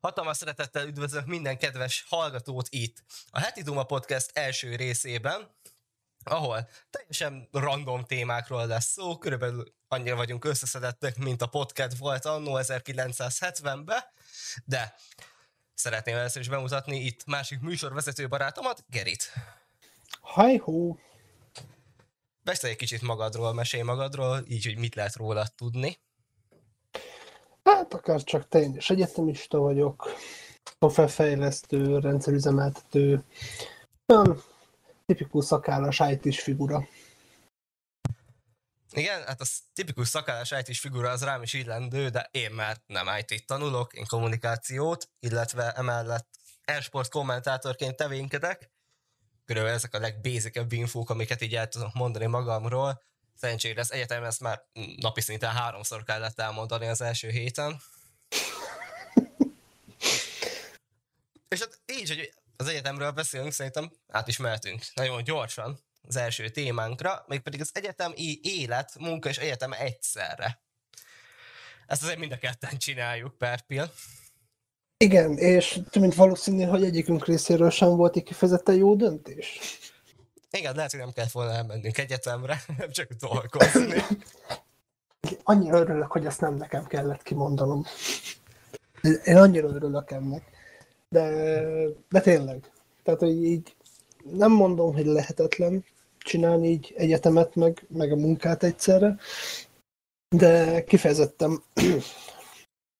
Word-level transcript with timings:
Hatalmas 0.00 0.36
szeretettel 0.36 0.86
üdvözlök 0.86 1.26
minden 1.26 1.58
kedves 1.58 2.04
hallgatót 2.08 2.66
itt, 2.70 3.04
a 3.30 3.38
Heti 3.38 3.62
Duma 3.62 3.84
Podcast 3.84 4.30
első 4.32 4.76
részében, 4.76 5.48
ahol 6.24 6.68
teljesen 6.90 7.48
random 7.52 8.04
témákról 8.04 8.66
lesz 8.66 8.90
szó, 8.90 9.18
körülbelül 9.18 9.74
annyira 9.88 10.16
vagyunk 10.16 10.44
összeszedettek, 10.44 11.16
mint 11.16 11.42
a 11.42 11.46
podcast 11.46 11.96
volt 11.96 12.24
annó 12.24 12.58
1970-ben, 12.62 14.04
de 14.64 14.94
szeretném 15.74 16.16
először 16.16 16.42
is 16.42 16.48
bemutatni 16.48 16.96
itt 16.96 17.24
másik 17.24 17.60
műsorvezető 17.60 18.28
barátomat, 18.28 18.84
Gerit. 18.88 19.32
Hajhó! 20.20 20.98
Beszélj 22.42 22.72
egy 22.72 22.78
kicsit 22.78 23.02
magadról, 23.02 23.52
mesélj 23.52 23.82
magadról, 23.82 24.44
így, 24.46 24.64
hogy 24.64 24.78
mit 24.78 24.94
lehet 24.94 25.16
róla 25.16 25.46
tudni. 25.46 25.98
Hát 27.64 27.94
akár 27.94 28.22
csak 28.22 28.48
te, 28.48 28.60
én 28.60 28.76
is 28.76 28.90
egyetemista 28.90 29.58
vagyok, 29.58 30.10
szoftverfejlesztő, 30.78 31.98
rendszerüzemeltető, 31.98 33.24
olyan 34.06 34.42
tipikus 35.06 35.44
szakállas 35.44 36.00
it 36.00 36.34
figura. 36.34 36.88
Igen, 38.92 39.22
hát 39.26 39.40
az 39.40 39.60
tipikus 39.72 40.08
szakállas 40.08 40.50
it 40.50 40.76
figura 40.76 41.10
az 41.10 41.24
rám 41.24 41.42
is 41.42 41.52
illendő, 41.52 42.08
de 42.08 42.28
én 42.30 42.50
már 42.50 42.76
nem 42.86 43.06
IT 43.18 43.46
tanulok, 43.46 43.92
én 43.92 44.04
kommunikációt, 44.06 45.08
illetve 45.20 45.72
emellett 45.72 46.28
e-sport 46.64 47.10
kommentátorként 47.10 47.96
tevénkedek. 47.96 48.70
Körülbelül 49.44 49.76
ezek 49.76 49.94
a 49.94 49.98
legbézikebb 49.98 50.72
infók, 50.72 51.10
amiket 51.10 51.42
így 51.42 51.54
el 51.54 51.68
tudok 51.68 51.94
mondani 51.94 52.26
magamról. 52.26 53.02
Szerencsére 53.40 53.80
az 53.80 53.92
egyetem 53.92 54.24
ezt 54.24 54.40
már 54.40 54.62
napi 54.96 55.20
szinten 55.20 55.50
háromszor 55.50 56.04
kellett 56.04 56.38
elmondani 56.40 56.86
az 56.86 57.00
első 57.00 57.28
héten. 57.28 57.76
És 61.48 61.58
hát 61.58 61.80
így, 61.98 62.08
hogy 62.08 62.34
az 62.56 62.66
egyetemről 62.68 63.10
beszélünk, 63.10 63.52
szerintem 63.52 63.92
át 64.08 64.28
is 64.28 64.36
mehetünk 64.36 64.82
nagyon 64.94 65.24
gyorsan 65.24 65.80
az 66.08 66.16
első 66.16 66.48
témánkra, 66.48 67.24
mégpedig 67.26 67.60
az 67.60 67.70
egyetemi 67.72 68.38
élet, 68.42 68.98
munka 68.98 69.28
és 69.28 69.38
egyetem 69.38 69.72
egyszerre. 69.72 70.62
Ezt 71.86 72.02
azért 72.02 72.18
mind 72.18 72.32
a 72.32 72.38
ketten 72.38 72.78
csináljuk, 72.78 73.38
Perpil. 73.38 73.92
Igen, 74.96 75.38
és 75.38 75.80
mint 75.98 76.14
valószínű, 76.14 76.62
hogy 76.62 76.84
egyikünk 76.84 77.26
részéről 77.26 77.70
sem 77.70 77.88
volt 77.88 78.16
egy 78.16 78.22
kifejezetten 78.22 78.74
jó 78.74 78.94
döntés. 78.94 79.58
Igen, 80.50 80.74
lehet, 80.74 80.90
hogy 80.90 81.00
nem 81.00 81.12
kellett 81.12 81.30
volna 81.30 81.52
elmennünk 81.52 81.98
egyetemre, 81.98 82.62
nem 82.78 82.90
csak 82.90 83.08
dolgozni. 83.12 84.02
Annyira 85.42 85.78
örülök, 85.78 86.12
hogy 86.12 86.26
ezt 86.26 86.40
nem 86.40 86.54
nekem 86.54 86.86
kellett 86.86 87.22
kimondanom. 87.22 87.84
Én 89.24 89.36
annyira 89.36 89.68
örülök 89.68 90.10
ennek. 90.10 90.42
De, 91.08 91.30
de 92.08 92.20
tényleg. 92.20 92.70
Tehát, 93.02 93.20
hogy 93.20 93.44
így 93.44 93.76
nem 94.22 94.52
mondom, 94.52 94.94
hogy 94.94 95.06
lehetetlen 95.06 95.84
csinálni 96.18 96.68
így 96.68 96.94
egyetemet, 96.96 97.54
meg, 97.54 97.86
meg 97.88 98.12
a 98.12 98.16
munkát 98.16 98.62
egyszerre, 98.62 99.16
de 100.36 100.84
kifejezetten 100.84 101.62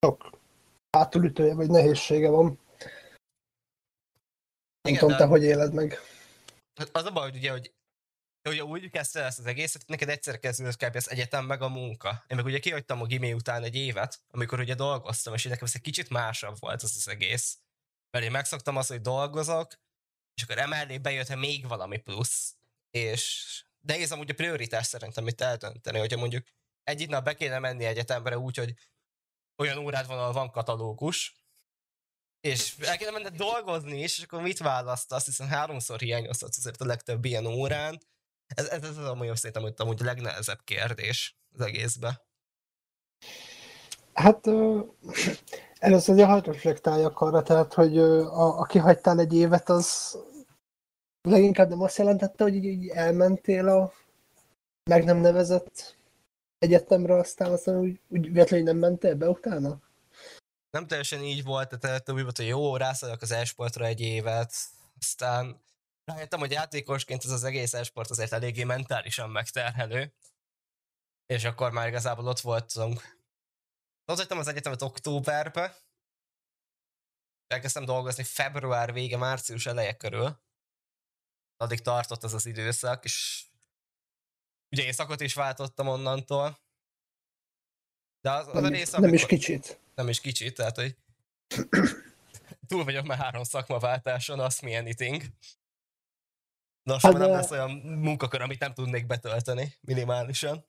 sok 0.06 0.30
átülütője 0.90 1.54
vagy 1.54 1.70
nehézsége 1.70 2.28
van. 2.28 2.58
Nem 4.82 4.94
tudom, 4.98 5.16
te 5.16 5.24
hogy 5.24 5.42
éled 5.42 5.72
meg. 5.74 5.98
Hát 6.74 6.96
az 6.96 7.04
a 7.04 7.10
baj, 7.10 7.30
hogy 7.30 7.36
ugye, 7.36 7.50
hogy 7.50 7.72
hogy 8.42 8.60
úgy 8.60 8.90
kezdte 8.90 9.24
ezt 9.24 9.38
az 9.38 9.46
egészet, 9.46 9.86
neked 9.86 10.08
egyszer 10.08 10.38
kezdődött 10.38 10.76
kb. 10.76 10.96
az 10.96 11.10
egyetem 11.10 11.46
meg 11.46 11.62
a 11.62 11.68
munka. 11.68 12.24
Én 12.28 12.36
meg 12.36 12.44
ugye 12.44 12.58
kihagytam 12.58 13.00
a 13.00 13.06
gimé 13.06 13.32
után 13.32 13.62
egy 13.62 13.74
évet, 13.74 14.20
amikor 14.30 14.60
ugye 14.60 14.74
dolgoztam, 14.74 15.34
és 15.34 15.44
nekem 15.44 15.64
ez 15.66 15.74
egy 15.74 15.80
kicsit 15.80 16.08
másabb 16.08 16.58
volt 16.58 16.82
az 16.82 16.94
az 16.96 17.08
egész. 17.08 17.58
Mert 18.10 18.24
én 18.24 18.30
megszoktam 18.30 18.76
azt, 18.76 18.88
hogy 18.88 19.00
dolgozok, 19.00 19.74
és 20.34 20.42
akkor 20.42 20.58
emellé 20.58 20.98
bejött 20.98 21.34
még 21.34 21.66
valami 21.66 21.98
plusz, 21.98 22.56
és 22.90 23.44
de 23.80 23.94
ez 23.94 24.12
amúgy 24.12 24.30
a 24.30 24.34
prioritás 24.34 24.86
szerintem 24.86 25.26
itt 25.26 25.40
eldönteni, 25.40 25.98
hogyha 25.98 26.18
mondjuk 26.18 26.46
egyik 26.82 27.08
nap 27.08 27.24
be 27.24 27.34
kéne 27.34 27.58
menni 27.58 27.84
egyetemre 27.84 28.38
úgy, 28.38 28.56
hogy 28.56 28.74
olyan 29.56 29.78
órád 29.78 30.06
van, 30.06 30.18
ahol 30.18 30.32
van 30.32 30.50
katalógus, 30.50 31.34
és 32.40 32.76
el 32.78 32.96
kéne 32.96 33.10
menned 33.10 33.36
dolgozni 33.36 34.02
is, 34.02 34.18
és 34.18 34.24
akkor 34.24 34.42
mit 34.42 34.58
választasz, 34.58 35.24
hiszen 35.24 35.48
háromszor 35.48 35.98
hiányozhatsz 35.98 36.58
azért 36.58 36.80
a 36.80 36.86
legtöbb 36.86 37.24
ilyen 37.24 37.46
órán. 37.46 38.00
Ez, 38.54 38.66
ez, 38.66 38.82
ez 38.82 38.96
az 38.96 39.06
amúgy 39.06 39.36
szerintem 39.36 39.62
hogy 39.62 39.74
amúgy 39.76 40.02
a 40.02 40.04
legnehezebb 40.04 40.60
kérdés 40.64 41.36
az 41.52 41.60
egészbe. 41.60 42.20
Hát 44.12 44.46
először 45.78 46.14
ugye 46.14 46.26
hadd 46.26 46.44
reflektáljak 46.44 47.20
arra, 47.20 47.42
tehát, 47.42 47.74
hogy 47.74 47.98
a, 47.98 48.58
aki 48.58 48.78
hagytál 48.78 49.18
egy 49.18 49.34
évet, 49.34 49.68
az 49.68 50.18
leginkább 51.22 51.68
nem 51.68 51.80
azt 51.80 51.98
jelentette, 51.98 52.44
hogy 52.44 52.54
így, 52.54 52.64
így 52.64 52.88
elmentél 52.88 53.68
a 53.68 53.92
meg 54.90 55.04
nem 55.04 55.16
nevezett 55.16 55.96
egyetemre, 56.58 57.14
aztán 57.14 57.52
aztán 57.52 57.78
úgy, 57.78 58.00
úgy 58.08 58.32
véletlenül 58.32 58.66
nem 58.66 58.76
mentél 58.76 59.14
be 59.14 59.28
utána? 59.28 59.80
Nem 60.70 60.86
teljesen 60.86 61.22
így 61.22 61.44
volt, 61.44 61.78
tehát 61.78 62.10
úgy 62.10 62.22
volt, 62.22 62.36
hogy 62.36 62.46
jó, 62.46 62.76
rászaljak 62.76 63.22
az 63.22 63.30
e-sportra 63.30 63.84
egy 63.84 64.00
évet, 64.00 64.54
aztán 65.00 65.62
rájöttem, 66.04 66.38
hogy 66.38 66.50
játékosként 66.50 67.24
ez 67.24 67.30
az 67.30 67.44
egész 67.44 67.74
e-sport 67.74 68.10
azért 68.10 68.32
eléggé 68.32 68.64
mentálisan 68.64 69.30
megterhelő, 69.30 70.14
és 71.26 71.44
akkor 71.44 71.70
már 71.70 71.88
igazából 71.88 72.26
ott 72.26 72.40
voltunk. 72.40 73.18
Ott 74.04 74.18
hagytam 74.18 74.38
az 74.38 74.48
egyetemet 74.48 74.82
októberbe, 74.82 75.76
elkezdtem 77.46 77.84
dolgozni 77.84 78.24
február 78.24 78.92
vége, 78.92 79.16
március 79.16 79.66
eleje 79.66 79.96
körül, 79.96 80.40
addig 81.56 81.80
tartott 81.80 82.22
az 82.22 82.34
az 82.34 82.46
időszak, 82.46 83.04
és 83.04 83.44
ugye 84.70 84.84
én 84.84 84.92
szakot 84.92 85.20
is 85.20 85.34
váltottam 85.34 85.88
onnantól. 85.88 86.58
De 88.20 88.30
az, 88.30 88.46
az 88.46 88.54
nem, 88.54 88.64
a 88.64 88.68
rész, 88.68 88.92
amikor, 88.92 89.06
nem 89.06 89.14
is 89.14 89.26
kicsit. 89.26 89.80
Nem 89.94 90.08
is 90.08 90.20
kicsit, 90.20 90.54
tehát 90.54 90.76
hogy 90.76 90.96
túl 92.66 92.84
vagyok 92.84 93.06
már 93.06 93.18
három 93.18 93.42
szakmaváltáson, 93.42 94.40
azt 94.40 94.62
mi 94.62 94.76
anything. 94.76 95.22
Nos, 96.82 97.02
hát 97.02 97.12
nem 97.12 97.30
lesz 97.30 97.50
olyan 97.50 97.70
munkakör, 97.80 98.40
amit 98.40 98.60
nem 98.60 98.74
tudnék 98.74 99.06
betölteni 99.06 99.74
minimálisan. 99.80 100.68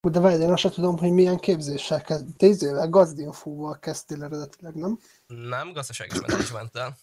De 0.00 0.20
várj, 0.20 0.42
én 0.42 0.52
azt 0.52 0.60
sem 0.60 0.70
tudom, 0.70 0.98
hogy 0.98 1.12
milyen 1.12 1.38
képzéssel 1.38 2.00
kezd. 2.00 2.36
Tézével, 2.36 2.88
gazdinfóval 2.88 3.78
kezdtél 3.78 4.24
eredetileg, 4.24 4.74
nem? 4.74 4.98
Nem, 5.26 5.72
gazdasági 5.72 6.18
menedzsmenttel. 6.20 6.96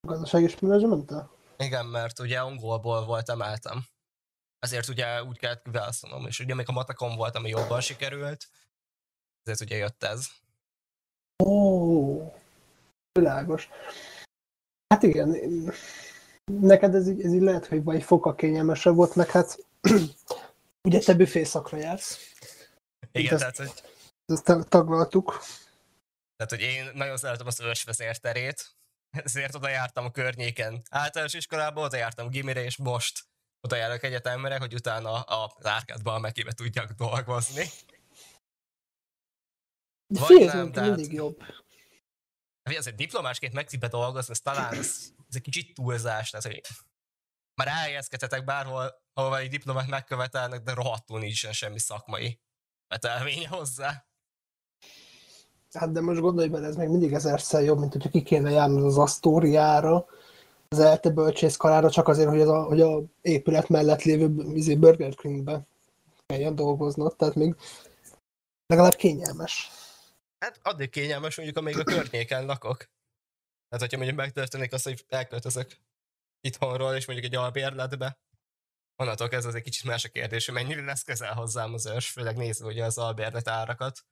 Gazdasági 0.00 0.54
menedzsmenttel? 0.60 1.30
Igen, 1.56 1.86
mert 1.86 2.18
ugye 2.18 2.40
angolból 2.40 3.04
volt 3.04 3.28
emeltem. 3.28 3.84
Ezért 4.58 4.88
ugye 4.88 5.22
úgy 5.22 5.38
kellett 5.38 5.62
kiválasztanom, 5.62 6.26
és 6.26 6.40
ugye 6.40 6.54
még 6.54 6.68
a 6.68 6.72
matekon 6.72 7.16
volt, 7.16 7.36
ami 7.36 7.48
jobban 7.48 7.80
sikerült, 7.80 8.48
ezért 9.48 9.70
ugye 9.70 9.76
jött 9.76 10.02
ez. 10.02 10.26
Ó, 11.44 12.32
világos. 13.12 13.68
Hát 14.88 15.02
igen, 15.02 15.36
neked 16.44 16.94
ez 16.94 17.08
így, 17.08 17.20
ez 17.20 17.32
így 17.32 17.40
lehet, 17.40 17.66
hogy 17.66 17.84
vagy 17.84 18.02
foka 18.02 18.34
kényelmesebb 18.34 18.94
volt, 18.94 19.14
meg 19.14 19.30
hát 19.30 19.58
ugye 20.88 20.98
te 20.98 21.14
büfészakra 21.14 21.78
jársz. 21.78 22.34
Igen, 23.12 23.32
ezt, 23.32 23.40
tehát, 23.40 23.56
hogy... 23.56 23.82
Ezt 24.26 24.68
taglaltuk. 24.68 25.40
Tehát, 26.36 26.52
hogy 26.52 26.60
én 26.60 26.90
nagyon 26.94 27.16
szeretem 27.16 27.46
az 27.46 27.60
ősvezérterét, 27.60 28.76
ezért 29.10 29.54
oda 29.54 29.68
jártam 29.68 30.04
a 30.04 30.10
környéken. 30.10 30.82
Általános 30.90 31.34
iskolában 31.34 31.84
oda 31.84 31.96
jártam 31.96 32.28
gimire, 32.28 32.64
és 32.64 32.76
most 32.76 33.24
oda 33.60 33.76
járok 33.76 34.02
egyetemre, 34.02 34.58
hogy 34.58 34.74
utána 34.74 35.20
az 35.20 35.66
árkádban 35.66 36.14
a 36.14 36.18
mekibe 36.18 36.52
tudjak 36.52 36.90
dolgozni. 36.90 37.64
Vagy 40.06 40.44
nem, 40.44 40.72
tehát... 40.72 40.96
mindig 40.96 41.12
jobb. 41.12 41.42
Azért 42.62 42.96
diplomásként 42.96 43.52
megcibe 43.52 43.88
dolgozni, 43.88 44.32
ez 44.32 44.40
talán 44.40 44.74
ez, 44.74 45.12
ez 45.28 45.34
egy 45.34 45.42
kicsit 45.42 45.74
túlzás, 45.74 46.30
tehát 46.30 46.46
hogy 46.46 46.60
már 47.54 47.68
elhelyezkedhetek 47.68 48.44
bárhol, 48.44 49.02
ahol 49.14 49.38
egy 49.38 49.48
diplomát 49.48 49.86
megkövetelnek, 49.86 50.62
de 50.62 50.74
rohadtul 50.74 51.18
nincsen 51.18 51.52
semmi 51.52 51.78
szakmai 51.78 52.40
betelménye 52.88 53.48
hozzá. 53.48 54.06
Hát 55.72 55.92
de 55.92 56.00
most 56.00 56.20
gondolj 56.20 56.48
bele, 56.48 56.66
ez 56.66 56.76
még 56.76 56.88
mindig 56.88 57.12
ezerszer 57.12 57.62
jobb, 57.62 57.78
mint 57.78 57.92
hogyha 57.92 58.08
ki 58.08 58.22
kéne 58.22 58.50
járnod 58.50 58.84
az 58.84 58.98
Asztóriára, 58.98 60.06
az 60.68 60.78
ELTE 60.78 61.10
bölcsészkarára, 61.10 61.90
csak 61.90 62.08
azért, 62.08 62.28
hogy, 62.28 62.40
az 62.40 62.48
a, 62.48 62.62
hogy 62.62 62.80
a 62.80 63.02
épület 63.22 63.68
mellett 63.68 64.02
lévő 64.02 64.54
izé, 64.54 64.74
Burger 64.74 65.14
Kingbe 65.14 65.66
kelljen 66.26 66.54
dolgoznod, 66.54 67.16
tehát 67.16 67.34
még 67.34 67.56
legalább 68.66 68.94
kényelmes. 68.94 69.70
Hát 70.46 70.60
addig 70.62 70.90
kényelmes, 70.90 71.36
mondjuk, 71.36 71.58
amíg 71.58 71.78
a 71.78 71.84
környéken 71.84 72.46
lakok. 72.46 72.76
Tehát, 73.68 73.80
hogyha 73.84 73.96
mondjuk 73.96 74.16
megtörténik 74.16 74.72
az, 74.72 74.82
hogy 74.82 75.04
elköltözök 75.08 75.76
itthonról, 76.40 76.94
és 76.94 77.06
mondjuk 77.06 77.32
egy 77.32 77.38
albérletbe, 77.38 78.18
onnantól 78.96 79.28
ez 79.30 79.44
az 79.44 79.54
egy 79.54 79.62
kicsit 79.62 79.84
más 79.84 80.04
a 80.04 80.08
kérdés, 80.08 80.44
hogy 80.44 80.54
mennyire 80.54 80.84
lesz 80.84 81.02
közel 81.02 81.34
hozzám 81.34 81.72
az 81.72 81.86
ős, 81.86 82.08
főleg 82.08 82.36
nézve 82.36 82.66
ugye 82.66 82.84
az 82.84 82.98
albérlet 82.98 83.48
árakat. 83.48 84.06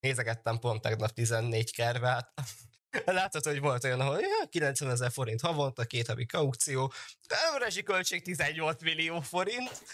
nézegettem 0.00 0.58
pont 0.58 0.82
tegnap 0.82 1.10
14 1.10 1.72
kervát. 1.72 2.32
Látod, 3.04 3.44
hogy 3.44 3.60
volt 3.60 3.84
olyan, 3.84 4.00
ahol 4.00 4.20
ja, 4.20 4.48
90 4.48 4.90
ezer 4.90 5.10
forint 5.10 5.40
havonta, 5.40 5.84
két 5.84 6.06
havi 6.06 6.26
kaukció, 6.26 6.92
de 7.26 7.36
a 7.36 7.58
rezsiköltség 7.58 8.22
18 8.22 8.82
millió 8.82 9.20
forint. 9.20 9.84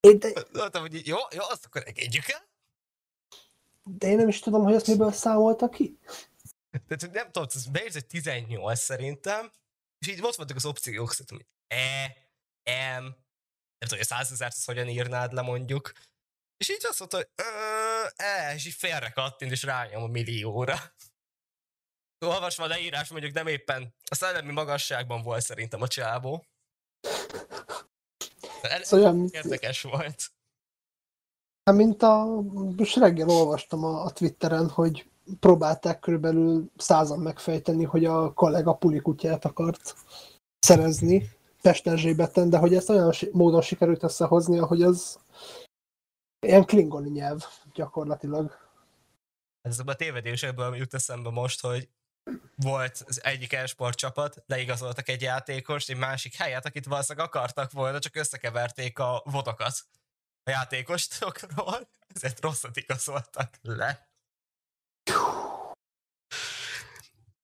Én 0.00 0.18
de, 0.18 0.32
Mondtam, 0.52 0.80
hogy 0.80 1.06
jó, 1.06 1.16
jó, 1.30 1.42
azt 1.48 1.64
akkor 1.64 1.82
engedjük 1.86 2.28
el. 2.28 2.48
De 3.88 4.06
én 4.06 4.16
nem 4.16 4.28
is 4.28 4.38
tudom, 4.40 4.62
hogy 4.62 4.74
ezt 4.74 4.86
miből 4.86 5.12
számolta 5.12 5.68
ki. 5.68 5.98
Tehát 6.70 7.00
hogy 7.00 7.10
nem 7.10 7.30
tudom, 7.30 7.48
ez 7.54 7.66
beérzett 7.66 8.08
18 8.08 8.80
szerintem, 8.80 9.50
és 9.98 10.08
így 10.08 10.22
ott 10.22 10.34
voltak 10.34 10.56
az 10.56 10.64
opciók, 10.64 11.12
szerintem, 11.12 11.36
hogy 11.36 11.46
E, 11.66 12.06
M, 12.98 13.02
nem 13.02 13.88
tudom, 13.88 13.88
hogy 13.88 14.00
a 14.00 14.04
100 14.04 14.32
ezeret 14.32 14.52
azt 14.52 14.66
hogyan 14.66 14.88
írnád 14.88 15.32
le 15.32 15.42
mondjuk. 15.42 15.92
És 16.56 16.68
így 16.68 16.86
azt 16.86 16.98
mondta, 16.98 17.16
hogy 17.16 17.28
E, 18.16 18.54
és 18.54 18.66
így 18.66 18.72
félre 18.72 19.10
kattint, 19.10 19.50
és 19.50 19.62
rányom 19.62 20.02
a 20.02 20.06
millióra. 20.06 20.94
Olvasva 22.26 22.64
a 22.64 22.66
leírás, 22.66 23.08
mondjuk 23.08 23.32
nem 23.32 23.46
éppen 23.46 23.94
a 24.10 24.14
szellemi 24.14 24.52
magasságban 24.52 25.22
volt 25.22 25.44
szerintem 25.44 25.82
a 25.82 25.88
csábó. 25.88 26.46
Ez 28.62 28.92
olyan, 28.92 29.28
érdekes 29.30 29.82
volt. 29.82 30.32
Hát, 31.68 31.76
mint 31.76 32.02
a, 32.02 32.42
most 32.76 32.96
reggel 32.96 33.28
olvastam 33.28 33.84
a, 33.84 34.04
a 34.04 34.10
Twitteren, 34.10 34.68
hogy 34.68 35.08
próbálták 35.40 36.00
körülbelül 36.00 36.70
százan 36.76 37.18
megfejteni, 37.18 37.84
hogy 37.84 38.04
a 38.04 38.32
kollega 38.32 38.74
pulikutyát 38.74 39.44
akart 39.44 39.94
szerezni 40.58 41.30
Pesterzsébeten, 41.62 42.50
de 42.50 42.58
hogy 42.58 42.74
ezt 42.74 42.90
olyan 42.90 43.12
módon 43.32 43.62
sikerült 43.62 44.02
összehozni, 44.02 44.58
hogy 44.58 44.82
az 44.82 45.18
ilyen 46.46 46.64
klingoni 46.64 47.10
nyelv 47.10 47.44
gyakorlatilag. 47.74 48.58
Ez 49.60 49.78
a 49.86 49.94
tévedésekből 49.94 50.76
jut 50.76 50.94
eszembe 50.94 51.30
most, 51.30 51.60
hogy 51.60 51.88
volt 52.56 53.04
az 53.06 53.24
egyik 53.24 53.52
esport 53.52 53.98
csapat, 53.98 54.42
leigazoltak 54.46 55.08
egy 55.08 55.22
játékost, 55.22 55.90
egy 55.90 55.98
másik 55.98 56.34
helyet, 56.34 56.66
akit 56.66 56.86
valószínűleg 56.86 57.26
akartak 57.26 57.72
volna, 57.72 57.98
csak 57.98 58.16
összekeverték 58.16 58.98
a 58.98 59.22
vodokat 59.24 59.74
a 60.48 60.50
játékostokról, 60.50 61.88
ezért 62.14 62.40
rosszat 62.40 62.76
igazoltak 62.76 63.54
le. 63.62 64.08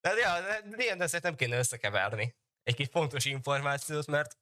De, 0.01 0.15
ja, 0.15 0.41
de 0.65 0.83
ilyen 0.83 1.01
ezért 1.01 1.23
nem 1.23 1.37
kéne 1.37 1.59
összekeverni 1.59 2.35
egy 2.63 2.75
kis 2.75 2.89
fontos 2.91 3.25
információt, 3.25 4.07
mert 4.07 4.37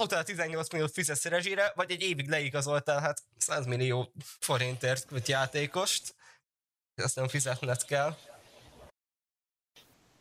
utána 0.00 0.22
18 0.22 0.70
milliót 0.70 0.92
fizetsz 0.92 1.24
rezsire, 1.24 1.72
vagy 1.74 1.90
egy 1.90 2.02
évig 2.02 2.28
leigazoltál, 2.28 3.00
hát 3.00 3.22
100 3.36 3.66
millió 3.66 4.12
forintért 4.40 5.12
egy 5.12 5.28
játékost, 5.28 6.14
azt 7.02 7.16
nem 7.16 7.28
fizetned 7.28 7.84
kell. 7.84 8.16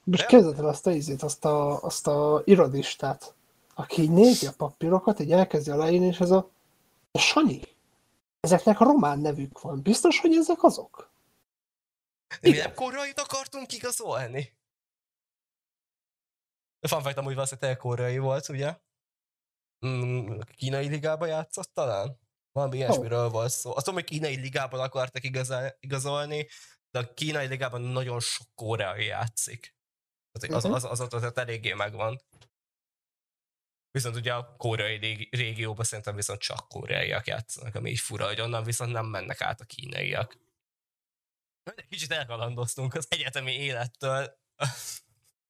Most 0.03 0.25
képzeld 0.25 0.59
el 0.59 0.67
azt 0.67 0.87
a 0.87 0.91
ízét, 0.91 1.23
azt 1.23 1.45
a, 1.45 1.83
azt 1.83 2.07
a 2.07 2.41
irodistát, 2.45 3.33
aki 3.73 4.01
így 4.01 4.11
nézi 4.11 4.45
a 4.45 4.53
papírokat, 4.57 5.19
így 5.19 5.31
elkezdi 5.31 5.71
aláírni, 5.71 6.05
és 6.05 6.19
ez 6.19 6.31
a, 6.31 6.49
a 7.11 7.19
Sanyi. 7.19 7.61
Ezeknek 8.43 8.79
a 8.79 8.83
román 8.83 9.19
nevük 9.19 9.61
van. 9.61 9.81
Biztos, 9.81 10.19
hogy 10.19 10.35
ezek 10.35 10.63
azok? 10.63 11.11
De 12.27 12.37
mi 12.41 12.49
Igen. 12.49 12.63
nem 12.65 12.73
koreait 12.75 13.19
akartunk 13.19 13.73
igazolni? 13.73 14.57
A 16.79 16.87
fanfajt 16.87 17.17
amúgy 17.17 17.33
valószínűleg 17.33 17.77
koreai 17.77 18.17
volt, 18.17 18.49
ugye? 18.49 18.77
Mm, 19.85 20.39
a 20.39 20.43
kínai 20.43 20.87
ligában 20.87 21.27
játszott 21.27 21.73
talán? 21.73 22.19
Valami 22.51 22.77
ilyesmiről 22.77 23.29
volt 23.29 23.51
szó. 23.51 23.75
Azt 23.75 23.85
tudom, 23.85 23.99
hogy 23.99 24.09
kínai 24.09 24.35
ligában 24.35 24.79
akartak 24.79 25.23
igazol- 25.23 25.77
igazolni, 25.79 26.47
de 26.91 26.99
a 26.99 27.13
kínai 27.13 27.47
ligában 27.47 27.81
nagyon 27.81 28.19
sok 28.19 28.47
koreai 28.55 29.05
játszik. 29.05 29.75
Tehát 30.31 30.55
az, 30.57 30.63
Mhm. 30.63 30.73
az, 30.73 30.83
az, 30.83 30.99
az, 30.99 31.13
az, 31.13 31.23
az 31.23 31.37
eléggé 31.37 31.73
megvan. 31.73 32.21
Viszont 33.93 34.15
ugye 34.15 34.33
a 34.33 34.55
koreai 34.57 34.97
régi- 34.97 35.29
régióban 35.31 35.85
szerintem 35.85 36.15
viszont 36.15 36.39
csak 36.39 36.67
koreaiak 36.67 37.27
játszanak, 37.27 37.75
ami 37.75 37.89
így 37.89 37.99
fura, 37.99 38.25
hogy 38.25 38.41
onnan 38.41 38.63
viszont 38.63 38.91
nem 38.91 39.05
mennek 39.05 39.41
át 39.41 39.61
a 39.61 39.65
kínaiak. 39.65 40.37
De 41.63 41.85
kicsit 41.89 42.11
elkalandoztunk 42.11 42.93
az 42.93 43.05
egyetemi 43.09 43.51
élettől. 43.51 44.37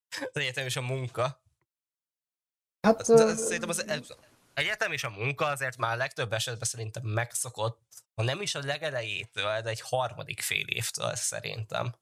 Az 0.07 0.31
egyetem 0.33 0.65
és 0.65 0.75
a 0.75 0.81
munka. 0.81 1.41
Hát, 2.81 3.09
ö, 3.09 3.33
szerintem 3.35 3.69
az 3.69 3.85
az 3.87 4.15
egyetem 4.53 4.91
és 4.91 5.03
a 5.03 5.09
munka 5.09 5.45
azért 5.45 5.77
már 5.77 5.97
legtöbb 5.97 6.33
esetben 6.33 6.67
szerintem 6.67 7.03
megszokott, 7.03 7.81
ha 8.15 8.23
nem 8.23 8.41
is 8.41 8.55
a 8.55 8.59
legelejétől, 8.65 9.61
de 9.61 9.69
egy 9.69 9.81
harmadik 9.81 10.41
fél 10.41 10.67
évtől 10.67 11.15
szerintem. 11.15 11.95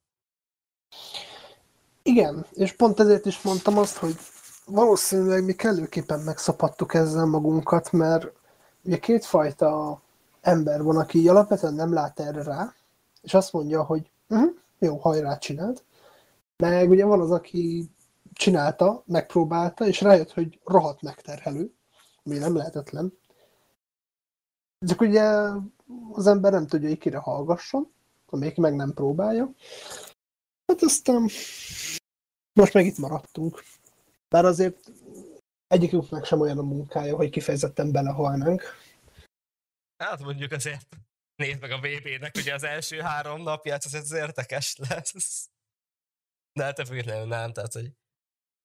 igen, 2.03 2.45
és 2.53 2.71
pont 2.71 2.99
ezért 2.99 3.25
is 3.25 3.41
mondtam 3.41 3.77
azt, 3.77 3.97
hogy 3.97 4.15
valószínűleg 4.65 5.45
mi 5.45 5.53
kellőképpen 5.53 6.19
megszapadtuk 6.19 6.93
ezzel 6.93 7.25
magunkat, 7.25 7.91
mert 7.91 8.31
ugye 8.83 8.97
kétfajta 8.97 10.01
ember 10.41 10.83
van, 10.83 10.97
aki 10.97 11.29
alapvetően 11.29 11.73
nem 11.73 11.93
lát 11.93 12.19
erre 12.19 12.43
rá, 12.43 12.73
és 13.21 13.33
azt 13.33 13.53
mondja, 13.53 13.83
hogy 13.83 14.11
uh-huh, 14.29 14.51
jó, 14.79 14.97
hajrá, 14.97 15.37
csináld. 15.37 15.83
Meg 16.57 16.89
ugye 16.89 17.05
van 17.05 17.19
az, 17.21 17.31
aki 17.31 17.89
csinálta, 18.33 19.03
megpróbálta, 19.05 19.85
és 19.85 20.01
rájött, 20.01 20.31
hogy 20.31 20.59
rohadt 20.65 21.01
megterhelő, 21.01 21.73
ami 22.23 22.37
nem 22.37 22.55
lehetetlen. 22.55 23.13
Csak 24.87 25.01
ugye 25.01 25.23
az 26.11 26.27
ember 26.27 26.51
nem 26.51 26.67
tudja, 26.67 26.87
hogy 26.87 26.97
kire 26.97 27.17
hallgasson, 27.17 27.91
amelyik 28.25 28.57
meg 28.57 28.75
nem 28.75 28.93
próbálja. 28.93 29.51
Hát 30.67 30.81
aztán 30.81 31.21
most 32.53 32.73
meg 32.73 32.85
itt 32.85 32.97
maradtunk. 32.97 33.63
Bár 34.35 34.45
azért 34.45 34.91
egyikünknek 35.67 36.25
sem 36.25 36.39
olyan 36.39 36.57
a 36.57 36.61
munkája, 36.61 37.15
hogy 37.15 37.29
kifejezetten 37.29 37.91
belehalnánk. 37.91 38.63
Hát 40.03 40.19
mondjuk 40.19 40.51
azért 40.51 40.97
nézd 41.35 41.61
meg 41.61 41.71
a 41.71 41.79
VB-nek, 41.79 42.35
ugye 42.35 42.53
az 42.53 42.63
első 42.63 42.99
három 42.99 43.41
napját, 43.41 43.83
az 43.83 43.93
ez 43.93 44.11
érdekes 44.11 44.75
lesz. 44.89 45.49
De 46.53 46.63
hát 46.63 46.87
függetlenül 46.87 47.27
nem, 47.27 47.53
tehát 47.53 47.73
hogy 47.73 47.91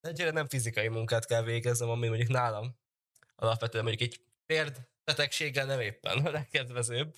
egyre 0.00 0.30
nem 0.30 0.48
fizikai 0.48 0.88
munkát 0.88 1.26
kell 1.26 1.42
végeznem, 1.42 1.88
ami 1.88 2.08
mondjuk 2.08 2.28
nálam 2.28 2.76
alapvetően 3.36 3.84
mondjuk 3.84 4.12
egy 4.12 4.20
térd 4.46 4.88
betegséggel 5.04 5.66
nem 5.66 5.80
éppen 5.80 6.26
a 6.26 6.30
legkedvezőbb. 6.30 7.16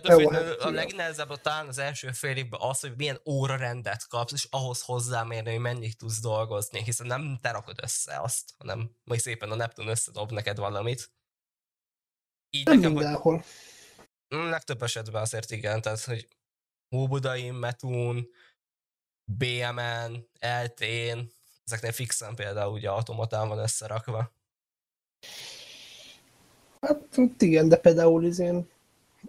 De 0.00 0.14
Jó, 0.14 0.30
hát 0.30 0.60
a 0.60 0.70
legnehezebb 0.70 1.30
a 1.30 1.36
talán 1.36 1.68
az 1.68 1.78
első 1.78 2.12
fél 2.12 2.36
évben 2.36 2.60
az, 2.60 2.80
hogy 2.80 2.96
milyen 2.96 3.20
óra 3.24 3.56
rendet 3.56 4.06
kapsz, 4.08 4.32
és 4.32 4.46
ahhoz 4.50 4.82
hozzámérni, 4.82 5.50
hogy 5.50 5.60
mennyit 5.60 5.96
tudsz 5.96 6.20
dolgozni, 6.20 6.82
hiszen 6.82 7.06
nem 7.06 7.38
te 7.40 7.50
rakod 7.50 7.78
össze 7.82 8.20
azt, 8.20 8.54
hanem 8.58 8.90
majd 9.04 9.20
szépen 9.20 9.50
a 9.50 9.54
Neptun 9.54 9.88
összedob 9.88 10.32
neked 10.32 10.58
valamit. 10.58 11.10
Így 12.50 12.66
Nem 12.66 12.76
nekem, 12.76 12.92
hogy 12.92 13.02
mindenhol. 13.02 13.44
Mm, 14.34 14.48
legtöbb 14.48 14.82
esetben 14.82 15.22
azért 15.22 15.50
igen, 15.50 15.82
tehát 15.82 16.04
hogy 16.04 16.28
Óbudai, 16.96 17.50
Metun, 17.50 18.28
BMN, 19.24 20.28
LT-n, 20.40 21.18
ezeknél 21.64 21.92
fixen 21.92 22.34
például 22.34 22.72
ugye 22.72 22.90
automatán 22.90 23.48
van 23.48 23.58
összerakva. 23.58 24.32
Hát 26.80 27.16
igen, 27.38 27.68
de 27.68 27.76
például 27.76 28.24
izén 28.24 28.71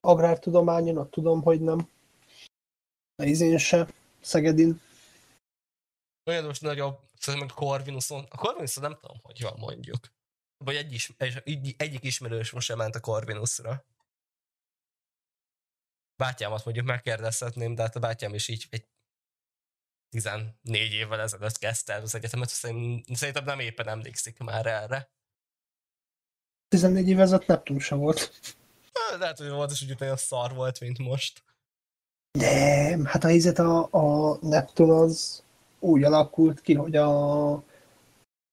agrártudományon, 0.01 0.97
ott 0.97 1.11
tudom, 1.11 1.41
hogy 1.41 1.61
nem. 1.61 1.89
A 3.15 3.23
izén 3.23 3.57
se, 3.57 3.87
Szegedin. 4.21 4.81
Olyan 6.25 6.45
most 6.45 6.61
nagyobb, 6.61 6.99
szerintem 7.17 7.49
a 7.51 7.59
Corvinuson, 7.59 8.25
a 8.29 8.37
Corvinuson 8.37 8.83
nem 8.83 8.97
tudom, 9.01 9.17
hogy 9.21 9.41
van 9.41 9.59
mondjuk. 9.59 10.11
Vagy 10.57 10.75
egy 10.75 10.93
is, 10.93 11.11
egy, 11.17 11.41
egy, 11.45 11.75
egyik 11.77 12.03
ismerős 12.03 12.51
most 12.51 12.65
sem 12.65 12.77
ment 12.77 12.95
a 12.95 12.99
Corvinusra. 12.99 13.85
Bátyámat 16.15 16.65
mondjuk 16.65 16.85
megkérdezhetném, 16.85 17.75
de 17.75 17.81
hát 17.81 17.95
a 17.95 17.99
bátyám 17.99 18.33
is 18.33 18.47
így 18.47 18.67
egy 18.69 18.87
14 20.09 20.93
évvel 20.93 21.19
ezelőtt 21.19 21.57
kezdte 21.57 21.93
el 21.93 22.01
az 22.01 22.15
egyetemet, 22.15 22.49
szerint- 22.49 23.15
szerintem 23.15 23.43
nem 23.43 23.59
éppen 23.59 23.87
emlékszik 23.87 24.37
már 24.37 24.65
erre. 24.65 25.11
14 26.67 27.07
év 27.07 27.19
ezelőtt 27.19 27.47
Neptun 27.47 27.79
se 27.79 27.95
volt. 27.95 28.31
Lehet, 29.19 29.37
hogy 29.37 29.49
volt, 29.49 29.71
és 29.71 29.83
úgy 29.83 29.95
olyan 30.01 30.17
szar 30.17 30.53
volt, 30.53 30.79
mint 30.79 30.97
most. 30.97 31.43
Nem, 32.39 33.05
hát 33.05 33.23
a 33.23 33.27
helyzet 33.27 33.59
a, 33.59 33.87
a 33.91 34.37
Neptun 34.41 34.89
az 34.89 35.43
úgy 35.79 36.03
alakult 36.03 36.61
ki, 36.61 36.73
hogy 36.73 36.95
a 36.95 37.63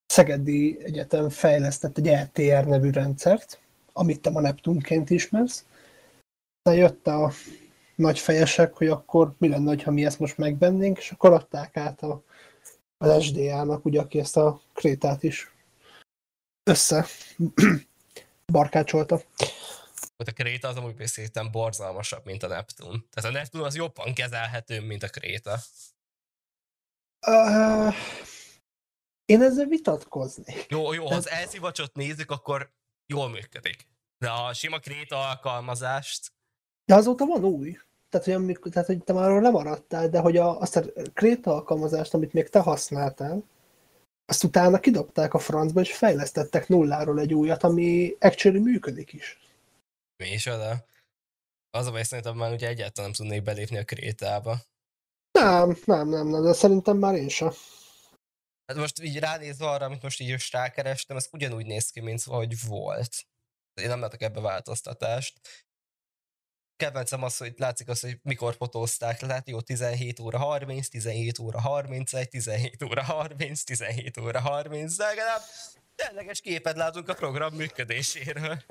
Szegedi 0.07 0.85
Egyetem 0.85 1.29
fejlesztett 1.29 1.99
egy 1.99 2.07
LTR 2.07 2.67
nevű 2.67 2.91
rendszert, 2.91 3.61
amit 3.93 4.21
te 4.21 4.31
ma 4.31 4.41
Neptunként 4.41 5.11
ismersz. 5.11 5.65
Aztán 6.63 6.81
jött 6.81 7.07
a 7.07 7.33
nagy 7.95 8.19
fejesek, 8.19 8.75
hogy 8.75 8.89
akkor 8.89 9.35
mi 9.39 9.49
lenne, 9.49 9.83
ha 9.83 9.91
mi 9.91 10.05
ezt 10.05 10.19
most 10.19 10.39
megvennénk, 10.39 10.99
és 10.99 11.11
akkor 11.11 11.33
adták 11.33 11.77
át 11.77 12.03
a, 12.03 12.23
az 12.99 13.23
SDA-nak, 13.23 13.85
ugye, 13.85 14.01
aki 14.01 14.19
ezt 14.19 14.37
a 14.37 14.61
krétát 14.73 15.23
is 15.23 15.55
össze 16.71 17.07
barkácsolta. 18.53 19.21
A 20.29 20.33
Kréta 20.33 20.69
az 20.69 20.77
amúgy 20.77 21.07
szerintem 21.07 21.50
borzalmasabb, 21.50 22.25
mint 22.25 22.43
a 22.43 22.47
Neptun. 22.47 23.07
Tehát 23.11 23.31
a 23.31 23.33
Neptun 23.39 23.62
az 23.62 23.75
jobban 23.75 24.15
kezelhető, 24.15 24.81
mint 24.81 25.03
a 25.03 25.09
Kréta. 25.09 25.59
Uh, 27.27 27.95
én 29.25 29.43
ezzel 29.43 29.67
vitatkoznék. 29.67 30.67
Jó, 30.69 30.93
jó, 30.93 31.07
ha 31.07 31.15
az 31.15 31.29
elszivacsot 31.29 31.95
nézzük, 31.95 32.31
akkor 32.31 32.73
jól 33.07 33.29
működik. 33.29 33.89
De 34.19 34.31
a 34.31 34.53
sima 34.53 34.79
Kréta 34.79 35.29
alkalmazást... 35.29 36.33
De 36.85 36.95
azóta 36.95 37.27
van 37.27 37.45
új. 37.45 37.79
Tehát, 38.09 38.27
hogy, 38.27 38.35
amikor, 38.35 38.73
tehát, 38.73 38.87
hogy 38.87 39.05
te 39.05 39.12
már 39.12 39.25
arról 39.25 39.41
lemaradtál, 39.41 40.09
de 40.09 40.19
hogy 40.19 40.37
a, 40.37 40.61
azt 40.61 40.77
a 40.77 40.85
Kréta 41.15 41.55
alkalmazást, 41.55 42.15
amit 42.15 42.33
még 42.33 42.49
te 42.49 42.59
használtál, 42.59 43.43
azt 44.27 44.45
utána 44.45 44.81
kidobták 44.81 45.35
a 45.35 45.39
francba, 45.39 45.81
és 45.81 45.97
fejlesztettek 45.97 46.69
nulláról 46.69 47.21
egy 47.21 47.35
újat, 47.35 47.62
ami 47.62 48.17
actually 48.21 48.59
működik 48.59 49.12
is. 49.12 49.39
Mi 50.21 50.33
is 50.33 50.47
oda? 50.47 50.85
Az 51.71 51.87
a 51.87 51.91
baj, 51.91 52.03
szerintem 52.03 52.37
már 52.37 52.53
ugye 52.53 52.69
egyáltalán 52.69 53.11
nem 53.11 53.27
tudnék 53.27 53.43
belépni 53.43 53.79
a 53.79 53.85
krétába. 53.85 54.61
Nem, 55.33 55.77
nem, 55.85 56.09
nem, 56.09 56.29
nem, 56.29 56.43
de 56.43 56.53
szerintem 56.53 56.97
már 56.97 57.15
én 57.15 57.29
sem. 57.29 57.53
Hát 58.67 58.77
most 58.77 59.03
így 59.03 59.19
ránézve 59.19 59.69
arra, 59.69 59.85
amit 59.85 60.03
most 60.03 60.21
így 60.21 60.29
is 60.29 60.53
rákerestem, 60.53 61.17
ez 61.17 61.29
ugyanúgy 61.33 61.67
néz 61.67 61.91
ki, 61.91 62.00
mint 62.00 62.23
hogy 62.23 62.67
volt. 62.67 63.27
Én 63.75 63.89
nem 63.89 64.00
látok 64.00 64.23
ebbe 64.23 64.41
változtatást. 64.41 65.41
Kedvencem 66.77 67.23
az, 67.23 67.37
hogy 67.37 67.55
látszik 67.57 67.89
az, 67.89 68.00
hogy 68.00 68.19
mikor 68.23 68.55
fotózták 68.55 69.19
tehát 69.19 69.49
jó 69.49 69.61
17 69.61 70.21
óra 70.21 70.39
30, 70.39 70.89
17 70.89 71.39
óra 71.39 71.61
31, 71.61 72.29
17 72.29 72.83
óra 72.83 73.03
30, 73.03 73.62
17 73.62 74.19
óra 74.19 74.41
30, 74.41 74.97
de 74.97 75.05
legalább 75.05 75.43
tényleges 75.95 76.41
képet 76.41 76.77
látunk 76.77 77.09
a 77.09 77.15
program 77.15 77.55
működéséről. 77.55 78.62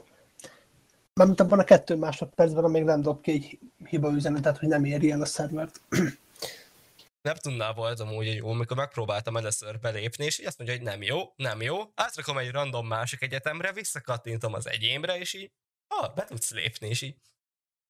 Mármint 1.20 1.40
abban 1.40 1.60
a 1.60 1.64
kettő 1.64 1.96
másodpercben, 1.96 2.64
amíg 2.64 2.84
nem 2.84 3.02
dob 3.02 3.22
ki 3.22 3.32
egy 3.32 3.60
hiba 3.86 4.12
üzenetet, 4.12 4.58
hogy 4.58 4.68
nem 4.68 4.86
éri 4.86 5.12
el 5.12 5.22
a 5.22 5.26
szervert. 5.26 5.82
Neptunnál 7.22 7.74
volt 7.74 8.00
amúgy 8.00 8.36
jó, 8.36 8.50
amikor 8.50 8.78
megpróbáltam 8.78 9.38
először 9.38 9.80
belépni, 9.80 10.26
és 10.26 10.40
így 10.40 10.46
azt 10.46 10.58
mondja, 10.58 10.76
hogy 10.76 10.86
nem 10.86 11.02
jó, 11.02 11.34
nem 11.36 11.62
jó. 11.62 11.78
Átrakom 11.96 12.38
egy 12.38 12.52
random 12.52 12.88
másik 12.88 13.22
egyetemre, 13.22 13.74
visszakattintom 13.74 14.54
az 14.54 14.68
egyémre, 14.68 15.18
és 15.18 15.34
így, 15.34 15.52
ah, 15.88 16.14
be 16.14 16.26
tudsz 16.26 16.52
lépni, 16.52 16.88
és 16.88 17.02
így. 17.02 17.16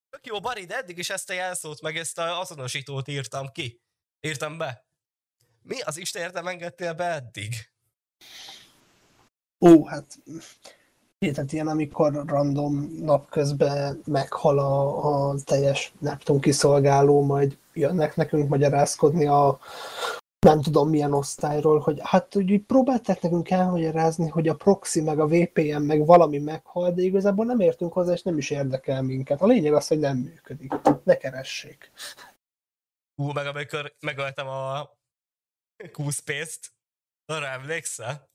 Tök 0.09 0.25
jó, 0.25 0.39
Bari, 0.39 0.65
de 0.65 0.75
eddig 0.75 0.97
is 0.97 1.09
ezt 1.09 1.29
a 1.29 1.33
jelszót, 1.33 1.81
meg 1.81 1.97
ezt 1.97 2.17
a 2.17 2.39
azonosítót 2.39 3.07
írtam 3.07 3.47
ki. 3.51 3.81
Írtam 4.19 4.57
be. 4.57 4.85
Mi 5.61 5.81
az 5.81 5.97
Isten 5.97 6.31
nem 6.33 6.47
engedtél 6.47 6.93
be 6.93 7.05
eddig? 7.05 7.69
Ó, 9.59 9.85
hát 9.85 10.17
tehát 11.19 11.53
ilyen, 11.53 11.67
amikor 11.67 12.23
random 12.25 12.89
napközben 13.01 14.01
meghal 14.05 14.59
a, 14.59 15.29
a 15.29 15.35
teljes 15.43 15.93
Neptun 15.99 16.39
kiszolgáló, 16.39 17.21
majd 17.21 17.57
jönnek 17.73 18.15
nekünk 18.15 18.49
magyarázkodni 18.49 19.27
a 19.27 19.59
nem 20.39 20.61
tudom 20.61 20.89
milyen 20.89 21.13
osztályról, 21.13 21.79
hogy 21.79 21.99
hát 22.03 22.35
úgy 22.35 22.61
próbálták 22.61 23.21
nekünk 23.21 23.49
elmagyarázni, 23.49 24.29
hogy 24.29 24.47
a 24.47 24.55
proxy 24.55 25.01
meg 25.01 25.19
a 25.19 25.27
VPN 25.27 25.81
meg 25.81 26.05
valami 26.05 26.37
meghal, 26.37 26.91
de 26.91 27.01
igazából 27.01 27.45
nem 27.45 27.59
értünk 27.59 27.93
hozzá, 27.93 28.13
és 28.13 28.21
nem 28.21 28.37
is 28.37 28.49
érdekel 28.49 29.01
minket. 29.01 29.41
A 29.41 29.45
lényeg 29.45 29.73
az, 29.73 29.87
hogy 29.87 29.99
nem 29.99 30.17
működik. 30.17 30.73
Ne 31.03 31.17
keressék. 31.17 31.91
Hú, 33.15 33.31
meg 33.31 33.45
amikor 33.45 33.93
megöltem 33.99 34.47
a 34.47 34.89
Q-Space-t, 35.93 36.71
arra 37.25 37.45
emlékszel? 37.45 38.29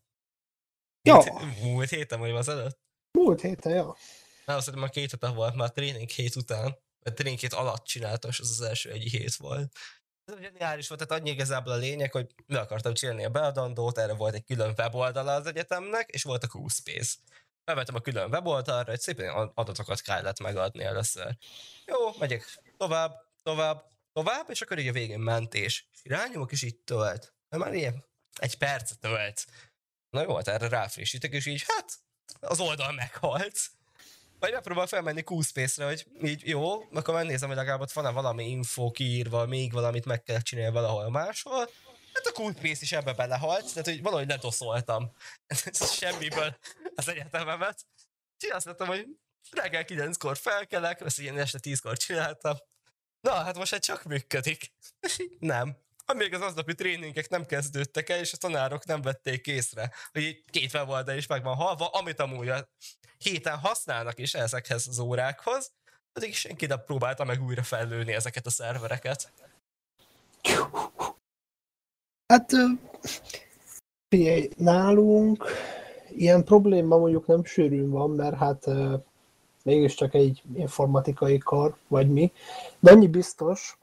Ja. 1.08 1.22
Múlt 1.62 1.88
héten 1.88 2.18
vagy 2.18 2.30
az 2.30 2.48
előtt? 2.48 2.78
Múlt 3.18 3.40
héten, 3.40 3.72
ja. 3.72 3.96
Nem, 4.44 4.56
azt 4.56 4.68
a 4.68 4.88
két 4.88 5.10
hete 5.10 5.28
volt 5.28 5.54
már 5.54 5.70
tréning 5.70 6.08
hét 6.08 6.36
után. 6.36 6.78
Mert 7.04 7.16
tréning 7.16 7.38
hét 7.38 7.52
alatt 7.52 7.84
csináltam, 7.84 8.30
és 8.30 8.40
az 8.40 8.50
az 8.50 8.60
első 8.60 8.90
egy 8.90 9.02
hét 9.02 9.34
volt. 9.34 9.72
Ez 10.24 10.40
zseniális 10.40 10.88
volt, 10.88 11.06
tehát 11.06 11.22
annyi 11.22 11.30
igazából 11.30 11.72
a 11.72 11.76
lényeg, 11.76 12.12
hogy 12.12 12.34
le 12.46 12.60
akartam 12.60 12.94
csinálni 12.94 13.24
a 13.24 13.28
beadandót, 13.28 13.98
erre 13.98 14.14
volt 14.14 14.34
egy 14.34 14.44
külön 14.44 14.74
weboldala 14.76 15.32
az 15.34 15.46
egyetemnek, 15.46 16.10
és 16.10 16.22
volt 16.22 16.44
a 16.44 16.58
Q-Space. 16.58 17.14
Bevettem 17.64 17.94
a 17.94 18.00
külön 18.00 18.30
weboldalra, 18.30 18.90
hogy 18.90 19.00
szépen 19.00 19.50
adatokat 19.54 20.00
kellett 20.00 20.40
megadni 20.40 20.84
először. 20.84 21.36
Jó, 21.86 21.96
megyek 22.18 22.62
tovább, 22.76 23.12
tovább, 23.42 23.84
tovább, 24.12 24.50
és 24.50 24.60
akkor 24.60 24.78
így 24.78 24.88
a 24.88 24.92
végén 24.92 25.20
mentés. 25.20 25.88
Irányomok, 26.02 26.52
és 26.52 26.62
így 26.62 26.76
tölt. 26.76 27.34
Már 27.48 27.74
ilyen 27.74 28.04
egy 28.34 28.58
perc 28.58 28.92
tölt. 29.00 29.46
Na 30.14 30.22
jó, 30.22 30.34
hát 30.34 30.48
erre 30.48 30.68
ráfrissítek, 30.68 31.32
és 31.32 31.46
így, 31.46 31.64
hát, 31.66 31.92
az 32.40 32.60
oldal 32.60 32.92
meghalt. 32.92 33.60
Vagy 34.38 34.52
megpróbál 34.52 34.86
felmenni 34.86 35.22
Q-Space-re, 35.30 35.86
hogy 35.86 36.06
így 36.22 36.48
jó, 36.48 36.82
akkor 36.92 37.14
megnézem, 37.14 37.48
hogy 37.48 37.56
legalább 37.56 37.80
ott 37.80 37.92
van-e 37.92 38.10
valami 38.10 38.48
info 38.50 38.90
kiírva, 38.90 39.46
még 39.46 39.72
valamit 39.72 40.04
meg 40.04 40.22
kell 40.22 40.40
csinálni 40.40 40.72
valahol 40.72 41.10
máshol. 41.10 41.70
Hát 42.12 42.26
a 42.26 42.42
Q-Space 42.42 42.78
is 42.80 42.92
ebbe 42.92 43.12
belehalt, 43.12 43.68
tehát 43.68 43.84
hogy 43.84 44.02
valahogy 44.02 44.28
ledoszoltam 44.28 45.12
semmiből 45.98 46.56
az 46.94 47.08
egyetememet. 47.08 47.86
Úgyhogy 48.34 48.56
azt 48.56 48.66
mondtam, 48.66 48.86
hogy 48.86 49.06
reggel 49.50 49.84
9-kor 49.86 50.36
felkelek, 50.36 51.00
ezt 51.00 51.18
ilyen 51.18 51.38
este 51.38 51.58
10-kor 51.62 51.96
csináltam. 51.96 52.56
Na, 53.20 53.32
hát 53.32 53.56
most 53.56 53.72
hát 53.72 53.82
csak 53.84 54.04
működik. 54.04 54.72
nem 55.38 55.83
amíg 56.06 56.34
az 56.34 56.40
aznapi 56.40 56.74
tréningek 56.74 57.28
nem 57.28 57.46
kezdődtek 57.46 58.08
el, 58.08 58.18
és 58.18 58.32
a 58.32 58.36
tanárok 58.36 58.84
nem 58.84 59.02
vették 59.02 59.46
észre, 59.46 59.92
hogy 60.12 60.44
két 60.50 60.74
weboldal 60.74 61.16
is 61.16 61.26
meg 61.26 61.42
van 61.42 61.54
halva, 61.54 61.86
amit 61.86 62.20
amúgy 62.20 62.48
a 62.48 62.68
héten 63.18 63.58
használnak 63.58 64.18
is 64.18 64.34
ezekhez 64.34 64.86
az 64.88 64.98
órákhoz, 64.98 65.72
addig 66.12 66.34
senki 66.34 66.66
nem 66.66 66.82
próbálta 66.84 67.24
meg 67.24 67.42
újra 67.42 67.62
fellőni 67.62 68.12
ezeket 68.12 68.46
a 68.46 68.50
szervereket. 68.50 69.32
Hát, 72.26 72.52
figyelj, 74.08 74.48
nálunk 74.56 75.44
ilyen 76.08 76.44
probléma 76.44 76.96
mondjuk 76.96 77.26
nem 77.26 77.44
sűrűn 77.44 77.90
van, 77.90 78.10
mert 78.10 78.36
hát 78.36 78.66
mégiscsak 79.62 80.14
egy 80.14 80.42
informatikai 80.54 81.38
kar, 81.38 81.76
vagy 81.88 82.10
mi, 82.10 82.32
de 82.80 82.90
annyi 82.90 83.08
biztos, 83.08 83.78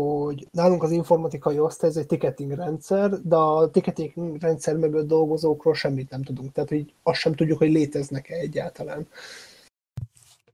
hogy 0.00 0.48
nálunk 0.50 0.82
az 0.82 0.90
informatikai 0.90 1.58
osztály 1.58 1.90
ez 1.90 1.96
egy 1.96 2.06
ticketing 2.06 2.52
rendszer, 2.52 3.10
de 3.10 3.36
a 3.36 3.70
ticketing 3.70 4.40
rendszer 4.40 4.76
mögött 4.76 5.06
dolgozókról 5.06 5.74
semmit 5.74 6.10
nem 6.10 6.22
tudunk. 6.22 6.52
Tehát, 6.52 6.68
hogy 6.68 6.94
azt 7.02 7.20
sem 7.20 7.34
tudjuk, 7.34 7.58
hogy 7.58 7.70
léteznek-e 7.70 8.34
egyáltalán. 8.34 9.08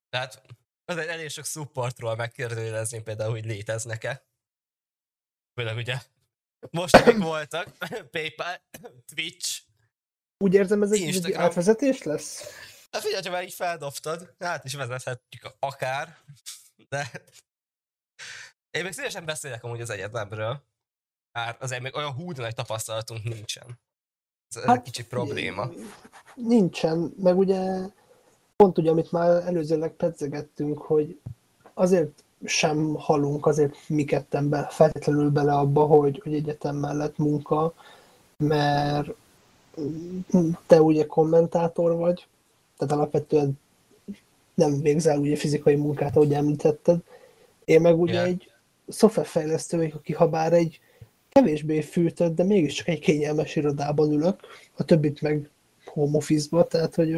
Tehát 0.08 0.42
az 0.84 0.96
egy 0.96 1.06
elég 1.06 1.28
sok 1.28 1.44
supportról 1.44 2.16
megkérdőjelezni 2.16 3.02
például, 3.02 3.30
hogy 3.30 3.44
léteznek-e. 3.44 4.26
Főleg 5.60 5.76
ugye 5.76 5.96
most 6.70 6.96
amik 6.96 7.22
voltak, 7.22 7.72
PayPal, 8.10 8.60
Twitch, 9.14 9.62
Úgy 10.44 10.54
érzem, 10.54 10.82
ez 10.82 10.92
egy 10.92 11.00
Instagram. 11.00 11.42
átvezetés 11.42 12.02
lesz? 12.02 12.42
Hát 12.90 13.02
figyelj, 13.02 13.22
ha 13.24 13.30
már 13.30 13.42
így 13.42 13.52
feldobtad, 13.52 14.34
hát 14.38 14.64
is 14.64 14.74
vezethetjük 14.74 15.54
akár, 15.58 16.18
de 16.88 17.10
én 18.78 18.84
még 18.84 18.92
szívesen 18.92 19.24
beszélek 19.24 19.64
amúgy 19.64 19.80
az 19.80 19.90
egyetemről. 19.90 20.62
Már 21.32 21.56
azért 21.60 21.82
még 21.82 21.96
olyan 21.96 22.12
húd 22.12 22.38
nagy 22.38 22.54
tapasztalatunk 22.54 23.22
nincsen. 23.22 23.78
Ez 24.48 24.62
hát, 24.62 24.76
egy 24.76 24.82
kicsit 24.82 25.06
probléma. 25.06 25.70
Nincsen, 26.34 27.14
meg 27.22 27.38
ugye 27.38 27.60
pont 28.56 28.78
ugye, 28.78 28.90
amit 28.90 29.12
már 29.12 29.46
előzőleg 29.46 29.90
pedzegettünk, 29.90 30.78
hogy 30.78 31.20
azért 31.74 32.24
sem 32.44 32.94
halunk 32.94 33.46
azért 33.46 33.74
mi 33.86 34.04
ketten 34.04 34.48
be, 34.48 34.66
feltétlenül 34.70 35.30
bele 35.30 35.52
abba, 35.52 35.84
hogy, 35.84 36.20
hogy 36.22 36.34
egyetem 36.34 36.76
mellett 36.76 37.18
munka, 37.18 37.74
mert 38.36 39.10
te 40.66 40.82
ugye 40.82 41.06
kommentátor 41.06 41.96
vagy, 41.96 42.26
tehát 42.76 42.94
alapvetően 42.94 43.60
nem 44.54 44.80
végzel 44.80 45.18
ugye 45.18 45.36
fizikai 45.36 45.74
munkát, 45.74 46.16
ahogy 46.16 46.32
említetted. 46.32 46.98
Én 47.64 47.80
meg 47.80 48.00
ugye 48.00 48.12
yeah. 48.12 48.26
egy 48.26 48.47
szoftverfejlesztő 48.88 49.92
aki 49.94 50.12
ha 50.12 50.28
bár 50.28 50.52
egy 50.52 50.80
kevésbé 51.28 51.80
fűtött, 51.80 52.34
de 52.34 52.44
mégiscsak 52.44 52.88
egy 52.88 53.00
kényelmes 53.00 53.56
irodában 53.56 54.12
ülök, 54.12 54.40
a 54.76 54.84
többit 54.84 55.20
meg 55.20 55.50
home 55.84 56.16
office-ba, 56.16 56.66
tehát 56.66 56.94
hogy 56.94 57.08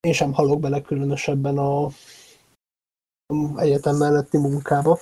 én 0.00 0.12
sem 0.12 0.32
halok 0.32 0.60
bele 0.60 0.80
különösebben 0.80 1.58
a, 1.58 1.84
a 1.84 1.92
egyetem 3.56 3.96
melletti 3.96 4.36
munkába. 4.36 4.98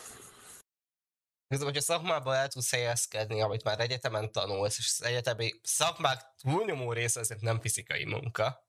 Ez, 1.47 1.63
hogyha 1.63 1.81
szakmában 1.81 2.35
el 2.35 2.49
tudsz 2.49 2.71
helyezkedni, 2.71 3.41
amit 3.41 3.65
már 3.65 3.81
egyetemen 3.81 4.33
tanulsz, 4.33 4.79
és 4.79 4.97
az 4.99 5.07
egyetemi 5.07 5.53
szakmák 5.63 6.35
túlnyomó 6.43 6.93
része 6.93 7.21
azért 7.21 7.41
nem 7.41 7.61
fizikai 7.61 8.05
munka, 8.05 8.69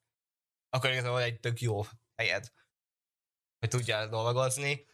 akkor 0.69 0.89
igazából 0.89 1.21
egy 1.21 1.39
tök 1.39 1.61
jó 1.61 1.81
helyed, 2.15 2.51
hogy 3.59 3.69
tudjál 3.69 4.09
dolgozni, 4.09 4.85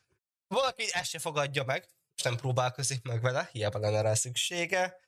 valaki 0.48 0.84
ezt 0.92 1.10
se 1.10 1.20
fogadja 1.20 1.64
meg, 1.64 1.88
és 2.16 2.24
nem 2.24 2.36
próbálkozik 2.36 3.04
meg 3.04 3.22
vele, 3.22 3.50
hiába 3.52 3.80
lenne 3.80 4.02
rá 4.02 4.14
szüksége. 4.14 5.00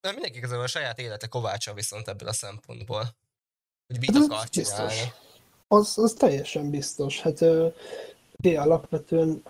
De 0.00 0.12
mindenki 0.12 0.40
közül 0.40 0.60
a 0.60 0.66
saját 0.66 0.98
élete 0.98 1.26
kovácsa 1.26 1.74
viszont 1.74 2.08
ebből 2.08 2.28
a 2.28 2.32
szempontból. 2.32 3.16
Hogy 3.86 4.00
mit 4.00 4.16
hát, 4.16 4.22
akar 4.22 4.48
csinálni. 4.48 5.12
Az, 5.68 5.98
az 5.98 6.12
teljesen 6.12 6.70
biztos. 6.70 7.20
Hát 7.20 7.38
de 8.36 8.60
alapvetően 8.60 9.42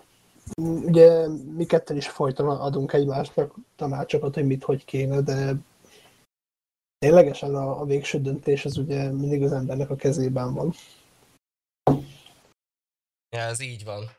ugye 0.57 1.28
mi 1.28 1.66
ketten 1.66 1.97
is 1.97 2.09
folyton 2.09 2.49
adunk 2.49 2.92
egymásnak 2.92 3.54
tanácsokat, 3.76 4.35
hogy 4.35 4.47
mit, 4.47 4.64
hogy 4.64 4.85
kéne, 4.85 5.21
de 5.21 5.54
ténylegesen 6.99 7.54
a, 7.54 7.81
a 7.81 7.85
végső 7.85 8.21
döntés 8.21 8.64
az 8.64 8.76
ugye 8.76 9.11
mindig 9.11 9.42
az 9.42 9.52
embernek 9.52 9.90
a 9.90 9.97
kezében 9.97 10.54
van. 10.54 10.75
Ja, 13.36 13.40
ez 13.40 13.60
így 13.60 13.84
van. 13.84 14.16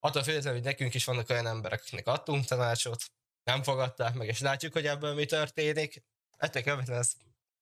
Attól 0.00 0.22
függetlenül, 0.22 0.58
hogy 0.58 0.68
nekünk 0.68 0.94
is 0.94 1.04
vannak 1.04 1.30
olyan 1.30 1.46
emberek, 1.46 1.80
akiknek 1.80 2.06
adtunk 2.06 2.44
tanácsot, 2.44 3.04
nem 3.44 3.62
fogadták 3.62 4.14
meg, 4.14 4.28
és 4.28 4.40
látjuk, 4.40 4.72
hogy 4.72 4.86
ebből 4.86 5.14
mi 5.14 5.24
történik. 5.24 6.02
Ettől 6.36 6.62
követően 6.62 6.98
ez 6.98 7.12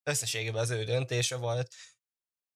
összességében 0.02 0.62
az 0.62 0.70
ő 0.70 0.84
döntése 0.84 1.36
volt, 1.36 1.74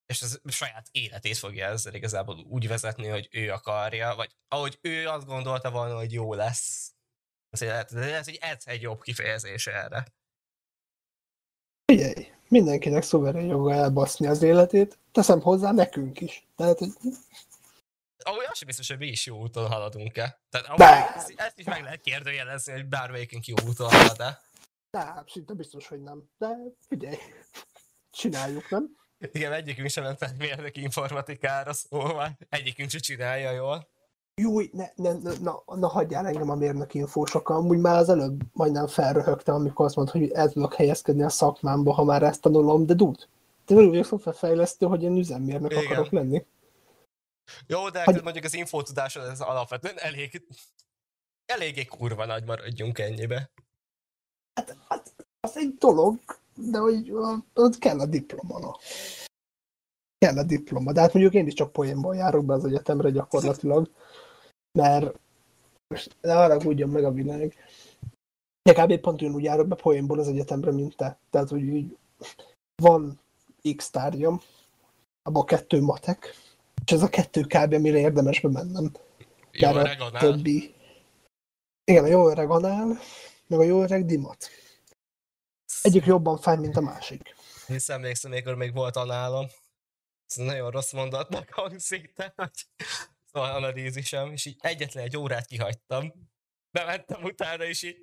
és 0.05 0.21
az 0.21 0.41
saját 0.47 0.87
életét 0.91 1.37
fogja 1.37 1.67
ezzel 1.67 1.93
igazából 1.93 2.39
úgy 2.39 2.67
vezetni, 2.67 3.07
hogy 3.07 3.27
ő 3.31 3.51
akarja, 3.51 4.15
vagy 4.15 4.35
ahogy 4.47 4.77
ő 4.81 5.07
azt 5.07 5.25
gondolta 5.25 5.71
volna, 5.71 5.95
hogy 5.95 6.13
jó 6.13 6.33
lesz. 6.33 6.93
Azért 7.49 7.91
lehet, 7.91 8.37
ez 8.39 8.63
egy 8.65 8.81
jobb 8.81 9.01
kifejezés 9.01 9.67
erre. 9.67 10.13
Figyelj, 11.85 12.27
mindenkinek 12.47 13.03
szuverén 13.03 13.47
joga 13.47 13.73
elbaszni 13.73 14.27
az 14.27 14.41
életét, 14.41 14.99
teszem 15.11 15.41
hozzá 15.41 15.71
nekünk 15.71 16.21
is. 16.21 16.47
Tehát, 16.55 16.77
hogy... 16.77 16.91
Ahogy 18.23 18.45
az 18.49 18.57
sem 18.57 18.67
biztos, 18.67 18.87
hogy 18.87 18.97
mi 18.97 19.07
is 19.07 19.25
jó 19.25 19.37
úton 19.41 19.67
haladunk-e. 19.67 20.41
Tehát 20.49 21.15
ezt, 21.15 21.33
ezt, 21.35 21.59
is 21.59 21.65
meg 21.65 21.83
lehet 21.83 22.01
kérdőjelezni, 22.01 22.71
hogy 22.71 22.85
bármelyikünk 22.85 23.45
jó 23.45 23.55
úton 23.67 23.89
halad-e. 23.89 24.41
Nem, 24.89 25.23
szinte 25.27 25.53
biztos, 25.53 25.87
hogy 25.87 26.01
nem. 26.01 26.23
De 26.37 26.57
figyelj, 26.87 27.17
csináljuk, 28.11 28.69
nem? 28.69 28.89
Igen, 29.31 29.53
egyikünk 29.53 29.89
sem 29.89 30.03
ment 30.03 30.37
mérnök 30.37 30.77
informatikára, 30.77 31.73
szóval 31.73 32.37
egyikünk 32.49 32.89
sem 32.89 32.99
csinálja 32.99 33.51
jól. 33.51 33.87
Jó, 34.41 34.59
ne, 34.59 34.85
ne, 34.95 35.13
ne, 35.13 35.31
na, 35.41 35.63
na 35.65 35.87
hagyjál 35.87 36.27
engem 36.27 36.49
a 36.49 36.55
mérnök 36.55 36.93
infósokkal. 36.93 37.57
Amúgy 37.57 37.77
már 37.77 37.97
az 37.97 38.09
előbb 38.09 38.41
majdnem 38.53 38.87
felröhögtem, 38.87 39.55
amikor 39.55 39.85
azt 39.85 39.95
mondta, 39.95 40.17
hogy 40.17 40.31
el 40.31 40.49
tudok 40.49 40.73
helyezkedni 40.73 41.23
a 41.23 41.29
szakmámba, 41.29 41.93
ha 41.93 42.03
már 42.03 42.23
ezt 42.23 42.41
tanulom, 42.41 42.85
de 42.85 42.93
dud, 42.93 43.27
te 43.65 43.75
úgy 43.75 43.87
vagyok 43.87 44.05
szoftverfejlesztő, 44.05 44.85
hogy 44.85 45.03
én 45.03 45.17
üzemmérnök 45.17 45.71
Igen. 45.71 45.85
akarok 45.85 46.11
lenni. 46.11 46.45
Jó, 47.67 47.89
de 47.89 48.03
hogy... 48.03 48.23
mondjuk 48.23 48.45
az 48.45 48.53
infótudás 48.53 49.15
az 49.15 49.41
alapvetően 49.41 49.97
elég, 49.97 50.45
eléggé 51.45 51.85
kurva 51.85 52.25
nagy 52.25 52.43
maradjunk 52.45 52.99
ennyibe. 52.99 53.51
Hát, 54.53 54.77
hát 54.87 55.13
az 55.39 55.57
egy 55.57 55.75
dolog, 55.77 56.19
de 56.55 56.77
hogy 56.77 57.11
ott 57.53 57.77
kell 57.77 57.99
a 57.99 58.05
diploma, 58.05 58.59
no. 58.59 58.71
Kell 60.17 60.37
a 60.37 60.43
diploma, 60.43 60.91
de 60.91 61.01
hát 61.01 61.13
mondjuk 61.13 61.33
én 61.33 61.47
is 61.47 61.53
csak 61.53 61.71
poénból 61.71 62.15
járok 62.15 62.45
be 62.45 62.53
az 62.53 62.65
egyetemre 62.65 63.09
gyakorlatilag, 63.09 63.91
mert 64.79 65.19
most 65.87 66.15
ne 66.21 66.33
haragudjon 66.33 66.89
meg 66.89 67.03
a 67.03 67.11
világ. 67.11 67.55
De 68.61 68.83
kb. 68.83 68.99
pont 68.99 69.21
úgy 69.21 69.43
járok 69.43 69.67
be 69.67 69.75
poénból 69.75 70.19
az 70.19 70.27
egyetemre, 70.27 70.71
mint 70.71 70.95
te. 70.95 71.19
Tehát, 71.29 71.49
hogy 71.49 71.61
így 71.61 71.97
van 72.81 73.19
X 73.75 73.89
tárgyam, 73.89 74.41
abban 75.21 75.45
kettő 75.45 75.81
matek, 75.81 76.33
és 76.85 76.91
ez 76.91 77.01
a 77.01 77.09
kettő 77.09 77.41
kb. 77.41 77.73
amire 77.73 77.97
érdemes 77.97 78.39
bemennem. 78.39 78.91
Jó 79.51 79.69
öreg 79.69 80.01
anál. 80.01 80.21
Többi. 80.21 80.75
Igen, 81.83 82.03
a 82.03 82.07
jó 82.07 82.29
öreg 82.29 82.49
anál, 82.49 82.99
meg 83.47 83.59
a 83.59 83.63
jó 83.63 83.81
öreg 83.81 84.05
dimat. 84.05 84.49
Egyik 85.81 86.05
jobban 86.05 86.37
fáj, 86.37 86.57
mint 86.57 86.75
a 86.75 86.81
másik. 86.81 87.35
Hisz 87.67 87.89
emlékszem, 87.89 88.31
amikor 88.31 88.55
még 88.55 88.73
volt 88.73 88.95
análom. 88.95 89.47
Ez 90.27 90.35
nagyon 90.35 90.71
rossz 90.71 90.91
mondatnak 90.91 91.49
hangzik, 91.53 92.13
de 92.15 92.33
hogy 92.35 92.67
szóval 93.31 93.55
analízisem, 93.55 94.31
és 94.31 94.45
így 94.45 94.57
egyetlen 94.59 95.03
egy 95.03 95.17
órát 95.17 95.45
kihagytam. 95.45 96.13
Bementem 96.71 97.23
utána, 97.23 97.63
és 97.63 97.83
így 97.83 97.97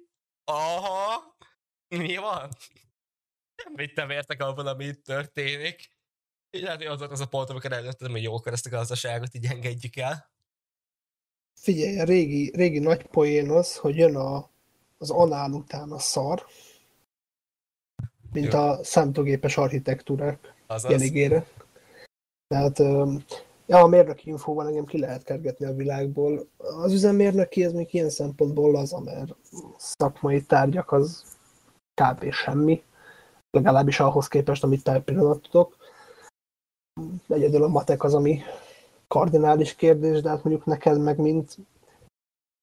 aha, 0.45 1.37
mi 1.89 2.17
van? 2.17 2.49
Nem 3.65 3.75
vittem 3.75 4.11
értek 4.11 4.43
abban, 4.43 4.67
ami 4.67 4.85
itt 4.85 5.05
történik. 5.05 5.91
Így 6.55 6.63
lehet, 6.63 6.77
hogy 6.77 6.87
az 6.87 7.01
az 7.01 7.21
a 7.21 7.27
pont, 7.27 7.51
amikor 7.51 7.73
eldöntöttem, 7.73 8.11
hogy 8.11 8.23
jó, 8.23 8.35
akkor 8.35 8.53
ezt 8.53 8.67
a 8.67 8.71
gazdaságot 8.71 9.35
így 9.35 9.47
engedjük 9.47 9.97
el. 9.97 10.31
Figyelj, 11.55 12.01
a 12.01 12.05
régi, 12.05 12.53
régi 12.55 12.79
nagy 12.79 13.07
poén 13.07 13.51
az, 13.51 13.77
hogy 13.77 13.97
jön 13.97 14.17
a, 14.17 14.51
az 14.99 15.11
anál 15.11 15.53
után 15.53 15.91
a 15.91 15.99
szar, 15.99 16.47
mint 18.33 18.53
Jó. 18.53 18.59
a 18.59 18.85
számítógépes 18.85 19.57
architektúrák 19.57 20.55
jeligére. 20.89 21.47
Tehát 22.47 22.79
ja, 23.67 23.79
a 23.79 23.87
mérnöki 23.87 24.29
infóval 24.29 24.67
engem 24.67 24.85
ki 24.85 24.99
lehet 24.99 25.23
kergetni 25.23 25.67
a 25.67 25.75
világból. 25.75 26.49
Az 26.57 26.93
üzemmérnöki 26.93 27.65
ez 27.65 27.73
még 27.73 27.95
ilyen 27.95 28.11
szempontból 28.11 28.77
az, 28.77 28.91
mert 29.05 29.35
szakmai 29.77 30.43
tárgyak 30.43 30.93
az 30.93 31.25
kb. 31.95 32.33
semmi, 32.33 32.83
legalábbis 33.51 34.01
ahhoz 34.01 34.29
képest, 34.29 34.65
amit 34.65 34.83
te 34.83 35.01
pillanat 35.01 35.43
tudok. 35.43 35.77
Egyedül 37.29 37.63
a 37.63 37.69
matek 37.69 38.03
az, 38.03 38.15
ami 38.15 38.43
kardinális 39.09 39.75
kérdés, 39.75 40.21
de 40.21 40.29
hát 40.29 40.45
mondjuk 40.45 40.67
neked 40.67 41.01
meg 41.01 41.19
mint 41.19 41.57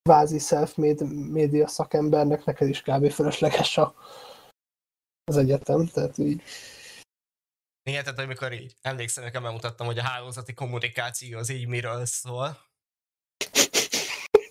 kvázi 0.01 0.39
self-made 0.39 1.05
média 1.05 1.67
szakembernek 1.67 2.45
neked 2.45 2.67
is 2.67 2.81
kb. 2.81 3.11
fölösleges 3.11 3.77
a, 3.77 3.95
az 5.23 5.37
egyetem, 5.37 5.87
tehát 5.87 6.17
így. 6.17 6.41
Igen, 7.89 8.03
tehát 8.03 8.19
amikor 8.19 8.53
így 8.53 8.75
emlékszem, 8.81 9.23
nekem 9.23 9.43
bemutattam, 9.43 9.85
hogy 9.85 9.97
a 9.97 10.03
hálózati 10.03 10.53
kommunikáció 10.53 11.37
az 11.37 11.49
így 11.49 11.67
miről 11.67 12.05
szól. 12.05 12.57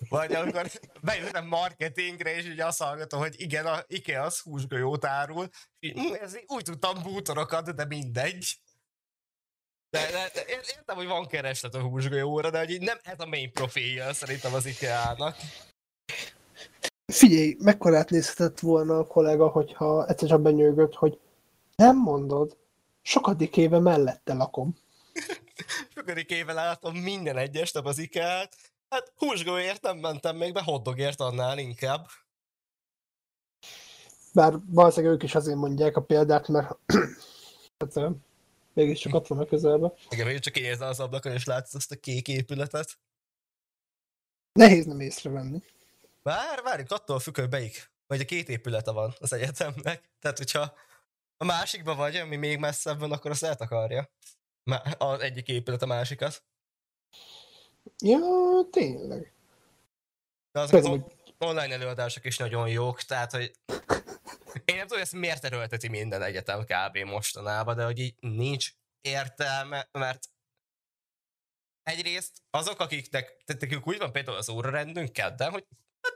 Vagy 0.09 0.33
amikor 0.33 0.71
bejöttem 1.01 1.47
marketingre, 1.47 2.35
és 2.35 2.45
így 2.45 2.59
azt 2.59 2.81
hallgatom, 2.81 3.19
hogy 3.19 3.41
igen, 3.41 3.65
a 3.65 3.83
IKEA 3.87 4.23
az 4.23 4.39
húsgolyót 4.39 5.05
árul, 5.05 5.49
így, 5.79 5.93
hm, 5.93 6.13
ez 6.13 6.35
így, 6.35 6.43
úgy 6.47 6.63
tudtam 6.63 7.03
bútorokat, 7.03 7.75
de 7.75 7.85
mindegy. 7.85 8.59
De, 9.89 10.11
de, 10.11 10.31
de, 10.33 10.43
értem, 10.47 10.95
hogy 10.95 11.07
van 11.07 11.27
kereslet 11.27 11.75
a 11.75 11.81
húsgolyóra, 11.81 12.49
de 12.49 12.57
hogy 12.57 12.69
így 12.69 12.81
nem 12.81 12.97
ez 13.03 13.19
a 13.19 13.25
main 13.25 13.51
profilja 13.51 14.13
szerintem 14.13 14.53
az 14.53 14.65
IKEA-nak. 14.65 15.35
Figyelj, 17.05 17.55
mekkorát 17.59 18.09
nézhetett 18.09 18.59
volna 18.59 18.97
a 18.97 19.07
kollega, 19.07 19.47
hogyha 19.47 20.07
egyszer 20.07 20.29
csak 20.29 20.41
benyőgött, 20.41 20.93
hogy 20.93 21.19
nem 21.75 21.97
mondod, 21.97 22.57
sokadik 23.01 23.57
éve 23.57 23.79
mellette 23.79 24.33
lakom. 24.33 24.75
sokadik 25.95 26.29
éve 26.29 26.53
látom 26.53 26.95
minden 26.95 27.37
egyes 27.37 27.71
nap 27.71 27.85
az 27.85 27.99
ikea 27.99 28.47
Hát 28.89 29.11
húsgóért 29.15 29.81
nem 29.81 29.97
mentem 29.97 30.35
még 30.35 30.53
be, 30.53 30.61
hoddogért 30.61 31.19
annál 31.19 31.57
inkább. 31.57 32.07
Bár 34.33 34.53
valószínűleg 34.65 35.15
ők 35.15 35.23
is 35.23 35.35
azért 35.35 35.57
mondják 35.57 35.97
a 35.97 36.01
példát, 36.01 36.47
mert 36.47 36.77
hát, 37.79 38.19
mégiscsak 38.79 39.13
ott 39.13 39.27
van 39.27 39.39
a 39.39 39.45
közelben. 39.45 39.93
Igen, 40.09 40.25
még 40.25 40.39
csak 40.39 40.57
érzed 40.57 40.87
az 40.87 40.99
ablakon, 40.99 41.31
és 41.31 41.45
látsz 41.45 41.73
azt 41.73 41.91
a 41.91 41.95
kék 41.95 42.27
épületet. 42.27 42.99
Nehéz 44.51 44.85
nem 44.85 44.99
észrevenni. 44.99 45.63
Vár, 46.21 46.61
várjuk, 46.63 46.91
attól 46.91 47.19
függ, 47.19 47.35
hogy 47.35 47.49
melyik, 47.49 47.91
vagy 48.07 48.19
a 48.19 48.25
két 48.25 48.49
épülete 48.49 48.91
van 48.91 49.15
az 49.19 49.33
egyetemnek. 49.33 50.09
Tehát, 50.19 50.37
hogyha 50.37 50.73
a 51.37 51.45
másikban 51.45 51.97
vagy, 51.97 52.15
ami 52.15 52.35
még 52.35 52.59
messzebb 52.59 52.99
van, 52.99 53.11
akkor 53.11 53.31
azt 53.31 53.43
eltakarja. 53.43 54.09
Az 54.97 55.19
egyik 55.19 55.47
épület 55.47 55.81
a 55.81 55.85
másikat. 55.85 56.43
Ja, 58.03 58.19
tényleg. 58.71 59.33
De 60.51 60.59
az 60.59 60.71
online 61.39 61.73
előadások 61.73 62.25
is 62.25 62.37
nagyon 62.37 62.69
jók, 62.69 63.01
tehát, 63.01 63.31
hogy 63.31 63.51
én 64.65 64.75
nem 64.75 64.87
tudom, 64.87 65.03
ezt 65.03 65.13
miért 65.13 65.45
erőlteti 65.45 65.87
minden 65.87 66.21
egyetem 66.21 66.63
kb. 66.63 66.97
mostanában, 66.97 67.75
de 67.75 67.83
hogy 67.83 67.99
így 67.99 68.15
nincs 68.19 68.71
értelme, 69.01 69.89
mert 69.91 70.29
egyrészt 71.83 72.41
azok, 72.49 72.79
akiknek, 72.79 73.43
tehát 73.45 73.85
úgy 73.85 73.97
van 73.97 74.11
például 74.11 74.37
az 74.37 74.49
órarendünk 74.49 75.13
kedden, 75.13 75.51
hogy 75.51 75.65
hát 76.01 76.15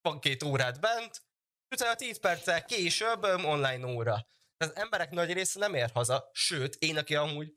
van 0.00 0.20
két 0.20 0.42
órát 0.42 0.80
bent, 0.80 1.22
utána 1.70 1.94
10 1.94 2.18
perccel 2.20 2.64
később 2.64 3.22
online 3.24 3.86
óra. 3.86 4.26
Az 4.56 4.76
emberek 4.76 5.10
nagy 5.10 5.32
része 5.32 5.58
nem 5.58 5.74
ér 5.74 5.90
haza, 5.94 6.30
sőt, 6.32 6.74
én, 6.74 6.96
aki 6.96 7.14
amúgy 7.14 7.54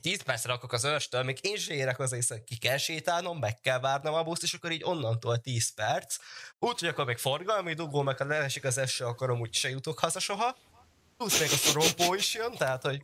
10 0.00 0.22
percre 0.22 0.52
rakok 0.52 0.72
az 0.72 0.84
őrstől, 0.84 1.22
még 1.22 1.38
én 1.40 1.56
se 1.56 1.74
érek 1.74 1.98
az 1.98 2.12
észre, 2.12 2.44
ki 2.44 2.56
kell 2.56 2.76
sétálnom, 2.76 3.38
meg 3.38 3.60
kell 3.60 3.80
várnom 3.80 4.14
a 4.14 4.22
buszt, 4.22 4.42
és 4.42 4.54
akkor 4.54 4.70
így 4.70 4.84
onnantól 4.84 5.38
10 5.38 5.74
perc. 5.74 6.16
Úgyhogy 6.58 6.88
akkor 6.88 7.04
még 7.04 7.18
forgalmi 7.18 7.74
dugó, 7.74 8.02
meg 8.02 8.16
ha 8.16 8.24
leesik 8.24 8.64
az 8.64 8.78
eső, 8.78 9.04
akkor 9.04 9.30
amúgy 9.30 9.54
se 9.54 9.68
jutok 9.68 9.98
haza 9.98 10.18
soha. 10.18 10.56
Plusz 11.16 11.40
még 11.40 11.52
a 11.52 11.56
szorompó 11.56 12.14
is 12.14 12.34
jön, 12.34 12.52
tehát 12.52 12.82
hogy 12.82 13.02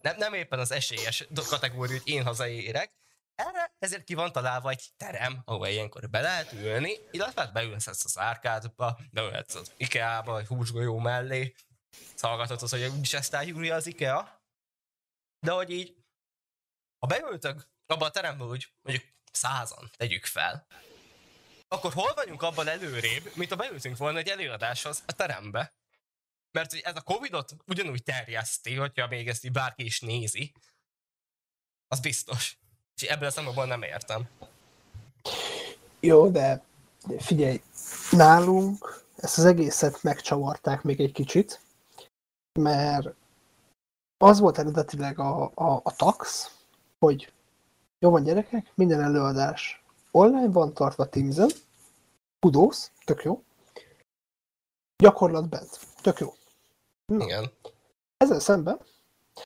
nem, 0.00 0.16
nem 0.16 0.34
éppen 0.34 0.58
az 0.58 0.70
esélyes 0.70 1.26
kategória, 1.48 1.98
hogy 1.98 2.12
én 2.12 2.24
hazaérek. 2.24 2.92
Erre 3.34 3.74
ezért 3.78 4.04
ki 4.04 4.14
van 4.14 4.32
találva 4.32 4.70
egy 4.70 4.88
terem, 4.96 5.42
ahol 5.44 5.66
ilyenkor 5.66 6.10
be 6.10 6.20
lehet 6.20 6.52
ülni, 6.52 6.98
illetve 7.10 7.40
hát 7.40 7.52
beülhetsz 7.52 8.04
az 8.04 8.18
árkádba, 8.18 8.98
beülhetsz 9.10 9.54
az 9.54 9.72
IKEA-ba, 9.76 10.32
vagy 10.32 10.46
húsgolyó 10.46 10.98
mellé, 10.98 11.54
hallgathatod, 12.20 12.68
hogy 12.68 12.92
úgyis 12.96 13.12
ezt 13.12 13.34
az 13.70 13.86
IKEA, 13.86 14.33
de 15.44 15.50
hogy 15.50 15.70
így 15.70 15.94
ha 16.98 17.06
beültök 17.06 17.68
abba 17.86 18.04
a 18.04 18.10
terembe 18.10 18.44
úgy, 18.44 18.72
mondjuk 18.82 19.06
százan, 19.32 19.90
tegyük 19.96 20.24
fel, 20.24 20.66
akkor 21.68 21.92
hol 21.92 22.14
vagyunk 22.14 22.42
abban 22.42 22.68
előrébb, 22.68 23.30
mint 23.34 23.50
ha 23.50 23.56
beültünk 23.56 23.96
volna 23.96 24.18
egy 24.18 24.28
előadáshoz 24.28 25.02
a 25.06 25.12
terembe? 25.12 25.74
Mert 26.50 26.70
hogy 26.70 26.80
ez 26.84 26.96
a 26.96 27.00
Covidot 27.00 27.56
ugyanúgy 27.66 28.02
terjeszti, 28.02 28.74
hogyha 28.74 29.06
még 29.06 29.28
ezt 29.28 29.44
így 29.44 29.52
bárki 29.52 29.84
is 29.84 30.00
nézi. 30.00 30.52
Az 31.88 32.00
biztos. 32.00 32.58
És 32.94 33.02
ebből 33.02 33.28
a 33.28 33.30
szemben 33.30 33.68
nem 33.68 33.82
értem. 33.82 34.28
Jó, 36.00 36.28
de 36.28 36.64
figyelj, 37.18 37.62
nálunk 38.10 39.04
ezt 39.16 39.38
az 39.38 39.44
egészet 39.44 40.02
megcsavarták 40.02 40.82
még 40.82 41.00
egy 41.00 41.12
kicsit, 41.12 41.60
mert 42.58 43.08
az 44.18 44.38
volt 44.38 44.58
eredetileg 44.58 45.18
a, 45.18 45.50
a, 45.54 45.80
a 45.82 45.96
tax, 45.96 46.50
hogy 46.98 47.32
jó 47.98 48.10
van 48.10 48.22
gyerekek, 48.22 48.72
minden 48.74 49.00
előadás 49.02 49.84
online 50.10 50.48
van 50.48 50.74
tartva 50.74 51.08
Teams-en, 51.08 51.50
Kudosz, 52.40 52.90
tök 53.04 53.22
jó. 53.22 53.42
Gyakorlat 54.96 55.48
bent, 55.48 55.78
tök 56.02 56.18
jó. 56.18 56.32
Na. 57.06 57.24
Igen. 57.24 57.50
Ezzel 58.16 58.40
szemben, 58.40 58.80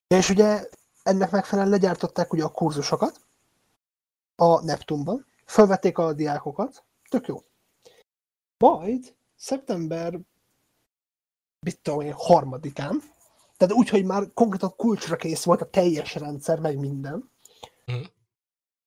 és 0.07 0.31
ugye 0.31 0.69
ennek 1.03 1.31
megfelelően 1.31 1.73
legyártották 1.73 2.33
ugye 2.33 2.45
a 2.45 2.53
kurzusokat 2.53 3.21
a 4.37 4.65
Neptunban, 4.65 5.27
felvették 5.45 5.99
a 5.99 6.13
diákokat, 6.13 6.85
tök 7.09 7.27
jó. 7.27 7.43
Majd 8.59 9.15
szeptember 9.37 10.21
mit 11.61 11.81
tudom 11.81 12.01
én, 12.01 12.13
harmadikán, 12.13 13.03
tehát 13.59 13.75
úgy, 13.75 13.89
hogy 13.89 14.05
már 14.05 14.31
konkrétan 14.35 14.77
kulcsra 14.77 15.17
kész 15.17 15.45
volt 15.45 15.61
a 15.61 15.71
teljes 15.71 16.15
rendszer, 16.15 16.61
meg 16.61 16.79
minden. 16.79 17.31
Mhm. 17.87 18.03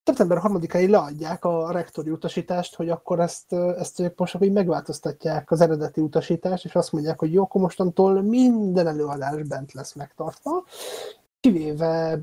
Szeptember 0.03 0.41
3-ai 0.43 0.89
leadják 0.89 1.45
a 1.45 1.71
rektori 1.71 2.09
utasítást, 2.09 2.75
hogy 2.75 2.89
akkor 2.89 3.19
ezt, 3.19 3.53
ezt 3.53 3.99
ők 3.99 4.17
most 4.17 4.37
így 4.41 4.51
megváltoztatják 4.51 5.51
az 5.51 5.61
eredeti 5.61 6.01
utasítást, 6.01 6.65
és 6.65 6.75
azt 6.75 6.91
mondják, 6.91 7.19
hogy 7.19 7.33
jó, 7.33 7.43
akkor 7.43 7.61
mostantól 7.61 8.21
minden 8.21 8.87
előadás 8.87 9.43
bent 9.43 9.73
lesz 9.73 9.93
megtartva, 9.93 10.65
kivéve 11.39 12.19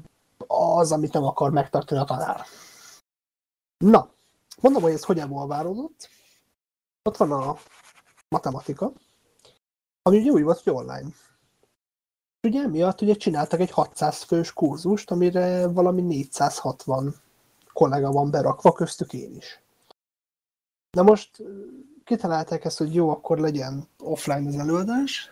az, 0.46 0.92
amit 0.92 1.12
nem 1.12 1.24
akar 1.24 1.50
megtartani 1.50 2.00
a 2.00 2.04
tanár. 2.04 2.40
Na, 3.78 4.10
mondom, 4.60 4.82
hogy 4.82 4.92
ez 4.92 5.04
hogy 5.04 5.18
evolválódott. 5.18 6.08
Ott 7.02 7.16
van 7.16 7.32
a 7.32 7.56
matematika, 8.28 8.92
ami 10.02 10.18
ugye 10.18 10.30
úgy 10.30 10.42
volt, 10.42 10.60
hogy 10.60 10.72
online. 10.72 11.08
Ugye 12.48 12.62
emiatt 12.62 13.00
ugye 13.00 13.14
csináltak 13.14 13.60
egy 13.60 13.70
600 13.70 14.22
fős 14.22 14.52
kurzust, 14.52 15.10
amire 15.10 15.66
valami 15.66 16.00
460 16.00 17.14
kollega 17.72 18.10
van 18.10 18.30
berakva, 18.30 18.72
köztük 18.72 19.12
én 19.12 19.34
is. 19.36 19.60
Na 20.96 21.02
most 21.02 21.42
kitalálták 22.04 22.64
ezt, 22.64 22.78
hogy 22.78 22.94
jó, 22.94 23.10
akkor 23.10 23.38
legyen 23.38 23.88
offline 23.98 24.48
az 24.48 24.56
előadás. 24.56 25.30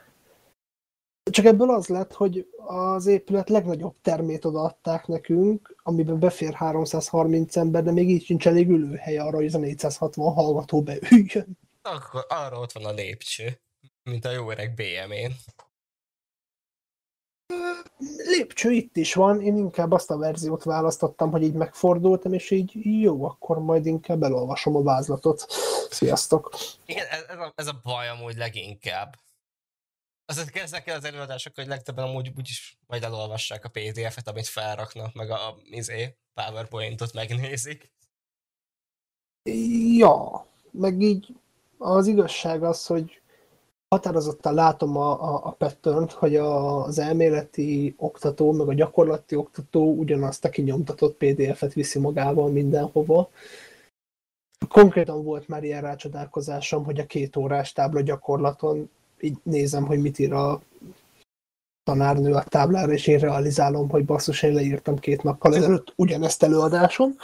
Csak 1.30 1.44
ebből 1.44 1.70
az 1.70 1.86
lett, 1.86 2.12
hogy 2.12 2.48
az 2.66 3.06
épület 3.06 3.48
legnagyobb 3.48 3.94
termét 4.02 4.44
odaadták 4.44 5.06
nekünk, 5.06 5.76
amiben 5.82 6.18
befér 6.18 6.54
330 6.54 7.56
ember, 7.56 7.82
de 7.82 7.92
még 7.92 8.10
így 8.10 8.24
sincs 8.24 8.46
elég 8.46 8.68
ülőhely 8.68 9.18
arra, 9.18 9.36
hogy 9.36 9.44
ez 9.44 9.54
a 9.54 9.58
460 9.58 10.32
hallgató 10.32 10.82
beüljön. 10.82 11.58
Akkor 11.82 12.26
arra 12.28 12.58
ott 12.58 12.72
van 12.72 12.84
a 12.84 12.92
lépcső, 12.92 13.60
mint 14.02 14.24
a 14.24 14.30
jó 14.30 14.50
öreg 14.50 14.74
BM-én. 14.74 15.34
Lépcső 18.16 18.70
itt 18.70 18.96
is 18.96 19.14
van, 19.14 19.40
én 19.40 19.56
inkább 19.56 19.92
azt 19.92 20.10
a 20.10 20.16
verziót 20.16 20.62
választottam, 20.62 21.30
hogy 21.30 21.42
így 21.42 21.52
megfordultam, 21.52 22.32
és 22.32 22.50
így 22.50 22.72
jó, 23.00 23.24
akkor 23.24 23.58
majd 23.58 23.86
inkább 23.86 24.22
elolvasom 24.22 24.76
a 24.76 24.82
vázlatot. 24.82 25.46
Sziasztok! 25.90 26.54
Igen, 26.86 27.06
ez, 27.06 27.38
a, 27.38 27.52
ez 27.54 27.66
a 27.66 27.80
baj 27.82 28.08
amúgy 28.08 28.36
leginkább. 28.36 29.18
Azért 30.26 30.56
ezekkel 30.56 30.96
az 30.96 31.04
előadásokkal, 31.04 31.64
hogy 31.64 31.72
legtöbben 31.72 32.04
amúgy 32.04 32.32
úgyis 32.36 32.78
majd 32.86 33.02
elolvassák 33.02 33.64
a 33.64 33.68
PDF-et, 33.68 34.28
amit 34.28 34.46
felraknak, 34.46 35.14
meg 35.14 35.30
a, 35.30 35.48
a 35.48 35.56
izé, 35.70 36.16
PowerPoint-ot 36.34 37.12
megnézik. 37.12 37.92
Ja, 39.96 40.46
meg 40.70 41.00
így 41.00 41.36
az 41.78 42.06
igazság 42.06 42.62
az, 42.62 42.86
hogy 42.86 43.20
határozottan 43.88 44.54
látom 44.54 44.96
a, 44.96 45.22
a, 45.22 45.46
a 45.46 45.50
pattern 45.50 46.08
hogy 46.08 46.36
a, 46.36 46.82
az 46.84 46.98
elméleti 46.98 47.94
oktató, 47.98 48.52
meg 48.52 48.68
a 48.68 48.74
gyakorlati 48.74 49.36
oktató 49.36 49.94
ugyanazt 49.94 50.44
a 50.44 50.48
kinyomtatott 50.48 51.16
PDF-et 51.16 51.72
viszi 51.72 51.98
magával 51.98 52.50
mindenhova. 52.50 53.30
Konkrétan 54.68 55.24
volt 55.24 55.48
már 55.48 55.64
ilyen 55.64 55.82
rácsodálkozásom, 55.82 56.84
hogy 56.84 56.98
a 56.98 57.06
két 57.06 57.36
órás 57.36 57.72
tábla 57.72 58.00
gyakorlaton 58.00 58.90
így 59.20 59.36
nézem, 59.42 59.86
hogy 59.86 60.00
mit 60.00 60.18
ír 60.18 60.32
a 60.32 60.62
tanárnő 61.82 62.32
a 62.32 62.44
táblára, 62.44 62.92
és 62.92 63.06
én 63.06 63.18
realizálom, 63.18 63.88
hogy 63.88 64.04
basszus, 64.04 64.42
én 64.42 64.52
leírtam 64.52 64.98
két 64.98 65.22
nappal 65.22 65.54
ezelőtt 65.56 65.92
ugyanezt 65.96 66.42
előadáson. 66.42 67.16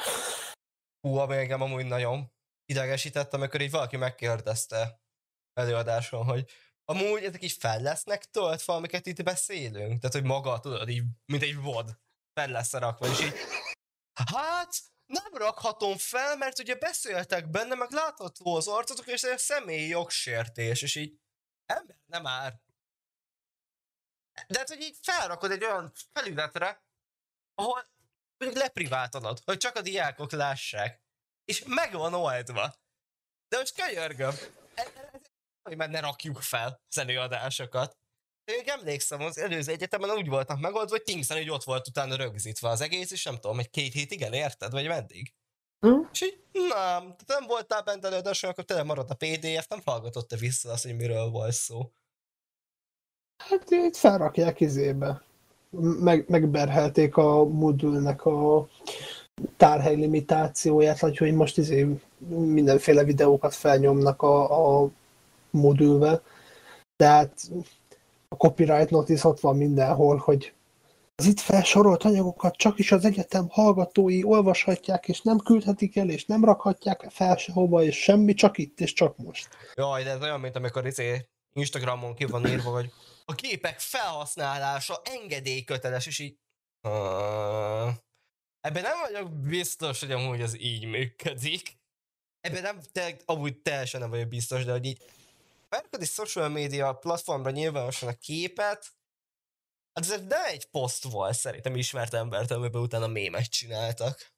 Hú, 1.01 1.19
engem 1.19 1.63
amúgy 1.63 1.87
nagyon 1.87 2.31
idegesített, 2.67 3.35
amikor 3.35 3.61
így 3.61 3.71
valaki 3.71 3.97
megkérdezte 3.97 5.02
előadáson, 5.55 6.25
hogy 6.25 6.51
amúgy 6.85 7.25
ezek 7.25 7.43
is 7.43 7.55
fel 7.55 7.81
lesznek 7.81 8.25
töltve, 8.25 8.73
amiket 8.73 9.07
itt 9.07 9.23
beszélünk. 9.23 10.01
Tehát, 10.01 10.13
hogy 10.13 10.25
maga, 10.25 10.61
tudod, 10.61 10.89
így, 10.89 11.03
mint 11.27 11.43
egy 11.43 11.57
vod, 11.57 11.99
fel 12.35 12.49
lesz 12.49 12.73
rakva, 12.73 13.07
és 13.07 13.21
így, 13.21 13.35
hát, 14.25 14.75
nem 15.07 15.33
rakhatom 15.35 15.97
fel, 15.97 16.37
mert 16.37 16.59
ugye 16.59 16.75
beszéltek 16.75 17.51
benne, 17.51 17.75
meg 17.75 17.91
látható 17.91 18.57
az 18.57 18.69
arcotok, 18.69 19.07
és 19.07 19.23
ez 19.23 19.31
egy 19.31 19.39
személyi 19.39 19.89
jogsértés, 19.89 20.83
és 20.83 20.95
így, 20.95 21.21
ember, 21.67 21.97
nem 22.07 22.23
már. 22.23 22.61
De 24.47 24.59
hát, 24.59 24.69
hogy 24.69 24.81
így 24.81 24.99
felrakod 25.03 25.51
egy 25.51 25.65
olyan 25.65 25.93
felületre, 26.13 26.85
ahol 27.55 27.91
mondjuk 28.39 28.63
lepriváltanod, 28.63 29.41
hogy 29.45 29.57
csak 29.57 29.77
a 29.77 29.81
diákok 29.83 30.31
lássák. 30.31 31.03
És 31.45 31.65
meg 31.67 31.93
van 31.93 32.15
oldva. 32.15 32.75
De 33.49 33.59
most 33.59 33.75
könyörgöm, 33.75 34.35
hogy 35.63 35.77
már 35.77 35.91
ne 35.91 36.01
rakjuk 36.01 36.41
fel 36.41 36.81
az 36.89 36.99
előadásokat. 36.99 37.97
Én 38.45 38.55
még 38.57 38.69
emlékszem, 38.69 39.21
az 39.21 39.39
előző 39.39 39.73
egyetemen 39.73 40.11
úgy 40.11 40.29
voltak 40.29 40.61
megoldva, 40.61 40.91
hogy 40.97 41.03
Teams-en 41.03 41.37
hogy 41.37 41.51
ott 41.51 41.65
volt 41.65 41.89
utána 41.89 42.17
rögzítve 42.17 42.69
az 42.69 42.81
egész, 42.81 43.11
és 43.11 43.25
nem 43.25 43.35
tudom, 43.35 43.59
egy 43.59 43.71
két 43.71 43.93
hétig 43.93 44.23
elérted, 44.23 44.73
vagy 44.73 44.87
meddig? 44.87 45.33
Hm? 45.87 46.01
És 46.13 46.23
így, 46.23 46.43
nem, 46.53 46.69
tehát 47.01 47.25
nem 47.27 47.47
voltál 47.47 47.83
bent 47.83 48.05
előadáson, 48.05 48.51
akkor 48.51 48.65
tényleg 48.65 48.87
maradt 48.87 49.11
a 49.11 49.15
PDF, 49.15 49.69
nem 49.69 49.81
hallgatott 49.85 50.31
vissza 50.31 50.71
azt, 50.73 50.85
hogy 50.85 50.97
miről 50.97 51.29
volt 51.29 51.53
szó. 51.53 51.93
Hát 53.49 53.71
itt 53.71 53.97
felrakják 53.97 54.61
izébe. 54.61 55.23
Meg, 56.01 56.29
megberhelték 56.29 57.17
a 57.17 57.45
Moodle-nek 57.45 58.25
a 58.25 58.69
tárhely 59.57 59.95
limitációját, 59.95 60.99
hogy 60.99 61.35
most 61.35 61.59
izé 61.59 61.87
mindenféle 62.29 63.05
videókat 63.05 63.55
felnyomnak 63.55 64.23
a, 64.23 64.83
a 64.83 64.91
modulbe. 65.53 66.23
Tehát 66.97 67.51
a 68.29 68.35
copyright 68.35 68.91
notice 68.91 69.29
ott 69.29 69.41
van 69.41 69.57
mindenhol, 69.57 70.17
hogy 70.17 70.55
az 71.15 71.27
itt 71.27 71.41
felsorolt 71.41 72.03
anyagokat 72.03 72.57
csak 72.57 72.79
is 72.79 72.93
az 72.93 73.05
egyetem 73.05 73.49
hallgatói 73.49 74.25
olvashatják, 74.25 75.09
és 75.09 75.21
nem 75.21 75.39
küldhetik 75.39 75.97
el, 75.97 76.09
és 76.09 76.25
nem 76.25 76.45
rakhatják 76.45 77.07
fel 77.11 77.37
sehova, 77.37 77.83
és 77.83 78.03
semmi, 78.03 78.35
csak 78.35 78.59
itt, 78.59 78.81
és 78.81 78.93
csak 78.93 79.17
most. 79.17 79.49
Jaj, 79.75 80.03
de 80.03 80.11
ez 80.11 80.23
olyan, 80.23 80.41
mint 80.41 80.57
amikor 80.57 80.87
izé 80.87 81.29
Instagramon 81.53 82.15
ki 82.15 82.25
van 82.25 82.47
írva, 82.47 82.71
hogy 82.71 82.93
a 83.25 83.35
képek 83.35 83.79
felhasználása 83.79 85.01
engedélyköteles, 85.05 86.07
és 86.07 86.19
így... 86.19 86.37
Uh, 86.89 87.89
ebben 88.61 88.83
nem 88.83 88.99
vagyok 89.11 89.31
biztos, 89.33 90.01
hogy 90.01 90.13
amúgy 90.13 90.41
ez 90.41 90.55
így 90.55 90.85
működik. 90.85 91.77
Ebben 92.41 92.63
nem, 92.63 92.81
te, 92.93 93.17
amúgy 93.25 93.57
teljesen 93.57 94.01
nem 94.01 94.11
vagyok 94.11 94.29
biztos, 94.29 94.65
de 94.65 94.73
hogy 94.73 94.85
így 94.85 95.03
felrakod 95.73 96.01
egy 96.01 96.09
social 96.09 96.49
media 96.49 96.93
platformra 96.93 97.51
nyilvánosan 97.51 98.09
a 98.09 98.13
képet, 98.13 98.93
hát 99.93 100.05
ez 100.05 100.09
nem 100.29 100.45
egy 100.53 100.67
poszt 100.71 101.05
volt 101.05 101.35
szerintem 101.35 101.77
ismert 101.77 102.15
embert, 102.15 102.51
amiben 102.51 102.83
utána 102.83 103.07
mémet 103.07 103.51
csináltak. 103.51 104.31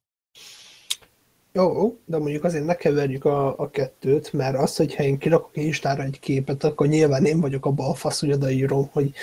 Jó, 1.52 1.98
de 2.04 2.18
mondjuk 2.18 2.44
azért 2.44 2.64
ne 2.64 2.74
keverjük 2.74 3.24
a, 3.24 3.58
a 3.58 3.70
kettőt, 3.70 4.32
mert 4.32 4.56
az, 4.56 4.76
hogyha 4.76 5.02
én 5.02 5.18
kirakok 5.18 5.56
Instára 5.56 6.02
egy 6.02 6.20
képet, 6.20 6.64
akkor 6.64 6.86
nyilván 6.86 7.24
én 7.24 7.40
vagyok 7.40 7.66
a 7.66 7.70
balfasz, 7.70 8.20
hogy 8.20 8.32
odaírom, 8.32 8.88
hogy 8.92 9.14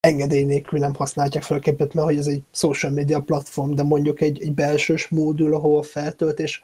engedély 0.00 0.44
nélkül 0.44 0.78
nem 0.78 0.94
használják 0.94 1.42
fel 1.42 1.56
a 1.56 1.60
képet, 1.60 1.94
mert 1.94 2.06
hogy 2.06 2.18
ez 2.18 2.26
egy 2.26 2.42
social 2.52 2.92
media 2.92 3.20
platform, 3.20 3.74
de 3.74 3.82
mondjuk 3.82 4.20
egy, 4.20 4.42
egy 4.42 4.52
belsős 4.52 5.08
módul, 5.08 5.54
ahol 5.54 5.82
feltölt, 5.82 6.38
és 6.38 6.62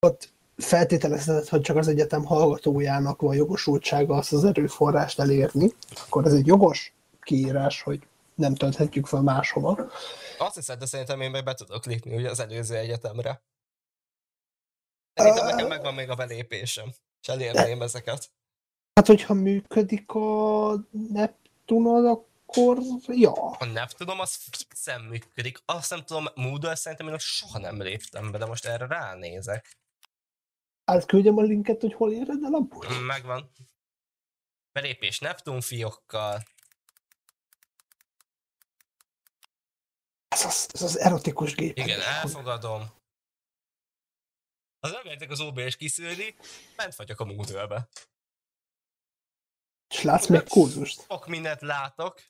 ott 0.00 0.32
feltételezheted, 0.58 1.48
hogy 1.48 1.60
csak 1.60 1.76
az 1.76 1.88
egyetem 1.88 2.24
hallgatójának 2.24 3.20
van 3.20 3.34
jogosultsága 3.34 4.16
azt 4.16 4.32
az 4.32 4.44
erőforrást 4.44 5.20
elérni, 5.20 5.72
akkor 6.06 6.26
ez 6.26 6.32
egy 6.32 6.46
jogos 6.46 6.92
kiírás, 7.20 7.82
hogy 7.82 8.06
nem 8.34 8.54
tölthetjük 8.54 9.06
fel 9.06 9.22
máshova. 9.22 9.90
Azt 10.38 10.54
hiszed, 10.54 10.78
de 10.78 10.86
szerintem 10.86 11.20
én 11.20 11.44
be 11.44 11.54
tudok 11.54 11.84
lépni 11.84 12.16
ugye 12.16 12.30
az 12.30 12.40
előző 12.40 12.76
egyetemre. 12.76 13.42
Szerintem 15.14 15.44
Ö- 15.44 15.50
nekem 15.50 15.68
megvan 15.68 15.94
még 15.94 16.10
a 16.10 16.14
belépésem, 16.14 16.92
és 17.22 17.28
elérném 17.28 17.82
ezeket. 17.82 18.30
Hát, 18.94 19.06
hogyha 19.06 19.34
működik 19.34 20.12
a 20.12 20.74
Neptunod, 21.12 22.04
akkor 22.04 22.78
ja. 23.06 23.32
A 23.32 23.64
Neptunom 23.64 24.20
az 24.20 24.34
fixen 24.34 25.00
működik. 25.00 25.62
Azt 25.64 25.90
nem 25.90 26.04
tudom, 26.04 26.24
Moodle 26.34 26.74
szerintem 26.74 27.08
én 27.08 27.18
soha 27.18 27.58
nem 27.58 27.82
léptem 27.82 28.30
be, 28.30 28.38
de 28.38 28.46
most 28.46 28.66
erre 28.66 28.86
ránézek. 28.86 29.77
Átküldjem 30.88 31.36
a 31.36 31.42
linket, 31.42 31.80
hogy 31.80 31.94
hol 31.94 32.12
éred 32.12 32.44
el 32.44 32.54
abból. 32.54 33.00
Megvan. 33.00 33.50
Belépés 34.72 35.18
Neptun 35.18 35.60
fiókkal. 35.60 36.42
Ez 40.28 40.44
az, 40.44 40.68
ez 40.72 40.82
az 40.82 40.98
erotikus 40.98 41.54
gép. 41.54 41.78
Igen, 41.78 42.00
elfogadom. 42.00 42.82
Az 44.80 44.90
nem 44.90 45.04
lehetek 45.04 45.30
az 45.30 45.40
OBS 45.40 45.76
kiszűrni, 45.76 46.36
bent 46.76 46.94
vagyok 46.94 47.20
a 47.20 47.24
Moodle-be. 47.24 47.88
És 49.88 50.02
látsz 50.02 50.26
még 50.26 50.48
kurzust? 50.48 51.04
Sok 51.08 51.26
mindent 51.26 51.60
látok. 51.60 52.22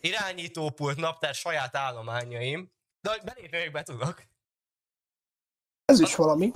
Irányítópult, 0.00 0.96
naptár, 0.96 1.34
saját 1.34 1.76
állományaim. 1.76 2.72
De 3.00 3.10
hogy 3.10 3.22
belépni 3.22 3.58
még 3.58 3.72
be 3.72 3.82
tudok. 3.82 4.34
Ez 5.86 6.00
is 6.00 6.14
valami. 6.14 6.52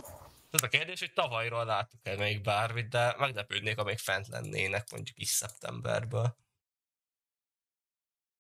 Az 0.50 0.62
a 0.62 0.68
kérdés, 0.68 1.00
hogy 1.00 1.12
tavalyról 1.12 1.64
láttuk-e 1.64 2.16
még 2.16 2.42
bármit, 2.42 2.88
de 2.88 3.14
meglepődnék, 3.18 3.76
ha 3.76 3.84
még 3.84 3.98
fent 3.98 4.28
lennének 4.28 4.90
mondjuk 4.90 5.18
is 5.18 5.28
szeptemberből. 5.28 6.36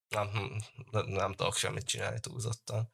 Nem, 0.08 0.28
hm, 0.28 0.56
nem, 0.90 1.06
nem 1.06 1.32
tudok 1.32 1.54
semmit 1.54 1.86
csinálni 1.86 2.20
túlzottan. 2.20 2.92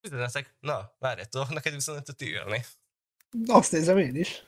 Üzenetek, 0.00 0.54
na, 0.60 0.94
várj, 0.98 1.22
tudok 1.22 1.48
neked 1.48 1.74
üzenetet 1.74 2.22
írni. 2.22 2.64
Azt 3.46 3.72
nézem 3.72 3.98
én 3.98 4.16
is. 4.16 4.44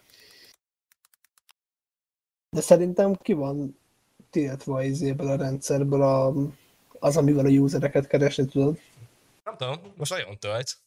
De 2.49 2.61
szerintem 2.61 3.15
ki 3.15 3.33
van 3.33 3.79
tiltva 4.31 4.83
izéből 4.83 5.29
a 5.29 5.37
rendszerből 5.37 6.03
a, 6.03 6.33
az, 6.99 7.17
amivel 7.17 7.47
a 7.47 7.49
usereket 7.49 8.07
keresni 8.07 8.47
tudod. 8.47 8.81
Nem 9.45 9.57
tudom, 9.57 9.93
most 9.97 10.11
nagyon 10.11 10.39
tölt. 10.39 10.79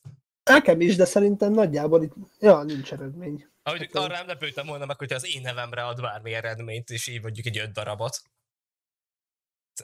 Nekem 0.44 0.82
is, 0.82 0.96
de 0.96 1.06
szerintem 1.06 1.52
nagyjából 1.52 2.04
itt, 2.04 2.14
ja, 2.40 2.64
nincs 2.64 2.92
eredmény. 2.94 3.48
Ahogy 3.64 3.80
Hát, 3.80 3.96
arra 3.96 4.14
nem 4.14 4.28
lepődtem 4.28 4.66
volna 4.66 4.86
meg, 4.86 4.98
hogyha 4.98 5.16
az 5.16 5.36
én 5.36 5.42
nevemre 5.42 5.86
ad 5.86 6.02
bármi 6.02 6.34
eredményt, 6.34 6.90
és 6.90 7.08
így 7.08 7.22
mondjuk 7.22 7.46
egy 7.46 7.58
öt 7.58 7.72
darabot. 7.72 8.22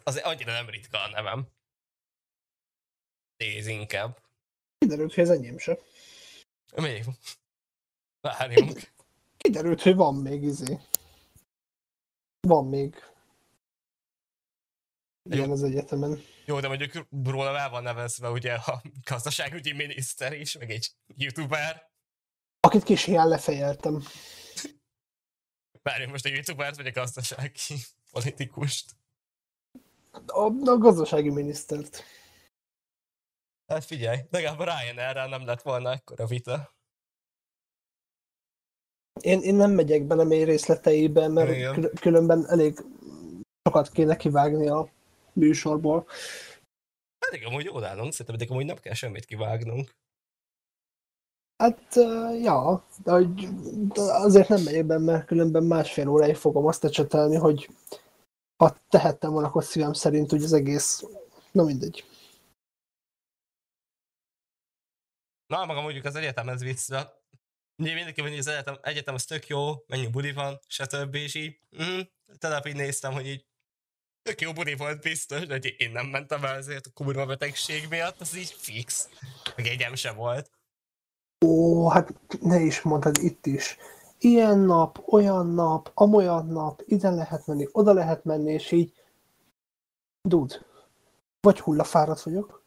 Az 0.04 0.18
annyira 0.18 0.52
nem 0.52 0.70
ritka 0.70 1.02
a 1.04 1.10
nevem. 1.10 1.48
Nézd 3.38 3.70
inkább. 3.70 4.22
Kiderült, 4.78 5.14
hogy 5.14 5.24
ez 5.24 5.30
enyém 5.30 5.58
se. 5.58 5.80
Mi? 6.76 7.02
Várjunk. 8.22 8.92
Kiderült, 9.38 9.82
hogy 9.82 9.96
van 9.96 10.16
még 10.16 10.44
izé. 10.44 10.78
Van 12.48 12.66
még. 12.68 12.96
Ilyen 15.30 15.52
az 15.52 15.64
egyetemen. 15.64 16.22
Jó, 16.50 16.60
de 16.60 16.68
mondjuk 16.68 17.08
róla 17.24 17.58
el 17.58 17.70
van 17.70 17.84
nevezve 17.84 18.30
ugye 18.30 18.54
a 18.54 18.82
gazdaságügyi 19.10 19.74
miniszter 19.74 20.34
is, 20.34 20.58
meg 20.58 20.70
egy 20.70 20.92
youtuber. 21.16 21.92
Akit 22.60 22.84
kis 22.84 23.04
hiány 23.04 23.28
lefejeltem. 23.28 24.04
Várjunk 25.82 26.12
most 26.12 26.26
a 26.26 26.30
youtubert, 26.30 26.76
vagy 26.76 26.88
a 26.88 26.92
gazdasági 26.92 27.76
politikust. 28.12 28.96
A, 30.26 30.70
a 30.70 30.78
gazdasági 30.78 31.30
minisztert. 31.30 32.04
Hát 33.68 33.86
figyelj, 33.86 34.20
legalább 34.30 34.60
Ryan 34.60 35.00
erre 35.00 35.28
nem 35.28 35.46
lett 35.46 35.62
volna 35.62 35.92
ekkora 35.92 36.26
vita. 36.26 36.74
Én, 39.22 39.42
én 39.42 39.56
nem 39.56 39.72
megyek 39.72 40.04
bele 40.04 40.24
mély 40.24 40.44
részleteibe, 40.44 41.28
mert 41.28 41.50
Igen. 41.50 41.74
kül- 41.74 42.00
különben 42.00 42.46
elég 42.48 42.84
sokat 43.64 43.92
kéne 43.92 44.16
kivágni 44.16 44.68
a 44.70 44.98
műsorból. 45.34 46.08
Pedig 47.30 47.46
amúgy 47.46 47.66
jól 47.66 47.84
állunk, 47.84 48.12
szerintem 48.12 48.36
pedig 48.36 48.52
amúgy 48.52 48.66
nem 48.66 48.78
kell 48.78 48.94
semmit 48.94 49.26
kivágnunk. 49.26 49.96
Hát, 51.64 51.96
ja, 52.42 52.86
de, 53.04 53.12
hogy, 53.12 53.34
de 53.88 54.02
azért 54.02 54.48
nem 54.48 54.62
megyek 54.64 54.86
benne, 54.86 55.12
mert 55.12 55.26
különben 55.26 55.64
másfél 55.64 56.08
óráig 56.08 56.36
fogom 56.36 56.66
azt 56.66 56.84
ecsetelni, 56.84 57.36
hogy 57.36 57.70
ha 58.64 58.78
tehettem 58.90 59.32
volna, 59.32 59.48
akkor 59.48 59.64
szívem 59.64 59.94
szerint 59.94 60.34
úgy 60.34 60.44
az 60.44 60.54
egész, 60.54 61.04
na 61.52 61.64
mindegy. 61.64 62.06
Na, 65.48 65.66
maga 65.66 65.82
mondjuk 65.82 66.06
az 66.06 66.16
egyetem 66.16 66.50
ez 66.50 66.64
vicca. 66.64 67.18
Ugye 67.82 67.94
mindenki 67.94 68.22
mondja, 68.22 68.38
hogy 68.38 68.48
az 68.48 68.54
egyetem, 68.54 68.78
egyetem 68.82 69.14
az 69.14 69.26
tök 69.26 69.48
jó, 69.48 69.84
mennyi 69.88 70.08
buli 70.08 70.32
van, 70.32 70.60
stb. 70.68 71.16
és 71.16 71.36
így. 71.36 71.60
Mm, 71.84 72.00
így 72.66 72.76
néztem, 72.76 73.14
hogy 73.14 73.28
így 73.28 73.46
tök 74.24 74.42
jó 74.42 74.54
buli 74.54 74.76
volt 74.76 75.02
biztos, 75.02 75.46
hogy 75.48 75.76
én 75.78 75.92
nem 75.92 76.06
mentem 76.06 76.44
el 76.44 76.56
ezért 76.56 76.86
a 76.86 76.92
kurva 76.94 77.26
betegség 77.26 77.88
miatt, 77.90 78.22
az 78.22 78.38
így 78.38 78.56
fix. 78.58 79.10
Meg 79.56 79.66
egyem 79.66 79.96
se 79.96 80.12
volt. 80.12 80.52
Ó, 81.46 81.88
hát 81.88 82.14
ne 82.42 82.60
is 82.60 82.82
mondtad 82.82 83.18
itt 83.18 83.46
is. 83.46 83.78
Ilyen 84.20 84.60
nap, 84.60 85.04
olyan 85.08 85.48
nap, 85.54 85.92
amolyan 85.94 86.48
nap, 86.48 86.82
ide 86.86 87.10
lehet 87.10 87.48
menni, 87.48 87.68
oda 87.72 87.94
lehet 87.94 88.24
menni, 88.24 88.52
és 88.52 88.72
így 88.72 88.94
dud, 90.22 90.66
vagy 91.42 91.60
hullafáradt 91.60 92.22
vagyok, 92.22 92.64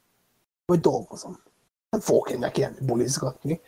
vagy 0.65 0.81
dolgozom. 0.81 1.43
Nem 1.91 2.01
fogok 2.01 2.31
én 2.31 2.38
neki 2.38 2.59
ilyen 2.59 2.77
bulizgatni. 2.81 3.61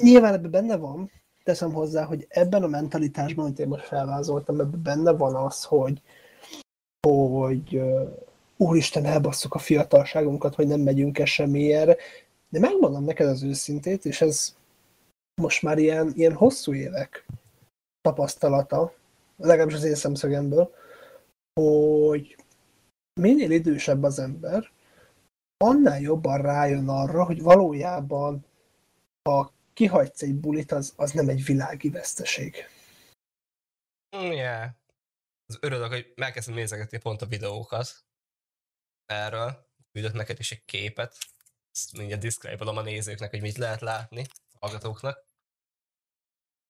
Nyilván 0.00 0.34
ebben 0.34 0.50
benne 0.50 0.76
van, 0.76 1.10
teszem 1.42 1.72
hozzá, 1.72 2.04
hogy 2.04 2.26
ebben 2.28 2.62
a 2.62 2.66
mentalitásban, 2.66 3.44
amit 3.44 3.58
én 3.58 3.68
most 3.68 3.84
felvázoltam, 3.84 4.60
ebben 4.60 4.82
benne 4.82 5.12
van 5.12 5.34
az, 5.34 5.64
hogy, 5.64 6.02
hogy 7.08 7.82
úristen, 8.56 9.04
elbasszuk 9.04 9.54
a 9.54 9.58
fiatalságunkat, 9.58 10.54
hogy 10.54 10.66
nem 10.66 10.80
megyünk 10.80 11.18
el 11.18 11.26
semmilyenre, 11.26 11.96
de 12.48 12.58
megmondom 12.58 13.04
neked 13.04 13.26
az 13.26 13.42
őszintét, 13.42 14.04
és 14.04 14.20
ez 14.20 14.56
most 15.42 15.62
már 15.62 15.78
ilyen, 15.78 16.12
ilyen 16.14 16.32
hosszú 16.32 16.74
évek 16.74 17.26
tapasztalata, 18.00 18.94
legalábbis 19.36 19.74
az 19.74 19.84
én 19.84 19.94
szemszögemből, 19.94 20.74
hogy 21.60 22.36
minél 23.20 23.50
idősebb 23.50 24.02
az 24.02 24.18
ember, 24.18 24.70
annál 25.64 26.00
jobban 26.00 26.42
rájön 26.42 26.88
arra, 26.88 27.24
hogy 27.24 27.42
valójában 27.42 28.44
ha 29.28 29.52
kihagysz 29.72 30.22
egy 30.22 30.34
bulit, 30.34 30.72
az, 30.72 30.92
az 30.96 31.12
nem 31.12 31.28
egy 31.28 31.44
világi 31.44 31.90
veszteség. 31.90 32.54
Mm, 34.16 34.30
yeah. 34.30 34.70
Az 35.46 35.58
örülök, 35.60 35.88
hogy 35.90 36.12
megkezdtem 36.14 36.54
nézegetni 36.54 36.98
pont 36.98 37.22
a 37.22 37.26
videókat 37.26 38.04
erről. 39.06 39.72
Küldök 39.92 40.12
neked 40.12 40.38
is 40.38 40.52
egy 40.52 40.64
képet. 40.64 41.16
Ezt 41.70 41.92
mindjárt 41.92 42.22
diszkribolom 42.22 42.76
a 42.76 42.82
nézőknek, 42.82 43.30
hogy 43.30 43.40
mit 43.40 43.56
lehet 43.56 43.80
látni, 43.80 44.26
hallgatóknak. 44.60 45.26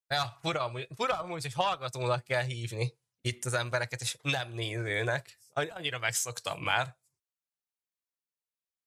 Ja, 0.07 0.37
fura 0.41 0.63
amúgy, 0.63 0.87
fura 0.95 1.19
amúgy, 1.19 1.41
hogy 1.41 1.53
hallgatónak 1.53 2.23
kell 2.23 2.43
hívni 2.43 2.97
itt 3.21 3.45
az 3.45 3.53
embereket, 3.53 4.01
és 4.01 4.17
nem 4.21 4.51
nézőnek. 4.51 5.39
Anny- 5.49 5.71
Annyira 5.71 5.99
megszoktam 5.99 6.61
már. 6.61 6.97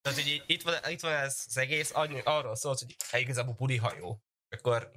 Tehát, 0.01 0.19
hogy 0.19 0.43
itt 0.47 0.63
van, 0.63 0.91
itt 0.91 1.01
van 1.01 1.13
ez 1.13 1.45
az 1.47 1.57
egész, 1.57 1.91
arról 2.25 2.57
szólt, 2.57 2.79
hogy 2.79 3.21
igazából 3.21 3.55
buli 3.55 3.77
hajó. 3.77 4.23
Akkor 4.49 4.91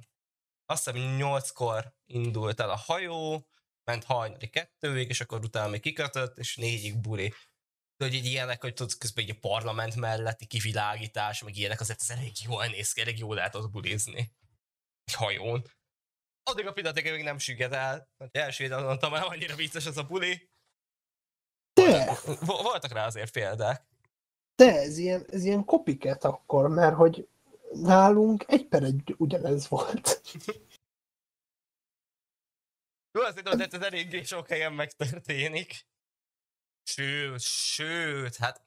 azt 0.66 0.84
hiszem 0.84 1.16
8-kor 1.18 1.94
indult 2.06 2.60
el 2.60 2.70
a 2.70 2.76
hajó, 2.76 3.46
ment 3.84 4.04
hajnali 4.04 4.48
kettőig, 4.48 5.08
és 5.08 5.20
akkor 5.20 5.44
utána 5.44 5.68
még 5.68 5.80
kikötött, 5.80 6.38
és 6.38 6.56
négyig 6.56 7.00
buli. 7.00 7.28
De 7.96 8.04
hogy 8.04 8.14
így 8.14 8.24
ilyenek, 8.26 8.60
hogy 8.60 8.74
tudsz 8.74 8.94
közben 8.98 9.24
így 9.24 9.30
a 9.30 9.38
parlament 9.40 9.96
melletti 9.96 10.46
kivilágítás, 10.46 11.42
meg 11.42 11.56
ilyenek, 11.56 11.80
azért 11.80 12.00
ez 12.00 12.10
elég 12.10 12.32
jól 12.44 12.66
néz 12.66 12.92
ki, 12.92 13.00
elég 13.00 13.18
jól 13.18 13.34
lehet 13.34 13.54
ott 13.54 13.70
bulizni. 13.70 14.32
Egy 15.04 15.14
hajón. 15.14 15.64
Addig 16.42 16.66
a 16.66 16.72
pillanatig 16.72 17.10
még 17.10 17.22
nem 17.22 17.38
sügged 17.38 17.72
el, 17.72 18.08
hogy 18.16 18.28
első 18.32 18.68
mondtam 18.68 19.14
el, 19.14 19.26
annyira 19.26 19.54
vicces 19.54 19.86
ez 19.86 19.96
a 19.96 20.02
buli. 20.04 20.50
De, 21.72 22.18
Vo- 22.24 22.62
Voltak 22.62 22.92
rá 22.92 23.06
azért 23.06 23.32
példák. 23.32 23.86
de 24.56 24.78
ez 24.80 24.98
ilyen, 24.98 25.26
ez 25.30 25.44
ilyen 25.44 25.64
kopiket 25.64 26.24
akkor, 26.24 26.68
mert 26.68 26.94
hogy 26.94 27.28
nálunk 27.72 28.44
egy 28.48 28.66
per 28.66 28.82
egy 28.82 29.14
ugyanez 29.18 29.68
volt. 29.68 30.22
Jó, 33.12 33.22
azt 33.22 33.36
tudom, 33.36 33.56
de 33.56 33.68
ez 33.70 33.82
eléggé 33.82 34.22
sok 34.22 34.48
helyen 34.48 34.72
megtörténik. 34.72 35.86
Sőt, 36.82 37.40
sőt, 37.40 38.36
hát 38.36 38.66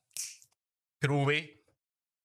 Krúvi. 0.98 1.64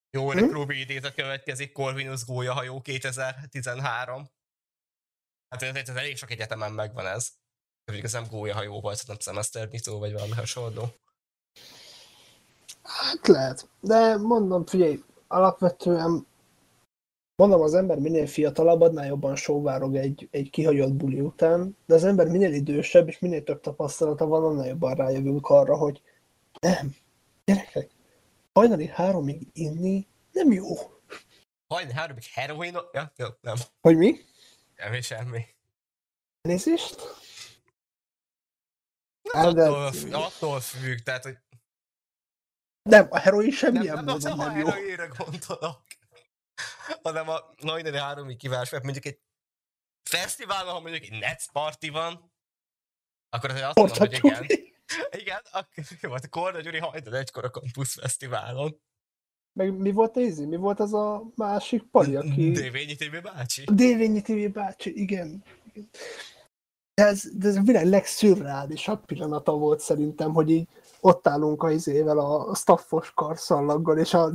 Jó, 0.09 0.33
de 0.33 0.41
Hm? 0.41 0.47
Krúvi 0.47 0.79
idézet 0.79 1.13
következik, 1.15 1.71
Corvinus 1.71 2.25
gólyahajó 2.25 2.81
2013. 2.81 4.29
Hát 5.49 5.61
ez, 5.61 5.75
ez 5.75 5.95
elég 5.95 6.17
sok 6.17 6.31
egyetemen 6.31 6.71
megvan 6.71 7.05
ez. 7.05 7.31
Mondjuk 7.85 8.07
ez 8.07 8.13
nem 8.13 8.27
gólyahajó 8.29 8.81
volt, 8.81 9.01
hanem 9.01 9.19
szemeszternyitó, 9.19 9.99
vagy 9.99 10.13
valami 10.13 10.31
hasonló. 10.31 10.93
Hát 12.83 13.27
lehet, 13.27 13.69
de 13.79 14.17
mondom, 14.17 14.65
figyelj, 14.65 15.03
alapvetően 15.27 16.27
mondom, 17.41 17.61
az 17.61 17.73
ember 17.73 17.99
minél 17.99 18.27
fiatalabb, 18.27 18.81
annál 18.81 19.05
jobban 19.05 19.35
sóvárog 19.35 19.95
egy, 19.95 20.27
egy 20.31 20.49
kihagyott 20.49 20.93
buli 20.93 21.19
után, 21.19 21.77
de 21.85 21.93
az 21.93 22.03
ember 22.03 22.27
minél 22.27 22.53
idősebb, 22.53 23.07
és 23.07 23.19
minél 23.19 23.43
több 23.43 23.61
tapasztalata 23.61 24.25
van, 24.25 24.43
annál 24.43 24.67
jobban 24.67 24.95
rájövünk 24.95 25.49
arra, 25.49 25.75
hogy 25.77 26.01
nem, 26.59 26.95
gyerekek, 27.45 27.89
hajnali 28.53 28.87
háromig 28.87 29.47
inni 29.53 30.07
nem 30.31 30.51
jó. 30.51 30.65
Hajnali 31.67 31.93
háromig 31.93 32.23
heroin? 32.33 32.77
Ja, 32.93 33.11
jó, 33.17 33.27
nem. 33.41 33.55
Hogy 33.81 33.97
mi? 33.97 34.15
Semmi, 34.75 35.01
semmi. 35.01 35.45
Nézést? 36.41 37.01
Attól, 39.31 39.91
attól 40.11 40.59
függ, 40.59 40.97
tehát, 40.97 41.23
hogy 41.23 41.37
nem, 42.89 43.07
a 43.09 43.19
heroin 43.19 43.51
semmilyen 43.51 43.95
nem, 43.95 44.05
módon 44.05 44.37
nem, 44.37 44.37
nem, 44.37 44.47
nem, 44.47 44.55
nem 44.55 44.65
jó. 44.65 44.67
heroinra 44.67 45.07
gondolok, 45.17 45.81
hanem 47.03 47.29
a 47.29 47.53
hajnali 47.65 47.97
háromig 47.97 48.37
kívás, 48.37 48.69
mert 48.69 48.83
mondjuk 48.83 49.05
egy 49.05 49.19
fesztiválon, 50.09 50.73
ha 50.73 50.79
mondjuk 50.79 51.03
egy 51.03 51.19
Nets 51.19 51.45
party 51.51 51.89
van, 51.89 52.31
akkor 53.29 53.49
azért 53.49 53.65
azt 53.65 53.77
mondom, 53.77 53.97
hogy 53.97 54.13
igen. 54.13 54.45
Igen, 55.11 55.41
akkor 55.51 55.83
jó, 56.01 56.11
hát 56.11 56.23
a 56.23 56.29
Korda 56.29 56.61
Gyuri 56.61 56.77
hajnal 56.77 57.15
egykor 57.15 57.45
a 57.45 57.49
Campus 57.49 57.93
Fesztiválon. 57.93 58.81
Meg 59.53 59.77
mi 59.77 59.91
volt 59.91 60.17
ez? 60.17 60.37
Mi 60.37 60.55
volt 60.55 60.79
az 60.79 60.93
a 60.93 61.23
másik 61.35 61.83
pali, 61.83 62.15
aki... 62.15 62.51
Dévényi 62.51 62.95
TV 62.95 63.21
bácsi. 63.21 63.63
Dévényi 63.73 64.21
TV 64.21 64.53
bácsi, 64.53 64.99
igen. 65.01 65.43
igen. 65.73 65.89
De 66.93 67.05
ez, 67.05 67.23
de 67.33 67.47
ez 67.47 67.55
a 67.55 67.61
világ 67.61 67.85
legszürreálisabb 67.85 69.05
pillanata 69.05 69.51
volt 69.51 69.79
szerintem, 69.79 70.33
hogy 70.33 70.49
így 70.49 70.67
ott 71.01 71.27
állunk 71.27 71.63
az 71.63 71.71
izével 71.71 72.19
a 72.19 72.55
staffos 72.55 73.11
karszallaggal, 73.11 73.97
és 73.97 74.13
a 74.13 74.31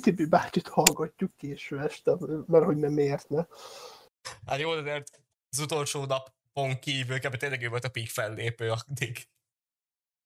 TV 0.00 0.22
bácsit 0.28 0.68
hallgatjuk 0.68 1.36
késő 1.36 1.78
este, 1.78 2.16
mert 2.46 2.64
hogy 2.64 2.76
nem 2.76 2.98
értne. 2.98 3.48
Hát 4.46 4.58
jó, 4.58 4.80
de 4.80 5.04
az 5.50 5.58
utolsó 5.58 6.04
napon 6.04 6.78
kívül 6.78 7.18
kb. 7.18 7.36
tényleg 7.36 7.62
ő 7.62 7.68
volt 7.68 7.84
a 7.84 7.88
peak 7.88 8.06
fellépő 8.06 8.70
addig. 8.70 9.28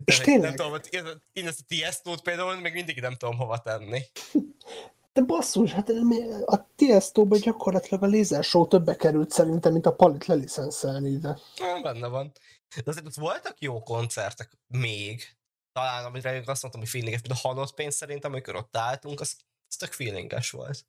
És 0.05 0.17
Nem 0.17 0.27
tényleg, 0.27 0.55
tudom, 0.55 0.71
hogy 0.71 0.89
én 1.33 1.47
ezt 1.47 1.61
a 1.61 1.65
Tiesto-t 1.67 2.23
például 2.23 2.61
még 2.61 2.73
mindig 2.73 3.01
nem 3.01 3.15
tudom 3.15 3.37
hova 3.37 3.59
tenni. 3.59 4.01
de 5.13 5.23
basszus, 5.23 5.73
hát 5.73 5.89
a 6.45 6.69
Tiesto-ban 6.77 7.41
gyakorlatilag 7.41 8.03
a 8.03 8.07
Laser 8.07 8.45
Show 8.45 8.67
többe 8.67 8.97
került 8.97 9.31
szerintem, 9.31 9.73
mint 9.73 9.87
a 9.87 9.95
Palit 9.95 10.27
lelicenszelni 10.27 11.11
ide. 11.11 11.39
Benne 11.83 12.09
van. 12.09 12.33
De 12.75 12.91
azért 12.91 13.07
ott 13.07 13.15
voltak 13.15 13.61
jó 13.61 13.83
koncertek 13.83 14.59
még. 14.67 15.37
Talán, 15.73 16.05
amire 16.05 16.43
azt 16.47 16.63
mondtam, 16.63 16.81
hogy 16.81 16.89
feelinges, 16.89 17.23
de 17.23 17.35
halott 17.43 17.75
pénz 17.75 17.95
szerintem, 17.95 18.33
amikor 18.33 18.57
ott 18.57 18.77
álltunk, 18.77 19.21
az, 19.21 19.37
az 19.69 19.77
tök 19.77 19.93
feelinges 19.93 20.51
volt. 20.51 20.87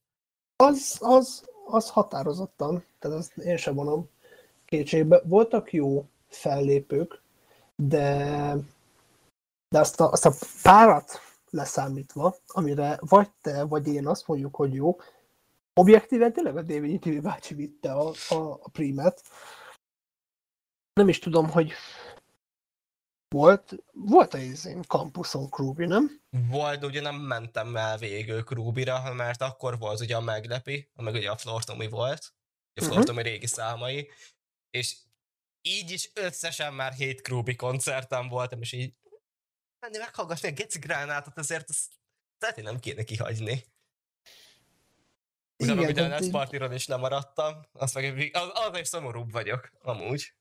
Az, 0.55 0.97
az, 0.99 1.49
az 1.65 1.89
határozottan, 1.89 2.85
tehát 2.99 3.17
azt 3.17 3.37
én 3.37 3.57
sem 3.57 3.75
vonom 3.75 4.09
kétségbe. 4.65 5.21
Voltak 5.23 5.73
jó 5.73 6.07
fellépők, 6.27 7.21
de, 7.75 8.55
de 9.69 9.79
azt, 9.79 9.99
a, 9.99 10.11
azt 10.11 10.25
a 10.25 10.33
párat 10.61 11.21
leszámítva, 11.49 12.35
amire 12.47 12.97
vagy 12.99 13.29
te, 13.41 13.63
vagy 13.63 13.87
én 13.87 14.07
azt 14.07 14.27
mondjuk, 14.27 14.55
hogy 14.55 14.73
jó, 14.73 14.97
objektíven 15.73 16.33
tényleg 16.33 16.57
a 16.57 16.61
Dévényi 16.61 16.99
TV 16.99 17.21
bácsi 17.21 17.53
vitte 17.53 17.91
a, 17.91 18.11
a, 18.29 18.35
a 18.35 18.69
prímet. 18.71 19.21
Nem 20.93 21.09
is 21.09 21.19
tudom, 21.19 21.49
hogy 21.49 21.71
volt, 23.33 23.75
volt 23.91 24.33
az 24.33 24.65
én 24.65 24.81
kampuszon 24.87 25.49
Krúbi, 25.49 25.85
nem? 25.85 26.21
Volt, 26.29 26.79
de 26.79 26.85
ugye 26.85 27.01
nem 27.01 27.15
mentem 27.15 27.75
el 27.75 27.97
végül 27.97 28.43
Krúbira, 28.43 29.13
mert 29.13 29.41
akkor 29.41 29.77
volt 29.77 29.99
ugye 29.99 30.15
a 30.15 30.21
meglepi, 30.21 30.89
meg 30.93 31.13
ugye 31.13 31.31
a 31.31 31.37
Flortomi 31.37 31.87
volt, 31.87 32.33
a 32.73 32.81
Mhm. 32.81 32.91
Flortomi 32.91 33.21
régi 33.21 33.47
számai, 33.47 34.11
és 34.69 34.97
így 35.61 35.91
is 35.91 36.11
összesen 36.13 36.73
már 36.73 36.93
hét 36.93 37.21
Krúbi 37.21 37.55
koncerten 37.55 38.27
voltam, 38.27 38.61
és 38.61 38.71
így 38.71 38.93
menni 39.79 39.97
meghallgatni 39.97 40.47
a 40.47 40.51
Geci 40.51 40.79
Gránátot, 40.79 41.37
azért 41.37 41.69
azt 41.69 41.93
lehet, 42.39 42.55
hogy 42.55 42.65
nem 42.65 42.79
kéne 42.79 43.03
kihagyni. 43.03 43.65
Utána 45.63 45.81
ugye 45.81 45.89
a 45.89 45.93
tehát 45.93 46.29
Partiról 46.29 46.71
is 46.71 46.87
lemaradtam, 46.87 47.61
azt 47.71 47.93
meg 47.93 48.29
az, 48.33 48.49
az 48.53 48.73
egy 48.73 48.85
szomorúbb 48.85 49.31
vagyok, 49.31 49.71
amúgy. 49.81 50.33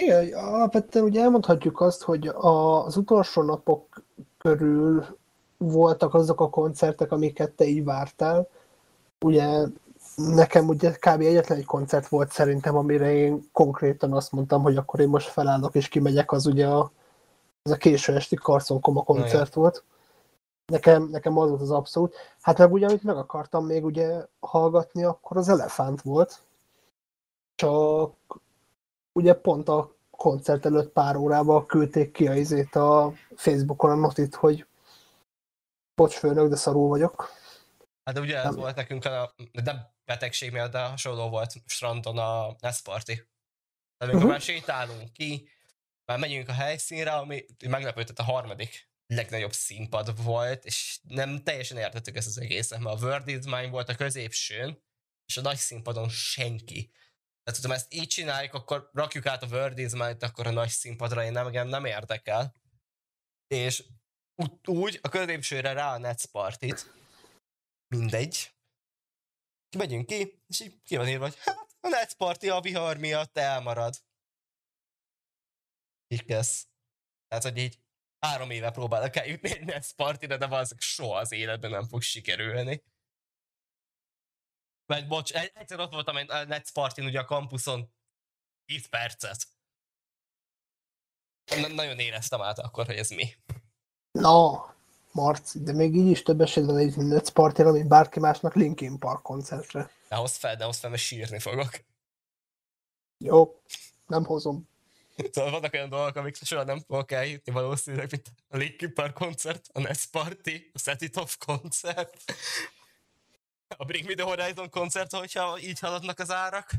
Igen, 0.00 0.34
alapvetően 0.34 1.04
ugye 1.04 1.22
elmondhatjuk 1.22 1.80
azt, 1.80 2.02
hogy 2.02 2.26
az 2.34 2.96
utolsó 2.96 3.42
napok 3.42 4.02
körül 4.38 5.04
voltak 5.56 6.14
azok 6.14 6.40
a 6.40 6.50
koncertek, 6.50 7.12
amiket 7.12 7.50
te 7.50 7.64
így 7.64 7.84
vártál. 7.84 8.48
Ugye 9.24 9.66
nekem 10.16 10.68
ugye 10.68 10.90
kb. 10.90 11.20
egyetlen 11.20 11.58
egy 11.58 11.64
koncert 11.64 12.08
volt 12.08 12.30
szerintem, 12.30 12.76
amire 12.76 13.12
én 13.12 13.48
konkrétan 13.52 14.12
azt 14.12 14.32
mondtam, 14.32 14.62
hogy 14.62 14.76
akkor 14.76 15.00
én 15.00 15.08
most 15.08 15.28
felállok 15.28 15.74
és 15.74 15.88
kimegyek, 15.88 16.32
az 16.32 16.46
ugye 16.46 16.66
a, 16.66 16.92
az 17.62 17.70
a 17.70 17.76
késő 17.76 18.14
esti 18.14 18.36
Karconkoma 18.36 19.02
koncert 19.02 19.54
volt. 19.54 19.84
Nekem, 20.66 21.08
nekem 21.10 21.38
az 21.38 21.48
volt 21.48 21.60
az 21.60 21.70
abszolút. 21.70 22.14
Hát 22.40 22.58
meg 22.58 22.72
ugye, 22.72 22.86
amit 22.86 23.02
meg 23.02 23.16
akartam 23.16 23.66
még 23.66 23.84
ugye 23.84 24.26
hallgatni, 24.40 25.04
akkor 25.04 25.36
az 25.36 25.48
Elefánt 25.48 26.02
volt. 26.02 26.40
Csak 27.54 28.12
ugye 29.18 29.34
pont 29.34 29.68
a 29.68 29.96
koncert 30.10 30.66
előtt 30.66 30.92
pár 30.92 31.16
órával 31.16 31.66
küldték 31.66 32.12
ki 32.12 32.26
a 32.28 32.34
izét 32.34 32.74
a 32.74 33.12
Facebookon 33.36 33.90
a 33.90 33.94
notit, 33.94 34.34
hogy 34.34 34.66
bocs 35.94 36.14
főnök, 36.14 36.48
de 36.48 36.56
szarul 36.56 36.88
vagyok. 36.88 37.30
Hát 38.04 38.14
de 38.14 38.20
ugye 38.20 38.36
ez 38.36 38.44
Nem. 38.44 38.54
volt 38.54 38.76
nekünk, 38.76 39.04
a, 39.04 39.34
nem 39.52 39.76
betegség 40.04 40.52
miatt, 40.52 40.72
de 40.72 40.84
hasonló 40.84 41.28
volt 41.28 41.52
strandon 41.66 42.18
a 42.18 42.56
Nest 42.60 42.84
Party. 42.84 43.04
Tehát 43.04 43.26
amikor 43.98 44.20
Mhm. 44.20 44.28
már 44.30 44.40
sétálunk 44.40 45.12
ki, 45.12 45.48
már 46.04 46.18
megyünk 46.18 46.48
a 46.48 46.52
helyszínre, 46.52 47.12
ami 47.12 47.44
meglepődött 47.68 48.18
a 48.18 48.22
harmadik 48.22 48.88
legnagyobb 49.06 49.52
színpad 49.52 50.22
volt, 50.24 50.64
és 50.64 50.98
nem 51.08 51.42
teljesen 51.42 51.76
értettük 51.76 52.16
ezt 52.16 52.26
az 52.26 52.38
egészet, 52.40 52.78
mert 52.80 53.02
a 53.02 53.04
World 53.06 53.28
is 53.28 53.44
Mine 53.44 53.68
volt 53.68 53.88
a 53.88 53.94
középsőn, 53.94 54.82
és 55.26 55.36
a 55.36 55.40
nagy 55.40 55.56
színpadon 55.56 56.08
senki. 56.08 56.90
Tehát 57.44 57.60
tudom, 57.60 57.76
ezt 57.76 57.94
így 57.94 58.08
csináljuk, 58.08 58.54
akkor 58.54 58.90
rakjuk 58.92 59.26
át 59.26 59.42
a 59.42 59.46
World 59.46 59.78
is 59.78 59.92
Mine-t, 59.92 60.22
akkor 60.22 60.46
a 60.46 60.50
nagy 60.50 60.68
színpadra 60.68 61.24
én 61.24 61.32
nem, 61.32 61.46
engem 61.46 61.68
nem 61.68 61.84
érdekel. 61.84 62.54
És 63.46 63.84
úgy 64.64 64.98
a 65.02 65.08
középsőre 65.08 65.72
rá 65.72 65.94
a 65.94 65.98
Nets 65.98 66.24
Partit, 66.24 66.92
mindegy. 67.88 68.54
Megyünk 69.76 70.06
ki, 70.06 70.42
és 70.46 70.60
így 70.60 70.82
ki 70.82 70.96
van 70.96 71.08
írva, 71.08 71.24
hogy 71.24 71.38
hát 71.38 71.76
a 71.80 71.88
Nets 71.88 72.14
Party 72.14 72.48
a 72.48 72.60
vihar 72.60 72.96
miatt 72.96 73.36
elmarad. 73.36 73.94
Így 76.06 76.24
kezd. 76.24 76.68
Tehát, 77.28 77.44
hogy 77.44 77.56
így 77.56 77.78
három 78.18 78.50
éve 78.50 78.70
próbálok 78.70 79.16
eljutni 79.16 79.50
egy 79.50 79.64
Nets 79.64 79.92
Partyra, 79.92 80.36
de 80.36 80.46
valószínűleg 80.46 80.82
soha 80.82 81.18
az 81.18 81.32
életben 81.32 81.70
nem 81.70 81.88
fog 81.88 82.02
sikerülni. 82.02 82.82
Vagy 84.86 85.06
bocs, 85.06 85.32
egy- 85.32 85.52
egyszer 85.54 85.80
ott 85.80 85.92
voltam 85.92 86.16
egy 86.16 86.26
Nets 86.46 86.72
Partyn 86.72 87.04
ugye 87.04 87.20
a 87.20 87.24
kampuszon 87.24 87.92
10 88.66 88.86
percet. 88.86 89.46
Na- 91.60 91.68
nagyon 91.68 91.98
éreztem 91.98 92.42
át 92.42 92.58
akkor, 92.58 92.86
hogy 92.86 92.96
ez 92.96 93.10
mi. 93.10 93.28
Na, 94.10 94.74
Marci, 95.12 95.62
de 95.62 95.72
még 95.72 95.94
így 95.94 96.10
is 96.10 96.22
több 96.22 96.40
esetben 96.40 96.76
egy 96.76 96.96
Nets 96.96 97.30
party 97.30 97.62
mint 97.62 97.88
bárki 97.88 98.20
másnak 98.20 98.54
Linkin 98.54 98.98
Park 98.98 99.22
koncertre. 99.22 99.90
De 100.08 100.16
hozz 100.16 100.36
fel, 100.36 100.56
de 100.56 100.64
hozz 100.64 100.78
fel, 100.78 100.90
mert 100.90 101.02
sírni 101.02 101.38
fogok. 101.38 101.70
Jó, 103.24 103.60
nem 104.06 104.24
hozom. 104.24 104.68
Szóval 105.32 105.50
vannak 105.50 105.72
olyan 105.72 105.88
dolgok, 105.88 106.16
amik 106.16 106.36
soha 106.36 106.64
nem 106.64 106.80
fogok 106.80 107.10
eljutni 107.12 107.52
valószínűleg, 107.52 108.10
mint 108.10 108.32
a 108.48 108.56
Linkin 108.56 108.94
Park 108.94 109.14
koncert, 109.14 109.68
a 109.72 109.80
Nest 109.80 110.10
Party, 110.10 110.70
a 110.72 110.78
Set 110.78 111.00
It 111.02 111.16
Off 111.16 111.36
koncert, 111.38 112.24
a 113.76 113.84
Bring 113.84 114.06
Me 114.06 114.14
The 114.14 114.24
Horizon 114.24 114.70
koncert, 114.70 115.12
hogyha 115.12 115.58
így 115.58 115.78
haladnak 115.78 116.18
az 116.18 116.30
árak. 116.30 116.70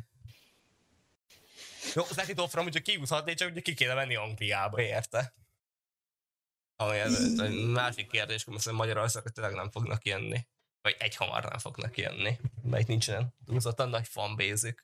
Jó, 1.94 2.04
Set 2.04 2.28
It 2.28 2.40
Off-ra 2.40 2.62
mondjuk 2.62 2.84
kiúszhatné, 2.84 3.34
csak 3.34 3.52
ugye 3.52 3.62
ki 3.62 3.74
kéne 3.74 3.94
menni 3.94 4.16
Angliába, 4.16 4.82
érte? 4.82 5.34
Ami 6.76 6.98
ez 6.98 7.40
egy 7.40 7.66
másik 7.66 8.10
kérdés, 8.12 8.44
hogy 8.44 8.54
most 8.54 8.72
Magyarországon 8.72 9.32
tényleg 9.34 9.54
nem 9.54 9.72
fognak 9.72 10.06
jönni. 10.06 10.48
Vagy 10.82 10.96
egy 11.00 11.16
hamar 11.16 11.44
nem 11.44 11.58
fognak 11.58 11.98
jönni, 11.98 12.40
mert 12.64 12.82
itt 12.82 12.88
nincsen 12.88 13.36
túlzottan 13.46 13.90
nagy 13.90 14.08
fanbase 14.08 14.76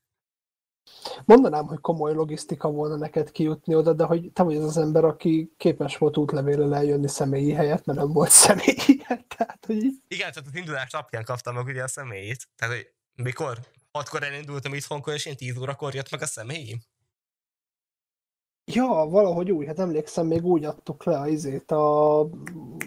Mondanám, 1.25 1.65
hogy 1.65 1.79
komoly 1.79 2.13
logisztika 2.13 2.71
volna 2.71 2.95
neked 2.95 3.31
kijutni 3.31 3.75
oda, 3.75 3.93
de 3.93 4.03
hogy 4.03 4.31
te 4.33 4.43
vagy 4.43 4.55
az 4.55 4.63
az 4.63 4.77
ember, 4.77 5.03
aki 5.03 5.53
képes 5.57 5.97
volt 5.97 6.17
útlevéllel 6.17 6.75
eljönni 6.75 7.07
személyi 7.07 7.51
helyet, 7.51 7.85
mert 7.85 7.99
nem 7.99 8.11
volt 8.11 8.29
személyi 8.29 9.01
helyet. 9.03 9.27
Tehát, 9.37 9.65
hogy 9.65 9.77
Igen, 10.07 10.31
tehát 10.31 10.47
az 10.47 10.55
indulás 10.55 10.91
napján 10.91 11.23
kaptam 11.23 11.55
meg 11.55 11.65
ugye 11.65 11.83
a 11.83 11.87
személyét. 11.87 12.47
Tehát, 12.55 12.75
hogy 12.75 12.91
mikor? 13.15 13.59
Hatkor 13.91 14.23
elindultam 14.23 14.73
itthon, 14.73 15.01
és 15.05 15.25
én 15.25 15.35
10 15.35 15.57
órakor 15.57 15.93
jött 15.93 16.11
meg 16.11 16.21
a 16.21 16.25
személyim. 16.25 16.77
Ja, 18.65 18.87
valahogy 19.09 19.51
úgy, 19.51 19.65
hát 19.65 19.79
emlékszem, 19.79 20.27
még 20.27 20.45
úgy 20.45 20.65
adtuk 20.65 21.03
le 21.03 21.19
a 21.19 21.27
izét, 21.27 21.71
a 21.71 22.29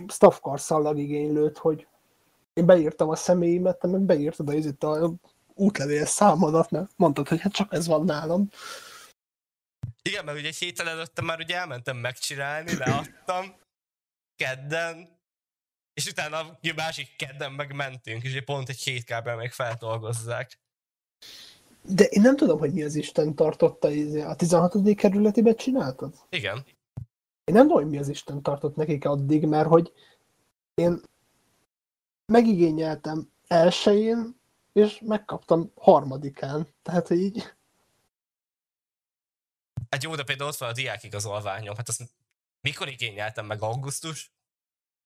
staffkarszallag 0.08 0.98
igénylőt, 0.98 1.58
hogy 1.58 1.86
én 2.52 2.66
beírtam 2.66 3.08
a 3.08 3.16
személyimet, 3.16 3.78
te 3.78 3.86
meg 3.86 4.00
beírtad 4.00 4.48
a 4.48 4.52
izét 4.52 4.84
a 4.84 5.14
útlevél 5.54 6.04
számodat, 6.04 6.70
mert 6.70 6.90
mondtad, 6.96 7.28
hogy 7.28 7.40
hát 7.40 7.52
csak 7.52 7.72
ez 7.72 7.86
van 7.86 8.04
nálam. 8.04 8.48
Igen, 10.02 10.24
mert 10.24 10.38
ugye 10.38 10.48
egy 10.48 10.56
héttel 10.56 10.88
előtte 10.88 11.22
már 11.22 11.40
ugye 11.40 11.56
elmentem 11.56 11.96
megcsinálni, 11.96 12.76
leadtam, 12.76 13.54
kedden, 14.36 15.08
és 15.94 16.06
utána 16.06 16.38
a 16.38 16.58
másik 16.76 17.16
kedden 17.16 17.52
meg 17.52 17.74
mentünk, 17.74 18.22
és 18.22 18.42
pont 18.44 18.68
egy 18.68 18.80
hét 18.80 19.04
kábel 19.04 19.36
még 19.36 19.50
feldolgozzák. 19.50 20.58
De 21.82 22.04
én 22.04 22.22
nem 22.22 22.36
tudom, 22.36 22.58
hogy 22.58 22.72
mi 22.72 22.82
az 22.82 22.94
Isten 22.94 23.34
tartotta, 23.34 23.88
a 24.28 24.36
16. 24.36 24.94
kerületibe 24.94 25.54
csináltad? 25.54 26.14
Igen. 26.28 26.64
Én 27.44 27.54
nem 27.54 27.62
tudom, 27.62 27.82
hogy 27.82 27.90
mi 27.90 27.98
az 27.98 28.08
Isten 28.08 28.42
tartott 28.42 28.76
nekik 28.76 29.04
addig, 29.04 29.46
mert 29.46 29.68
hogy 29.68 29.92
én 30.74 31.02
megigényeltem 32.32 33.30
elsőjén, 33.46 34.40
és 34.74 35.00
megkaptam 35.00 35.72
harmadikán. 35.74 36.68
Tehát, 36.82 37.08
hogy 37.08 37.18
így... 37.18 37.52
Hát 39.90 40.02
jó, 40.02 40.14
de 40.14 40.24
például 40.24 40.50
ott 40.50 40.56
van 40.56 40.68
a 40.68 40.72
diákigazolványom. 40.72 41.76
Hát 41.76 41.88
azt 41.88 42.02
mikor 42.60 42.88
igényeltem 42.88 43.46
meg? 43.46 43.62
Augusztus 43.62 44.32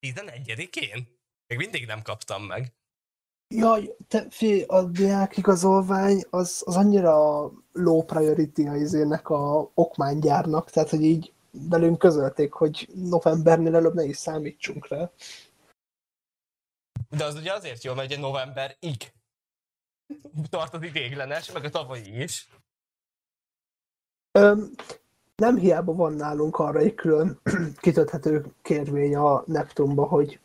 11-én? 0.01 1.09
Még 1.47 1.59
mindig 1.59 1.87
nem 1.87 2.03
kaptam 2.03 2.43
meg. 2.43 2.73
Jaj, 3.55 3.97
te 4.09 4.27
fi, 4.31 4.63
a 4.63 4.83
diák 4.83 5.37
igazolvány 5.37 6.25
az, 6.31 6.63
az 6.67 6.77
annyira 6.77 7.51
low 7.73 8.03
priority 8.05 8.61
a 8.61 8.77
izének 8.77 9.29
a 9.29 9.71
okmánygyárnak, 9.75 10.71
tehát 10.71 10.91
hogy 10.91 11.03
így 11.03 11.33
velünk 11.51 11.99
közölték, 11.99 12.53
hogy 12.53 12.89
novembernél 12.95 13.75
előbb 13.75 13.95
ne 13.95 14.05
is 14.05 14.17
számítsunk 14.17 14.89
rá. 14.89 15.11
De 17.11 17.25
az 17.25 17.35
ugye 17.35 17.53
azért 17.53 17.85
jó, 17.85 17.95
mert 17.95 18.11
ugye 18.11 18.21
novemberig 18.21 19.13
tart 20.51 20.75
az 20.75 20.83
idéglenes, 20.83 21.53
meg 21.53 21.65
a 21.65 21.71
tavalyi 21.71 22.23
is. 22.23 22.49
Öm, 24.39 24.71
nem 25.37 25.57
hiába 25.57 25.95
van 25.95 26.13
nálunk 26.13 26.59
arra 26.59 26.79
egy 26.79 26.95
külön 26.95 27.41
kitölthető 27.83 28.45
kérvény 28.63 29.17
a 29.17 29.43
Neptunba, 29.47 30.07
hogy 30.07 30.41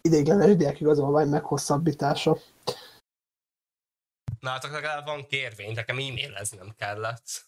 ideiglenes 0.00 0.56
diákigazolvány 0.56 1.28
meghosszabbítása. 1.28 2.38
Na 4.40 4.50
hát 4.50 4.62
legalább 4.62 5.06
van 5.06 5.26
kérvény, 5.26 5.74
nekem 5.74 5.98
e-maileznem 5.98 6.74
kellett. 6.76 7.44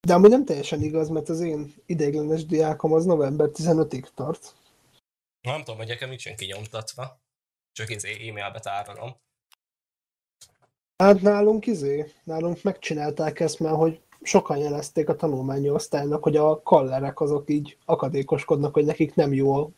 De 0.00 0.14
ami 0.14 0.28
nem 0.28 0.44
teljesen 0.44 0.82
igaz, 0.82 1.08
mert 1.08 1.28
az 1.28 1.40
én 1.40 1.74
ideiglenes 1.86 2.46
diákom 2.46 2.92
az 2.92 3.04
november 3.04 3.48
15-ig 3.52 4.06
tart. 4.14 4.54
Nem 5.40 5.58
tudom, 5.58 5.76
hogy 5.76 5.86
nekem 5.86 6.08
nincsen 6.08 6.36
kinyomtatva. 6.36 7.20
Csak 7.72 7.90
izé 7.90 8.28
e-mailbe 8.28 8.60
tárolom. 8.60 9.16
Hát 11.00 11.20
nálunk 11.20 11.66
izé, 11.66 12.12
nálunk 12.24 12.62
megcsinálták 12.62 13.40
ezt, 13.40 13.58
mert 13.58 13.74
hogy 13.74 14.00
sokan 14.22 14.56
jelezték 14.56 15.08
a 15.08 15.16
tanulmányi 15.16 15.70
osztálynak, 15.70 16.22
hogy 16.22 16.36
a 16.36 16.62
kallerek 16.62 17.20
azok 17.20 17.50
így 17.50 17.78
akadékoskodnak, 17.84 18.74
hogy 18.74 18.84
nekik 18.84 19.14
nem 19.14 19.32
jó 19.32 19.54
a 19.54 19.70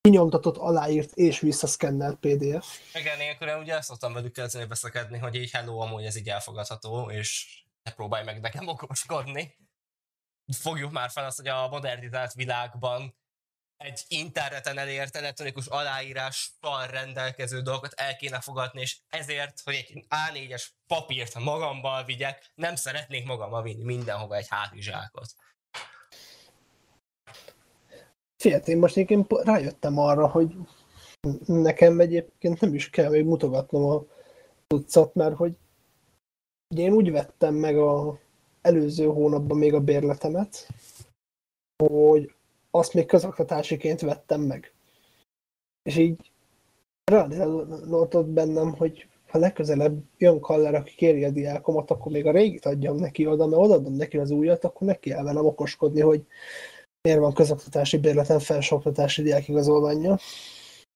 kinyomtatott, 0.00 0.56
aláírt 0.56 1.12
és 1.12 1.40
visszaszkennelt 1.40 2.18
PDF. 2.18 2.94
Igen, 2.94 3.20
ilyenkor 3.20 3.56
ugye 3.60 3.76
ezt 3.76 3.88
szoktam 3.88 4.12
velük 4.12 4.32
kezdeni 4.32 4.64
beszekedni, 4.64 5.18
hogy 5.18 5.34
így 5.34 5.50
hello, 5.50 5.78
amúgy 5.78 6.04
ez 6.04 6.16
így 6.16 6.28
elfogadható, 6.28 7.10
és 7.10 7.62
ne 7.82 7.92
próbálj 7.92 8.24
meg 8.24 8.40
nekem 8.40 8.68
okoskodni. 8.68 9.56
Fogjuk 10.52 10.92
már 10.92 11.10
fel 11.10 11.24
azt, 11.24 11.36
hogy 11.36 11.48
a 11.48 11.68
modernizált 11.68 12.32
világban 12.32 13.14
egy 13.76 14.04
interneten 14.08 14.78
elért 14.78 15.16
elektronikus 15.16 15.66
aláírással 15.66 16.86
rendelkező 16.86 17.60
dolgokat 17.60 17.92
el 17.92 18.16
kéne 18.16 18.40
fogadni, 18.40 18.80
és 18.80 18.98
ezért, 19.08 19.60
hogy 19.64 19.74
egy 19.74 20.04
A4-es 20.08 20.66
papírt 20.86 21.38
magammal 21.38 22.04
vigyek, 22.04 22.52
nem 22.54 22.74
szeretnék 22.74 23.26
magammal 23.26 23.62
vinni 23.62 23.84
mindenhova 23.84 24.36
egy 24.36 24.48
hátizsákot. 24.48 25.28
Fiat, 28.42 28.68
én 28.68 28.78
most 28.78 28.96
én 28.96 29.26
rájöttem 29.28 29.98
arra, 29.98 30.28
hogy 30.28 30.54
nekem 31.46 32.00
egyébként 32.00 32.60
nem 32.60 32.74
is 32.74 32.90
kell 32.90 33.10
még 33.10 33.24
mutogatnom 33.24 33.84
a 33.84 34.04
tucat, 34.66 35.14
mert 35.14 35.36
hogy 35.36 35.56
ugye 36.74 36.82
én 36.82 36.92
úgy 36.92 37.10
vettem 37.10 37.54
meg 37.54 37.78
a 37.78 38.20
előző 38.60 39.04
hónapban 39.06 39.58
még 39.58 39.74
a 39.74 39.80
bérletemet, 39.80 40.68
hogy 41.84 42.34
azt 42.78 42.94
még 42.94 43.06
közoktatásiként 43.06 44.00
vettem 44.00 44.40
meg. 44.40 44.74
És 45.82 45.96
így 45.96 46.30
ráadott 47.04 48.26
bennem, 48.26 48.74
hogy 48.74 49.08
ha 49.26 49.38
legközelebb 49.38 50.02
jön 50.16 50.40
Kaller, 50.40 50.74
aki 50.74 50.94
kéri 50.94 51.24
a 51.24 51.30
diákomat, 51.30 51.90
akkor 51.90 52.12
még 52.12 52.26
a 52.26 52.30
régit 52.30 52.64
adjam 52.64 52.96
neki 52.96 53.26
oda, 53.26 53.46
mert 53.46 53.62
odaadom 53.62 53.92
neki 53.92 54.18
az 54.18 54.30
újat, 54.30 54.64
akkor 54.64 54.86
neki 54.86 55.10
kell 55.10 55.22
velem 55.22 55.46
okoskodni, 55.46 56.00
hogy 56.00 56.26
miért 57.00 57.20
van 57.20 57.34
közoktatási 57.34 57.98
bérleten 57.98 58.38
felsőoktatási 58.38 59.22
diákigazolványa. 59.22 60.18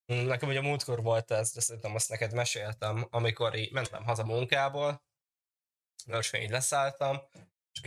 Nekem 0.07 0.49
ugye 0.49 0.59
a 0.59 0.63
múltkor 0.63 1.03
volt 1.03 1.31
ez, 1.31 1.53
de 1.53 1.61
szerintem 1.61 1.95
azt 1.95 2.09
neked 2.09 2.33
meséltem, 2.33 3.07
amikor 3.11 3.57
így 3.57 3.73
mentem 3.73 4.05
haza 4.05 4.25
munkából, 4.25 5.03
így 6.43 6.51
leszálltam, 6.51 7.17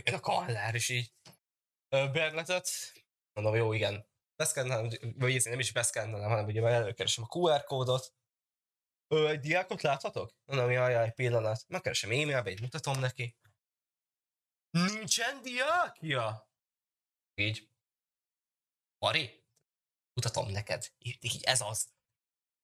és 0.02 0.12
a 0.12 0.20
kallár 0.20 0.74
is 0.74 0.88
így 0.88 1.12
bérletet, 2.12 2.68
mondom, 3.34 3.54
jó, 3.54 3.72
igen, 3.72 4.06
beszkennelem, 4.36 4.88
vagy 5.14 5.42
nem 5.44 5.58
is 5.58 5.72
beszkennelem, 5.72 6.28
hanem 6.28 6.44
ugye 6.44 6.66
előkeresem 6.66 7.24
a 7.28 7.38
QR 7.38 7.64
kódot, 7.64 8.14
Ö, 9.08 9.28
egy 9.28 9.40
diákot 9.40 9.82
láthatok? 9.82 10.34
Mondom, 10.44 10.70
jaj, 10.70 10.92
jaj, 10.92 11.12
pillanat. 11.12 11.64
Megkeresem 11.68 12.10
e-mailbe, 12.10 12.50
így 12.50 12.60
mutatom 12.60 12.98
neki. 12.98 13.36
Nincsen 14.70 15.42
diákja? 15.42 16.48
Így. 17.34 17.70
Mari, 18.98 19.44
mutatom 20.12 20.50
neked. 20.50 20.92
Így, 20.98 21.18
így 21.20 21.42
ez 21.42 21.60
az. 21.60 21.92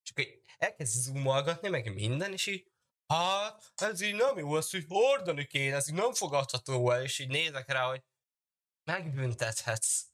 És 0.02 0.10
akkor 0.10 0.24
elkezd 0.56 0.92
zoomolgatni, 0.92 1.68
meg 1.68 1.94
minden, 1.94 2.32
és 2.32 2.46
így, 2.46 2.72
hát, 3.06 3.72
ez 3.74 4.00
így 4.00 4.14
nem 4.14 4.38
jó, 4.38 4.56
ezt 4.56 4.74
így 4.74 4.86
hordani 4.88 5.46
kéne, 5.46 5.76
ez 5.76 5.88
így 5.88 5.94
nem 5.94 6.12
fogadható 6.12 6.90
el, 6.90 7.02
és 7.02 7.18
így 7.18 7.28
nézek 7.28 7.68
rá, 7.68 7.88
hogy 7.88 8.04
megbüntethetsz. 8.84 10.09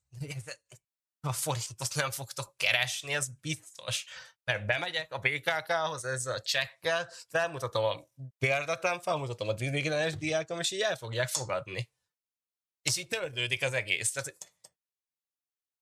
A 1.20 1.32
forintot 1.32 1.94
nem 1.94 2.10
fogtok 2.10 2.56
keresni, 2.56 3.14
ez 3.14 3.28
biztos. 3.28 4.04
Mert 4.44 4.66
bemegyek 4.66 5.12
a 5.12 5.18
BKK-hoz 5.18 6.04
ezzel 6.04 6.34
a 6.34 6.40
csekkel, 6.40 7.10
felmutatom 7.28 7.84
a 7.84 8.08
bérletem, 8.38 9.00
felmutatom 9.00 9.48
a 9.48 9.52
digitálás 9.52 10.16
diákom, 10.16 10.60
és 10.60 10.70
így 10.70 10.80
el 10.80 10.96
fogják 10.96 11.28
fogadni. 11.28 11.90
És 12.82 12.96
így 12.96 13.08
töltődik 13.08 13.62
az 13.62 13.72
egész. 13.72 14.12
Tehát 14.12 14.36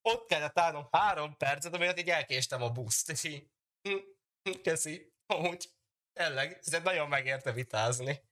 ott 0.02 0.26
kellett 0.26 0.58
állnom 0.58 0.88
három 0.90 1.36
percet, 1.36 1.74
amiatt 1.74 1.98
így 1.98 2.10
elkéstem 2.10 2.62
a 2.62 2.70
buszt, 2.70 3.10
és 3.10 3.24
így 3.24 3.50
hm, 3.88 3.98
hm, 4.42 4.60
köszi, 4.62 5.12
amúgy 5.26 5.70
tényleg, 6.12 6.60
ez 6.62 6.82
nagyon 6.82 7.08
megérte 7.08 7.52
vitázni. 7.52 8.22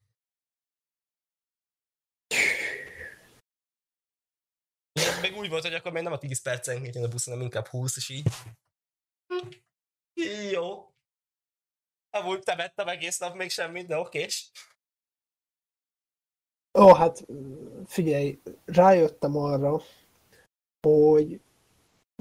Még 5.32 5.40
úgy 5.40 5.48
volt, 5.48 5.62
hogy 5.62 5.74
akkor 5.74 5.92
még 5.92 6.02
nem 6.02 6.12
a 6.12 6.18
10 6.18 6.42
percenként 6.42 6.94
jön 6.94 7.04
a 7.04 7.08
busz, 7.08 7.24
hanem 7.24 7.40
inkább 7.40 7.66
20, 7.66 7.96
és 7.96 8.08
így. 8.08 8.26
Hm, 9.26 9.48
jó. 10.50 10.92
Amúgy 12.10 12.42
te 12.42 12.56
vettem 12.56 12.88
egész 12.88 13.18
nap 13.18 13.34
még 13.34 13.50
semmit, 13.50 13.86
de 13.86 13.96
okés. 13.96 14.50
Ó, 16.78 16.94
hát 16.94 17.26
figyelj, 17.86 18.40
rájöttem 18.64 19.36
arra, 19.36 19.82
hogy 20.86 21.40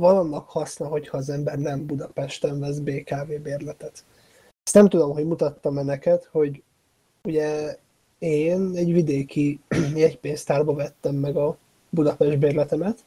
van 0.01 0.17
annak 0.17 0.49
haszna, 0.49 0.87
hogyha 0.87 1.17
az 1.17 1.29
ember 1.29 1.57
nem 1.57 1.85
Budapesten 1.85 2.59
vesz 2.59 2.79
BKV 2.79 3.41
bérletet. 3.41 4.05
Ezt 4.63 4.75
nem 4.75 4.89
tudom, 4.89 5.13
hogy 5.13 5.25
mutattam-e 5.25 5.83
neked, 5.83 6.23
hogy 6.23 6.63
ugye 7.23 7.79
én 8.19 8.75
egy 8.75 8.91
vidéki 8.91 9.59
jegypénztárba 9.95 10.73
vettem 10.73 11.15
meg 11.15 11.35
a 11.35 11.57
Budapest 11.91 12.39
bérletemet. 12.39 13.05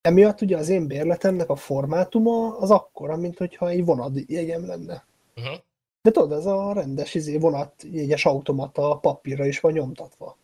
Emiatt 0.00 0.40
ugye 0.40 0.56
az 0.56 0.68
én 0.68 0.86
bérletemnek 0.86 1.48
a 1.48 1.56
formátuma 1.56 2.56
az 2.58 2.70
akkora, 2.70 3.16
mint 3.16 3.38
hogyha 3.38 3.68
egy 3.68 3.84
vonat 3.84 4.12
jegyem 4.26 4.66
lenne. 4.66 5.04
Uh-huh. 5.36 5.58
De 6.02 6.10
tudod, 6.10 6.32
ez 6.32 6.46
a 6.46 6.72
rendes 6.72 7.14
izé, 7.14 7.36
vonat 7.36 7.82
jegyes 7.82 8.26
automata 8.26 8.98
papírra 9.02 9.46
is 9.46 9.60
van 9.60 9.72
nyomtatva. 9.72 10.36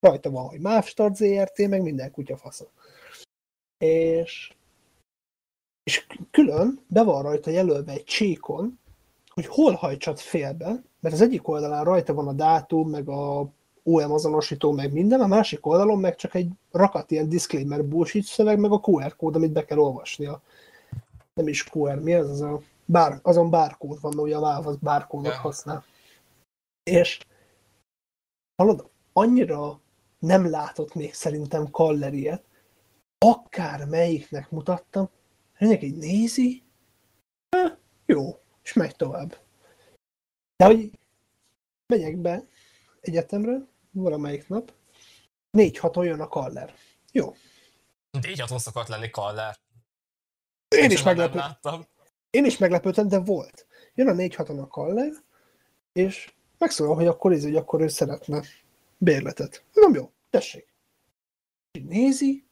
Rajta 0.00 0.30
van, 0.30 0.48
hogy 0.48 0.60
Mávstart 0.60 1.16
ZRT, 1.16 1.68
meg 1.68 1.82
minden 1.82 2.10
kutyafasza. 2.10 2.66
És 3.78 4.52
és 5.88 6.06
külön 6.30 6.80
be 6.86 7.02
van 7.02 7.22
rajta 7.22 7.50
jelölve 7.50 7.92
egy 7.92 8.04
csíkon, 8.04 8.78
hogy 9.28 9.46
hol 9.46 9.72
hajtsad 9.72 10.18
félbe, 10.18 10.82
mert 11.00 11.14
az 11.14 11.20
egyik 11.20 11.48
oldalán 11.48 11.84
rajta 11.84 12.14
van 12.14 12.28
a 12.28 12.32
dátum, 12.32 12.90
meg 12.90 13.08
a 13.08 13.48
OM 13.88 14.12
azonosító, 14.12 14.72
meg 14.72 14.92
minden, 14.92 15.20
a 15.20 15.26
másik 15.26 15.66
oldalon 15.66 15.98
meg 15.98 16.14
csak 16.16 16.34
egy 16.34 16.50
rakat 16.70 17.10
ilyen 17.10 17.28
disclaimer 17.28 17.84
bullshit 17.84 18.24
szöveg, 18.24 18.58
meg 18.58 18.70
a 18.72 18.80
QR 18.80 19.16
kód, 19.16 19.36
amit 19.36 19.52
be 19.52 19.64
kell 19.64 19.78
olvasnia. 19.78 20.42
Nem 21.34 21.48
is 21.48 21.64
QR, 21.72 22.00
mi 22.00 22.12
ez? 22.12 22.28
az 22.28 22.40
a 22.40 22.60
bár, 22.84 23.18
azon 23.22 23.50
bárkód 23.50 24.00
van, 24.00 24.18
ugye 24.18 24.36
a 24.36 24.40
Valve 24.40 24.68
az 24.68 24.76
bárkódot 24.80 25.32
Ja. 25.32 25.38
használ. 25.38 25.84
És 26.90 27.18
hallod, 28.56 28.88
annyira 29.12 29.80
nem 30.18 30.50
látott 30.50 30.94
még 30.94 31.14
szerintem 31.14 31.70
Kalleriet, 31.70 32.44
akár 33.18 33.84
melyiknek 33.86 34.50
mutattam, 34.50 35.08
ennek 35.54 35.82
így 35.82 35.96
nézi, 35.96 36.62
"Eh, 37.48 37.72
jó, 38.06 38.38
és 38.62 38.72
megy 38.72 38.96
tovább. 38.96 39.36
De 40.56 40.64
hogy 40.66 40.90
megyek 41.86 42.16
be 42.16 42.42
egyetemre, 43.00 43.66
valamelyik 44.00 44.48
nap, 44.48 44.72
négy-hat 45.50 45.96
olyan 45.96 46.20
a 46.20 46.28
kaller. 46.28 46.74
Jó. 47.12 47.34
De 48.20 48.28
így 48.28 48.40
haton 48.40 48.58
szokott 48.58 48.86
lenni 48.86 49.10
Kaller. 49.10 49.56
Én 50.76 50.90
is, 50.90 50.98
Soha 50.98 51.12
nem 51.12 51.16
meglepő, 51.16 51.38
láttam. 51.38 51.84
én 52.30 52.44
is 52.44 52.58
meglepődtem, 52.58 53.08
de 53.08 53.18
volt. 53.18 53.66
Jön 53.94 54.08
a 54.08 54.12
négy 54.12 54.34
haton 54.34 54.58
a 54.58 54.66
kaller, 54.66 55.12
és 55.92 56.32
megszólal, 56.58 56.94
hogy 56.94 57.06
akkor 57.06 57.32
ez, 57.32 57.42
hogy 57.42 57.56
akkor 57.56 57.80
ő 57.80 57.88
szeretne 57.88 58.42
bérletet. 58.96 59.64
Nem 59.72 59.94
jó, 59.94 60.10
tessék. 60.30 60.66
Nézi, 61.82 62.44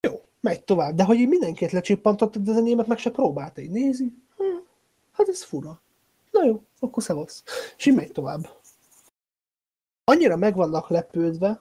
jó, 0.00 0.24
megy 0.40 0.64
tovább. 0.64 0.94
De 0.94 1.04
hogy 1.04 1.18
így 1.18 1.28
mindenkit 1.28 1.72
lecsippantott, 1.72 2.38
de 2.38 2.50
az 2.50 2.56
enyémet 2.56 2.86
meg 2.86 2.98
se 2.98 3.10
próbálta. 3.10 3.60
Így 3.60 3.70
nézi, 3.70 4.14
hm, 4.36 4.44
hát 5.12 5.28
ez 5.28 5.42
fura. 5.44 5.82
Na 6.30 6.44
jó, 6.44 6.62
akkor 6.78 7.02
szevasz. 7.02 7.42
És 7.76 7.86
így 7.86 7.94
megy 7.94 8.12
tovább. 8.12 8.48
Annyira 10.04 10.36
meg 10.36 10.54
vannak 10.54 10.88
lepődve, 10.88 11.60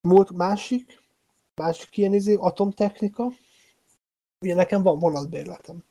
múlt 0.00 0.30
másik, 0.30 1.02
másik 1.54 1.96
ilyen 1.96 2.14
izé, 2.14 2.34
atomtechnika, 2.34 3.32
ugye 4.40 4.54
nekem 4.54 4.82
van 4.82 4.98
vonatbérletem. 4.98 5.84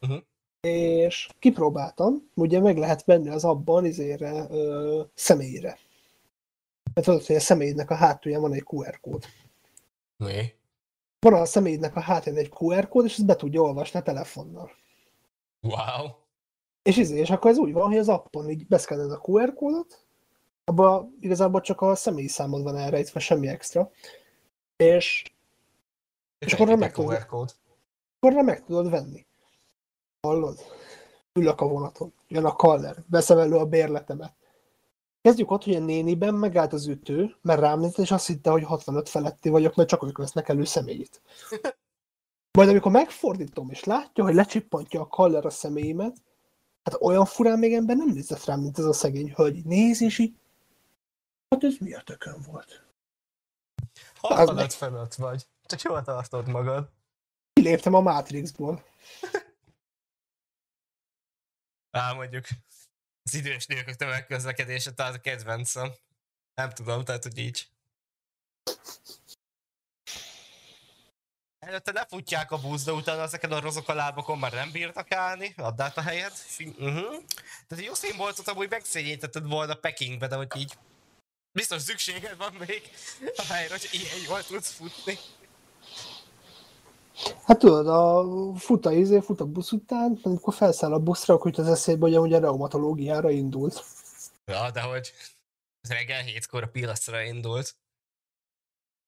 Mhm. 0.00 0.16
És 0.60 1.28
kipróbáltam, 1.38 2.30
ugye 2.34 2.60
meg 2.60 2.76
lehet 2.76 3.04
venni 3.04 3.28
az 3.28 3.44
abban 3.44 3.84
izére 3.84 4.46
ö, 4.50 5.02
személyre. 5.14 5.78
Mert 6.94 7.06
tudod, 7.06 7.26
hogy 7.26 7.36
a 7.36 7.40
személynek 7.40 7.90
a 7.90 7.94
hátulján 7.94 8.40
van 8.40 8.52
egy 8.52 8.64
QR 8.66 9.00
kód. 9.00 9.24
Mi? 10.16 10.54
Van 11.18 11.34
a 11.34 11.44
személynek 11.44 11.96
a 11.96 12.00
hátán 12.00 12.36
egy 12.36 12.52
QR 12.58 12.88
kód, 12.88 13.04
és 13.04 13.12
ezt 13.12 13.26
be 13.26 13.36
tudja 13.36 13.60
olvasni 13.60 13.98
a 13.98 14.02
telefonnal. 14.02 14.70
Wow. 15.60 16.06
És, 16.82 16.96
izé, 16.96 17.18
és 17.18 17.30
akkor 17.30 17.50
ez 17.50 17.58
úgy 17.58 17.72
van, 17.72 17.88
hogy 17.88 17.98
az 17.98 18.08
appon 18.08 18.50
így 18.50 18.66
beszkenned 18.66 19.10
a 19.10 19.20
QR 19.24 19.54
kódot, 19.54 20.06
abban 20.64 21.16
igazából 21.20 21.60
csak 21.60 21.80
a 21.80 21.94
személyi 21.94 22.28
számod 22.28 22.62
van 22.62 22.76
elrejtve, 22.76 23.20
semmi 23.20 23.48
extra. 23.48 23.90
És 24.76 25.22
És 26.38 26.52
akkor 26.52 26.66
meg 26.66 26.92
tudod- 26.92 27.10
akkor 28.20 28.42
meg 28.42 28.64
tudod 28.64 28.90
venni. 28.90 29.26
Hallod? 30.20 30.58
Ülök 31.32 31.60
a 31.60 31.68
vonaton, 31.68 32.12
jön 32.28 32.44
a 32.44 32.56
kaller, 32.56 32.96
veszem 33.10 33.38
elő 33.38 33.56
a 33.56 33.66
bérletemet. 33.66 34.34
Kezdjük 35.22 35.50
ott, 35.50 35.64
hogy 35.64 35.74
a 35.74 35.78
néniben 35.80 36.34
megállt 36.34 36.72
az 36.72 36.86
ütő, 36.86 37.36
mert 37.42 37.60
rám 37.60 37.80
nézett, 37.80 37.98
és 37.98 38.10
azt 38.10 38.26
hitte, 38.26 38.50
hogy 38.50 38.64
65 38.64 39.08
feletti 39.08 39.48
vagyok, 39.48 39.74
mert 39.74 39.88
csak 39.88 40.02
ők 40.02 40.18
vesznek 40.18 40.48
elő 40.48 40.64
személyit. 40.64 41.22
Majd 42.58 42.68
amikor 42.68 42.92
megfordítom, 42.92 43.70
és 43.70 43.84
látja, 43.84 44.24
hogy 44.24 44.34
lecsippantja 44.34 45.00
a 45.00 45.06
kaller 45.06 45.44
a 45.46 45.50
személyimet, 45.50 46.16
hát 46.84 47.00
olyan 47.00 47.24
furán 47.24 47.58
még 47.58 47.74
ember 47.74 47.96
nem 47.96 48.08
nézett 48.08 48.44
rám, 48.44 48.60
mint 48.60 48.78
ez 48.78 48.84
a 48.84 48.92
szegény 48.92 49.32
hölgy. 49.36 49.64
Néz, 49.64 50.02
és 50.02 50.18
így, 50.18 50.34
hát 51.52 51.64
ez 51.64 51.76
mi 51.78 51.94
a 51.94 52.02
tökön 52.02 52.42
volt? 52.42 52.84
65 54.14 54.72
fölött 54.72 55.14
vagy. 55.14 55.46
Csak 55.62 55.80
jól 55.80 56.02
tartod 56.02 56.48
magad. 56.48 56.90
Kiléptem 57.52 57.94
a 57.94 58.00
Matrixból. 58.00 58.84
Á, 61.98 62.12
mondjuk 62.12 62.44
az 63.22 63.34
idős 63.34 63.66
nők 63.66 63.94
tömegközlekedése, 63.94 64.92
tehát 64.92 65.14
a 65.14 65.20
kedvencem. 65.20 65.92
Nem 66.54 66.70
tudom, 66.70 67.04
tehát 67.04 67.22
hogy 67.22 67.38
így. 67.38 67.68
Előtte 71.58 71.92
lefutják 71.92 72.50
a 72.50 72.60
busz, 72.60 72.84
de 72.84 72.92
utána 72.92 73.22
ezeken 73.22 73.52
a 73.52 73.60
rozok 73.60 73.88
a 73.88 73.94
lábakon 73.94 74.38
már 74.38 74.52
nem 74.52 74.70
bírtak 74.70 75.12
állni, 75.12 75.54
add 75.56 75.80
át 75.80 75.96
a 75.96 76.00
helyet. 76.00 76.46
Uh-huh. 76.58 77.24
Tehát 77.66 77.84
jó 77.84 77.94
színboltot 77.94 78.48
amúgy 78.48 78.70
megszégyenítetted 78.70 79.46
volna 79.46 79.74
Pekingbe, 79.74 80.26
de 80.26 80.36
hogy 80.36 80.56
így 80.56 80.78
biztos 81.52 81.82
szükséged 81.82 82.36
van 82.36 82.52
még 82.58 82.82
a 83.36 83.42
helyre, 83.42 83.74
hogy 83.74 83.88
ilyen 83.92 84.24
jól 84.28 84.42
tudsz 84.42 84.70
futni. 84.70 85.18
Hát 87.44 87.58
tudod, 87.58 87.88
a 87.88 88.24
fut 88.58 88.86
a 88.86 88.92
izé, 88.92 89.20
fut 89.20 89.40
a 89.40 89.44
busz 89.44 89.72
után, 89.72 90.18
amikor 90.22 90.54
felszáll 90.54 90.92
a 90.92 90.98
buszra, 90.98 91.34
akkor 91.34 91.50
jut 91.50 91.66
az 91.66 91.72
eszébe, 91.72 92.00
hogy 92.00 92.14
amúgy 92.14 92.32
a 92.32 92.38
reumatológiára 92.38 93.30
indult. 93.30 93.84
Ja, 94.44 94.70
de 94.70 94.80
hogy 94.80 95.12
reggel 95.88 96.22
hétkor 96.22 96.62
a 96.62 96.68
pilaszra 96.68 97.22
indult. 97.22 97.76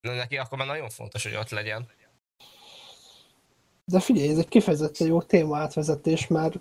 Na 0.00 0.14
neki 0.14 0.36
akkor 0.36 0.58
már 0.58 0.66
nagyon 0.66 0.90
fontos, 0.90 1.22
hogy 1.22 1.36
ott 1.36 1.50
legyen. 1.50 1.90
De 3.84 4.00
figyelj, 4.00 4.28
ez 4.28 4.38
egy 4.38 4.48
kifejezetten 4.48 5.06
jó 5.06 5.22
téma 5.22 5.58
átvezetés, 5.58 6.26
mert 6.26 6.56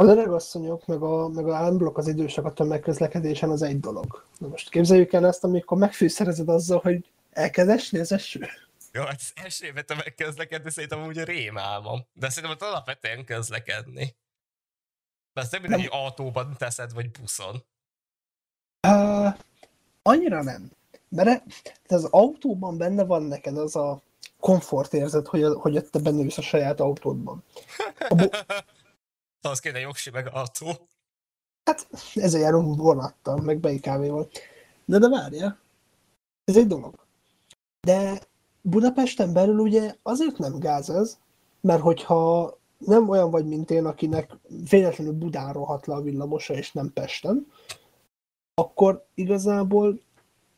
az 0.00 0.08
öregasszonyok, 0.08 0.86
meg 0.86 1.02
a, 1.02 1.28
meg 1.28 1.48
a 1.48 1.68
unblock 1.68 1.98
az 1.98 2.08
idősek 2.08 2.44
a 2.44 2.52
tömegközlekedésen 2.52 3.50
az 3.50 3.62
egy 3.62 3.80
dolog. 3.80 4.24
Na 4.38 4.48
most 4.48 4.70
képzeljük 4.70 5.12
el 5.12 5.26
ezt, 5.26 5.44
amikor 5.44 5.78
megfűszerezed 5.78 6.48
azzal, 6.48 6.80
hogy 6.82 7.10
elkezd 7.30 7.68
esni 7.68 7.98
az 7.98 8.12
eső. 8.12 8.48
Jó, 8.92 9.02
hát 9.02 9.18
az 9.18 9.32
első 9.34 9.66
évet 9.66 9.94
megközlekedni 9.94 10.70
szerintem 10.70 11.04
úgy 11.04 11.18
a 11.18 11.24
rémálmom. 11.24 12.06
De 12.12 12.28
szerintem 12.28 12.52
ott 12.52 12.72
alapvetően 12.72 13.24
közlekedni. 13.24 14.16
De 15.32 15.40
ezt 15.40 15.52
nem 15.52 15.60
mindegy, 15.60 15.80
hogy 15.80 16.00
autóban 16.00 16.54
teszed, 16.58 16.92
vagy 16.92 17.10
buszon. 17.10 17.64
Uh, 18.88 19.34
annyira 20.02 20.42
nem. 20.42 20.70
Mert 21.08 21.42
az 21.88 22.04
autóban 22.04 22.76
benne 22.76 23.04
van 23.04 23.22
neked 23.22 23.58
az 23.58 23.76
a 23.76 24.02
komfortérzet, 24.38 25.26
hogy, 25.26 25.44
hogy 25.54 25.88
te 25.90 25.98
benne 25.98 26.22
ülsz 26.22 26.38
a 26.38 26.42
saját 26.42 26.80
autódban. 26.80 27.44
A 28.08 28.14
bu- 28.14 28.46
Az 29.42 29.58
kéne 29.58 29.78
jogsi 29.78 30.10
meg 30.10 30.28
autó. 30.32 30.88
Hát 31.64 31.88
ezzel 32.14 32.40
járunk 32.40 32.76
vonattal, 32.76 33.40
meg 33.40 33.58
BKV-val. 33.58 34.28
De 34.84 34.98
de 34.98 35.08
várja, 35.08 35.58
ez 36.44 36.56
egy 36.56 36.66
dolog. 36.66 36.94
De 37.80 38.20
Budapesten 38.62 39.32
belül 39.32 39.58
ugye 39.58 39.94
azért 40.02 40.38
nem 40.38 40.58
gáz 40.58 40.90
ez, 40.90 41.18
mert 41.60 41.80
hogyha 41.80 42.58
nem 42.78 43.08
olyan 43.08 43.30
vagy, 43.30 43.46
mint 43.46 43.70
én, 43.70 43.84
akinek 43.84 44.36
véletlenül 44.70 45.12
Budán 45.12 45.52
rohadt 45.52 45.86
le 45.86 45.94
a 45.94 46.00
villamosa, 46.00 46.54
és 46.54 46.72
nem 46.72 46.92
Pesten, 46.92 47.46
akkor 48.54 49.06
igazából 49.14 50.00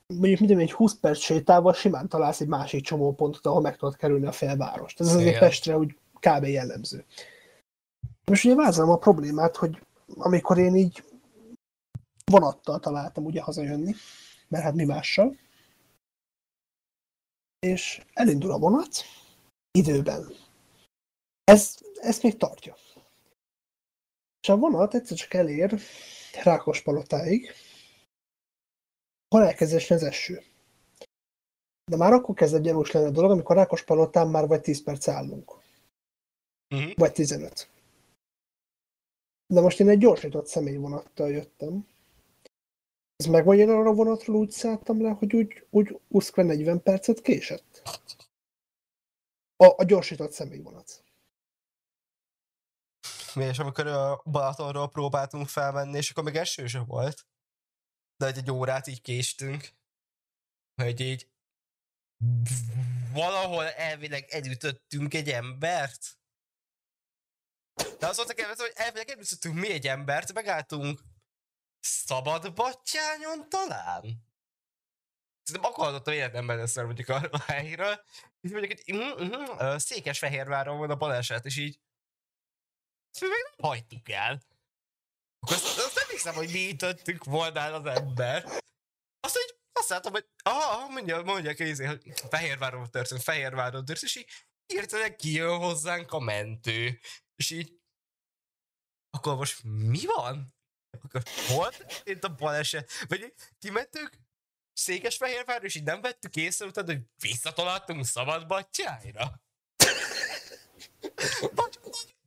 mondjuk 0.07 0.41
mit 0.41 0.59
egy 0.59 0.73
20 0.73 0.95
perc 0.95 1.19
sétával 1.19 1.73
simán 1.73 2.09
találsz 2.09 2.41
egy 2.41 2.49
másik 2.49 2.85
csomópontot, 2.85 3.47
ahol 3.47 3.61
meg 3.61 3.77
tudod 3.77 3.97
kerülni 3.97 4.27
a 4.27 4.33
félvárost. 4.33 5.01
Ez 5.01 5.07
azért 5.07 5.27
Igen. 5.27 5.41
Pestre 5.41 5.79
úgy 5.79 5.97
kb. 6.21 6.45
jellemző. 6.45 7.05
Most 8.25 8.45
ugye 8.45 8.55
vázolom 8.55 8.91
a 8.91 8.97
problémát, 8.99 9.57
hogy 9.57 9.87
amikor 10.15 10.59
én 10.59 10.75
így 10.75 11.05
vonattal 12.25 12.81
találtam 12.81 13.25
ugye 13.25 13.43
hazajönni, 13.43 13.95
mert 14.49 14.65
hát 14.65 14.75
mi 14.75 14.85
mással, 14.85 15.37
és 17.59 18.05
elindul 18.13 18.51
a 18.51 18.59
vonat 18.59 19.05
időben. 19.79 20.27
Ez, 21.45 21.79
ezt 22.01 22.23
még 22.23 22.37
tartja. 22.37 22.77
És 24.41 24.49
a 24.49 24.57
vonat 24.57 24.95
egyszer 24.95 25.17
csak 25.17 25.35
elér 25.35 25.81
Rákospalotáig, 26.43 27.53
hol 29.29 29.43
elkezd 29.43 29.75
esni 29.75 29.95
az 29.95 30.03
eső. 30.03 30.43
De 31.91 31.97
már 31.97 32.13
akkor 32.13 32.35
kezd 32.35 32.55
egy 32.55 32.61
gyanús 32.61 32.91
lenni 32.91 33.07
a 33.07 33.11
dolog, 33.11 33.31
amikor 33.31 33.57
Rákospalotán 33.57 34.29
már 34.29 34.47
vagy 34.47 34.61
10 34.61 34.83
perc 34.83 35.09
állunk. 35.09 35.53
Uh-huh. 36.75 36.95
Vagy 36.95 37.13
15. 37.13 37.72
De 39.53 39.61
most 39.61 39.81
én 39.81 39.89
egy 39.89 39.99
gyorsított 39.99 40.47
személyvonattal 40.47 41.31
jöttem. 41.31 41.87
Ez 43.17 43.27
meg 43.27 43.45
vagy 43.45 43.59
én 43.59 43.69
arra 43.69 43.93
vonatról 43.93 44.37
úgy 44.37 44.51
szálltam 44.51 45.03
le, 45.03 45.11
hogy 45.11 45.35
úgy, 45.35 45.67
úgy 45.71 46.01
uszkve 46.09 46.43
40 46.43 46.83
percet 46.83 47.21
késett. 47.21 47.83
A, 49.57 49.67
a 49.77 49.85
gyorsított 49.85 50.33
személyvonat. 50.33 51.05
És 53.35 53.59
amikor 53.59 53.87
a 53.87 54.23
Balatonról 54.25 54.89
próbáltunk 54.89 55.49
felmenni, 55.49 55.97
és 55.97 56.11
akkor 56.11 56.25
még 56.25 56.37
eső 56.37 56.67
sem 56.67 56.85
volt. 56.87 57.27
De 58.17 58.25
hogy 58.25 58.39
egy 58.39 58.51
órát 58.51 58.87
így 58.87 59.03
késtünk. 59.03 59.69
Hogy 60.83 61.01
így 61.01 61.29
valahol 63.13 63.65
elvileg 63.65 64.25
elütöttünk 64.31 65.15
egy 65.15 65.29
embert. 65.29 66.22
De 67.99 68.07
az 68.07 68.17
volt 68.17 68.31
a 68.31 68.57
hogy 68.57 68.73
elvileg 68.75 69.11
elütöttünk 69.11 69.55
mi 69.55 69.71
egy 69.71 69.87
embert, 69.87 70.33
megálltunk 70.33 71.01
Szabad 71.81 72.55
battyányon 72.55 73.49
talán? 73.49 74.31
Szerintem 75.43 75.73
akartam 75.73 76.15
életemben 76.15 76.57
először 76.57 76.85
mondjuk 76.85 77.09
a 77.09 77.39
helyről, 77.47 78.05
és 78.41 78.51
mondjuk, 78.51 78.81
hogy 78.85 78.95
uh, 78.95 79.49
uh, 79.49 79.79
Székesfehérváron 79.79 80.79
van 80.79 80.91
a 80.91 80.97
baleset, 80.97 81.45
és 81.45 81.57
így 81.57 81.81
ezt 83.13 83.21
még 83.21 83.31
nem 83.31 83.71
hagytuk 83.71 84.09
el. 84.09 84.43
Akkor 85.41 85.57
azt, 85.57 85.79
azt 85.79 85.95
nem 85.95 86.09
hiszem, 86.09 86.35
hogy 86.35 86.51
mi 86.53 86.71
ütöttük 86.71 87.25
volna 87.25 87.61
az 87.61 87.87
ember. 87.87 88.45
Azt, 89.21 89.37
hogy 89.37 89.57
azt 89.73 89.89
látom, 89.89 90.13
hogy 90.13 90.27
ah, 90.43 90.91
mondja, 90.91 91.23
mondják, 91.23 91.59
izé, 91.59 91.85
hogy 91.85 92.13
Fehérváron 92.31 92.91
történt, 92.91 93.23
Fehérváron 93.23 93.85
történt, 93.85 94.03
és 94.03 94.17
így 94.17 94.31
hirtelen 94.67 95.17
kijön 95.17 95.59
hozzánk 95.59 96.13
a 96.13 96.19
mentő. 96.19 97.01
És 97.43 97.51
így 97.51 97.81
akkor 99.11 99.37
most 99.37 99.63
mi 99.63 100.07
van? 100.07 100.55
Akkor 101.03 101.23
hol 101.47 101.71
történt 101.71 102.25
a 102.25 102.35
baleset? 102.35 102.91
Vagy 103.09 103.35
ti 103.59 103.71
mentők 103.71 104.19
Székesfehérvár, 104.73 105.65
és 105.65 105.75
így 105.75 105.83
nem 105.83 106.01
vettük 106.01 106.37
észre 106.37 106.67
utána, 106.67 106.87
hogy 106.87 107.03
visszataláltunk 107.19 108.05
Szabadbattyájra? 108.05 109.43
vagy, 111.55 111.79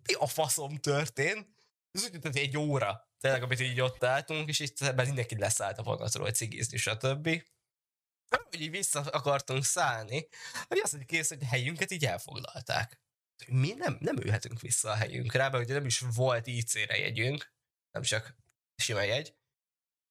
mi 0.04 0.14
a 0.14 0.28
faszom 0.28 0.78
történt? 0.78 1.48
Ez 1.92 2.04
úgy 2.04 2.20
tűnt, 2.20 2.36
egy 2.36 2.58
óra. 2.58 3.10
Tényleg, 3.20 3.44
amit 3.44 3.60
így 3.60 3.82
ott 3.82 4.04
álltunk, 4.04 4.50
és 4.50 4.60
itt 4.60 4.80
mindenki 4.96 5.38
leszállt 5.38 5.78
a 5.78 5.84
vonatról, 5.84 6.24
hogy 6.24 6.36
cigizni, 6.36 6.78
stb. 6.78 7.44
Hogy 8.30 8.62
így 8.62 8.70
vissza 8.70 9.00
akartunk 9.00 9.64
szállni, 9.64 10.28
hogy 10.68 10.80
azt 10.84 10.92
mondjuk 10.92 11.12
kész, 11.12 11.30
hogy 11.30 11.44
helyünket 11.44 11.92
így 11.92 12.06
elfoglalták. 12.06 13.05
Mi 13.48 13.74
nem, 13.74 13.98
nem 14.00 14.18
ülhetünk 14.18 14.62
vissza 14.62 14.90
a 14.90 14.96
helyünkre, 14.96 15.50
mert 15.50 15.64
ugye 15.64 15.74
nem 15.74 15.86
is 15.86 16.00
volt 16.16 16.48
IC-re 16.48 16.98
jegyünk, 16.98 17.54
nem 17.92 18.02
csak 18.02 18.36
sima 18.76 19.02
jegy. 19.02 19.36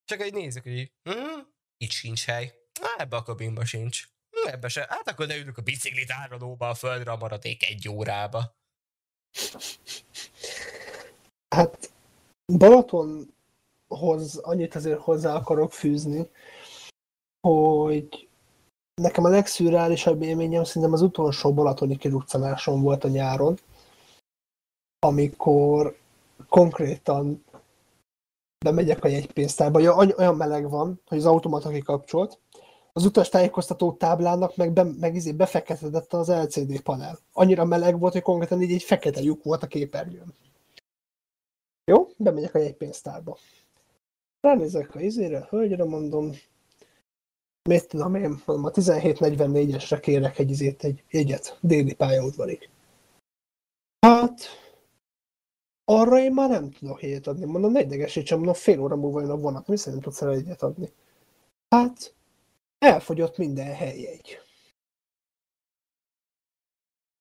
Csak 0.05 0.21
egy 0.21 0.33
nézzük, 0.33 0.63
hogy 0.63 0.73
így, 0.73 0.93
hm, 1.03 1.41
itt 1.77 1.91
sincs 1.91 2.25
hely. 2.25 2.55
Á, 2.81 2.95
ebbe 3.03 3.17
a 3.17 3.23
kabinba 3.23 3.65
sincs. 3.65 4.09
Hm, 4.31 4.49
ebbe 4.49 4.69
se. 4.69 4.87
Hát 4.89 5.09
akkor 5.09 5.27
leülünk 5.27 5.59
a 5.59 5.63
biciklit 5.63 6.11
áradóba 6.11 6.69
a 6.69 6.75
földre 6.75 7.11
a 7.11 7.17
maradék 7.17 7.65
egy 7.65 7.89
órába. 7.89 8.57
Hát 11.49 11.93
Balatonhoz 12.47 14.37
annyit 14.37 14.75
azért 14.75 15.01
hozzá 15.01 15.35
akarok 15.35 15.73
fűzni, 15.73 16.31
hogy 17.41 18.24
nekem 18.95 19.25
a 19.25 19.29
legszürreálisabb 19.29 20.23
élményem 20.23 20.65
szerintem 20.65 20.93
az 20.93 21.03
utolsó 21.03 21.55
balatoni 21.55 21.97
kiruccanáson 21.97 22.83
volt 22.83 23.05
a 23.05 23.09
nyáron, 23.09 23.59
amikor 24.99 25.97
konkrétan 26.49 27.45
bemegyek 28.65 29.05
a 29.05 29.09
jegypénztárba, 29.09 29.97
olyan 30.17 30.37
meleg 30.37 30.71
van, 30.71 31.01
hogy 31.07 31.19
az 31.19 31.27
automata 31.27 31.71
kikapcsolt, 31.71 32.39
az 32.93 33.05
utas 33.05 33.29
tájékoztató 33.29 33.93
táblának 33.93 34.57
meg, 34.57 34.73
be, 34.73 34.83
meg 34.83 35.15
izé 35.15 35.33
befeketedett 35.33 36.13
az 36.13 36.29
LCD 36.29 36.81
panel. 36.81 37.19
Annyira 37.33 37.65
meleg 37.65 37.99
volt, 37.99 38.13
hogy 38.13 38.23
konkrétan 38.23 38.63
így 38.63 38.73
egy 38.73 38.83
fekete 38.83 39.21
lyuk 39.21 39.43
volt 39.43 39.63
a 39.63 39.67
képernyőn. 39.67 40.35
Jó, 41.85 42.09
bemegyek 42.17 42.55
a 42.55 42.59
jegypénztárba. 42.59 43.39
Ránézek 44.41 44.95
a 44.95 45.01
izére, 45.01 45.47
hölgyre 45.51 45.85
mondom, 45.85 46.33
mit 47.69 47.89
tudom 47.89 48.15
én, 48.15 48.43
mondom, 48.47 48.65
a 48.65 48.71
1744-esre 48.71 49.99
kérek 50.01 50.39
egy 50.39 50.51
izét, 50.51 50.85
egy 50.85 51.05
jegyet, 51.11 51.59
déli 51.61 51.95
pályaudvarig. 51.95 52.69
Hát, 54.07 54.41
arra 55.85 56.19
én 56.19 56.33
már 56.33 56.51
nem 56.51 56.71
tudok 56.71 57.03
jegyet 57.03 57.27
adni. 57.27 57.45
Mondom, 57.45 57.73
ne 57.73 57.81
idegesítsem, 57.81 58.37
mondom, 58.37 58.55
fél 58.55 58.81
óra 58.81 58.97
múlva 58.97 59.21
jön 59.21 59.31
a 59.31 59.37
vonat, 59.37 59.67
mi 59.67 59.77
szerint 59.77 60.03
tudsz 60.03 60.23
el 60.23 60.33
egyet 60.33 60.63
adni. 60.63 60.93
Hát, 61.69 62.15
elfogyott 62.79 63.37
minden 63.37 63.75
helyjegy. 63.75 64.39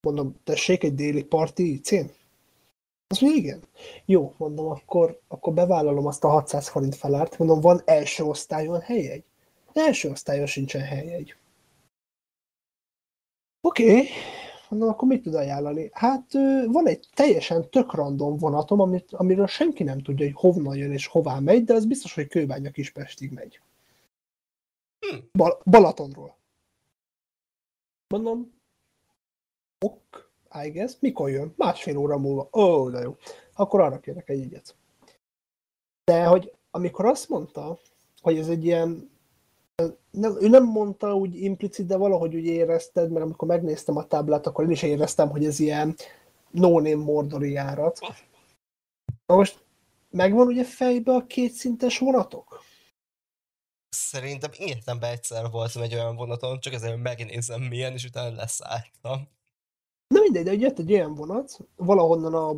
Mondom, 0.01 0.35
tessék 0.43 0.83
egy 0.83 0.95
déli 0.95 1.23
parti 1.23 1.79
cén? 1.79 2.11
Azt 3.07 3.21
mondja, 3.21 3.39
igen. 3.39 3.63
Jó, 4.05 4.33
mondom, 4.37 4.67
akkor, 4.67 5.19
akkor 5.27 5.53
bevállalom 5.53 6.05
azt 6.05 6.23
a 6.23 6.27
600 6.27 6.67
forint 6.67 6.95
felárt. 6.95 7.37
Mondom, 7.37 7.61
van 7.61 7.81
első 7.85 8.23
osztályon 8.23 8.81
helyjegy? 8.81 9.23
Első 9.73 10.09
osztályon 10.09 10.45
sincsen 10.45 10.81
helyjegy. 10.81 11.35
Oké, 13.61 13.83
okay. 13.83 14.07
mondom, 14.69 14.89
akkor 14.89 15.07
mit 15.07 15.23
tud 15.23 15.35
ajánlani? 15.35 15.89
Hát 15.93 16.33
van 16.65 16.87
egy 16.87 17.07
teljesen 17.13 17.69
tök 17.69 17.93
random 17.93 18.37
vonatom, 18.37 18.79
amit, 18.79 19.11
amiről 19.11 19.47
senki 19.47 19.83
nem 19.83 19.99
tudja, 19.99 20.25
hogy 20.25 20.35
honnan 20.35 20.75
jön 20.75 20.91
és 20.91 21.07
hová 21.07 21.39
megy, 21.39 21.63
de 21.63 21.73
az 21.73 21.85
biztos, 21.85 22.13
hogy 22.13 22.27
Kőbánya 22.27 22.71
Kispestig 22.71 23.31
megy. 23.31 23.61
Hm. 24.99 25.17
Bal- 25.31 25.61
Balatonról. 25.65 26.35
Mondom, 28.07 28.53
ok, 29.85 30.31
I 30.63 30.69
guess. 30.69 30.95
Mikor 30.99 31.29
jön? 31.29 31.53
Másfél 31.57 31.97
óra 31.97 32.17
múlva. 32.17 32.49
Ó, 32.51 32.61
oh, 32.61 32.91
de 32.91 32.99
jó. 32.99 33.15
Akkor 33.53 33.81
arra 33.81 33.99
kérek 33.99 34.29
egy 34.29 34.39
jegyet. 34.39 34.75
De 36.03 36.25
hogy 36.25 36.53
amikor 36.71 37.05
azt 37.05 37.29
mondta, 37.29 37.79
hogy 38.21 38.37
ez 38.37 38.49
egy 38.49 38.65
ilyen 38.65 39.12
nem, 40.11 40.37
ő 40.41 40.47
nem 40.47 40.63
mondta 40.63 41.15
úgy 41.15 41.35
implicit, 41.35 41.85
de 41.85 41.97
valahogy 41.97 42.35
úgy 42.35 42.45
érezted, 42.45 43.11
mert 43.11 43.25
amikor 43.25 43.47
megnéztem 43.47 43.97
a 43.97 44.07
táblát, 44.07 44.47
akkor 44.47 44.63
én 44.63 44.71
is 44.71 44.83
éreztem, 44.83 45.29
hogy 45.29 45.45
ez 45.45 45.59
ilyen 45.59 45.95
no-name 46.51 47.03
mordori 47.03 47.51
járat. 47.51 47.99
Na 49.25 49.35
most 49.35 49.65
megvan 50.09 50.47
ugye 50.47 50.63
fejbe 50.63 51.13
a 51.13 51.25
kétszintes 51.25 51.99
vonatok? 51.99 52.61
Szerintem 53.89 54.51
életemben 54.57 55.11
egyszer 55.11 55.49
voltam 55.51 55.81
egy 55.81 55.93
olyan 55.93 56.15
vonaton, 56.15 56.59
csak 56.59 56.73
ezért 56.73 57.01
megnézem 57.01 57.61
milyen, 57.61 57.93
és 57.93 58.05
utána 58.05 58.35
leszálltam. 58.35 59.27
Na 60.07 60.19
mindegy, 60.21 60.43
de 60.43 60.53
jött 60.53 60.79
egy 60.79 60.93
olyan 60.93 61.15
vonat, 61.15 61.57
valahonnan 61.75 62.33
a 62.33 62.55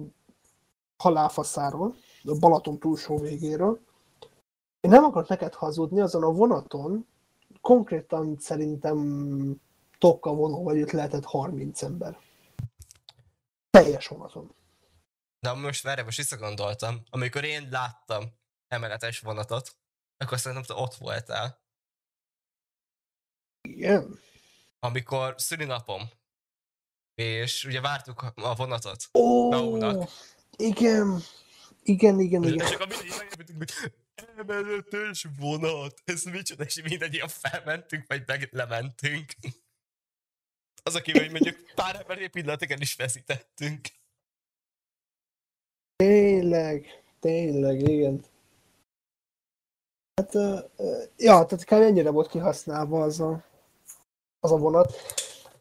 halálfaszáról, 1.03 1.95
a 2.23 2.37
Balaton 2.39 2.79
túlsó 2.79 3.17
végéről. 3.17 3.79
Én 4.79 4.91
nem 4.91 5.03
akarok 5.03 5.27
neked 5.27 5.53
hazudni, 5.53 5.99
azon 5.99 6.23
a 6.23 6.31
vonaton 6.31 7.07
konkrétan 7.65 8.37
szerintem 8.39 9.61
tokka 9.97 10.33
vonó, 10.33 10.63
vagy 10.63 10.77
itt 10.77 10.91
lehetett 10.91 11.23
30 11.23 11.81
ember. 11.81 12.19
Teljes 13.69 14.07
vonaton. 14.07 14.55
Na 15.39 15.53
most 15.53 15.83
várj, 15.83 16.01
most 16.01 16.17
visszagondoltam. 16.17 17.03
Amikor 17.09 17.43
én 17.43 17.67
láttam 17.71 18.23
emeletes 18.67 19.19
vonatot, 19.19 19.75
akkor 20.17 20.39
szerintem 20.39 20.75
te 20.75 20.81
ott 20.81 20.93
voltál. 20.93 21.61
Igen. 23.61 24.19
Amikor 24.79 25.33
szülinapom, 25.37 26.01
és 27.15 27.63
ugye 27.63 27.81
vártuk 27.81 28.21
a 28.35 28.55
vonatot. 28.55 29.09
Ó, 29.13 29.53
oh, 29.53 30.07
igen. 30.55 31.21
Igen, 31.83 32.19
igen, 32.19 32.43
igen. 32.43 32.67
És 32.67 32.73
akkor 32.73 32.87
mindig 33.37 33.57
emeletes 34.37 35.27
vonat, 35.39 36.01
ez 36.05 36.23
micsoda, 36.23 36.63
és 36.63 36.81
mindannyian 36.81 37.27
felmentünk, 37.27 38.03
vagy 38.07 38.23
meg 38.25 38.49
lementünk. 38.51 39.33
Az, 40.83 40.95
aki 40.95 41.11
hogy 41.11 41.31
mondjuk 41.31 41.57
pár 41.75 41.95
emberi 41.95 42.27
pillanatokat 42.27 42.79
is 42.79 42.95
veszítettünk. 42.95 43.87
Tényleg, 45.95 47.03
tényleg, 47.19 47.89
igen. 47.89 48.25
Hát, 50.15 50.33
ja, 51.17 51.45
tehát 51.45 51.63
kb. 51.63 51.71
ennyire 51.71 52.09
volt 52.09 52.29
kihasználva 52.29 53.01
az 53.01 53.19
a, 53.19 53.43
az 54.39 54.51
a 54.51 54.57
vonat. 54.57 54.93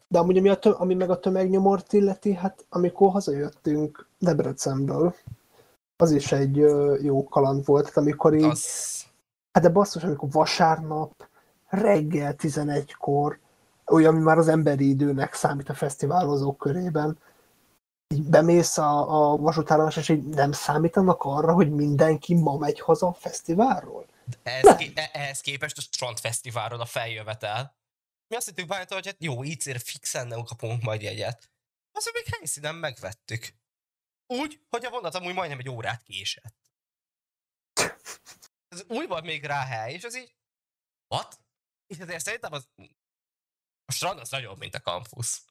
De 0.07 0.19
amúgy, 0.19 0.37
ami, 0.37 0.49
a 0.49 0.59
tö, 0.59 0.71
ami 0.71 0.93
meg 0.93 1.09
a 1.09 1.19
tömegnyomort 1.19 1.93
illeti, 1.93 2.33
hát 2.33 2.65
amikor 2.69 3.11
hazajöttünk 3.11 4.09
Debrecenből, 4.19 5.15
az 5.97 6.11
is 6.11 6.31
egy 6.31 6.55
jó 7.03 7.23
kaland 7.23 7.65
volt, 7.65 7.97
amikor 7.97 8.33
így... 8.33 8.43
Az... 8.43 9.03
Hát 9.51 9.63
de 9.63 9.69
basszus, 9.69 10.03
amikor 10.03 10.29
vasárnap 10.29 11.27
reggel 11.67 12.35
11-kor, 12.37 13.39
olyan, 13.85 14.15
ami 14.15 14.23
már 14.23 14.37
az 14.37 14.47
emberi 14.47 14.89
időnek 14.89 15.33
számít 15.33 15.69
a 15.69 15.73
fesztiválozók 15.73 16.57
körében, 16.57 17.17
így 18.13 18.23
bemész 18.23 18.77
a, 18.77 19.31
a 19.31 19.37
vasútállomás, 19.37 19.97
és 19.97 20.09
így 20.09 20.23
nem 20.23 20.51
számítanak 20.51 21.23
arra, 21.23 21.53
hogy 21.53 21.71
mindenki 21.71 22.33
ma 22.33 22.57
megy 22.57 22.79
haza 22.79 23.07
a 23.07 23.13
fesztiválról? 23.13 24.05
Ehhez, 24.43 24.75
ké- 24.75 24.99
ehhez 25.13 25.41
képest 25.41 25.77
a 25.77 25.81
Strand 25.81 26.19
Fesztiválon 26.19 26.79
a 26.79 26.85
feljövetel. 26.85 27.75
Mi 28.27 28.35
azt 28.35 28.45
hittük 28.45 28.67
bármit, 28.67 28.93
hogy 28.93 29.05
hát 29.05 29.15
jó, 29.19 29.43
így 29.43 29.63
fixen 29.83 30.27
nem 30.27 30.43
kapunk 30.43 30.83
majd 30.83 31.01
jegyet. 31.01 31.49
Azt 31.91 32.11
még 32.13 32.35
helyszínen 32.37 32.75
megvettük. 32.75 33.53
Úgy, 34.27 34.61
hogy 34.69 34.85
a 34.85 34.89
vonat 34.89 35.15
amúgy 35.15 35.33
majdnem 35.33 35.59
egy 35.59 35.69
órát 35.69 36.03
késett. 36.03 36.55
Ez 38.67 38.83
úgy 38.87 39.07
volt 39.07 39.23
még 39.23 39.43
rá 39.43 39.65
hely, 39.65 39.93
és 39.93 40.03
az 40.03 40.17
így... 40.17 40.35
What? 41.07 41.39
És 41.87 41.99
azért 41.99 42.23
szerintem 42.23 42.53
az... 42.53 42.67
A 43.85 43.91
strand 43.91 44.19
az 44.19 44.29
nagyobb, 44.29 44.57
mint 44.57 44.75
a 44.75 44.79
campus. 44.79 45.41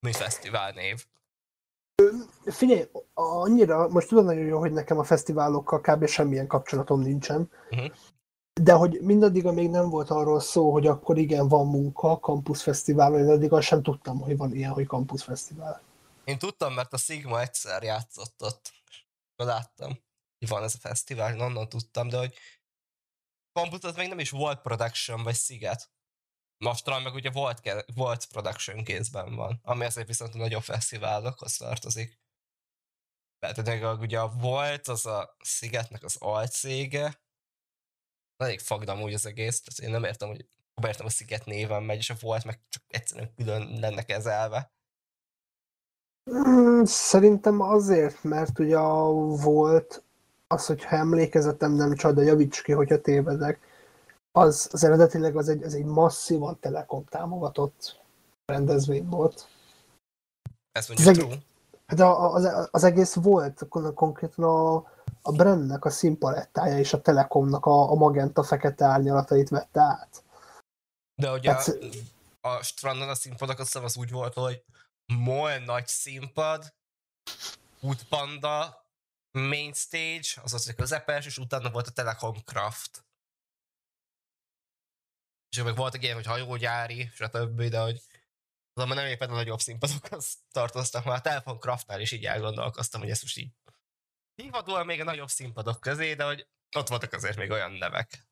Mint 0.00 0.16
fesztivál 0.16 0.72
név. 0.72 1.06
Figyelj, 2.44 2.88
annyira, 3.14 3.88
most 3.88 4.08
tudom 4.08 4.24
nagyon 4.24 4.44
jó, 4.44 4.58
hogy 4.58 4.72
nekem 4.72 4.98
a 4.98 5.04
fesztiválokkal 5.04 5.80
kb. 5.80 6.06
semmilyen 6.06 6.46
kapcsolatom 6.46 7.00
nincsen, 7.00 7.50
Uh-huh. 7.70 7.92
de 8.60 8.72
hogy 8.72 9.00
mindaddig, 9.00 9.46
amíg 9.46 9.70
nem 9.70 9.88
volt 9.88 10.10
arról 10.10 10.40
szó, 10.40 10.72
hogy 10.72 10.86
akkor 10.86 11.18
igen, 11.18 11.48
van 11.48 11.66
munka 11.66 12.42
Fesztiválon, 12.52 13.20
én 13.20 13.28
addig 13.28 13.52
azt 13.52 13.66
sem 13.66 13.82
tudtam, 13.82 14.20
hogy 14.20 14.36
van 14.36 14.54
ilyen, 14.54 14.72
hogy 14.72 14.86
Campus 14.86 15.22
Fesztivál. 15.22 15.82
Én 16.28 16.38
tudtam, 16.38 16.74
mert 16.74 16.92
a 16.92 16.96
Sigma 16.96 17.40
egyszer 17.40 17.82
játszott 17.82 18.42
ott. 18.42 18.72
Láttam, 19.36 19.88
hogy 20.38 20.48
van 20.48 20.62
ez 20.62 20.74
a 20.74 20.78
fesztivál, 20.78 21.40
onnan 21.40 21.68
tudtam, 21.68 22.08
de 22.08 22.16
hogy 22.16 22.38
Campus 23.52 23.82
az 23.82 23.96
még 23.96 24.08
nem 24.08 24.18
is 24.18 24.30
volt 24.30 24.60
production, 24.60 25.22
vagy 25.22 25.34
sziget. 25.34 25.92
Mostra 26.64 26.98
meg 26.98 27.14
ugye 27.14 27.30
volt, 27.30 27.84
volt 27.94 28.26
production 28.26 28.84
kézben 28.84 29.34
van, 29.34 29.60
ami 29.62 29.84
azért 29.84 30.06
viszont 30.06 30.34
a 30.34 30.38
nagyobb 30.38 30.62
fesztiválokhoz 30.62 31.56
tartozik. 31.56 32.20
Tehát 33.38 33.98
ugye 34.00 34.20
a 34.20 34.28
volt, 34.28 34.88
az 34.88 35.06
a 35.06 35.36
Szigetnek 35.38 36.02
az 36.02 36.16
alcége, 36.16 37.22
elég 38.36 38.60
fagdam 38.60 39.02
úgy 39.02 39.14
az 39.14 39.26
egész, 39.26 39.60
tehát 39.60 39.78
én 39.80 39.90
nem 39.90 40.04
értem, 40.04 40.28
hogy 40.28 40.48
értem 40.82 41.06
a 41.06 41.10
Sziget 41.10 41.44
néven 41.44 41.82
megy, 41.82 41.98
és 41.98 42.10
a 42.10 42.16
volt 42.20 42.44
meg 42.44 42.62
csak 42.68 42.84
egyszerűen 42.86 43.34
külön 43.34 43.78
lenne 43.80 44.02
kezelve. 44.02 44.76
Mm, 46.32 46.82
Szerintem 46.84 47.60
azért, 47.60 48.22
mert 48.24 48.58
ugye 48.58 48.78
a 48.78 49.12
volt 49.42 50.02
az, 50.46 50.66
hogyha 50.66 50.96
emlékezetem 50.96 51.72
nem 51.72 51.94
csal, 51.94 52.12
de 52.12 52.22
javíts 52.22 52.62
ki, 52.62 52.72
hogyha 52.72 53.00
tévedek, 53.00 53.60
az, 54.32 54.68
az 54.72 54.84
eredetileg 54.84 55.36
az 55.36 55.48
egy, 55.48 55.62
az 55.62 55.74
egy 55.74 55.84
masszívan 55.84 56.58
Telekom 56.60 57.04
támogatott 57.04 58.00
rendezvény 58.46 59.08
volt. 59.08 59.48
Ez 60.72 60.88
mondjuk 60.88 61.08
Az 61.08 61.16
true. 61.16 61.36
Hát 61.86 62.00
a, 62.00 62.32
az, 62.32 62.68
az 62.70 62.84
egész 62.84 63.14
volt 63.14 63.66
kon- 63.68 63.94
konkrétan 63.94 64.44
a, 64.44 64.74
a 65.22 65.32
brandnek 65.32 65.84
a 65.84 65.90
színpalettája 65.90 66.78
és 66.78 66.92
a 66.92 67.00
Telekomnak 67.00 67.66
a, 67.66 67.90
a 67.90 67.94
magenta 67.94 68.42
fekete 68.42 68.84
árnyalatait 68.84 69.48
vette 69.48 69.80
át. 69.80 70.22
De 71.14 71.32
ugye 71.32 71.50
a, 71.50 71.54
Hát- 71.54 71.78
a 72.40 72.62
strandon 72.62 73.08
a 73.08 73.14
színpadok 73.14 73.58
azt 73.58 73.72
hiszem 73.72 73.84
az 73.84 73.96
úgy 73.96 74.10
volt, 74.10 74.34
hogy 74.34 74.62
MOL 75.12 75.58
nagy 75.58 75.86
színpad, 75.86 76.74
útpanda, 77.80 78.86
main 79.30 79.72
stage, 79.72 80.42
az 80.42 80.54
az 80.54 80.68
a 80.68 80.74
közepes, 80.74 81.26
és 81.26 81.38
utána 81.38 81.70
volt 81.70 81.86
a 81.86 81.90
Telekom 81.90 82.34
Craft. 82.44 83.04
És 85.50 85.62
meg 85.62 85.76
voltak 85.76 86.02
ilyen, 86.02 86.14
hogy 86.14 86.26
hajógyári, 86.26 87.10
stb., 87.14 87.62
de 87.62 87.80
hogy 87.80 88.02
azonban 88.72 88.96
nem 88.96 89.06
éppen 89.06 89.30
a 89.30 89.34
nagyobb 89.34 89.60
színpadokhoz 89.60 90.38
tartoztak 90.52 91.04
már. 91.04 91.16
A 91.16 91.20
Telekom 91.20 91.58
Craftnál 91.58 92.00
is 92.00 92.12
így 92.12 92.24
elgondolkoztam, 92.24 93.00
hogy 93.00 93.10
ezt 93.10 93.22
most 93.22 93.36
így 93.36 93.52
hívhatóan 94.42 94.86
még 94.86 95.00
a 95.00 95.04
nagyobb 95.04 95.28
színpadok 95.28 95.80
közé, 95.80 96.14
de 96.14 96.24
hogy 96.24 96.46
ott 96.76 96.88
voltak 96.88 97.12
azért 97.12 97.36
még 97.36 97.50
olyan 97.50 97.72
nevek. 97.72 98.26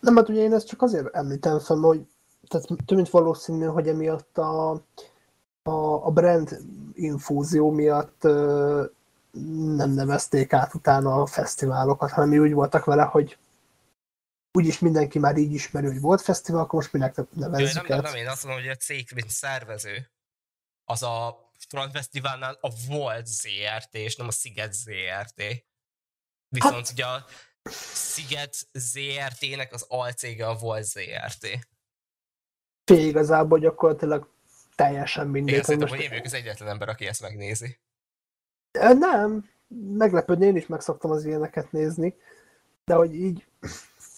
Nem, 0.00 0.16
hát 0.16 0.28
ugye 0.28 0.40
én 0.40 0.52
ezt 0.52 0.66
csak 0.66 0.82
azért 0.82 1.14
említem 1.14 1.58
fel, 1.58 1.76
hogy 1.76 2.06
tehát 2.48 2.66
több 2.66 2.96
mint 2.96 3.10
valószínű, 3.10 3.64
hogy 3.64 3.88
emiatt 3.88 4.38
a, 4.38 4.84
a, 5.66 6.06
a 6.06 6.10
brand 6.10 6.58
infúzió 6.94 7.70
miatt 7.70 8.24
ö, 8.24 8.84
nem 9.76 9.90
nevezték 9.90 10.52
át 10.52 10.74
utána 10.74 11.20
a 11.20 11.26
fesztiválokat, 11.26 12.10
hanem 12.10 12.28
mi 12.28 12.38
úgy 12.38 12.52
voltak 12.52 12.84
vele, 12.84 13.02
hogy 13.02 13.38
úgyis 14.52 14.78
mindenki 14.78 15.18
már 15.18 15.36
így 15.36 15.52
ismeri, 15.52 15.86
hogy 15.86 16.00
volt 16.00 16.20
fesztivál, 16.20 16.60
akkor 16.60 16.74
most 16.74 16.92
minek 16.92 17.14
nevezzük 17.32 17.88
nem, 17.88 18.02
nem, 18.02 18.12
nem, 18.12 18.14
én 18.14 18.28
azt 18.28 18.44
mondom, 18.44 18.62
hogy 18.62 18.70
a 18.70 18.76
cég, 18.76 19.08
mint 19.14 19.30
szervező, 19.30 20.10
az 20.84 21.02
a 21.02 21.44
Strand 21.58 21.92
Fesztiválnál 21.92 22.58
a 22.60 22.70
Volt 22.88 23.26
ZRT, 23.26 23.94
és 23.94 24.16
nem 24.16 24.26
a 24.26 24.30
Sziget 24.30 24.72
ZRT. 24.72 25.42
Viszont 26.48 26.74
hát... 26.74 26.90
ugye 26.92 27.06
a 27.06 27.26
Sziget 27.92 28.56
ZRT-nek 28.72 29.72
az 29.72 29.84
alcége 29.88 30.46
a 30.46 30.54
Volt 30.54 30.84
ZRT. 30.84 31.68
Fél 32.84 33.06
igazából 33.06 33.58
gyakorlatilag 33.58 34.35
teljesen 34.76 35.24
Én 35.24 35.30
mindegy. 35.30 35.54
hittem, 35.54 35.78
most- 35.78 35.92
hogy 35.92 36.02
én 36.02 36.08
vagyok 36.08 36.24
az 36.24 36.34
egyetlen 36.34 36.68
ember, 36.68 36.88
aki 36.88 37.06
ezt 37.06 37.20
megnézi. 37.22 37.78
Nem, 38.98 39.50
meglepődni, 39.96 40.46
én 40.46 40.56
is 40.56 40.66
meg 40.66 40.80
szoktam 40.80 41.10
az 41.10 41.24
ilyeneket 41.24 41.72
nézni, 41.72 42.14
de 42.84 42.94
hogy 42.94 43.14
így, 43.14 43.46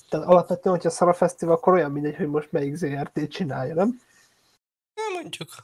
tehát 0.08 0.26
alapvetően, 0.26 0.74
hogyha 0.74 0.90
szar 0.90 1.08
a 1.08 1.12
fesztivál, 1.14 1.54
akkor 1.54 1.72
olyan 1.72 1.90
mindegy, 1.92 2.16
hogy 2.16 2.28
most 2.28 2.52
melyik 2.52 2.74
ZRT 2.74 3.28
csinálja, 3.28 3.74
nem? 3.74 4.00
Nem 4.94 5.12
mondjuk. 5.12 5.54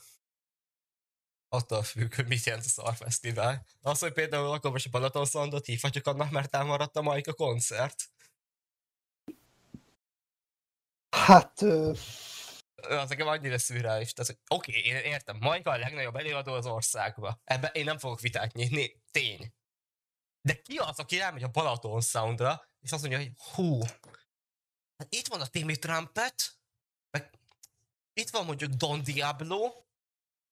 Attól 1.49 1.83
függ, 1.83 2.15
hogy 2.15 2.27
mit 2.27 2.45
jelent 2.45 2.65
a 2.65 2.69
Szar 2.69 2.95
Fesztivál. 2.95 3.65
Az, 3.83 3.99
hogy 4.01 4.13
például 4.13 4.51
akkor 4.53 4.71
most 4.71 4.87
a 4.87 4.91
Balaton 4.91 5.25
Soundot 5.25 5.67
hívhatjuk 5.67 6.07
annak, 6.07 6.31
mert 6.31 6.55
elmaradt 6.55 6.97
a 6.97 7.03
Majka 7.03 7.33
koncert. 7.33 8.05
Hát, 11.11 11.63
ö, 11.63 11.93
az 12.89 13.09
nekem 13.09 13.27
annyira 13.27 13.59
szürreális. 13.59 14.13
Tehát, 14.13 14.39
oké, 14.49 14.79
okay, 14.79 14.91
én 14.91 14.97
értem, 14.97 15.37
Majka 15.41 15.71
a 15.71 15.77
legnagyobb 15.77 16.17
előadó 16.17 16.53
az 16.53 16.67
országba. 16.67 17.41
Ebben 17.45 17.71
én 17.73 17.85
nem 17.85 17.99
fogok 17.99 18.21
vitát 18.21 18.53
nyitni, 18.53 19.03
tény. 19.11 19.53
De 20.41 20.55
ki 20.63 20.77
az, 20.77 20.99
aki 20.99 21.21
elmegy 21.21 21.43
a 21.43 21.49
Balaton 21.49 22.01
Soundra, 22.01 22.69
és 22.81 22.93
azt 22.93 23.03
mondja, 23.03 23.19
hogy 23.19 23.33
hú, 23.55 23.81
hát 24.97 25.15
itt 25.15 25.27
van 25.27 25.41
a 25.41 25.47
Timmy 25.47 25.77
Trumpet, 25.77 26.59
meg 27.11 27.31
itt 28.13 28.31
van 28.31 28.45
mondjuk 28.45 28.71
Don 28.71 29.03
Diablo, 29.03 29.73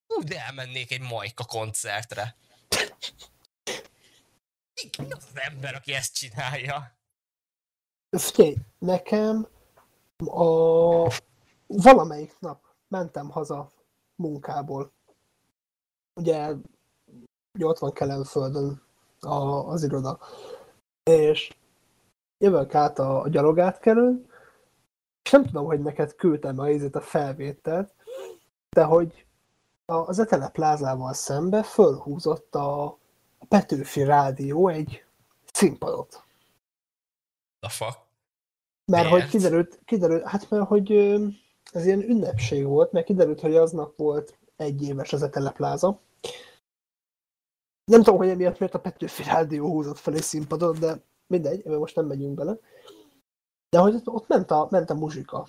hú, 0.07 0.22
de 0.24 0.45
elmennék 0.45 0.91
egy 0.91 1.01
Majka 1.01 1.45
koncertre. 1.45 2.37
Ki, 4.74 4.91
ki 4.91 5.03
az 5.03 5.26
az 5.30 5.39
ember, 5.39 5.74
aki 5.74 5.93
ezt 5.93 6.14
csinálja? 6.14 7.01
figyelj, 8.18 8.57
nekem 8.78 9.49
a 10.16 11.11
valamelyik 11.77 12.37
nap 12.39 12.61
mentem 12.89 13.31
haza 13.31 13.70
munkából. 14.16 14.93
Ugye, 16.14 16.55
ugye 17.55 17.66
ott 17.66 17.79
van 17.79 17.93
Kelenföldön 17.93 18.83
a, 19.20 19.68
az 19.68 19.83
iroda. 19.83 20.18
És 21.03 21.57
jövök 22.39 22.75
át 22.75 22.99
a, 22.99 23.20
a 23.20 23.29
gyalogátkerül, 23.29 24.27
és 25.23 25.31
nem 25.31 25.45
tudom, 25.45 25.64
hogy 25.64 25.81
neked 25.81 26.14
küldtem 26.14 26.59
a 26.59 26.70
ízét 26.70 26.97
a 26.97 27.01
felvételt, 27.01 27.95
de 28.70 28.85
hogy 28.85 29.27
a, 29.85 29.95
az 29.95 30.18
Etele 30.18 30.49
plázával 30.49 31.12
szembe 31.12 31.62
fölhúzott 31.62 32.55
a, 32.55 32.85
a 33.39 33.47
Petőfi 33.49 34.05
Rádió 34.05 34.68
egy 34.68 35.05
színpadot. 35.53 36.25
The 37.61 37.70
fuck? 37.70 37.99
Mert 38.85 39.11
Miért? 39.11 39.20
hogy 39.20 39.31
kiderült, 39.31 39.81
kiderült, 39.85 40.25
hát 40.25 40.51
mert 40.51 40.66
hogy 40.66 40.91
ez 41.71 41.87
ilyen 41.87 42.03
ünnepség 42.03 42.67
volt, 42.67 42.93
mert 42.93 43.07
kiderült, 43.07 43.41
hogy 43.41 43.57
aznap 43.57 43.97
volt 43.97 44.39
egy 44.57 44.83
éves 44.83 45.13
az 45.13 45.23
Etele 45.23 45.51
pláza. 45.51 46.01
Nem 47.85 48.03
tudom, 48.03 48.19
hogy 48.19 48.29
emiatt 48.29 48.59
miért 48.59 48.75
a 48.75 48.81
Petőfi 48.81 49.23
Rádió 49.23 49.67
húzott 49.67 49.99
fel 49.99 50.15
egy 50.15 50.23
színpadot, 50.23 50.79
de 50.79 51.03
mindegy, 51.27 51.61
ebben 51.67 51.79
most 51.79 51.97
nem 51.97 52.07
megyünk 52.07 52.35
bele. 52.35 52.59
De 53.69 53.79
hogy 53.79 54.01
ott, 54.05 54.29
ment, 54.29 54.51
a, 54.51 54.67
ment 54.71 54.91
a 54.91 54.95
muzsika. 54.95 55.47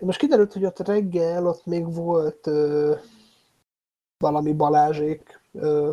Most 0.00 0.18
kiderült, 0.18 0.52
hogy 0.52 0.64
ott 0.64 0.78
reggel 0.78 1.46
ott 1.46 1.64
még 1.66 1.94
volt 1.94 2.46
ö, 2.46 2.96
valami 4.16 4.52
Balázsék 4.52 5.40
ö, 5.52 5.92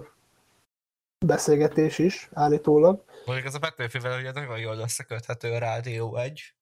beszélgetés 1.26 2.00
is, 2.00 2.30
állítólag. 2.34 3.04
Mondjuk 3.26 3.48
ez 3.48 3.56
a 3.56 3.60
Petőfivel 3.60 4.20
ugye 4.20 4.32
nagyon 4.32 4.60
jól 4.60 4.78
összeköthető 4.78 5.52
a 5.52 5.58
Rádió 5.58 6.16
egy. 6.16 6.57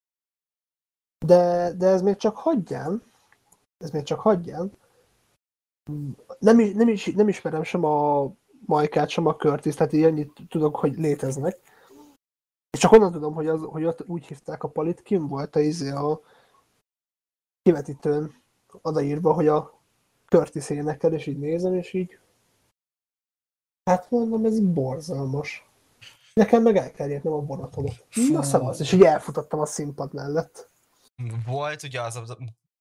De, 1.26 1.74
de 1.74 1.88
ez 1.88 2.02
még 2.02 2.16
csak 2.16 2.38
hagyján. 2.38 3.04
Ez 3.78 3.90
még 3.90 4.04
csak 4.04 4.20
hagyján. 4.20 4.72
Nem, 6.40 6.60
is, 6.60 6.74
nem, 6.74 6.88
is, 6.88 7.06
nem 7.06 7.28
ismerem 7.28 7.64
sem 7.64 7.84
a 7.84 8.30
Majkát, 8.66 9.10
sem 9.10 9.26
a 9.26 9.36
Curtis, 9.36 9.76
tehát 9.76 9.94
így 9.94 10.04
annyit 10.04 10.32
tudok, 10.50 10.76
hogy 10.76 10.98
léteznek. 10.98 11.58
És 12.70 12.80
csak 12.80 12.92
onnan 12.92 13.12
tudom, 13.12 13.34
hogy, 13.34 13.48
az, 13.48 13.62
hogy 13.62 13.86
ott 13.86 14.08
úgy 14.08 14.26
hívták 14.26 14.64
a 14.64 14.68
palit, 14.68 15.02
kim 15.02 15.28
volt 15.28 15.56
a, 15.56 15.60
izé 15.60 15.90
a 15.90 16.22
kivetítőn 17.62 18.42
odaírva, 18.82 19.34
hogy 19.34 19.48
a 19.48 19.80
Curtis 20.26 20.70
énekel, 20.70 21.14
és 21.14 21.28
így 21.28 21.40
nézem, 21.40 21.74
és 21.74 21.94
így 21.94 22.20
hát 23.84 24.12
mondom, 24.12 24.46
ez 24.46 24.60
borzalmas. 24.60 25.70
Nekem 26.34 26.62
meg 26.62 26.78
el 26.78 26.92
kell 26.92 27.10
érnem 27.10 27.34
a 27.34 27.46
vonatomat. 27.46 28.06
Na 28.32 28.44
szavasz, 28.44 28.80
és 28.80 28.92
így 28.92 29.04
elfutottam 29.04 29.60
a 29.60 29.66
színpad 29.66 30.14
mellett. 30.14 30.70
Volt 31.46 31.84
ugye 31.84 32.02
az 32.02 32.16
a 32.16 32.38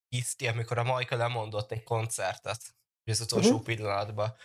hiszti, 0.09 0.49
amikor 0.49 0.79
a 0.79 0.83
Majka 0.83 1.17
lemondott 1.17 1.73
egy 1.73 1.83
koncertet, 1.83 2.75
az 3.05 3.21
utolsó 3.21 3.49
uh-huh. 3.49 3.65
pillanatban. 3.65 4.37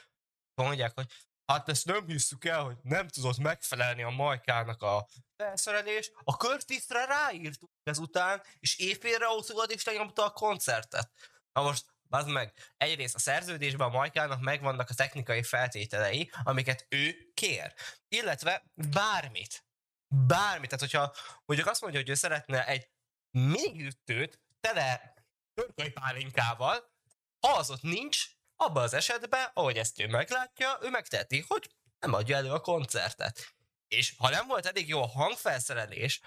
Mondják, 0.62 0.94
hogy 0.96 1.12
hát 1.46 1.70
ezt 1.70 1.86
nem 1.86 2.08
hiszük 2.08 2.46
el, 2.46 2.64
hogy 2.64 2.78
nem 2.82 3.08
tudott 3.08 3.38
megfelelni 3.38 4.04
a 4.04 4.10
Majkának 4.10 4.82
a 4.82 5.08
felszerelés. 5.36 6.12
A 6.24 6.34
Curtisre 6.34 7.06
ráírtuk 7.06 7.72
ezután, 7.84 8.44
és 8.60 8.78
éjfélre 8.78 9.28
oszugod 9.28 9.72
és 9.72 9.84
lenyomta 9.84 10.26
a 10.26 10.32
koncertet. 10.32 11.12
Na 11.54 11.62
most 11.62 11.86
bazd 12.10 12.30
meg, 12.30 12.54
egyrészt 12.78 13.16
a 13.16 13.20
szerződésben 13.20 13.88
a 13.88 13.92
Majkának 13.92 14.40
megvannak 14.42 14.90
a 14.90 14.94
technikai 14.94 15.44
feltételei, 15.44 16.32
amiket 16.44 16.86
ő 16.90 17.32
kér. 17.34 17.74
Illetve 18.08 18.64
bármit, 18.74 19.66
bármit, 20.08 20.70
tehát 20.70 20.80
hogyha 20.80 21.14
mondjuk 21.46 21.70
azt 21.70 21.82
mondja, 21.82 22.00
hogy 22.00 22.10
ő 22.10 22.14
szeretne 22.14 22.68
egy 22.68 22.90
minigüttőt 23.32 24.40
tele 24.60 25.14
törköly 25.54 25.90
pálinkával, 25.90 26.92
ha 27.40 27.52
az 27.58 27.70
ott 27.70 27.82
nincs, 27.82 28.26
abban 28.56 28.84
az 28.84 28.94
esetben, 28.94 29.52
ahogy 29.54 29.78
ezt 29.78 30.00
ő 30.00 30.08
meglátja, 30.08 30.78
ő 30.82 30.90
megteheti, 30.90 31.46
hogy 31.48 31.70
nem 32.00 32.14
adja 32.14 32.36
elő 32.36 32.52
a 32.52 32.60
koncertet. 32.60 33.54
És 33.88 34.14
ha 34.18 34.30
nem 34.30 34.48
volt 34.48 34.66
elég 34.66 34.88
jó 34.88 35.02
a 35.02 35.08
hangfelszerelés, 35.08 36.22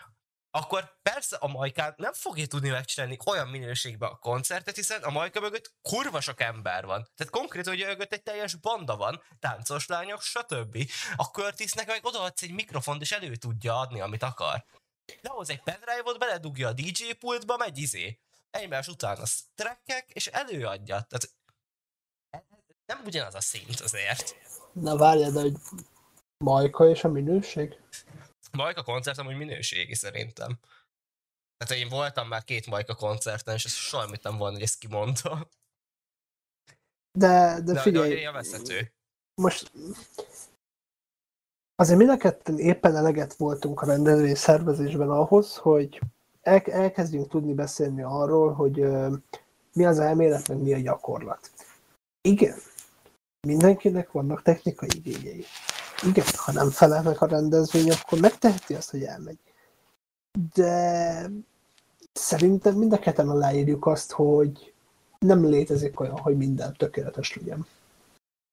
akkor 0.55 1.01
persze 1.03 1.37
a 1.37 1.47
Majkán 1.47 1.95
nem 1.97 2.13
fogja 2.13 2.47
tudni 2.47 2.69
megcsinálni 2.69 3.17
olyan 3.27 3.49
minőségben 3.49 4.11
a 4.11 4.17
koncertet, 4.17 4.77
hiszen 4.77 5.03
a 5.03 5.11
Majka 5.11 5.41
mögött 5.41 5.75
kurva 5.83 6.21
sok 6.21 6.41
ember 6.41 6.85
van. 6.85 7.09
Tehát 7.15 7.33
konkrétan, 7.33 7.75
hogy 7.75 7.87
mögött 7.87 8.13
egy 8.13 8.23
teljes 8.23 8.55
banda 8.55 8.97
van, 8.97 9.23
táncos 9.39 9.87
lányok, 9.87 10.23
stb. 10.23 10.91
A 11.17 11.25
Curtisnek 11.25 11.87
meg 11.87 12.05
odaadsz 12.05 12.43
egy 12.43 12.53
mikrofont, 12.53 13.03
és 13.03 13.13
elő 13.13 13.37
tudja 13.37 13.79
adni, 13.79 14.01
amit 14.01 14.23
akar. 14.23 14.65
Lehoz 15.21 15.51
egy 15.51 15.63
pendrive-ot, 15.63 16.19
beledugja 16.19 16.69
a 16.69 16.73
DJ 16.73 17.13
pultba, 17.19 17.57
megy 17.57 17.79
izé. 17.79 18.19
Egymás 18.51 18.89
után 18.89 19.17
a 19.17 19.25
trackek, 19.55 20.11
és 20.11 20.27
előadja. 20.27 21.07
Tehát 21.09 21.35
nem 22.87 23.05
ugyanaz 23.05 23.35
a 23.35 23.41
szint 23.41 23.81
azért. 23.81 24.37
Na 24.73 24.97
várjál, 24.97 25.31
de 25.31 25.41
hogy 25.41 25.57
Majka 26.45 26.89
és 26.89 27.05
a 27.05 27.09
minőség? 27.09 27.81
Majka 28.53 28.83
koncert 28.83 29.19
amúgy 29.19 29.37
minőségi 29.37 29.95
szerintem. 29.95 30.59
Tehát 31.57 31.83
én 31.83 31.89
voltam 31.89 32.29
már 32.29 32.45
két 32.45 32.67
Majka 32.67 32.95
koncerten, 32.95 33.55
és 33.55 33.63
soha 33.63 34.17
nem 34.23 34.37
volna, 34.37 34.55
hogy 34.55 34.63
ezt 34.63 34.79
kimondta. 34.79 35.49
De, 37.19 37.61
de, 37.65 37.73
De, 37.73 37.81
figyelj, 37.81 38.09
de 38.09 38.21
élvezhető. 38.21 38.93
most 39.35 39.73
azért 41.83 41.99
mind 41.99 42.11
a 42.11 42.17
ketten 42.17 42.59
éppen 42.59 42.97
eleget 42.97 43.35
voltunk 43.35 43.81
a 43.81 43.87
rendezvény 43.87 44.35
szervezésben 44.35 45.11
ahhoz, 45.11 45.57
hogy 45.57 46.01
el, 46.43 46.61
elkezdjünk 46.61 47.29
tudni 47.29 47.55
beszélni 47.55 48.03
arról, 48.03 48.53
hogy 48.53 48.81
ö, 48.81 49.15
mi 49.73 49.85
az 49.85 49.99
elmélet, 49.99 50.49
meg 50.49 50.59
mi 50.59 50.75
a 50.75 50.79
gyakorlat. 50.79 51.51
Igen, 52.21 52.59
mindenkinek 53.47 54.13
vannak 54.13 54.43
technikai 54.43 54.89
igényei. 54.95 55.45
Igen, 56.07 56.25
ha 56.37 56.53
nem 56.53 56.71
felel 56.71 57.03
meg 57.03 57.23
a 57.23 57.27
rendezvény, 57.27 57.91
akkor 57.91 58.21
megteheti 58.21 58.75
azt, 58.75 58.91
hogy 58.91 59.03
elmegy. 59.03 59.39
De 60.55 61.27
szerintem 62.13 62.75
mind 62.75 62.93
a 62.93 62.99
ketten 62.99 63.29
aláírjuk 63.29 63.87
azt, 63.87 64.13
hogy 64.13 64.75
nem 65.19 65.45
létezik 65.45 66.01
olyan, 66.01 66.19
hogy 66.19 66.37
minden 66.37 66.75
tökéletes 66.77 67.37
legyen. 67.37 67.67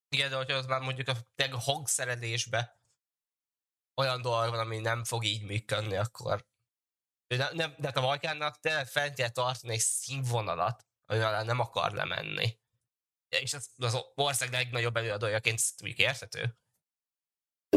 Igen, 0.08 0.30
de 0.30 0.36
hogyha 0.36 0.56
az 0.56 0.66
már 0.66 0.80
mondjuk 0.80 1.08
a, 1.08 1.58
hangszerelésbe 1.58 2.79
olyan 3.94 4.22
dolog 4.22 4.50
van, 4.50 4.58
ami 4.58 4.78
nem 4.78 5.04
fog 5.04 5.24
így 5.24 5.42
működni, 5.42 5.96
akkor 5.96 6.48
ő 7.34 7.36
nem, 7.36 7.74
de 7.78 7.88
a 7.88 8.00
Majkánnak 8.00 8.58
tényleg 8.60 8.86
fent 8.86 9.14
kell 9.14 9.28
tartani 9.28 9.72
egy 9.72 9.80
színvonalat, 9.80 10.86
ami 11.06 11.18
alá 11.20 11.42
nem 11.42 11.60
akar 11.60 11.92
lemenni. 11.92 12.58
És 13.28 13.54
az, 13.54 13.70
az 13.76 13.98
ország 14.14 14.52
legnagyobb 14.52 14.96
előadójaként 14.96 15.60
mondjuk 15.82 16.08
érthető. 16.08 16.58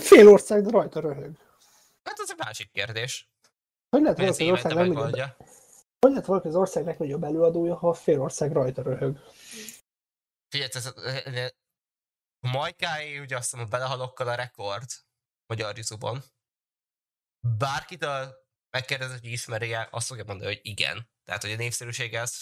Fél 0.01 0.27
ország, 0.27 0.63
de 0.63 0.69
rajta 0.69 0.99
röhög. 0.99 1.37
Hát 2.03 2.19
az 2.19 2.31
egy 2.31 2.37
másik 2.37 2.71
kérdés. 2.71 3.31
Hogy 3.89 4.01
lehet 4.01 4.17
Hogy 4.17 4.27
ezt 4.27 4.41
az 4.41 4.47
ország 4.47 4.71
legnagyobb, 4.71 5.35
hogy 5.99 6.11
lehet 6.11 6.25
valaki 6.25 6.47
az 6.47 6.55
ország 6.55 6.85
legnagyobb 6.85 7.23
előadója, 7.23 7.75
ha 7.75 7.89
a 7.89 7.93
fél 7.93 8.21
ország 8.21 8.51
rajta 8.51 8.81
röhög? 8.81 9.19
Figyelj, 10.47 10.69
ez, 10.73 10.85
a 10.85 11.53
Majkáé, 12.39 13.19
ugye 13.19 13.37
azt 13.37 13.53
a 13.53 13.65
belehalokkal 13.65 14.27
a 14.27 14.35
rekord 14.35 14.89
magyar 15.53 15.73
YouTube-on. 15.75 16.23
Bárkitől 17.57 18.33
megkérdezett, 18.69 19.19
hogy 19.19 19.31
ismeri 19.31 19.73
-e, 19.73 19.87
azt 19.91 20.07
fogja 20.07 20.23
mondani, 20.27 20.53
hogy 20.53 20.59
igen. 20.63 21.07
Tehát, 21.25 21.41
hogy 21.41 21.51
a 21.51 21.55
népszerűsége 21.55 22.19
ez 22.19 22.33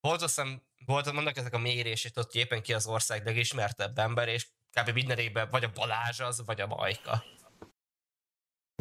volt 0.00 0.22
azt 0.22 0.34
hiszem, 0.34 0.62
volt, 0.86 1.12
mondnak 1.12 1.36
ezek 1.36 1.54
a 1.54 1.58
mérését, 1.58 2.16
ott 2.16 2.34
éppen 2.34 2.62
ki 2.62 2.72
az 2.72 2.86
ország 2.86 3.24
legismertebb 3.24 3.98
ember, 3.98 4.28
és 4.28 4.48
kb. 4.70 4.90
minden 4.90 5.18
évben 5.18 5.48
vagy 5.50 5.64
a 5.64 5.70
Balázs 5.74 6.20
az, 6.20 6.42
vagy 6.46 6.60
a 6.60 6.66
Majka. 6.66 7.22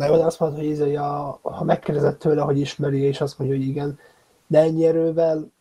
Meg 0.01 0.11
azt 0.11 0.39
mondod, 0.39 0.59
hogy, 0.59 0.67
izé, 0.67 0.95
a, 0.95 1.39
ha 1.41 1.63
megkérdezett 1.63 2.19
tőle, 2.19 2.41
hogy 2.41 2.59
ismeri, 2.59 2.99
és 2.99 3.21
azt 3.21 3.37
mondja, 3.37 3.57
hogy 3.57 3.67
igen, 3.67 3.99
de 4.47 4.59
ennyi 4.59 4.85
erővel, 4.85 5.51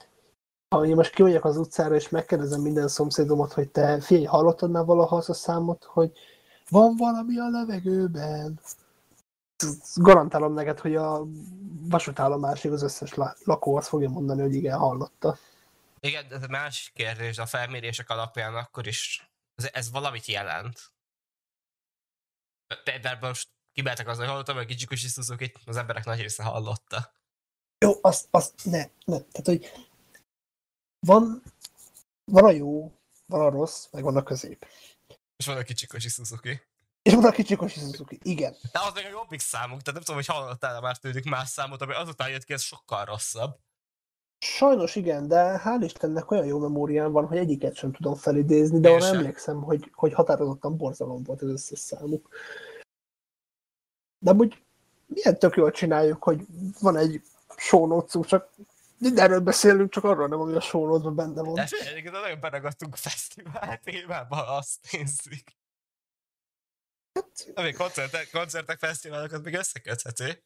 ha 0.74 0.86
én 0.86 0.94
most 0.94 1.14
kimegyek 1.14 1.44
az 1.44 1.56
utcára, 1.56 1.94
és 1.94 2.08
megkérdezem 2.08 2.60
minden 2.60 2.88
szomszédomat, 2.88 3.52
hogy 3.52 3.70
te 3.70 4.00
figyelj, 4.00 4.24
hallottad 4.24 4.70
már 4.70 4.84
valaha 4.84 5.16
azt 5.16 5.28
a 5.28 5.34
számot, 5.34 5.84
hogy 5.84 6.12
van 6.70 6.96
valami 6.96 7.38
a 7.38 7.48
levegőben? 7.48 8.60
Garantálom 9.94 10.52
neked, 10.52 10.80
hogy 10.80 10.96
a 10.96 11.26
vasútállomásig 11.88 12.72
az 12.72 12.82
összes 12.82 13.14
la- 13.14 13.36
lakó 13.44 13.76
azt 13.76 13.88
fogja 13.88 14.08
mondani, 14.08 14.40
hogy 14.40 14.54
igen, 14.54 14.78
hallotta. 14.78 15.38
Igen, 16.00 16.28
de 16.28 16.34
ez 16.34 16.42
a 16.42 16.48
másik 16.48 16.94
kérdés, 16.94 17.38
a 17.38 17.46
felmérések 17.46 18.10
alapján 18.10 18.54
akkor 18.54 18.86
is 18.86 19.30
ez, 19.54 19.68
ez 19.72 19.90
valamit 19.90 20.26
jelent. 20.26 20.92
Ebben 22.84 23.18
most 23.20 23.48
kimeltek 23.72 24.08
az, 24.08 24.18
hogy 24.18 24.26
hallottam, 24.26 24.56
hogy 24.56 24.66
kicsi 24.66 24.96
suzuki 24.96 25.52
az 25.66 25.76
emberek 25.76 26.04
nagy 26.04 26.20
része 26.20 26.42
hallotta. 26.42 27.12
Jó, 27.84 27.92
azt, 28.00 28.28
azt 28.30 28.64
ne, 28.64 28.84
ne. 29.04 29.20
Tehát, 29.20 29.44
hogy 29.44 29.72
van, 31.06 31.42
van 32.24 32.44
a 32.44 32.50
jó, 32.50 32.92
van 33.26 33.40
a 33.40 33.50
rossz, 33.50 33.86
meg 33.90 34.02
van 34.02 34.16
a 34.16 34.22
közép. 34.22 34.66
És 35.36 35.46
van 35.46 35.56
a 35.56 35.62
kicsi 35.62 35.86
kicsi 35.86 36.08
Suzuki. 36.08 36.60
És 37.02 37.14
van 37.14 37.24
a 37.24 37.30
kicsi 37.30 37.56
kocsi 37.56 37.78
Suzuki. 37.78 38.18
Igen. 38.22 38.56
De 38.72 38.78
az 38.78 38.94
meg 38.94 39.04
a 39.04 39.08
jobbik 39.08 39.40
számunk, 39.40 39.82
tehát 39.82 39.94
nem 39.94 40.02
tudom, 40.02 40.16
hogy 40.16 40.26
hallottál 40.26 40.80
már 40.80 40.96
tőlük 40.96 41.24
más 41.24 41.48
számot, 41.48 41.82
ami 41.82 41.94
azután 41.94 42.30
jött 42.30 42.44
ki, 42.44 42.52
ez 42.52 42.62
sokkal 42.62 43.04
rosszabb. 43.04 43.58
Sajnos 44.38 44.96
igen, 44.96 45.28
de 45.28 45.62
hál' 45.64 45.82
Istennek 45.84 46.30
olyan 46.30 46.46
jó 46.46 46.58
memóriám 46.58 47.12
van, 47.12 47.26
hogy 47.26 47.36
egyiket 47.36 47.74
sem 47.74 47.92
tudom 47.92 48.14
felidézni, 48.14 48.80
de 48.80 48.90
arra 48.90 49.06
emlékszem, 49.06 49.62
hogy, 49.62 49.90
hogy 49.92 50.12
határozottan 50.12 50.76
borzalom 50.76 51.22
volt 51.22 51.42
az 51.42 51.48
összes 51.48 51.78
számuk. 51.78 52.28
De 54.18 54.32
úgy 54.32 54.62
milyen 55.06 55.38
tök 55.38 55.56
jól 55.56 55.70
csináljuk, 55.70 56.22
hogy 56.22 56.46
van 56.80 56.96
egy 56.96 57.22
show 57.56 58.04
csak 58.24 58.50
mindenről 58.98 59.40
beszélünk, 59.40 59.90
csak 59.92 60.04
arról 60.04 60.28
nem, 60.28 60.40
ami 60.40 60.52
a 60.52 60.64
notes 60.72 61.14
benne 61.14 61.42
van. 61.42 61.54
De 61.54 61.62
egyébként 61.62 62.10
nagyon 62.10 62.40
beragadtunk 62.40 62.94
a 62.94 62.96
fesztivál 62.96 63.80
témába, 63.80 64.56
azt 64.56 64.92
nézzük. 64.92 65.44
Hát, 67.14 67.52
Ami 67.54 67.72
koncertek, 67.72 68.30
koncertek, 68.30 68.78
fesztiválok, 68.78 69.32
az 69.32 69.40
még 69.40 69.54
összeköthető. 69.54 70.42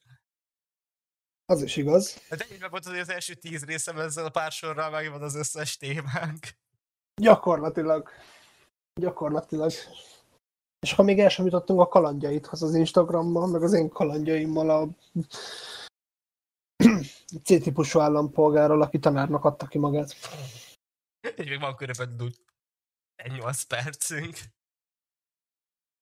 az 1.45 1.61
is 1.61 1.75
igaz. 1.75 2.21
De 2.29 2.67
volt 2.69 2.85
az, 2.85 2.91
hogy 2.91 2.99
az 2.99 3.09
első 3.09 3.33
tíz 3.33 3.65
részem 3.65 3.99
ezzel 3.99 4.25
a 4.25 4.29
pár 4.29 4.51
sorral 4.51 4.89
megvan 4.89 5.21
az 5.21 5.35
összes 5.35 5.77
témánk. 5.77 6.47
Gyakorlatilag. 7.21 8.09
Gyakorlatilag. 8.99 9.71
És 10.79 10.93
ha 10.93 11.03
még 11.03 11.19
el 11.19 11.29
sem 11.29 11.45
jutottunk 11.45 11.79
a 11.79 11.87
kalandjaidhoz 11.87 12.63
az 12.63 12.75
Instagrammal, 12.75 13.47
meg 13.47 13.63
az 13.63 13.73
én 13.73 13.89
kalandjaimmal 13.89 14.69
a 14.69 14.87
C-típusú 17.43 17.99
állampolgárral, 17.99 18.81
aki 18.81 18.99
tanárnak 18.99 19.45
adta 19.45 19.67
ki 19.67 19.77
magát. 19.77 20.15
Így 21.39 21.49
még 21.49 21.59
van 21.59 21.75
körülbelül 21.75 22.31
egy 23.15 23.31
8 23.31 23.63
percünk. 23.63 24.37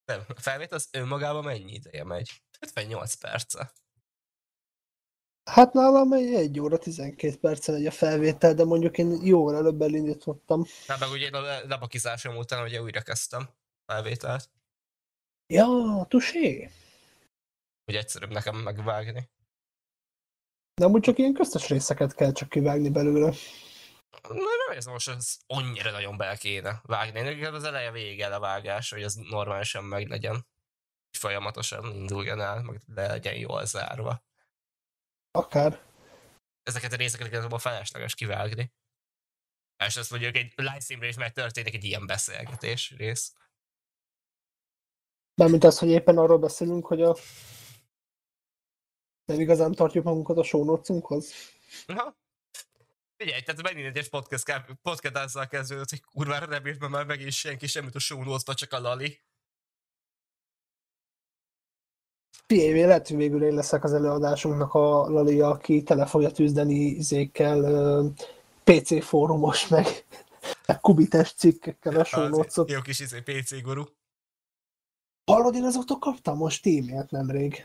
Nem, 0.05 0.23
a 0.27 0.41
felvét 0.41 0.71
az 0.71 0.89
önmagában 0.91 1.43
mennyi 1.43 1.73
ideje 1.73 2.03
megy? 2.03 2.43
58 2.59 3.13
perce. 3.13 3.71
Hát 5.43 5.73
nálam 5.73 6.13
egy 6.13 6.33
1 6.33 6.59
óra 6.59 6.77
12 6.77 7.37
percen 7.37 7.75
egy 7.75 7.85
a 7.85 7.91
felvétel, 7.91 8.53
de 8.53 8.63
mondjuk 8.63 8.97
én 8.97 9.25
jóval 9.25 9.55
előbb 9.55 9.81
elindítottam. 9.81 10.65
Na, 10.87 10.95
meg 10.99 11.09
ugye 11.09 11.25
én 11.25 11.33
a 11.33 11.41
lebakizásom 11.41 12.35
után 12.35 12.63
ugye 12.63 12.81
újra 12.81 13.01
kezdtem 13.01 13.49
felvételt. 13.85 14.49
Ja, 15.53 16.05
tusé. 16.07 16.69
Hogy 17.85 17.95
egyszerűbb 17.95 18.31
nekem 18.31 18.55
megvágni. 18.55 19.29
De 20.79 20.85
amúgy 20.85 21.01
csak 21.01 21.17
ilyen 21.17 21.33
köztes 21.33 21.67
részeket 21.67 22.15
kell 22.15 22.31
csak 22.31 22.49
kivágni 22.49 22.89
belőle. 22.89 23.33
Na, 24.27 24.33
nem 24.33 24.77
ez 24.77 24.85
most 24.85 25.09
az 25.09 25.39
annyira 25.47 25.91
nagyon 25.91 26.17
bele 26.17 26.35
kéne 26.35 26.81
vágni. 26.83 27.21
Nekem 27.21 27.53
az 27.53 27.63
eleje 27.63 27.91
vége 27.91 28.35
a 28.35 28.39
vágás, 28.39 28.89
hogy 28.89 29.03
az 29.03 29.15
normálisan 29.15 29.83
meg 29.83 30.07
legyen. 30.07 30.47
És 31.11 31.19
folyamatosan 31.19 31.95
induljon 31.95 32.41
el, 32.41 32.61
meg 32.61 32.81
le 32.95 33.07
legyen 33.07 33.35
jól 33.35 33.65
zárva. 33.65 34.23
Akár. 35.31 35.81
Ezeket 36.63 36.93
a 36.93 36.95
részeket 36.95 37.27
igazából 37.27 37.59
felesleges 37.59 38.15
kivágni. 38.15 38.73
És 39.85 39.97
azt 39.97 40.11
mondjuk 40.11 40.35
egy 40.35 40.53
livestreamre 40.55 41.07
is 41.07 41.17
megtörténik 41.17 41.73
egy 41.73 41.83
ilyen 41.83 42.05
beszélgetés 42.05 42.93
rész. 42.97 43.33
Mármint 45.35 45.63
az, 45.63 45.79
hogy 45.79 45.89
éppen 45.89 46.17
arról 46.17 46.39
beszélünk, 46.39 46.85
hogy 46.85 47.01
a 47.01 47.15
nem 49.29 49.39
igazán 49.39 49.71
tartjuk 49.71 50.03
magunkat 50.03 50.37
a 50.37 50.43
show 50.43 50.63
notes-unkhoz. 50.63 51.33
Aha. 51.85 52.17
Figyelj, 53.17 53.41
tehát 53.41 53.61
megint 53.61 53.97
egy 53.97 54.09
podcast, 54.09 54.45
podcast 54.81 55.49
kezdődött, 55.49 55.89
hogy 55.89 56.01
kurvára 56.01 56.45
nem 56.45 56.67
írt 56.67 56.89
már 56.89 57.05
megint 57.05 57.31
senki 57.31 57.67
semmit 57.67 57.95
a 57.95 57.99
show 57.99 58.37
csak 58.53 58.73
a 58.73 58.79
Lali. 58.79 59.19
Figyelj, 62.45 62.81
hogy 63.07 63.15
végül 63.17 63.43
én 63.43 63.53
leszek 63.53 63.83
az 63.83 63.93
előadásunknak 63.93 64.73
a 64.73 65.09
Lali, 65.09 65.41
aki 65.41 65.83
tele 65.83 66.05
fogja 66.05 66.31
tűzdeni 66.31 66.75
izékkel, 66.75 68.13
PC 68.63 69.03
fórumos, 69.03 69.67
meg, 69.67 70.05
kubites 70.81 71.33
cikkekkel 71.33 71.99
a 71.99 72.03
show 72.03 72.43
Jó 72.67 72.81
kis 72.81 72.99
izé, 72.99 73.21
PC 73.21 73.61
guru. 73.61 73.83
Hallod, 75.25 75.55
én 75.55 75.63
azóta 75.63 75.97
kaptam 75.97 76.37
most 76.37 76.65
e-mailt 76.65 77.11
nemrég. 77.11 77.63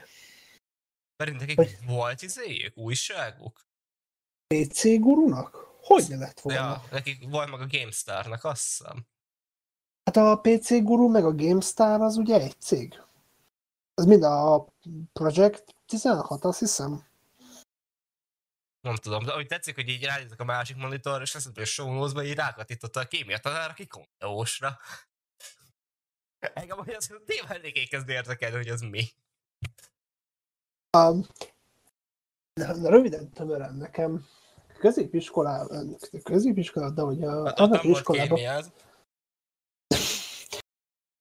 Mert 1.16 1.38
nekik 1.38 1.56
hogy... 1.56 1.76
volt 1.86 2.22
izéjük, 2.22 2.76
újságuk? 2.76 3.66
PC 4.46 4.82
gurunak? 4.82 5.72
Hogy 5.80 6.04
ne 6.08 6.16
lett 6.16 6.40
volna? 6.40 6.60
Ja, 6.60 6.84
nekik 6.90 7.28
volt 7.28 7.50
meg 7.50 7.60
a 7.60 7.66
GameStar-nak, 7.66 8.44
azt 8.44 8.62
hiszem. 8.62 9.06
Hát 10.04 10.16
a 10.16 10.40
PC 10.40 10.82
guru 10.82 11.08
meg 11.08 11.24
a 11.24 11.34
GameStar 11.34 12.00
az 12.00 12.16
ugye 12.16 12.40
egy 12.40 12.60
cég. 12.60 13.02
Az 13.94 14.04
mind 14.04 14.22
a 14.22 14.66
Project 15.12 15.74
16, 15.86 16.44
azt 16.44 16.58
hiszem. 16.58 17.06
Nem 18.80 18.96
tudom, 18.96 19.24
de 19.24 19.32
hogy 19.32 19.46
tetszik, 19.46 19.74
hogy 19.74 19.88
így 19.88 20.04
ránézek 20.04 20.40
a 20.40 20.44
másik 20.44 20.76
monitor, 20.76 21.22
és 21.22 21.34
azt 21.34 21.44
mondja, 21.44 21.62
hogy 21.62 21.72
show 21.72 21.92
notes 21.92 22.26
így 22.26 22.34
rákatította 22.34 23.00
a 23.00 23.06
kémia 23.06 23.38
tanár, 23.38 23.70
aki 23.70 23.86
konteósra. 23.86 24.78
Engem, 26.38 26.78
hogy 26.78 26.92
az 26.92 27.14
tényleg 27.24 27.50
elég 27.50 27.88
kezd 27.88 28.08
érdekelni, 28.08 28.56
hogy 28.56 28.68
az 28.68 28.80
mi. 28.80 29.08
Um, 30.94 31.26
röviden 32.82 33.30
tömören 33.30 33.74
nekem 33.74 34.26
középiskolában, 34.78 35.96
középiskolában, 36.22 36.94
de 36.94 37.02
hogy 37.02 37.24
a 37.24 37.44
hát 37.44 37.54
tanári 37.54 37.90
iskolában... 37.90 38.38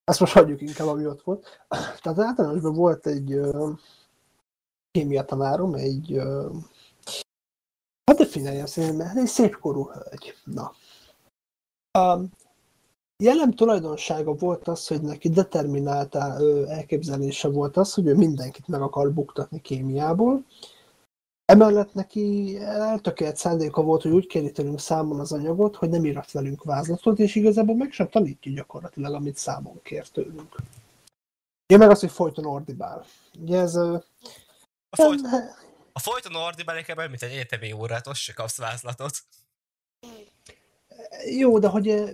Ezt 0.03 0.19
most 0.19 0.33
hagyjuk 0.33 0.61
inkább, 0.61 0.87
ami 0.87 1.05
ott 1.05 1.21
volt. 1.21 1.65
Tehát 2.01 2.19
általánosban 2.19 2.73
volt 2.73 3.07
egy 3.07 3.33
uh, 3.33 3.79
kémia 4.91 5.25
tanárom, 5.25 5.73
egy 5.73 6.11
uh, 6.11 6.55
hát 8.03 8.17
definiálja 8.17 8.67
szerintem, 8.67 9.17
egy 9.17 9.27
szépkorú 9.27 9.89
hölgy. 9.89 10.37
Na. 10.43 10.73
Um, 11.99 12.31
jellem 13.23 13.51
tulajdonsága 13.51 14.33
volt 14.33 14.67
az, 14.67 14.87
hogy 14.87 15.01
neki 15.01 15.29
determináltá 15.29 16.37
elképzelése 16.67 17.47
volt 17.47 17.77
az, 17.77 17.93
hogy 17.93 18.07
ő 18.07 18.15
mindenkit 18.15 18.67
meg 18.67 18.81
akar 18.81 19.13
buktatni 19.13 19.61
kémiából. 19.61 20.45
Emellett 21.45 21.93
neki 21.93 22.57
eltökélt 22.59 23.37
szándéka 23.37 23.81
volt, 23.81 24.01
hogy 24.01 24.11
úgy 24.11 24.27
kéri 24.27 24.51
tőlünk 24.51 24.79
számon 24.79 25.19
az 25.19 25.31
anyagot, 25.31 25.75
hogy 25.75 25.89
nem 25.89 26.05
írat 26.05 26.31
velünk 26.31 26.63
vázlatot, 26.63 27.19
és 27.19 27.35
igazából 27.35 27.75
meg 27.75 27.91
sem 27.91 28.09
tanítja 28.09 28.51
gyakorlatilag, 28.51 29.13
amit 29.13 29.37
számon 29.37 29.81
kér 29.81 30.07
tőlünk. 30.07 30.55
Én 31.65 31.77
meg 31.77 31.89
az, 31.89 31.99
hogy 31.99 32.11
folyton 32.11 32.45
ordibál. 32.45 33.05
Ugye 33.39 33.59
ez... 33.59 33.75
A, 33.75 34.03
folyt, 34.89 35.21
a 35.93 35.99
folyton 35.99 36.35
ordibál 36.35 36.83
mint 37.09 37.21
egy 37.21 37.31
egyetemi 37.31 37.71
órát, 37.71 38.07
azt 38.07 38.19
se 38.19 38.33
kapsz 38.33 38.57
vázlatot. 38.57 39.23
Jó, 41.25 41.59
de 41.59 41.67
hogy 41.67 41.87
ő, 41.87 42.13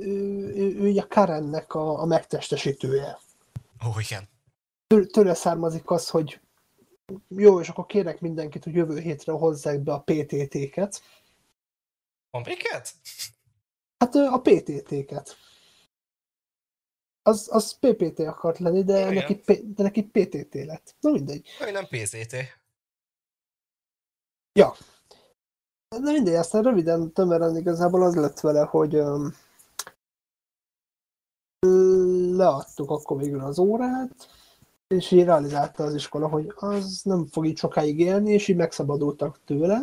ő, 0.55 0.79
ő 0.79 0.97
a 0.97 1.07
Karennek 1.07 1.73
a, 1.73 2.01
a 2.01 2.05
megtestesítője. 2.05 3.19
Ó, 3.87 3.99
igen. 3.99 4.29
Tőle 5.11 5.33
származik 5.33 5.89
az, 5.89 6.09
hogy 6.09 6.39
jó, 7.27 7.59
és 7.59 7.69
akkor 7.69 7.85
kérek 7.85 8.19
mindenkit, 8.19 8.63
hogy 8.63 8.73
jövő 8.73 8.99
hétre 8.99 9.31
hozzák 9.31 9.79
be 9.79 9.93
a 9.93 9.99
PTT-ket. 9.99 11.01
A 12.29 12.39
miket? 12.39 12.93
Hát 13.97 14.15
a 14.15 14.41
PTT-ket. 14.41 15.37
Az, 17.21 17.47
az 17.51 17.77
PPT 17.79 18.19
akart 18.19 18.59
lenni, 18.59 18.83
de 18.83 19.09
neki, 19.09 19.41
de 19.45 19.83
neki 19.83 20.03
PTT 20.03 20.53
lett. 20.53 20.95
Na 20.99 21.11
mindegy. 21.11 21.47
Ő 21.61 21.71
nem 21.71 21.85
PZT. 21.85 22.35
Ja, 24.53 24.75
de 25.89 26.11
mindegy, 26.11 26.35
aztán 26.35 26.63
röviden, 26.63 27.13
tömören 27.13 27.55
igazából 27.55 28.03
az 28.03 28.15
lett 28.15 28.39
vele, 28.39 28.61
hogy 28.61 28.95
um, 28.95 29.35
leadtuk 32.37 32.89
akkor 32.89 33.17
végül 33.17 33.39
az 33.39 33.59
órát, 33.59 34.29
és 34.87 35.11
így 35.11 35.23
realizálta 35.23 35.83
az 35.83 35.93
iskola, 35.93 36.27
hogy 36.27 36.53
az 36.55 37.01
nem 37.03 37.27
fog 37.27 37.45
így 37.45 37.57
sokáig 37.57 37.99
élni, 37.99 38.31
és 38.31 38.47
így 38.47 38.55
megszabadultak 38.55 39.39
tőle. 39.45 39.81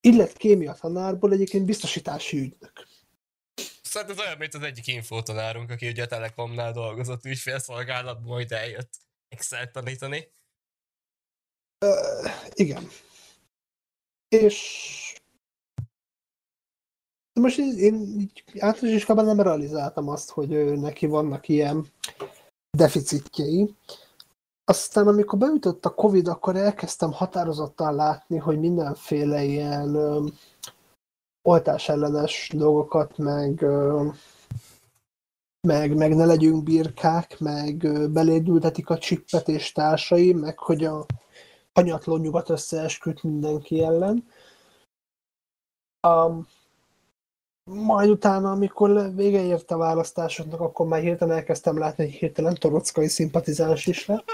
Így 0.00 0.14
lett 0.14 0.36
kémia 0.36 0.72
tanárból 0.72 1.32
egyébként 1.32 1.64
biztosítási 1.64 2.38
ügynök. 2.38 2.72
Szóval 3.82 4.10
ez 4.10 4.18
olyan, 4.18 4.38
mint 4.38 4.54
az 4.54 4.62
egyik 4.62 4.86
infotanárunk, 4.86 5.70
aki 5.70 5.88
ugye 5.88 6.02
a 6.02 6.06
Telekomnál 6.06 6.72
dolgozott 6.72 7.24
ügyfélszolgálatban, 7.24 8.28
majd 8.28 8.52
eljött 8.52 8.90
Excel 9.28 9.70
tanítani. 9.70 10.28
Uh, 11.84 12.30
igen. 12.54 12.88
És 14.32 15.20
most 17.40 17.58
én, 17.58 17.78
én 17.78 18.30
általános 18.58 19.06
nem 19.06 19.40
realizáltam 19.40 20.08
azt, 20.08 20.30
hogy 20.30 20.80
neki 20.80 21.06
vannak 21.06 21.48
ilyen 21.48 21.86
deficitjei. 22.70 23.74
Aztán 24.64 25.06
amikor 25.06 25.38
beütött 25.38 25.84
a 25.84 25.94
Covid, 25.94 26.28
akkor 26.28 26.56
elkezdtem 26.56 27.12
határozottan 27.12 27.94
látni, 27.94 28.36
hogy 28.36 28.58
mindenféle 28.58 29.42
ilyen 29.42 29.94
ö, 29.94 30.26
oltás 31.48 31.88
ellenes 31.88 32.50
dolgokat, 32.54 33.18
meg, 33.18 33.62
ö, 33.62 34.08
meg, 35.68 35.96
meg 35.96 36.14
ne 36.14 36.24
legyünk 36.24 36.62
birkák, 36.62 37.38
meg 37.38 37.76
belédültetik 38.10 38.90
a 38.90 38.98
csippet 38.98 39.48
és 39.48 39.72
társai, 39.72 40.32
meg 40.32 40.58
hogy 40.58 40.84
a 40.84 41.06
hanyatló 41.74 42.16
nyugat 42.16 42.50
összeesküdt 42.50 43.22
mindenki 43.22 43.82
ellen. 43.82 44.26
Um, 46.08 46.46
majd 47.64 48.10
utána, 48.10 48.50
amikor 48.50 49.14
vége 49.14 49.42
ért 49.42 49.70
a 49.70 49.76
választásoknak, 49.76 50.60
akkor 50.60 50.86
már 50.86 51.00
hirtelen 51.00 51.36
elkezdtem 51.36 51.78
látni, 51.78 52.04
hogy 52.04 52.12
hirtelen 52.12 52.54
torockai 52.54 53.08
szimpatizáns 53.08 53.86
is 53.86 54.06
lett. 54.06 54.24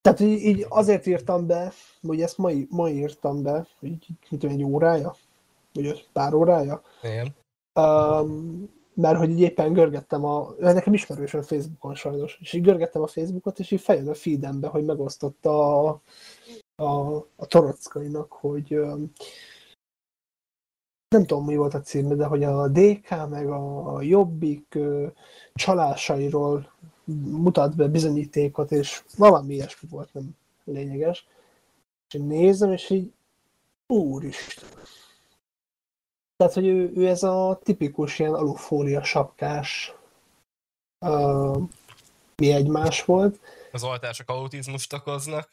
Tehát 0.00 0.20
így, 0.20 0.42
így 0.44 0.66
azért 0.68 1.06
írtam 1.06 1.46
be, 1.46 1.72
hogy 2.06 2.20
ezt 2.20 2.38
ma, 2.38 2.50
ma 2.68 2.88
írtam 2.88 3.42
be, 3.42 3.66
hogy 3.78 3.90
mit 3.90 4.40
tudom, 4.40 4.50
egy 4.50 4.62
órája, 4.62 5.16
vagy 5.72 6.08
pár 6.12 6.34
órája. 6.34 6.82
Igen. 7.02 7.34
Um, 7.74 8.70
mert 8.94 9.18
hogy 9.18 9.30
így 9.30 9.40
éppen 9.40 9.72
görgettem 9.72 10.24
a, 10.24 10.54
nekem 10.58 10.94
ismerős 10.94 11.34
a 11.34 11.42
Facebookon 11.42 11.94
sajnos, 11.94 12.38
és 12.40 12.52
így 12.52 12.62
görgettem 12.62 13.02
a 13.02 13.06
Facebookot, 13.06 13.58
és 13.58 13.70
így 13.70 13.80
feljön 13.80 14.08
a 14.08 14.14
feedembe, 14.14 14.68
hogy 14.68 14.84
megosztotta 14.84 15.78
a, 15.88 16.00
a, 16.74 17.16
a 17.36 17.46
torockainak, 17.46 18.32
hogy 18.32 18.80
nem 21.08 21.26
tudom 21.26 21.44
mi 21.44 21.56
volt 21.56 21.74
a 21.74 21.80
címe, 21.80 22.14
de 22.14 22.24
hogy 22.24 22.44
a 22.44 22.68
DK 22.68 23.28
meg 23.28 23.48
a 23.48 24.02
Jobbik 24.02 24.78
csalásairól 25.54 26.72
mutat 27.30 27.76
be 27.76 27.88
bizonyítékot, 27.88 28.72
és 28.72 29.04
valami 29.16 29.54
ilyesmi 29.54 29.88
volt, 29.88 30.12
nem 30.12 30.36
lényeges. 30.64 31.26
És 32.08 32.20
nézem, 32.20 32.72
és 32.72 32.90
így 32.90 33.12
úristen. 33.86 34.68
Tehát, 36.42 36.56
hogy 36.56 36.66
ő, 36.66 36.92
ő 36.94 37.08
ez 37.08 37.22
a 37.22 37.60
tipikus 37.62 38.18
ilyen 38.18 38.34
alufólia 38.34 39.04
sapkás 39.04 39.94
uh, 40.98 41.62
mi 42.36 42.52
egymás 42.52 43.04
volt. 43.04 43.40
Az 43.72 43.84
oltások 43.84 44.28
autizmust 44.28 44.92
okoznak. 44.92 45.50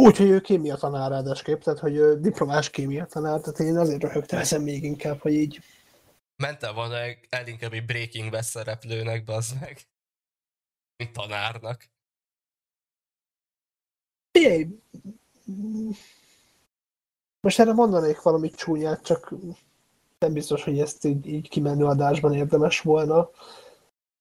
Úgy, 0.00 0.16
hogy 0.16 0.28
ő 0.28 0.40
kémia 0.40 0.76
tanár 0.76 1.10
ráadásképp, 1.10 1.60
tehát 1.60 1.78
hogy 1.78 1.96
ő 1.96 2.20
diplomás 2.20 2.70
kémia 2.70 3.06
tanár, 3.06 3.40
tehát 3.40 3.58
én 3.58 3.76
azért 3.76 4.02
röhögtem 4.02 4.38
ezen 4.38 4.60
még 4.60 4.84
inkább, 4.84 5.20
hogy 5.20 5.32
így... 5.32 5.60
Mente 6.36 6.70
van 6.70 6.92
el 7.28 7.46
inkább 7.46 7.72
egy 7.72 7.84
Breaking 7.84 8.30
Bad 8.30 8.42
szereplőnek, 8.42 9.24
bazd 9.24 9.60
meg. 9.60 9.80
Mint 10.96 11.12
tanárnak. 11.12 11.84
Figyelj, 14.30 14.66
most 17.40 17.58
erre 17.58 17.72
mondanék 17.72 18.22
valamit 18.22 18.56
csúnyát, 18.56 19.04
csak 19.04 19.32
nem 20.22 20.32
biztos, 20.32 20.64
hogy 20.64 20.78
ezt 20.78 21.04
így, 21.04 21.26
így 21.26 21.48
kimenő 21.48 21.84
adásban 21.84 22.34
érdemes 22.34 22.80
volna, 22.80 23.30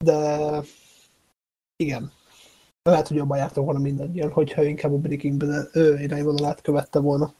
de 0.03 0.49
igen, 1.75 2.11
lehet, 2.83 3.07
hogy 3.07 3.17
jobban 3.17 3.37
jártam 3.37 3.63
volna 3.63 3.79
mindannyian, 3.79 4.31
hogyha 4.31 4.63
inkább 4.63 4.93
a 4.93 4.97
Breaking 4.97 5.37
Bad 5.37 5.69
irányvonalát 6.01 6.61
követte 6.61 6.99
volna. 6.99 7.33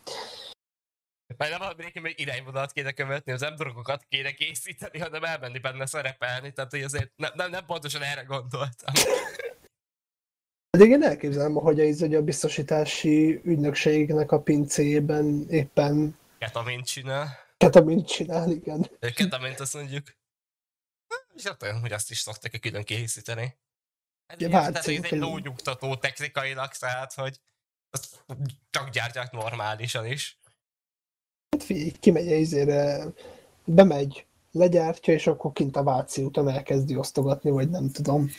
Mert 1.38 1.52
nem 1.52 1.70
a 1.70 1.74
Breaking 1.74 2.06
Bad 2.06 2.14
irányvonalat 2.16 2.72
kéne 2.72 2.92
követni, 2.92 3.32
az 3.32 3.42
nem 3.42 3.56
drogokat 3.56 4.06
kéne 4.10 4.32
készíteni, 4.32 5.00
hanem 5.00 5.24
elmenni 5.24 5.60
benne 5.60 5.86
szerepelni, 5.86 6.52
tehát 6.52 6.72
hogy 6.72 6.82
azért 6.82 7.12
nem, 7.16 7.32
nem, 7.36 7.50
nem 7.50 7.66
pontosan 7.66 8.02
erre 8.02 8.24
gondoltam. 8.24 8.94
Pedig 10.78 10.90
én 10.90 11.04
elképzelem, 11.04 11.54
hogy 11.54 11.80
a, 11.80 11.86
hogy 12.00 12.16
a 12.16 12.22
biztosítási 12.22 13.42
ügynökségnek 13.44 14.32
a 14.32 14.42
pincében 14.42 15.46
éppen 15.50 16.20
Ketamint 16.40 16.86
csinál. 16.86 17.28
Ketamint 17.62 18.08
csinál, 18.08 18.52
igen. 18.52 18.90
Ketamint 19.00 19.60
azt 19.60 19.74
mondjuk. 19.74 20.08
És 21.36 21.44
hát 21.44 21.64
olyan, 21.64 21.80
hogy 21.80 21.92
azt 21.92 22.12
is 22.12 22.20
szoktak 22.20 22.62
külön 22.62 22.84
készíteni. 22.84 23.58
Hát 24.28 24.42
Ja, 24.42 24.50
tehát 24.50 24.76
ez 24.76 24.88
egy 24.88 25.12
lónyugtató 25.12 25.96
technikailag, 25.96 26.72
tehát, 26.72 27.14
hogy 27.14 27.40
azt 27.90 28.26
csak 28.70 28.90
gyártják 28.90 29.32
normálisan 29.32 30.06
is. 30.06 30.40
Hát 31.50 31.64
figyelj, 31.64 31.92
kimegy 31.92 32.26
izére, 32.26 33.06
bemegy, 33.66 34.26
legyártja, 34.52 35.14
és 35.14 35.28
akkor 35.28 35.52
kint 35.54 35.76
a 35.76 35.84
Váci 35.84 36.24
úton 36.24 36.50
elkezdi 36.50 36.96
osztogatni, 36.96 37.50
vagy 37.50 37.70
nem 37.70 37.92
tudom. 37.92 38.30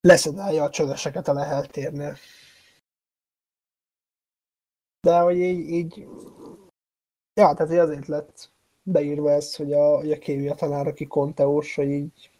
Leszedálja 0.00 0.62
a 0.64 0.70
csöveseket 0.70 1.28
a 1.28 1.32
Lehel 1.32 1.66
térnél. 1.66 2.18
De 5.00 5.18
hogy 5.18 5.36
így, 5.36 5.68
így... 5.68 6.06
Ja, 7.34 7.52
tehát 7.52 7.68
hogy 7.68 7.78
azért 7.78 8.06
lett 8.06 8.50
beírva 8.82 9.30
ez, 9.30 9.56
hogy 9.56 9.72
a, 9.72 9.96
hogy 9.96 10.12
a 10.12 10.18
kémia 10.18 10.54
tanár, 10.54 10.86
aki 10.86 11.06
konteós, 11.06 11.74
hogy 11.74 11.88
így 11.88 12.30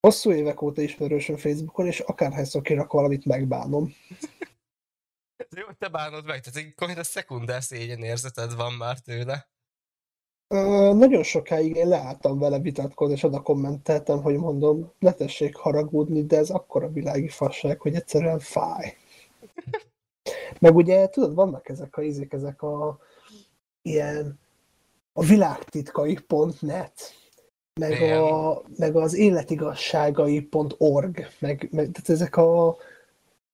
hosszú 0.00 0.32
évek 0.32 0.62
óta 0.62 0.82
ismerősöm 0.82 1.36
Facebookon, 1.36 1.86
és 1.86 2.00
akárhányszor 2.00 2.62
kirak 2.62 2.92
valamit, 2.92 3.24
megbánom. 3.24 3.94
Jó, 5.56 5.66
hogy 5.66 5.76
te 5.76 5.88
bánod 5.88 6.26
meg, 6.26 6.40
tehát 6.40 6.58
egy 6.58 6.74
konkrétan 6.74 7.04
szekunder 7.04 7.62
szégyen 7.62 8.02
érzeted 8.02 8.54
van 8.54 8.72
már 8.72 8.98
tőle. 8.98 9.48
Ö, 10.48 10.92
nagyon 10.94 11.22
sokáig 11.22 11.76
én 11.76 11.88
leálltam 11.88 12.38
vele 12.38 12.58
vitatkozni, 12.58 13.14
és 13.14 13.22
oda 13.22 13.40
kommenteltem, 13.40 14.22
hogy 14.22 14.36
mondom, 14.36 14.92
ne 14.98 15.12
tessék 15.12 15.56
haragudni, 15.56 16.24
de 16.26 16.36
ez 16.36 16.50
akkora 16.50 16.88
világi 16.88 17.28
fasság, 17.28 17.80
hogy 17.80 17.94
egyszerűen 17.94 18.38
fáj. 18.38 18.96
Meg 20.58 20.76
ugye, 20.76 21.08
tudod, 21.08 21.34
vannak 21.34 21.68
ezek 21.68 21.96
a 21.96 22.02
izék, 22.02 22.32
ezek 22.32 22.62
a 22.62 22.98
ilyen 23.82 24.38
a 25.12 25.24
világtitkai.net, 25.24 27.14
meg, 27.80 27.90
Igen. 27.90 28.22
a, 28.22 28.62
meg 28.76 28.96
az 28.96 29.14
életigasságai.org, 29.14 31.26
meg, 31.38 31.68
meg 31.70 31.90
tehát 31.90 32.08
ezek 32.08 32.36
a 32.36 32.76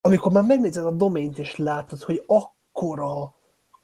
amikor 0.01 0.33
már 0.33 0.45
megnézed 0.45 0.85
a 0.85 0.91
domént, 0.91 1.39
és 1.39 1.57
látod, 1.57 2.03
hogy 2.03 2.23
akkora 2.27 3.35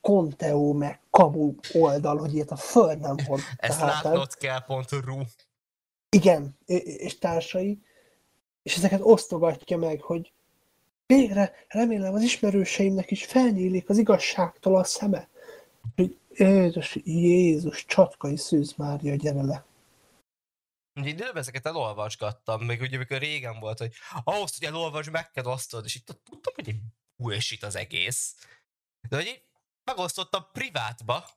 Conteo 0.01 0.73
meg 0.73 1.01
Kamu 1.11 1.55
oldal, 1.73 2.19
hogy 2.19 2.35
ilyet 2.35 2.51
a 2.51 2.57
föld 2.57 3.01
nem 3.01 3.17
volt. 3.27 3.41
Ezt 3.57 3.79
Tehát, 3.79 4.05
látnod 4.05 4.35
kell.ru. 4.35 5.19
Igen, 6.09 6.57
és- 6.65 6.83
és 6.83 7.19
társai, 7.19 7.83
és 8.63 8.77
ezeket 8.77 9.01
osztogatja 9.03 9.77
meg, 9.77 10.01
hogy 10.01 10.33
végre 11.17 11.65
remélem 11.69 12.15
az 12.15 12.23
ismerőseimnek 12.23 13.11
is 13.11 13.25
felnyílik 13.25 13.89
az 13.89 13.99
igazságtól 13.99 14.77
a 14.77 14.85
szeme. 14.85 15.29
Hogy 15.97 16.19
Jézus, 16.35 16.99
Jézus, 17.05 17.85
csatkai 17.85 18.37
Szűz 18.37 18.75
Mária, 18.77 19.15
gyere 19.15 19.43
le. 19.43 19.65
Időben 21.03 21.37
ezeket 21.37 21.67
elolvasgattam, 21.67 22.65
még 22.65 22.81
ugye 22.81 22.97
amikor 22.97 23.19
régen 23.19 23.61
volt, 23.61 23.79
hogy 23.79 23.93
ahhoz, 24.25 24.59
hogy 24.59 24.69
elolvasd, 24.69 25.11
meg 25.11 25.31
kell 25.31 25.45
osztod, 25.45 25.85
és 25.85 25.95
itt 25.95 26.05
tudtam, 26.05 26.55
hogy 26.55 26.69
egy 26.69 27.59
az 27.65 27.77
egész. 27.77 28.35
De 29.09 29.17
hogy 29.17 29.27
így 29.27 29.43
megosztottam 29.85 30.47
privátba, 30.53 31.29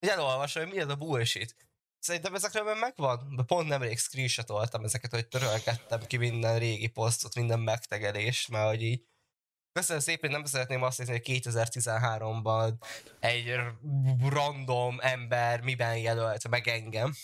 hogy 0.00 0.08
elolvasom, 0.08 0.62
hogy 0.62 0.72
mi 0.72 0.80
ez 0.80 0.88
a 0.88 0.96
bullshit. 0.96 1.56
Szerintem 1.98 2.34
ezekről 2.34 2.64
már 2.64 2.76
megvan, 2.76 3.34
de 3.36 3.42
pont 3.42 3.68
nemrég 3.68 3.98
screenshotoltam 3.98 4.84
ezeket, 4.84 5.10
hogy 5.10 5.28
törölgettem 5.28 6.00
ki 6.06 6.16
minden 6.16 6.58
régi 6.58 6.88
posztot, 6.88 7.34
minden 7.34 7.60
megtegelést, 7.60 8.48
mert 8.48 8.68
hogy 8.68 8.82
így 8.82 9.04
Köszönöm 9.78 10.02
szépen, 10.02 10.30
nem 10.30 10.44
szeretném 10.44 10.82
azt 10.82 10.98
nézni, 10.98 11.12
hogy 11.12 11.42
2013-ban 11.42 12.74
egy 13.20 13.54
random 14.20 15.00
ember 15.00 15.60
miben 15.60 15.98
jelölt 15.98 16.48
meg 16.48 16.68
engem. 16.68 17.14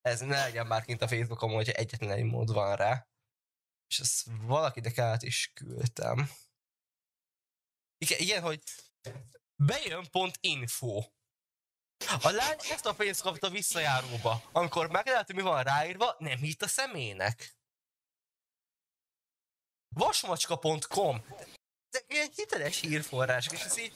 Ez 0.00 0.20
ne 0.20 0.44
legyen 0.44 0.66
már 0.66 0.84
kint 0.84 1.02
a 1.02 1.08
Facebookon, 1.08 1.50
hogy 1.50 1.68
egyetlen 1.68 2.10
egy 2.10 2.24
mód 2.24 2.52
van 2.52 2.76
rá. 2.76 3.06
És 3.88 3.98
ezt 3.98 4.26
valakinek 4.40 4.98
át 4.98 5.22
is 5.22 5.50
küldtem. 5.54 6.30
Igen, 7.98 8.18
ilyen, 8.18 8.42
hogy 8.42 8.62
bejön.info. 9.54 11.02
A 12.22 12.30
lány 12.30 12.58
ezt 12.70 12.86
a 12.86 12.94
pénzt 12.94 13.22
kapta 13.22 13.50
visszajáróba. 13.50 14.42
Amikor 14.52 14.90
meglátta, 14.90 15.34
mi 15.34 15.42
van 15.42 15.62
ráírva, 15.62 16.16
nem 16.18 16.38
hitt 16.38 16.62
a 16.62 16.68
szemének. 16.68 17.56
Vasmacska.com 19.88 21.24
Ezek 21.94 22.12
ilyen 22.12 22.28
hiteles 22.36 22.80
hírforrások, 22.80 23.52
és 23.52 23.64
ez 23.64 23.78
így 23.78 23.92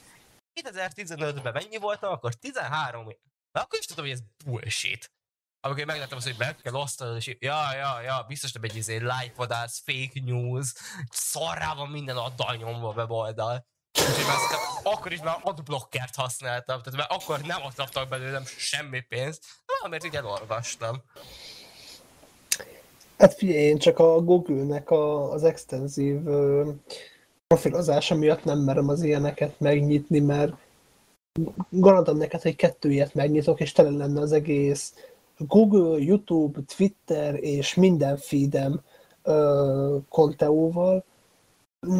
2015-ben 0.61 1.53
mennyi 1.53 1.77
voltam, 1.77 2.11
akkor 2.11 2.33
13 2.33 3.09
év. 3.09 3.15
De 3.51 3.59
akkor 3.59 3.79
is 3.79 3.85
tudom, 3.85 4.05
hogy 4.05 4.13
ez 4.13 4.19
bullshit. 4.45 5.11
Amikor 5.61 5.85
megláttam 5.85 6.17
azt, 6.17 6.27
hogy 6.27 6.35
meg 6.37 6.55
kell 6.55 6.73
osztanod, 6.73 7.15
és 7.15 7.35
ja, 7.39 7.73
ja, 7.73 8.01
ja, 8.01 8.25
biztos 8.27 8.51
nem 8.51 8.63
egy 8.63 8.75
izé 8.75 8.95
live 8.95 9.67
fake 9.83 10.21
news, 10.25 10.73
szarrá 11.09 11.73
van 11.73 11.89
minden 11.89 12.17
addal 12.17 12.55
nyomva 12.55 12.89
a 12.89 12.93
weboldal. 12.93 13.67
Úgyhogy 13.99 14.25
már 14.25 14.37
akkor 14.83 15.11
is 15.11 15.21
már 15.21 15.39
adblockert 15.41 16.15
használtam, 16.15 16.81
tehát 16.81 16.99
már 16.99 17.19
akkor 17.19 17.41
nem 17.41 17.61
adtak 17.77 18.09
belőlem 18.09 18.45
semmi 18.45 19.01
pénzt, 19.01 19.45
valamit 19.65 20.05
így 20.05 20.15
elolvastam. 20.15 21.03
Hát 23.17 23.33
figyelj, 23.33 23.59
én 23.59 23.77
csak 23.77 23.99
a 23.99 24.21
Google-nek 24.21 24.89
a, 24.89 25.31
az 25.31 25.43
extenzív 25.43 26.27
profilozása 27.49 28.15
miatt 28.15 28.43
nem 28.43 28.59
merem 28.59 28.89
az 28.89 29.01
ilyeneket 29.01 29.59
megnyitni, 29.59 30.19
mert 30.19 30.53
garantom 31.69 32.17
neked, 32.17 32.41
hogy 32.41 32.55
kettő 32.55 32.91
ilyet 32.91 33.13
megnyitok, 33.13 33.59
és 33.59 33.71
tele 33.71 33.89
lenne 33.89 34.21
az 34.21 34.31
egész 34.31 34.93
Google, 35.37 35.99
YouTube, 35.99 36.59
Twitter 36.75 37.35
és 37.43 37.75
minden 37.75 38.17
feedem 38.17 38.81
ö, 39.23 39.97
konteóval. 40.09 41.03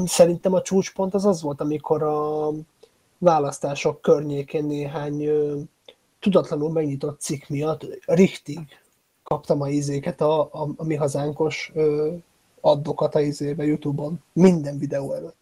Szerintem 0.05 0.53
a 0.53 0.61
csúcspont 0.61 1.13
az 1.13 1.25
az 1.25 1.41
volt, 1.41 1.61
amikor 1.61 2.03
a 2.03 2.51
választások 3.17 4.01
környékén 4.01 4.65
néhány 4.65 5.25
ö, 5.25 5.59
tudatlanul 6.19 6.71
megnyitott 6.71 7.19
cikk 7.19 7.47
miatt 7.47 7.85
richtig 8.05 8.59
kaptam 9.23 9.61
a 9.61 9.69
izéket, 9.69 10.21
a, 10.21 10.41
a, 10.41 10.67
a 10.75 10.85
mi 10.85 10.95
hazánkos 10.95 11.71
ö, 11.73 12.13
addokat 12.61 13.15
a 13.15 13.19
izébe 13.19 13.65
Youtube-on. 13.65 14.23
Minden 14.33 14.77
videó 14.77 15.13
előtt. 15.13 15.37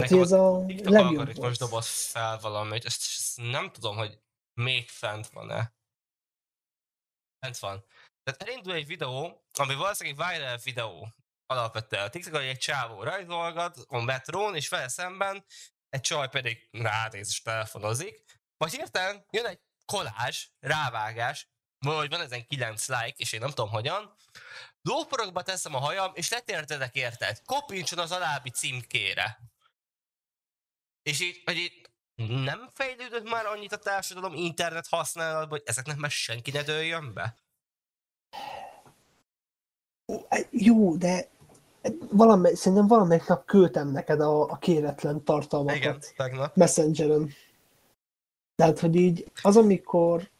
Hát 0.00 0.10
Nekem 0.10 0.22
ez 0.22 0.32
a 0.32 0.64
TikTok 0.66 0.94
algoritmus 0.94 1.58
doboz 1.58 2.10
fel 2.10 2.38
valamit, 2.38 2.84
ezt, 2.84 3.02
ezt 3.18 3.50
nem 3.50 3.72
tudom, 3.72 3.96
hogy 3.96 4.18
még 4.60 4.88
fent 4.88 5.28
van-e. 5.28 5.74
Fent 7.38 7.58
van. 7.58 7.84
Tehát 8.22 8.42
elindul 8.42 8.72
egy 8.72 8.86
videó, 8.86 9.44
ami 9.58 9.74
valószínűleg 9.74 10.20
egy 10.20 10.38
viral 10.38 10.56
videó 10.56 11.08
alapvetően. 11.46 12.04
A 12.04 12.08
TikTok 12.08 12.40
egy 12.40 12.58
csávó 12.58 13.02
rajzolgat 13.02 13.76
a 13.88 14.00
metrón, 14.00 14.54
és 14.54 14.68
vele 14.68 14.88
szemben 14.88 15.44
egy 15.88 16.00
csaj 16.00 16.28
pedig 16.28 16.68
ránéz 16.70 17.28
és 17.28 17.42
telefonozik. 17.42 18.24
Majd 18.56 18.72
hirtelen 18.72 19.24
jön 19.30 19.46
egy 19.46 19.60
kolázs, 19.84 20.46
rávágás, 20.60 21.48
valahogy 21.78 22.08
van 22.08 22.20
ezen 22.20 22.46
9 22.46 22.88
like, 22.88 23.14
és 23.16 23.32
én 23.32 23.40
nem 23.40 23.48
tudom 23.48 23.70
hogyan. 23.70 24.14
Lóporokba 24.82 25.42
teszem 25.42 25.74
a 25.74 25.78
hajam, 25.78 26.12
és 26.14 26.30
letértedek 26.30 26.94
érted. 26.94 27.42
Kopincson 27.44 27.98
az 27.98 28.12
alábbi 28.12 28.50
címkére. 28.50 29.49
És 31.10 31.20
így, 31.20 31.42
hogy 31.44 31.56
így 31.56 31.72
nem 32.44 32.68
fejlődött 32.72 33.30
már 33.30 33.46
annyit 33.46 33.72
a 33.72 33.76
társadalom 33.76 34.34
internet 34.34 34.86
használatban, 34.86 35.48
hogy 35.48 35.62
ezeknek 35.64 35.96
már 35.96 36.10
senki 36.10 36.50
ne 36.50 36.62
dőljön 36.62 37.14
be? 37.14 37.34
Ó, 40.12 40.16
Jó, 40.50 40.96
de 40.96 41.28
valami, 42.10 42.54
szerintem 42.54 42.86
valamelyik 42.86 43.26
nap 43.26 43.44
küldtem 43.44 43.88
neked 43.88 44.20
a, 44.20 44.42
a 44.42 44.58
kéretlen 44.58 45.24
tartalmakat. 45.24 45.76
Igen, 45.76 46.00
tegnap. 46.16 46.56
Messengeren. 46.56 47.32
Tehát, 48.54 48.78
hogy 48.78 48.94
így 48.94 49.30
az, 49.42 49.56
amikor 49.56 50.30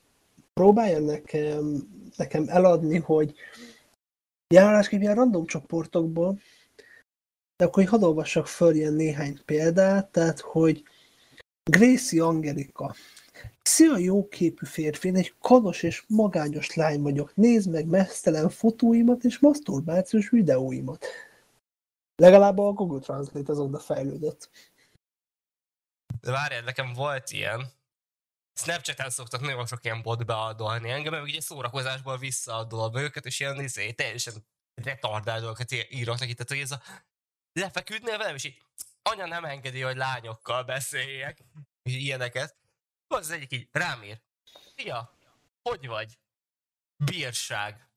próbálja 0.52 1.00
nekem, 1.00 1.88
nekem 2.16 2.44
eladni, 2.48 2.98
hogy 2.98 3.34
járásképp 4.54 5.00
ilyen 5.00 5.14
random 5.14 5.46
csoportokból, 5.46 6.40
de 7.60 7.66
akkor 7.66 7.84
hadd 7.84 8.02
olvassak 8.02 8.46
föl 8.46 8.74
ilyen 8.74 8.92
néhány 8.92 9.44
példát, 9.44 10.08
tehát, 10.08 10.40
hogy 10.40 10.82
Gracie 11.70 12.24
Angelika. 12.24 12.94
Szia 13.62 13.96
jóképű 13.96 14.66
férfi, 14.66 15.14
egy 15.14 15.34
kanos 15.40 15.82
és 15.82 16.04
magányos 16.08 16.74
lány 16.74 17.02
vagyok. 17.02 17.36
Nézd 17.36 17.70
meg 17.70 17.86
mesztelen 17.86 18.48
fotóimat 18.50 19.24
és 19.24 19.38
maszturbációs 19.38 20.28
videóimat. 20.30 21.06
Legalább 22.16 22.58
a 22.58 22.72
Google 22.72 23.00
Translate 23.00 23.52
azóta 23.52 23.78
fejlődött. 23.78 24.50
De 26.20 26.30
várjál, 26.30 26.62
nekem 26.62 26.92
volt 26.92 27.30
ilyen. 27.30 27.72
Snapchaten 28.54 29.10
szoktak 29.10 29.40
nagyon 29.40 29.66
sok 29.66 29.84
ilyen 29.84 30.02
bot 30.02 30.26
beadolni 30.26 30.90
engem, 30.90 31.12
meg 31.12 31.22
ugye 31.22 31.40
szórakozásból 31.40 32.18
visszaadolom 32.18 32.96
őket, 32.96 33.26
és 33.26 33.40
ilyen 33.40 33.60
izé, 33.60 33.92
teljesen 33.92 34.34
retardált 34.74 35.40
dolgokat 35.40 35.72
írok 35.90 36.18
neki, 36.18 36.34
tehát 36.34 36.48
hogy 36.48 36.58
ez 36.58 36.70
a 36.70 36.80
lefeküdnél 37.52 38.18
velem, 38.18 38.34
és 38.34 38.44
így 38.44 38.62
anya 39.02 39.26
nem 39.26 39.44
engedi, 39.44 39.80
hogy 39.80 39.96
lányokkal 39.96 40.64
beszéljek, 40.64 41.38
és 41.82 41.94
ilyeneket. 41.94 42.56
Az 43.06 43.18
az 43.18 43.30
egyik 43.30 43.52
így 43.52 43.68
rám 43.72 44.02
ír. 44.02 44.20
Szia, 44.76 45.18
hogy 45.62 45.86
vagy? 45.86 46.18
Bírság. 46.96 47.88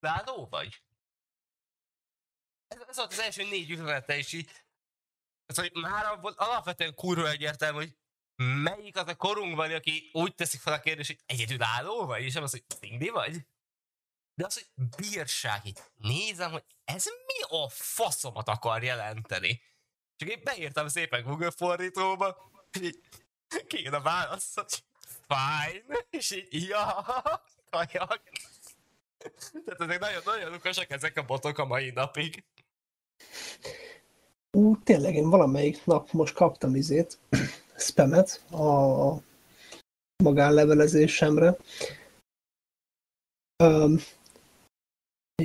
Ládó 0.00 0.46
vagy? 0.50 0.82
Ez, 2.68 2.80
ez 2.88 2.96
volt 2.96 3.12
az 3.12 3.18
első 3.18 3.42
négy 3.42 3.70
üzenete, 3.70 4.16
és 4.16 4.32
így 4.32 4.50
ez, 5.46 5.56
hogy 5.58 5.72
már 5.72 6.18
alapvetően 6.36 6.94
kurva 6.94 7.28
egyértelmű, 7.28 7.78
hogy 7.78 7.96
melyik 8.44 8.96
az 8.96 9.08
a 9.08 9.16
korunkban, 9.16 9.72
aki 9.72 10.10
úgy 10.12 10.34
teszik 10.34 10.60
fel 10.60 10.72
a 10.72 10.80
kérdést, 10.80 11.10
hogy 11.10 11.20
egyedülálló 11.26 12.06
vagy, 12.06 12.22
és 12.22 12.34
nem 12.34 12.42
az, 12.42 12.50
hogy 12.50 12.64
szingdi 12.68 13.08
vagy. 13.08 13.46
De 14.42 14.48
az, 14.48 14.54
hogy 14.54 14.86
bírság, 14.96 15.60
így 15.64 15.78
nézem, 15.96 16.50
hogy 16.50 16.64
ez 16.84 17.04
mi 17.04 17.56
a 17.56 17.68
faszomat 17.68 18.48
akar 18.48 18.82
jelenteni. 18.82 19.60
Csak 20.16 20.28
én 20.28 20.40
beírtam 20.44 20.88
szépen 20.88 21.22
Google 21.22 21.50
fordítóba, 21.50 22.36
így 22.80 23.00
kéne 23.66 24.00
válasz, 24.00 24.54
hogy 24.54 24.84
fine, 25.28 26.06
és 26.10 26.30
így, 26.30 26.68
ja, 26.68 27.04
kajak. 27.70 28.22
Tehát 29.64 29.80
ezek 29.80 29.98
nagyon, 29.98 30.22
nagyon 30.24 30.50
lukasak 30.50 30.90
ezek 30.90 31.16
a 31.16 31.24
botok 31.24 31.58
a 31.58 31.64
mai 31.64 31.90
napig. 31.90 32.44
Ú, 34.50 34.82
tényleg 34.82 35.14
én 35.14 35.30
valamelyik 35.30 35.84
nap 35.84 36.10
most 36.10 36.34
kaptam 36.34 36.74
izét, 36.74 37.18
spamet 37.76 38.44
a 38.50 39.16
magánlevelezésemre. 40.16 41.56
Um, 43.64 43.98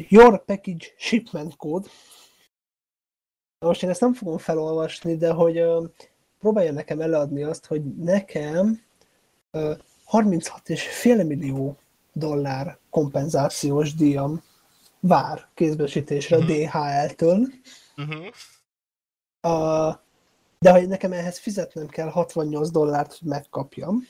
your 0.09 0.43
package 0.45 0.93
shipment 0.97 1.55
code. 1.55 1.87
Most 3.59 3.83
én 3.83 3.89
ezt 3.89 4.01
nem 4.01 4.13
fogom 4.13 4.37
felolvasni, 4.37 5.17
de 5.17 5.31
hogy 5.31 5.61
uh, 5.61 5.89
próbálja 6.39 6.71
nekem 6.71 7.01
előadni 7.01 7.43
azt, 7.43 7.65
hogy 7.65 7.95
nekem 7.95 8.81
uh, 9.51 9.77
36,5 10.11 11.27
millió 11.27 11.77
dollár 12.13 12.77
kompenzációs 12.89 13.95
díjam 13.95 14.43
vár 14.99 15.47
kézbesítésre 15.53 16.37
uh-huh. 16.37 16.51
mhm. 16.51 16.61
DHL-től. 16.63 17.47
Uh-huh. 17.97 18.25
Uh, 19.41 19.95
de 20.59 20.71
hogy 20.71 20.87
nekem 20.87 21.11
ehhez 21.11 21.39
fizetnem 21.39 21.87
kell 21.87 22.09
68 22.09 22.69
dollárt, 22.69 23.17
hogy 23.17 23.27
megkapjam. 23.27 24.07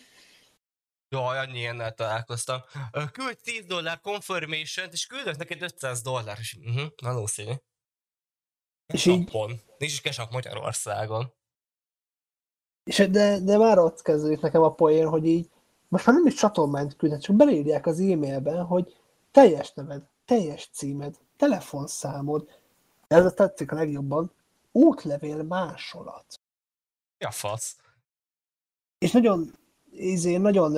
Jaj, 1.10 1.38
annyi 1.38 1.58
ilyennel 1.58 1.94
találkoztam. 1.94 2.62
Küldj 3.12 3.42
10 3.44 3.66
dollár 3.66 4.00
confirmation 4.02 4.90
és 4.92 5.06
küldök 5.06 5.38
neked 5.38 5.62
500 5.62 6.02
dollár. 6.02 6.38
És, 6.40 6.54
uh-huh, 6.54 6.92
valószínű. 7.02 7.54
És 8.94 9.06
így... 9.06 9.32
Nincs 9.78 9.92
is 9.92 10.02
kesak 10.02 10.32
Magyarországon. 10.32 11.34
És 12.84 12.98
de, 12.98 13.40
de 13.40 13.58
már 13.58 13.78
ott 13.78 14.02
kezdődik 14.02 14.40
nekem 14.40 14.62
a 14.62 14.74
poén, 14.74 15.08
hogy 15.08 15.26
így 15.26 15.50
most 15.88 16.06
már 16.06 16.16
nem 16.16 16.26
is 16.26 16.34
csatolmányt 16.34 16.96
küldhet, 16.96 17.22
csak 17.22 17.36
belírják 17.36 17.86
az 17.86 18.00
e-mailben, 18.00 18.66
hogy 18.66 18.98
teljes 19.32 19.74
neved, 19.74 20.04
teljes 20.26 20.70
címed, 20.74 21.16
telefonszámod, 21.38 22.50
ez 23.08 23.26
a 23.26 23.34
tetszik 23.34 23.72
a 23.72 23.76
legjobban, 23.76 24.32
útlevél 24.72 25.44
másolat. 25.44 26.42
Ja, 27.18 27.32
fasz. 27.32 27.78
És 28.98 29.12
nagyon, 29.12 29.56
izé, 29.91 30.38
nagyon 30.38 30.73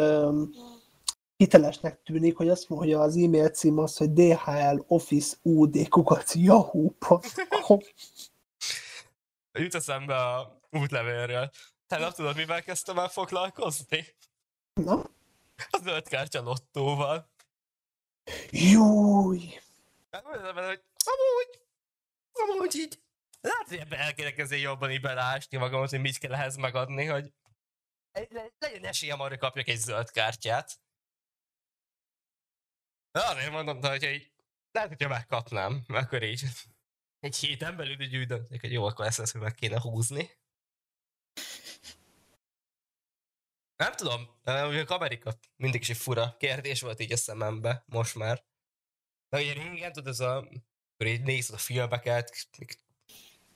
hitelesnek 1.38 2.02
tűnik, 2.03 2.38
hogy 2.38 2.49
azt 2.49 2.69
mondja, 2.69 2.99
az 2.99 3.18
e-mail 3.18 3.49
cím 3.49 3.77
az, 3.77 3.98
hogy 3.98 4.14
DHL 4.14 4.84
Office 4.88 5.38
UD 5.41 5.88
kukac 5.90 6.36
Yahoo.com. 6.36 7.80
Jut 9.60 9.76
eszembe 9.76 10.15
a 10.15 10.60
útlevélről. 10.72 11.49
Te 11.88 11.98
nem 11.98 12.11
tudod, 12.11 12.36
mivel 12.36 12.64
kezdtem 12.64 12.99
el 12.99 13.07
foglalkozni? 13.07 14.06
Na? 14.73 14.94
A 15.69 15.80
zöld 15.84 16.07
kártya 16.07 16.41
lottóval. 16.41 17.30
Júj! 18.49 19.40
Hát 20.11 20.26
amúgy, 20.26 21.60
amúgy 22.31 22.76
így, 22.76 22.99
lehet, 23.41 23.68
hogy 23.68 23.77
ebben 23.77 23.99
el 23.99 24.14
kéne 24.14 24.31
kezdeni 24.31 24.61
jobban 24.61 24.91
így 24.91 25.02
belásni 25.02 25.57
magamat, 25.57 25.90
hogy 25.90 25.99
mit 25.99 26.18
kell 26.18 26.34
ehhez 26.34 26.56
megadni, 26.56 27.06
hogy 27.06 27.34
legyen 28.11 28.86
esélyem 28.86 29.19
arra, 29.19 29.38
kapjak 29.38 29.68
egy 29.68 29.77
zöld 29.77 30.11
kártyát. 30.11 30.80
De 33.11 33.26
azért 33.26 33.52
mondom, 33.52 33.81
hogy 33.81 34.03
így, 34.03 34.31
lehet, 34.72 34.90
hogyha 34.90 35.07
megkapnám, 35.07 35.84
akkor 35.88 36.23
így 36.23 36.44
egy 37.19 37.36
héten 37.36 37.76
belül 37.76 38.02
így 38.02 38.15
úgy 38.15 38.27
döntik, 38.27 38.61
hogy 38.61 38.72
jó, 38.72 38.86
akkor 38.86 39.06
ezt, 39.06 39.19
ezt 39.19 39.34
meg 39.34 39.56
kéne 39.56 39.80
húzni. 39.80 40.38
Nem 43.76 43.94
tudom, 43.95 44.40
ugye 44.45 44.84
Amerika 44.84 45.40
mindig 45.56 45.81
is 45.81 45.90
egy 45.90 45.98
fura 45.98 46.36
kérdés 46.38 46.81
volt 46.81 46.99
így 46.99 47.11
a 47.11 47.18
szemembe, 47.18 47.84
most 47.86 48.15
már. 48.15 48.44
De 49.30 49.41
ugye 49.41 49.53
régen, 49.53 49.94
tudod, 49.94 50.10
ez 50.10 50.19
a, 50.19 50.38
akkor 50.38 51.07
így 51.07 51.22
nézed 51.22 51.56
a 51.56 51.57
filmeket, 51.57 52.48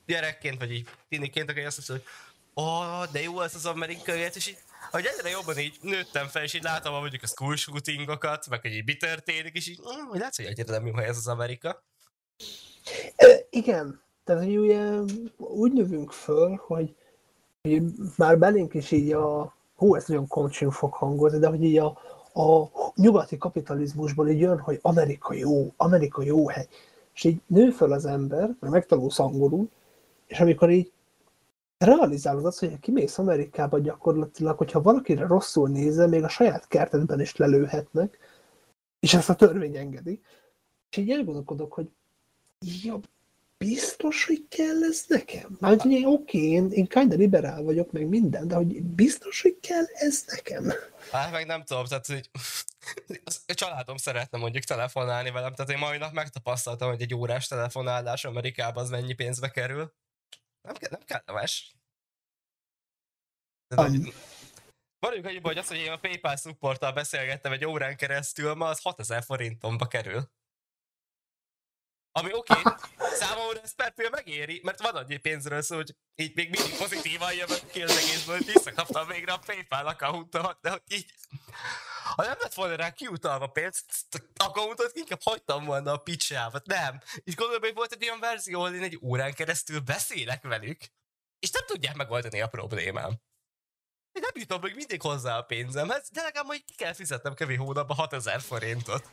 gyerekként, 0.06 0.60
vagy 0.60 0.72
így 0.72 0.90
tiniként, 1.08 1.50
akkor 1.50 1.64
azt 1.64 1.88
mondod, 1.88 2.06
hogy 2.06 2.14
oh, 2.54 3.04
de 3.12 3.22
jó 3.22 3.42
ez 3.42 3.56
az 3.56 3.66
amerikai 3.66 4.18
élet, 4.18 4.36
és 4.36 4.48
így, 4.48 4.58
hogy 4.92 5.06
egyre 5.06 5.30
jobban 5.30 5.58
így 5.58 5.78
nőttem 5.82 6.28
fel, 6.28 6.44
és 6.44 6.54
így 6.54 6.64
látom 6.64 6.94
mondjuk 6.94 7.24
a 7.24 7.28
school 7.28 7.56
shootingokat, 7.56 8.50
meg 8.50 8.62
hogy 8.62 8.74
így 8.74 8.86
mi 8.86 8.96
történik, 8.96 9.56
és 9.56 9.68
így, 9.68 9.80
mm, 9.80 10.08
hogy 10.08 10.20
látsz, 10.20 10.38
hogy 10.38 10.46
egyre 10.46 10.64
nem 10.78 10.86
jó 10.86 10.98
ez 10.98 11.18
az 11.18 11.28
Amerika. 11.28 11.84
E, 13.16 13.46
igen, 13.50 14.02
tehát 14.24 14.44
hogy 14.44 14.58
ugye 14.58 15.00
úgy 15.38 15.72
növünk 15.72 16.12
föl, 16.12 16.62
hogy, 16.66 16.96
hogy 17.62 17.82
már 18.18 18.38
belénk 18.38 18.74
is 18.74 18.92
így 18.92 19.12
a 19.12 19.56
hú, 19.76 19.96
ez 19.96 20.06
nagyon 20.06 20.28
coaching 20.28 20.72
fog 20.72 20.94
hangozni, 20.94 21.40
de 21.40 21.48
hogy 21.48 21.64
így 21.64 21.78
a, 21.78 21.86
a 22.34 22.70
nyugati 22.96 23.38
kapitalizmusból 23.38 24.30
így 24.30 24.40
jön, 24.40 24.60
hogy 24.60 24.80
Amerika 24.82 25.34
jó, 25.34 25.74
Amerika 25.78 26.24
jó 26.24 26.50
hely. 26.50 26.68
És 27.14 27.24
így 27.24 27.42
nő 27.48 27.72
föl 27.72 27.92
az 27.92 28.06
ember, 28.06 28.56
mert 28.60 28.74
megtanulsz 28.74 29.20
angolul, 29.20 29.70
és 30.28 30.40
amikor 30.40 30.70
így 30.70 30.92
realizálod 31.84 32.46
azt, 32.46 32.60
hogy 32.60 32.80
kimész 32.80 33.18
Amerikába 33.18 33.80
gyakorlatilag, 33.80 34.58
hogyha 34.58 34.82
valakire 34.82 35.28
rosszul 35.28 35.70
nézel, 35.70 36.08
még 36.08 36.24
a 36.24 36.30
saját 36.30 36.68
kertedben 36.68 37.22
is 37.22 37.36
lelőhetnek, 37.36 38.18
és 39.00 39.14
ezt 39.14 39.30
a 39.30 39.36
törvény 39.36 39.78
engedi. 39.78 40.22
És 40.90 40.98
így 40.98 41.12
elgondolkodok, 41.12 41.74
hogy 41.74 41.90
jobb 42.84 43.08
biztos, 43.58 44.26
hogy 44.26 44.46
kell 44.50 44.84
ez 44.84 45.04
nekem? 45.08 45.58
Már 45.60 45.80
hogy 45.80 46.06
oké, 46.06 46.38
én, 46.38 46.72
én 46.72 46.88
kinda 46.88 47.16
liberál 47.16 47.62
vagyok, 47.62 47.92
meg 47.92 48.08
minden, 48.08 48.48
de 48.48 48.56
hogy 48.56 48.84
biztos, 48.84 49.42
hogy 49.42 49.58
kell 49.62 49.86
ez 49.94 50.24
nekem? 50.28 50.74
Hát 51.12 51.32
meg 51.32 51.46
nem 51.46 51.64
tudom, 51.64 51.86
tehát 51.86 52.06
hogy 52.06 52.30
a 53.48 53.54
családom 53.54 53.98
szeretne 53.98 54.38
mondjuk 54.38 54.64
telefonálni 54.64 55.32
velem, 55.32 55.54
tehát 55.54 55.72
én 55.72 55.78
mai 55.78 55.98
nap 55.98 56.14
megtapasztaltam, 56.14 56.90
hogy 56.90 57.02
egy 57.02 57.16
órás 57.16 57.48
telefonálás 57.48 58.26
Amerikában 58.26 58.84
az 58.84 58.90
mennyi 58.90 59.14
pénzbe 59.14 59.50
kerül. 59.50 59.92
Nem, 60.64 60.76
kell, 60.76 60.90
nem 60.90 61.02
kellemes. 61.06 61.76
Um. 63.76 64.14
Mondjuk 65.00 65.26
annyiba, 65.26 65.48
hogy 65.48 65.58
az, 65.58 65.68
hogy 65.68 65.78
én 65.78 65.92
a 65.92 65.98
PayPal 65.98 66.36
supporttal 66.36 66.92
beszélgettem 66.92 67.52
egy 67.52 67.66
órán 67.66 67.98
keresztül, 67.98 68.54
ma 68.54 68.68
az 68.68 68.82
6000 68.82 69.24
forintomba 69.24 69.88
kerül. 69.88 70.30
Ami 72.16 72.34
oké, 72.34 72.54
okay, 72.54 72.74
számomra 73.14 73.62
ez 73.62 73.76
per 73.76 73.94
megéri, 74.12 74.62
mert 74.64 74.82
van 74.82 74.96
annyi 74.96 75.18
pénzről 75.18 75.62
szó, 75.62 75.76
hogy 75.76 75.96
így 76.16 76.36
még 76.36 76.50
mindig 76.50 76.78
pozitívan 76.78 77.34
jövök 77.34 77.70
ki 77.72 77.84
az 77.84 77.98
egészből, 77.98 78.36
hogy 78.36 78.46
visszakaptam 78.46 79.08
végre 79.08 79.34
a 79.34 79.42
PayPal 79.46 79.88
accountomat, 79.88 80.58
de 80.62 80.70
hogy 80.70 80.82
így, 80.88 81.14
ha 82.16 82.24
nem 82.24 82.38
lett 82.40 82.54
volna 82.54 82.76
rá 82.76 82.92
kiutalva 82.92 83.48
pénzt, 83.48 83.86
accountot 84.36 84.96
inkább 84.96 85.22
hagytam 85.24 85.66
volna 85.66 85.92
a 85.92 85.98
picsába, 85.98 86.62
nem. 86.64 87.02
És 87.24 87.36
gondolom, 87.36 87.62
hogy 87.62 87.74
volt 87.74 87.92
egy 87.92 88.04
olyan 88.04 88.20
verzió, 88.20 88.60
ahol 88.60 88.76
én 88.76 88.84
egy 88.84 89.00
órán 89.02 89.34
keresztül 89.34 89.80
beszélek 89.80 90.44
velük, 90.44 90.82
és 91.40 91.52
nem 91.52 91.66
tudják 91.66 91.96
megoldani 91.96 92.42
a 92.42 92.48
problémám. 92.48 93.12
Én 94.12 94.22
nem 94.22 94.32
jutom 94.34 94.62
még 94.62 94.76
mindig 94.76 95.02
hozzá 95.02 95.38
a 95.38 95.42
pénzemhez, 95.42 96.10
de 96.10 96.22
legalább 96.22 96.48
majd 96.48 96.64
ki 96.66 96.76
kell 96.76 96.94
fizetnem 96.94 97.34
kevés 97.34 97.58
hónapban 97.58 97.98
6000 97.98 98.42
forintot. 98.42 99.10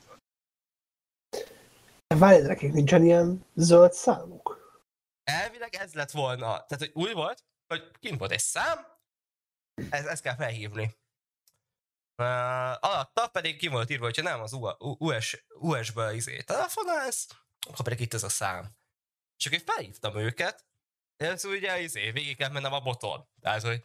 Várj, 2.19 2.43
nekik 2.43 2.73
nincsen 2.73 3.05
ilyen 3.05 3.47
zöld 3.55 3.93
számuk? 3.93 4.59
Elvileg 5.25 5.75
ez 5.75 5.95
lett 5.95 6.11
volna. 6.11 6.47
Tehát, 6.47 6.79
hogy 6.79 6.91
új 6.95 7.13
volt, 7.13 7.45
hogy 7.67 7.91
kint 7.99 8.19
volt 8.19 8.31
egy 8.31 8.41
szám, 8.41 8.87
ez, 9.91 10.07
ezt 10.07 10.23
kell 10.23 10.35
felhívni. 10.35 10.99
Uh, 12.17 12.27
alatta 12.85 13.29
pedig 13.29 13.59
ki 13.59 13.69
volt 13.69 13.91
írva, 13.91 14.05
hogyha 14.05 14.23
nem 14.23 14.41
az 14.41 14.53
US, 14.79 15.47
US-be 15.49 16.15
izé 16.15 16.43
telefonálsz, 16.43 17.29
akkor 17.61 17.85
pedig 17.85 18.01
itt 18.01 18.15
ez 18.15 18.23
a 18.23 18.29
szám. 18.29 18.77
És 19.37 19.47
akkor 19.47 19.75
felhívtam 19.75 20.17
őket, 20.17 20.67
ez 21.17 21.45
ugye 21.45 21.81
izé, 21.81 22.11
végig 22.11 22.37
kell 22.37 22.51
mennem 22.51 22.73
a 22.73 22.81
boton. 22.81 23.29
Tehát, 23.41 23.63
hogy 23.63 23.83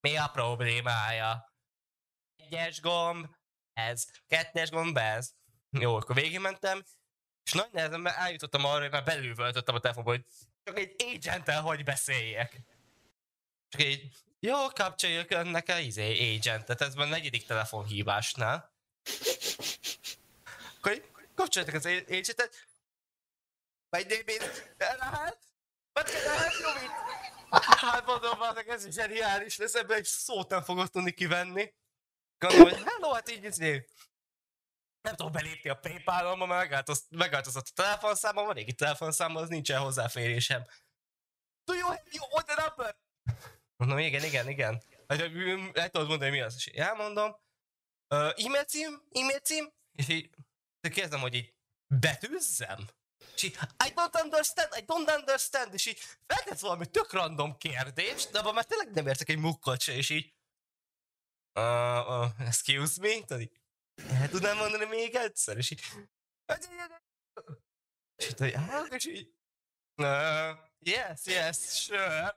mi 0.00 0.16
a 0.16 0.30
problémája? 0.32 1.54
Egyes 2.36 2.80
gomb, 2.80 3.26
ez, 3.72 4.06
kettes 4.26 4.70
gomb, 4.70 4.96
ez. 4.96 5.32
Jó, 5.70 5.94
akkor 5.94 6.14
végigmentem, 6.14 6.84
És 7.50 7.56
nagy 7.56 7.72
nehezen 7.72 8.06
eljutottam 8.06 8.64
arra, 8.64 8.80
hogy 8.80 8.90
már 8.90 9.04
belülvöltöttem 9.04 9.74
a 9.74 9.80
telefonba, 9.80 10.10
hogy 10.10 10.24
csak 10.64 10.78
egy 10.78 10.94
agent 10.98 11.50
hogy 11.50 11.84
beszéljek. 11.84 12.60
Csak 13.68 13.80
egy, 13.80 14.12
jó, 14.40 14.68
kapcsoljuk 14.68 15.30
önnek 15.30 15.68
a 15.68 15.78
izé, 15.78 16.36
agentet, 16.36 16.80
ez 16.80 16.94
már 16.94 17.06
a 17.06 17.10
negyedik 17.10 17.46
telefonhívásnál. 17.46 18.72
Akkor 20.78 21.10
kapcsoljátok 21.34 21.74
az 21.74 21.86
agentet. 21.86 22.66
My 23.90 24.02
name 24.02 24.22
is... 24.26 24.38
You 26.60 26.72
with? 26.80 26.94
Hát 27.50 28.06
mondom, 28.06 28.38
hogy 28.38 28.64
ez 28.68 28.90
zseniális 28.90 29.56
lesz, 29.56 29.74
ebben 29.74 29.96
egy 29.96 30.04
szót 30.04 30.50
nem 30.50 30.62
fogok 30.62 30.90
tudni 30.90 31.12
kivenni. 31.12 31.74
Gondolom, 32.38 32.68
hogy 32.68 32.82
hello, 32.84 33.12
hát 33.12 33.30
így 33.30 33.44
izé. 33.44 33.86
Nem 35.02 35.14
tudom 35.14 35.32
belépni 35.32 35.70
a 35.70 35.78
Paypal-omba, 35.78 36.46
mert 36.46 36.90
megváltozott 37.10 37.66
a 37.66 37.72
telefonszámom, 37.74 38.48
a 38.48 38.52
régi 38.52 38.74
telefonszámom, 38.74 39.36
az 39.36 39.48
nincsen 39.48 39.80
hozzáférésem. 39.80 40.64
Do 41.64 41.74
you 41.74 41.86
have 41.86 42.02
your 42.10 42.28
order 42.30 42.56
number? 42.66 42.96
Mondom, 43.76 43.98
igen, 43.98 44.24
igen, 44.24 44.48
igen. 44.48 44.82
Hát, 45.08 45.20
el 45.76 45.90
tudod 45.90 46.08
mondani, 46.08 46.30
mi 46.30 46.40
az? 46.40 46.54
És 46.54 46.66
elmondom. 46.66 47.36
Uh, 48.14 48.44
e-mail 48.44 48.64
cím, 48.64 49.02
e-mail 49.12 49.38
cím, 49.38 49.72
és 49.92 50.08
így 50.08 50.30
kérdezem, 50.82 51.20
hogy 51.20 51.34
így 51.34 51.54
betűzzem? 51.94 52.88
És 53.34 53.42
így, 53.42 53.58
I 53.86 53.92
don't 53.94 54.22
understand, 54.22 54.68
I 54.76 54.84
don't 54.86 55.16
understand, 55.18 55.74
és 55.74 55.86
így 55.86 55.98
feltesz 56.26 56.60
valami 56.60 56.86
tök 56.86 57.12
random 57.12 57.56
kérdést, 57.56 58.30
de 58.30 58.38
abban 58.38 58.54
már 58.54 58.64
tényleg 58.64 58.92
nem 58.92 59.06
értek 59.06 59.28
egy 59.28 59.38
mukkot 59.38 59.80
se, 59.80 59.92
és 59.92 60.10
így 60.10 60.34
uh, 61.54 62.08
uh, 62.08 62.40
excuse 62.46 63.00
me, 63.00 63.24
tudod 63.24 63.40
így, 63.40 63.59
el 64.08 64.28
tudnám 64.28 64.56
mondani 64.56 64.84
még 64.84 65.14
egyszer, 65.14 65.56
és 65.56 65.70
így 65.70 65.80
és 68.16 68.34
így, 68.34 68.48
és 68.90 69.06
így 69.06 69.28
yes, 70.78 71.20
yes, 71.24 71.56
sure. 71.84 72.36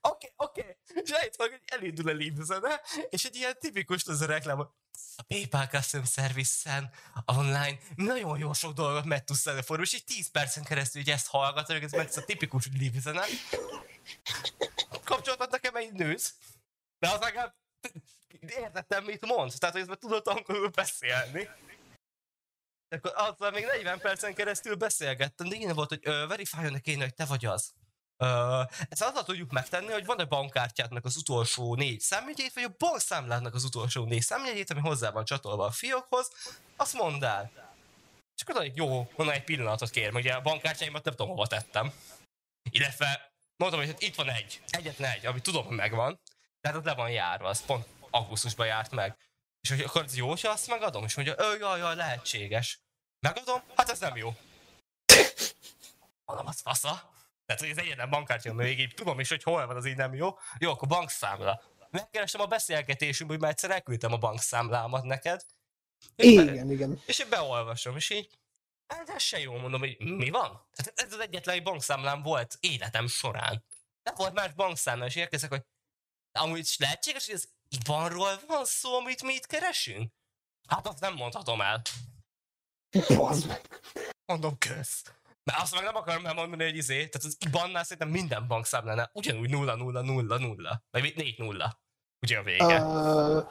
Oké, 0.00 0.32
oké, 0.36 0.60
okay. 0.60 1.02
és 1.02 1.10
eljött 1.10 1.36
hogy 1.36 1.60
elindul 1.64 2.08
a 2.08 2.12
lívzene, 2.12 2.80
és 3.10 3.24
egy 3.24 3.36
ilyen 3.36 3.58
tipikus 3.58 4.06
az 4.06 4.20
a 4.20 4.26
reklám, 4.26 4.60
a 5.16 5.22
PayPal 5.26 5.66
Custom 5.66 6.04
Service-en 6.04 6.90
online 7.26 7.78
nagyon 7.94 8.38
jó 8.38 8.52
sok 8.52 8.72
dolgot 8.72 9.04
meg 9.04 9.24
tudsz 9.24 9.46
előfordulni, 9.46 9.90
és 9.92 9.94
így 9.94 10.04
10 10.04 10.30
percen 10.30 10.64
keresztül 10.64 11.02
hogy 11.02 11.12
ezt 11.12 11.26
hallgatod, 11.26 11.82
ez 11.82 11.92
meg 11.92 12.06
ez 12.06 12.16
a 12.16 12.24
tipikus 12.24 12.68
lívzene. 12.78 13.24
Kapcsolatod 15.04 15.50
nekem 15.50 15.76
egy 15.76 15.92
nősz, 15.92 16.34
de 16.98 17.08
az 17.08 17.20
legalább 17.20 17.54
értettem, 18.40 19.04
mit 19.04 19.26
mondsz, 19.26 19.58
tehát 19.58 19.74
hogy 19.74 19.88
ezt 19.88 20.00
tudod 20.00 20.26
angolul 20.26 20.68
beszélni. 20.68 21.48
Akkor 22.88 23.12
azzal 23.14 23.50
még 23.50 23.64
40 23.64 23.98
percen 23.98 24.34
keresztül 24.34 24.74
beszélgettem, 24.74 25.48
de 25.48 25.54
igen 25.54 25.74
volt, 25.74 25.88
hogy 25.88 26.04
verifáljon 26.04 26.80
kéne, 26.80 27.02
hogy 27.02 27.14
te 27.14 27.24
vagy 27.24 27.44
az. 27.44 27.72
Uh, 28.18 28.60
ezt 28.88 29.02
azzal 29.02 29.22
tudjuk 29.24 29.50
megtenni, 29.50 29.92
hogy 29.92 30.04
van 30.04 30.18
a 30.18 30.24
bankkártyádnak 30.24 31.04
az 31.04 31.16
utolsó 31.16 31.74
négy 31.74 32.00
számjegyét, 32.00 32.52
vagy 32.52 32.62
a 32.62 32.74
bankszámládnak 32.78 33.54
az 33.54 33.64
utolsó 33.64 34.04
négy 34.04 34.22
számjegyét, 34.22 34.70
ami 34.70 34.80
hozzá 34.80 35.10
van 35.10 35.24
csatolva 35.24 35.64
a 35.64 35.70
fiókhoz, 35.70 36.30
azt 36.76 36.94
mondd 36.94 37.24
el. 37.24 37.50
És 38.34 38.42
akkor 38.42 38.62
egy 38.62 38.76
jó, 38.76 39.10
honnan 39.14 39.34
egy 39.34 39.44
pillanatot 39.44 39.90
kér, 39.90 40.14
ugye 40.14 40.32
a 40.32 40.40
bankkártyáimat 40.40 41.04
nem 41.04 41.14
tudom, 41.14 41.28
hova 41.28 41.46
tettem. 41.46 41.92
Illetve 42.70 43.32
mondom, 43.56 43.80
hogy 43.80 43.94
itt 43.98 44.14
van 44.14 44.28
egy, 44.28 44.62
egyetlen 44.66 45.10
egy, 45.10 45.26
ami 45.26 45.40
tudom, 45.40 45.66
hogy 45.66 45.76
megvan, 45.76 46.20
tehát 46.62 46.76
ott 46.76 46.84
le 46.84 46.94
van 46.94 47.10
járva, 47.10 47.48
az 47.48 47.64
pont 47.64 47.86
augusztusban 48.10 48.66
járt 48.66 48.90
meg. 48.90 49.16
És 49.60 49.68
hogy 49.68 49.80
akkor 49.80 50.02
ez 50.02 50.16
jó, 50.16 50.28
hogy 50.28 50.40
azt 50.42 50.68
megadom? 50.68 51.04
És 51.04 51.14
mondja, 51.14 51.34
ő, 51.38 51.58
jaj, 51.58 51.78
jaj, 51.78 51.94
lehetséges. 51.94 52.80
Megadom? 53.20 53.62
Hát 53.76 53.90
ez 53.90 53.98
nem 53.98 54.16
jó. 54.16 54.34
Mondom, 56.24 56.46
az 56.46 56.60
fasza. 56.60 57.10
Tehát, 57.46 57.60
hogy 57.62 57.70
az 57.70 57.78
egyetlen 57.78 58.10
bankkártya 58.10 58.52
még 58.52 58.78
így 58.78 58.94
tudom 58.94 59.20
is, 59.20 59.28
hogy 59.28 59.42
hol 59.42 59.66
van, 59.66 59.76
az 59.76 59.86
így 59.86 59.96
nem 59.96 60.14
jó. 60.14 60.38
Jó, 60.58 60.70
akkor 60.70 60.88
bankszámla. 60.88 61.62
Megkeresem 61.90 62.40
a 62.40 62.46
beszélgetésünkből, 62.46 63.36
hogy 63.36 63.46
már 63.46 63.50
egyszer 63.50 63.70
elküldtem 63.70 64.12
a 64.12 64.16
bankszámlámat 64.16 65.02
neked. 65.02 65.44
Igen, 66.16 66.66
be, 66.66 66.72
igen. 66.72 67.02
És 67.06 67.18
én 67.18 67.28
beolvasom, 67.28 67.96
és 67.96 68.10
így, 68.10 68.38
hát 68.86 69.08
ez 69.08 69.22
se 69.22 69.38
jó, 69.38 69.56
mondom, 69.58 69.80
hogy 69.80 69.96
mi 69.98 70.30
van? 70.30 70.68
Tehát 70.72 70.92
ez 71.00 71.12
az 71.12 71.20
egyetlen 71.20 71.62
bankszámlám 71.62 72.22
volt 72.22 72.56
életem 72.60 73.06
során. 73.06 73.64
Nem 74.02 74.14
volt 74.14 74.32
más 74.32 74.52
bankszámla, 74.52 75.06
és 75.06 75.16
érkezek, 75.16 75.50
hogy 75.50 75.62
amúgy 76.32 76.58
is 76.58 76.78
lehetséges, 76.78 77.26
hogy 77.26 77.34
az 77.34 77.48
Ivanról 77.68 78.40
van 78.46 78.64
szó, 78.64 78.94
amit 78.94 79.22
mi 79.22 79.32
itt 79.32 79.46
keresünk? 79.46 80.12
Hát 80.68 80.86
azt 80.86 81.00
nem 81.00 81.14
mondhatom 81.14 81.60
el. 81.60 81.82
Bazd 83.16 83.46
meg. 83.46 83.80
Mondom, 84.26 84.58
kösz. 84.58 85.02
Mert 85.44 85.60
azt 85.60 85.74
meg 85.74 85.84
nem 85.84 85.96
akarom 85.96 86.26
elmondani, 86.26 86.64
hogy 86.64 86.76
izé, 86.76 86.94
tehát 86.94 87.14
az 87.14 87.36
IBAN-nál 87.46 87.82
szerintem 87.82 88.08
minden 88.08 88.46
bankszámlánál 88.46 89.10
ugyanúgy 89.14 89.50
0 89.50 89.74
0 89.74 90.00
0 90.00 90.38
0 90.38 90.82
vagy 90.90 91.12
4 91.16 91.38
0 91.38 91.78
ugye 92.20 92.38
a 92.38 92.42
vége. 92.42 92.82
Uh, 92.82 93.44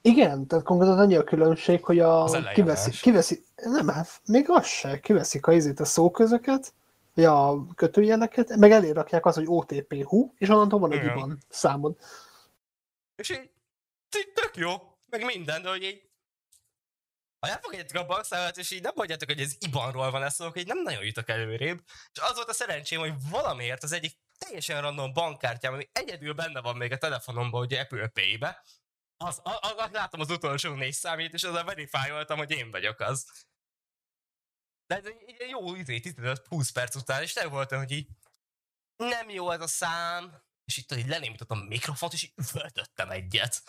igen, 0.00 0.46
tehát 0.46 0.64
konkrétan 0.64 0.98
annyi 0.98 1.16
a 1.16 1.24
különbség, 1.24 1.84
hogy 1.84 1.98
a 1.98 2.30
kiveszi, 2.54 2.90
kiveszi, 2.90 3.44
nem, 3.54 3.88
hát 3.88 4.20
még 4.24 4.50
az 4.50 4.66
se, 4.66 5.00
kiveszik 5.00 5.46
a 5.46 5.52
izét 5.52 5.80
a 5.80 5.84
szóközöket, 5.84 6.74
vagy 7.14 7.24
a 7.24 7.66
kötőjeleket, 7.74 8.56
meg 8.56 8.70
elérakják 8.70 9.26
az, 9.26 9.34
hogy 9.34 9.46
OTP 9.46 10.04
hú, 10.04 10.34
és 10.38 10.48
onnantól 10.48 10.78
van 10.78 10.92
egy 10.92 11.04
IBAN 11.04 11.38
számod. 11.48 11.96
És 13.16 13.30
így, 13.30 13.50
így 14.16 14.32
tök 14.32 14.56
jó, 14.56 14.98
meg 15.06 15.24
minden, 15.24 15.62
de 15.62 15.68
hogy 15.68 15.82
így 15.82 16.06
ha 17.38 17.48
elfogadjátok 17.52 17.96
a 17.96 18.06
bankszámlát, 18.06 18.56
és 18.56 18.70
így 18.70 18.82
nem 18.82 18.92
mondjátok, 18.94 19.28
hogy 19.28 19.40
ez 19.40 19.56
IBAN-ról 19.58 20.10
van 20.10 20.22
ez, 20.22 20.36
hogy 20.36 20.66
nem 20.66 20.82
nagyon 20.82 21.04
jutok 21.04 21.28
előrébb. 21.28 21.82
És 22.12 22.20
az 22.20 22.34
volt 22.34 22.48
a 22.48 22.52
szerencsém, 22.52 22.98
hogy 22.98 23.12
valamiért 23.30 23.82
az 23.82 23.92
egyik 23.92 24.18
teljesen 24.38 24.80
random 24.80 25.12
bankkártyám, 25.12 25.72
ami 25.72 25.88
egyedül 25.92 26.32
benne 26.32 26.60
van 26.60 26.76
még 26.76 26.92
a 26.92 26.98
telefonomban, 26.98 27.60
ugye 27.60 27.80
Apple 27.80 28.08
Pay-be, 28.08 28.62
az, 29.16 29.40
az, 29.42 29.74
az, 29.76 29.90
látom 29.90 30.20
az 30.20 30.30
utolsó 30.30 30.74
négy 30.74 30.92
számít, 30.92 31.32
és 31.32 31.42
azzal 31.42 31.64
verifájoltam, 31.64 32.38
hogy 32.38 32.50
én 32.50 32.70
vagyok 32.70 33.00
az. 33.00 33.46
De 34.86 34.96
ez 34.96 35.04
egy 35.04 35.48
jó 35.48 35.74
izé, 35.74 36.00
15-20 36.04 36.68
perc 36.72 36.94
után, 36.94 37.22
és 37.22 37.32
nem 37.32 37.48
voltam, 37.48 37.78
hogy 37.78 37.90
így 37.90 38.08
nem 38.96 39.30
jó 39.30 39.50
ez 39.50 39.60
a 39.60 39.66
szám, 39.66 40.42
és 40.66 40.76
itt 40.76 40.92
így 40.92 41.08
lenémítottam 41.08 41.58
a 41.58 41.64
mikrofont, 41.68 42.12
és 42.12 42.22
így 42.24 42.32
üvöltöttem 42.36 43.10
egyet. 43.10 43.62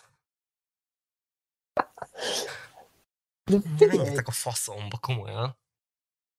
De 3.44 3.88
figyelj, 3.88 4.16
a 4.24 4.30
faszomba, 4.30 4.98
komolyan. 5.00 5.56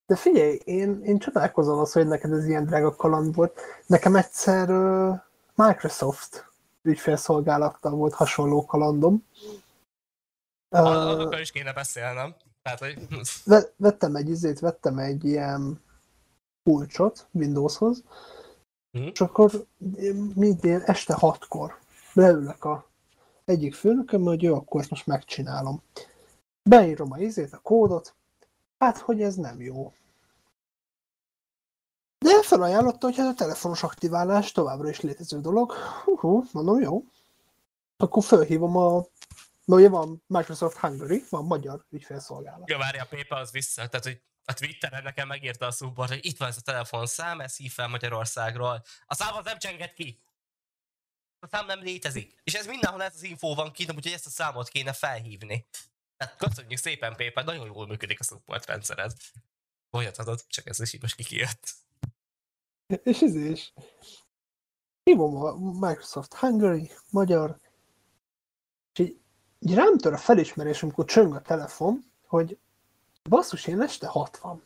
De 0.05 0.15
figyelj, 0.15 0.59
én, 0.63 1.03
én 1.03 1.19
csodálkozom 1.19 1.79
az, 1.79 1.91
hogy 1.91 2.07
neked 2.07 2.31
ez 2.31 2.47
ilyen 2.47 2.65
drága 2.65 2.95
kaland 2.95 3.35
volt. 3.35 3.59
Nekem 3.85 4.15
egyszer 4.15 4.69
uh, 4.69 5.19
Microsoft 5.55 6.51
ügyfélszolgálattal 6.81 7.91
volt 7.91 8.13
hasonló 8.13 8.65
kalandom. 8.65 9.25
Uh, 10.69 10.87
Azokkal 10.87 11.39
is 11.39 11.51
kéne 11.51 11.73
beszélnem. 11.73 12.35
Tehát, 12.61 12.79
hogy... 12.79 13.07
vettem 13.77 14.15
egy 14.15 14.29
izét, 14.29 14.59
vettem 14.59 14.97
egy 14.97 15.25
ilyen 15.25 15.81
kulcsot 16.63 17.27
Windowshoz, 17.31 18.03
hmm. 18.91 19.09
és 19.13 19.21
akkor 19.21 19.65
minden 20.35 20.81
este 20.81 21.13
hatkor 21.13 21.79
leülök 22.13 22.63
a 22.63 22.89
egyik 23.45 23.73
főnököm, 23.73 24.21
hogy 24.21 24.41
jó, 24.41 24.55
akkor 24.55 24.81
ezt 24.81 24.89
most 24.89 25.07
megcsinálom. 25.07 25.81
Beírom 26.63 27.11
a 27.11 27.17
izét, 27.17 27.53
a 27.53 27.57
kódot, 27.57 28.15
hát, 28.77 28.97
hogy 28.97 29.21
ez 29.21 29.35
nem 29.35 29.61
jó. 29.61 29.93
De 32.17 32.41
felajánlotta, 32.41 33.07
hogy 33.07 33.19
ez 33.19 33.25
a 33.25 33.33
telefonos 33.33 33.83
aktiválás 33.83 34.51
továbbra 34.51 34.89
is 34.89 35.01
létező 35.01 35.41
dolog. 35.41 35.71
Hú, 36.03 36.43
mondom, 36.51 36.81
jó. 36.81 37.03
Akkor 37.97 38.23
felhívom 38.23 38.77
a... 38.77 39.05
Mert 39.65 39.81
ugye 39.81 39.89
van 39.89 40.23
Microsoft 40.27 40.77
Hungary, 40.77 41.23
van 41.29 41.45
magyar 41.45 41.85
ügyfélszolgálat. 41.89 42.69
Ja, 42.69 42.77
várja, 42.77 43.03
a 43.03 43.07
PayPal 43.09 43.39
az 43.39 43.51
vissza, 43.51 43.87
tehát 43.87 44.05
hogy 44.05 44.21
a 44.49 44.53
Twitteren 44.53 45.03
nekem 45.03 45.27
megírta 45.27 45.65
a 45.65 45.71
support, 45.71 46.09
hogy 46.09 46.25
itt 46.25 46.37
van 46.37 46.47
ez 46.47 46.57
a 46.57 46.61
telefonszám, 46.61 47.39
ez 47.39 47.57
hív 47.57 47.71
fel 47.71 47.87
Magyarországról. 47.87 48.83
A 49.05 49.15
szám 49.15 49.35
az 49.35 49.45
nem 49.45 49.57
csenget 49.57 49.93
ki. 49.93 50.21
A 51.39 51.47
szám 51.47 51.65
nem 51.65 51.81
létezik. 51.81 52.39
És 52.43 52.53
ez 52.53 52.65
mindenhol 52.65 53.03
ez 53.03 53.15
az 53.15 53.23
info 53.23 53.53
van 53.53 53.71
ki, 53.71 53.83
úgyhogy 53.83 54.11
ezt 54.11 54.25
a 54.25 54.29
számot 54.29 54.67
kéne 54.67 54.93
felhívni. 54.93 55.67
Hát 56.17 56.35
köszönjük 56.35 56.77
szépen, 56.77 57.15
Pépa, 57.15 57.43
nagyon 57.43 57.65
jól 57.65 57.87
működik 57.87 58.19
a 58.19 58.23
support 58.23 58.65
rendszered. 58.65 59.11
Folytathatod, 59.89 60.45
csak 60.47 60.67
ez 60.67 60.79
is 60.79 60.93
így 60.93 61.01
most 61.01 61.15
kikijött. 61.15 61.73
És 63.03 63.21
ez 63.21 63.35
is. 63.35 63.73
Hívom 65.03 65.35
a 65.35 65.87
Microsoft 65.87 66.33
Hungary, 66.33 66.91
magyar, 67.09 67.59
és 68.93 68.99
így, 68.99 69.21
így 69.59 69.73
rám 69.73 69.97
tör 69.97 70.13
a 70.13 70.17
felismerés, 70.17 70.83
amikor 70.83 71.05
csöng 71.05 71.35
a 71.35 71.41
telefon, 71.41 72.11
hogy 72.27 72.59
basszus, 73.29 73.67
én 73.67 73.81
este 73.81 74.07
60. 74.07 74.61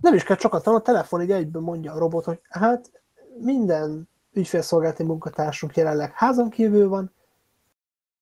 Nem 0.00 0.14
is 0.14 0.22
kell 0.22 0.36
sokat 0.36 0.66
a 0.66 0.80
telefon 0.80 1.22
így 1.22 1.30
egyből 1.30 1.62
mondja 1.62 1.92
a 1.92 1.98
robot, 1.98 2.24
hogy 2.24 2.40
hát 2.48 3.02
minden 3.38 4.08
ügyfélszolgálati 4.32 5.02
munkatársunk 5.02 5.76
jelenleg 5.76 6.12
házon 6.12 6.50
kívül 6.50 6.88
van. 6.88 7.12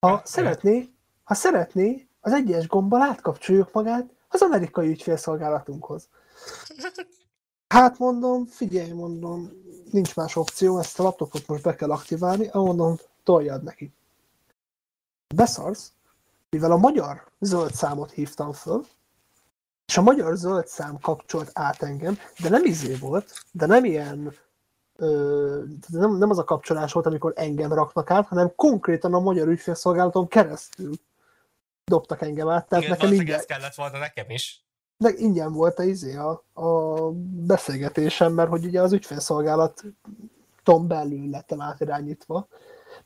Ha 0.01 0.23
szeretné, 0.24 0.89
ha 1.24 1.35
szeretné, 1.35 2.09
az 2.20 2.32
egyes 2.32 2.66
gombbal 2.66 3.03
átkapcsoljuk 3.03 3.73
magát, 3.73 4.11
az 4.28 4.43
amerikai 4.43 4.89
ügyfélszolgálatunkhoz. 4.89 6.09
Hát 7.69 7.99
mondom, 7.99 8.47
figyelj, 8.47 8.90
mondom, 8.90 9.51
nincs 9.90 10.16
más 10.16 10.36
opció, 10.36 10.78
ezt 10.78 11.01
a 11.01 11.03
laptopot 11.03 11.47
most 11.47 11.62
be 11.62 11.74
kell 11.74 11.90
aktiválni, 11.90 12.51
mondom, 12.53 12.97
toljad 13.24 13.62
neki. 13.62 13.93
Beszarsz, 15.35 15.93
mivel 16.51 16.73
a 16.73 16.77
magyar 16.77 17.31
zöld 17.39 17.74
számot 17.74 18.11
hívtam 18.11 18.53
föl, 18.53 18.85
és 19.86 19.96
a 19.96 20.02
magyar 20.02 20.36
zöld 20.36 20.66
szám 20.66 20.98
kapcsolt 20.98 21.50
át 21.52 21.82
engem, 21.82 22.18
de 22.42 22.48
nem 22.48 22.64
izé 22.64 22.94
volt, 22.94 23.44
de 23.52 23.66
nem 23.66 23.84
ilyen, 23.84 24.32
ö, 24.96 25.62
nem, 25.88 26.16
nem 26.18 26.30
az 26.30 26.38
a 26.38 26.44
kapcsolás 26.44 26.92
volt, 26.92 27.06
amikor 27.06 27.32
engem 27.36 27.72
raknak 27.72 28.10
át, 28.10 28.26
hanem 28.26 28.52
konkrétan 28.56 29.14
a 29.14 29.20
magyar 29.20 29.48
ügyfélszolgálaton 29.48 30.28
keresztül 30.28 30.92
dobtak 31.84 32.20
engem 32.22 32.48
át. 32.48 32.68
Tehát 32.68 32.84
Igen, 32.84 32.96
nekem 32.98 33.12
ingyen, 33.12 33.38
ez 33.38 33.44
kellett 33.44 33.74
volna 33.74 33.98
nekem 33.98 34.30
is. 34.30 34.64
de 34.96 35.10
ingyen 35.16 35.52
volt 35.52 35.78
a, 35.78 35.82
izé, 35.82 36.16
a, 36.16 36.44
a 36.52 37.10
beszélgetésem, 37.46 38.32
mert 38.32 38.48
hogy 38.48 38.64
ugye 38.64 38.80
az 38.80 38.92
ügyfélszolgálat 38.92 39.82
tom 40.62 40.88
belül 40.88 41.30
lettem 41.30 41.60
átirányítva. 41.60 42.48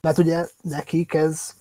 Mert 0.01 0.19
ugye 0.19 0.47
nekik 0.61 1.15
ez, 1.15 1.55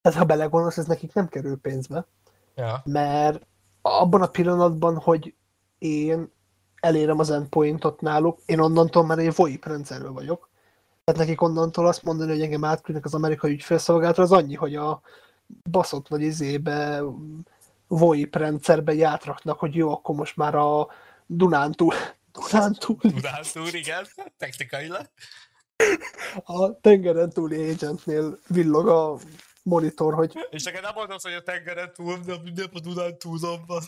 ez 0.00 0.14
ha 0.16 0.24
belegondolsz, 0.24 0.78
ez 0.78 0.86
nekik 0.86 1.12
nem 1.14 1.28
kerül 1.28 1.60
pénzbe 1.60 2.06
Ja. 2.54 2.82
mert 2.84 3.46
abban 3.82 4.22
a 4.22 4.26
pillanatban, 4.26 4.96
hogy 4.96 5.34
én 5.78 6.32
elérem 6.80 7.18
az 7.18 7.30
endpointot 7.30 8.00
náluk, 8.00 8.38
én 8.46 8.60
onnantól 8.60 9.04
már 9.04 9.18
egy 9.18 9.34
VoIP 9.34 9.64
rendszerben 9.64 10.12
vagyok. 10.12 10.50
Tehát 11.04 11.20
nekik 11.20 11.40
onnantól 11.40 11.86
azt 11.86 12.02
mondani, 12.02 12.30
hogy 12.30 12.40
engem 12.40 12.64
átküldnek 12.64 13.04
az 13.04 13.14
amerikai 13.14 13.52
ügyfélszolgálatra, 13.52 14.22
az 14.22 14.32
annyi, 14.32 14.54
hogy 14.54 14.76
a 14.76 15.00
baszott 15.70 16.08
nagy 16.08 16.22
izébe 16.22 17.02
VoIP 17.86 18.36
rendszerbe 18.36 18.92
így 18.92 19.02
átraknak, 19.02 19.58
hogy 19.58 19.74
jó, 19.74 19.92
akkor 19.92 20.14
most 20.14 20.36
már 20.36 20.54
a 20.54 20.88
Dunántúl, 21.26 21.94
Dunántúl, 22.32 22.96
Dunántúr, 23.02 23.74
igen, 23.74 24.06
technikailag. 24.38 25.10
a 26.44 26.80
tengeren 26.80 27.30
túli 27.30 27.70
agentnél 27.70 28.38
villog 28.48 28.88
a 28.88 29.16
monitor, 29.62 30.14
hogy 30.14 30.46
És 30.50 30.64
neked 30.64 30.82
nem 30.82 30.94
mondasz, 30.94 31.22
hogy 31.22 31.32
a 31.32 31.42
tengeren 31.42 31.92
túl, 31.92 32.18
de 32.18 32.36
nem 32.54 32.70
a 32.72 32.80
Dunán 32.80 33.18
túlon 33.18 33.64
van. 33.66 33.82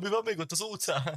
Mi 0.00 0.08
van 0.08 0.22
még 0.24 0.38
ott 0.38 0.52
az 0.52 0.62
óceán? 0.62 1.14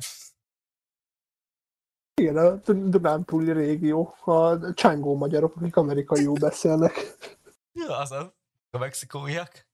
igen, 2.19 2.37
a 2.37 2.55
Dunántúli 2.73 3.51
régió, 3.51 4.15
a 4.23 4.73
csángó 4.73 5.15
magyarok, 5.15 5.55
akik 5.55 5.75
amerikaiul 5.75 6.39
beszélnek. 6.39 7.17
Ja, 7.71 7.97
azon. 7.97 8.33
A 8.69 8.77
mexikóiak. 8.77 9.67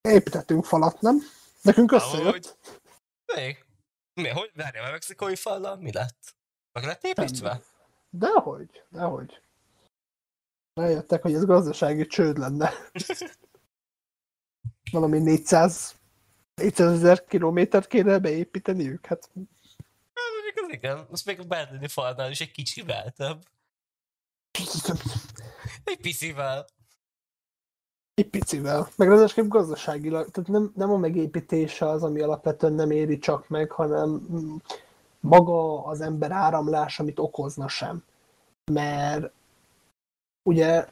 Építettünk 0.00 0.64
falat, 0.64 1.00
nem? 1.00 1.18
Nekünk 1.62 1.92
összejött. 1.92 2.26
Ahogy. 2.26 2.54
Még? 3.34 3.64
Mi, 4.14 4.28
hogy? 4.28 4.50
Várjál, 4.54 4.84
a 4.84 4.90
mexikói 4.90 5.36
fallal 5.36 5.76
mi 5.76 5.92
lett? 5.92 6.34
Meg 6.72 6.84
lett 6.84 7.04
építve? 7.04 7.62
Dehogy, 8.10 8.82
dehogy. 8.88 9.40
Rájöttek, 10.80 11.22
hogy 11.22 11.34
ez 11.34 11.44
gazdasági 11.44 12.06
csőd 12.06 12.38
lenne. 12.38 12.70
Valami 14.92 15.18
400 15.18 15.94
400 16.54 16.92
ezer 16.92 17.24
kilométert 17.24 17.86
kéne 17.86 18.18
beépíteniük. 18.18 19.06
Hát 19.06 19.30
Hát, 20.12 20.64
az 20.64 20.72
igen, 20.72 21.06
az 21.10 21.22
még 21.22 21.40
a 21.40 21.44
berlini 21.44 21.88
falnál 21.88 22.30
is 22.30 22.40
egy 22.40 22.50
kicsivel 22.50 23.10
több. 23.10 23.42
Egy 25.84 26.00
piszivel. 26.00 26.66
egy 28.14 28.28
picivel. 28.28 28.88
Meg 28.96 29.08
ráadásul 29.08 29.48
gazdaságilag, 29.48 30.30
tehát 30.30 30.50
nem, 30.50 30.72
nem 30.74 30.90
a 30.90 30.96
megépítése 30.96 31.88
az, 31.88 32.02
ami 32.02 32.20
alapvetően 32.20 32.72
nem 32.72 32.90
éri 32.90 33.18
csak 33.18 33.48
meg, 33.48 33.70
hanem 33.70 34.26
maga 35.20 35.84
az 35.84 36.00
ember 36.00 36.30
áramlás, 36.30 37.00
amit 37.00 37.18
okozna 37.18 37.68
sem. 37.68 38.04
Mert 38.72 39.32
ugye 40.42 40.86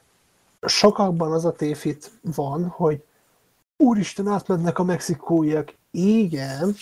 sokakban 0.61 1.31
az 1.31 1.45
a 1.45 1.51
tévhit 1.51 2.11
van, 2.21 2.67
hogy 2.67 3.03
úristen, 3.77 4.27
átmennek 4.27 4.79
a 4.79 4.83
mexikóiak. 4.83 5.73
Igen, 5.91 6.75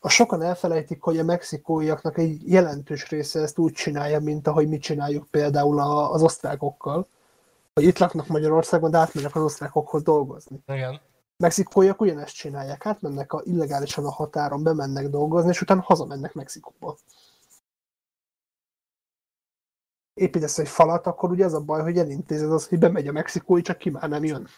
a 0.00 0.08
sokan 0.08 0.42
elfelejtik, 0.42 1.02
hogy 1.02 1.18
a 1.18 1.24
mexikóiaknak 1.24 2.18
egy 2.18 2.52
jelentős 2.52 3.08
része 3.08 3.40
ezt 3.40 3.58
úgy 3.58 3.72
csinálja, 3.72 4.20
mint 4.20 4.46
ahogy 4.46 4.68
mi 4.68 4.78
csináljuk 4.78 5.26
például 5.30 5.78
a- 5.78 6.12
az 6.12 6.22
osztrákokkal. 6.22 7.06
Hogy 7.74 7.84
itt 7.84 7.98
laknak 7.98 8.26
Magyarországon, 8.26 8.90
de 8.90 8.98
átmennek 8.98 9.36
az 9.36 9.42
osztrákokhoz 9.42 10.02
dolgozni. 10.02 10.58
Igen. 10.66 11.00
Mexikóiak 11.36 12.00
ugyanezt 12.00 12.34
csinálják, 12.34 12.86
átmennek 12.86 13.32
a, 13.32 13.40
illegálisan 13.44 14.04
a 14.04 14.10
határon, 14.10 14.62
bemennek 14.62 15.08
dolgozni, 15.08 15.50
és 15.50 15.60
utána 15.60 15.80
hazamennek 15.80 16.34
Mexikóba. 16.34 16.96
Építesz 20.18 20.58
egy 20.58 20.68
falat, 20.68 21.06
akkor 21.06 21.30
ugye 21.30 21.44
az 21.44 21.54
a 21.54 21.60
baj, 21.60 21.82
hogy 21.82 21.98
elintézed 21.98 22.52
az, 22.52 22.68
hogy 22.68 22.78
bemegy 22.78 23.08
a 23.08 23.12
mexikói, 23.12 23.62
csak 23.62 23.78
ki 23.78 23.90
már 23.90 24.08
nem 24.08 24.24
jön. 24.24 24.48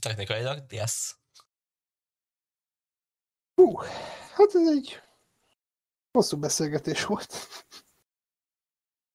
Technikailag, 0.00 0.72
yes. 0.72 1.16
Hú, 3.54 3.76
hát 4.34 4.54
ez 4.54 4.68
egy 4.68 5.02
hosszú 6.12 6.38
beszélgetés 6.38 7.04
volt. 7.04 7.34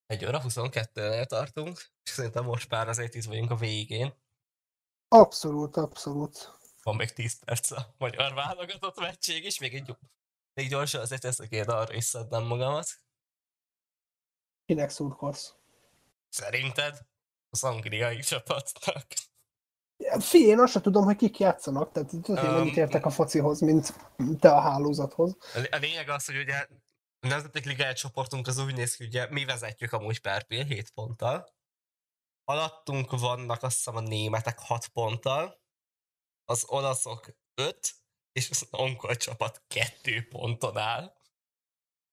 Egy 0.05 0.25
óra 0.25 0.41
22-nél 0.43 1.25
tartunk, 1.25 1.77
és 2.03 2.11
szerintem 2.11 2.43
most 2.43 2.69
már 2.69 2.89
azért 2.89 3.15
itt 3.15 3.23
vagyunk 3.23 3.51
a 3.51 3.55
végén. 3.55 4.13
Abszolút, 5.07 5.77
abszolút. 5.77 6.59
Van 6.83 6.95
még 6.95 7.11
10 7.11 7.39
perc 7.39 7.71
a 7.71 7.93
magyar 7.97 8.33
válogatott 8.33 8.99
meccség, 8.99 9.43
és 9.43 9.59
még 9.59 9.75
egy. 9.75 9.95
Még 10.53 10.69
gyorsan 10.69 11.01
azért 11.01 11.21
teszek 11.21 11.51
én 11.51 11.69
arra 11.69 11.93
is 11.93 12.03
szednem 12.03 12.43
magamat. 12.43 12.87
Kinek 14.65 14.89
szurkolsz? 14.89 15.53
Szerinted 16.29 16.97
az 17.49 17.63
angliai 17.63 18.19
csapatnak. 18.19 19.05
Figyelj, 20.19 20.51
én 20.51 20.59
azt 20.59 20.71
sem 20.71 20.81
tudom, 20.81 21.03
hogy 21.03 21.15
kik 21.15 21.39
játszanak, 21.39 21.91
tehát 21.91 22.13
azért 22.13 22.47
Um, 22.47 22.53
mennyit 22.53 22.77
értek 22.77 23.05
a 23.05 23.09
focihoz, 23.09 23.59
mint 23.59 23.93
te 24.39 24.51
a 24.51 24.59
hálózathoz. 24.59 25.37
A 25.53 25.67
a 25.71 25.77
lényeg 25.77 26.09
az, 26.09 26.25
hogy 26.25 26.37
ugye 26.37 26.55
a 26.55 27.27
Nemzetek 27.27 27.65
Ligája 27.65 27.93
csoportunk 27.93 28.47
az 28.47 28.57
úgy 28.57 28.75
néz 28.75 28.95
ki, 28.95 29.05
ugye 29.05 29.27
mi 29.29 29.45
vezetjük 29.45 29.93
amúgy 29.93 30.21
per 30.21 30.43
pill 30.43 30.63
7 30.63 30.89
ponttal. 30.89 31.53
Alattunk 32.43 33.19
vannak 33.19 33.63
azt 33.63 33.75
hiszem 33.75 33.95
a 33.95 33.99
németek 33.99 34.59
6 34.59 34.87
ponttal, 34.87 35.61
az 36.45 36.65
olaszok 36.67 37.29
5, 37.53 37.91
és 38.31 38.49
az 38.49 38.67
angol 38.71 39.15
csapat 39.15 39.61
2 39.67 40.27
ponton 40.27 40.77
áll. 40.77 41.15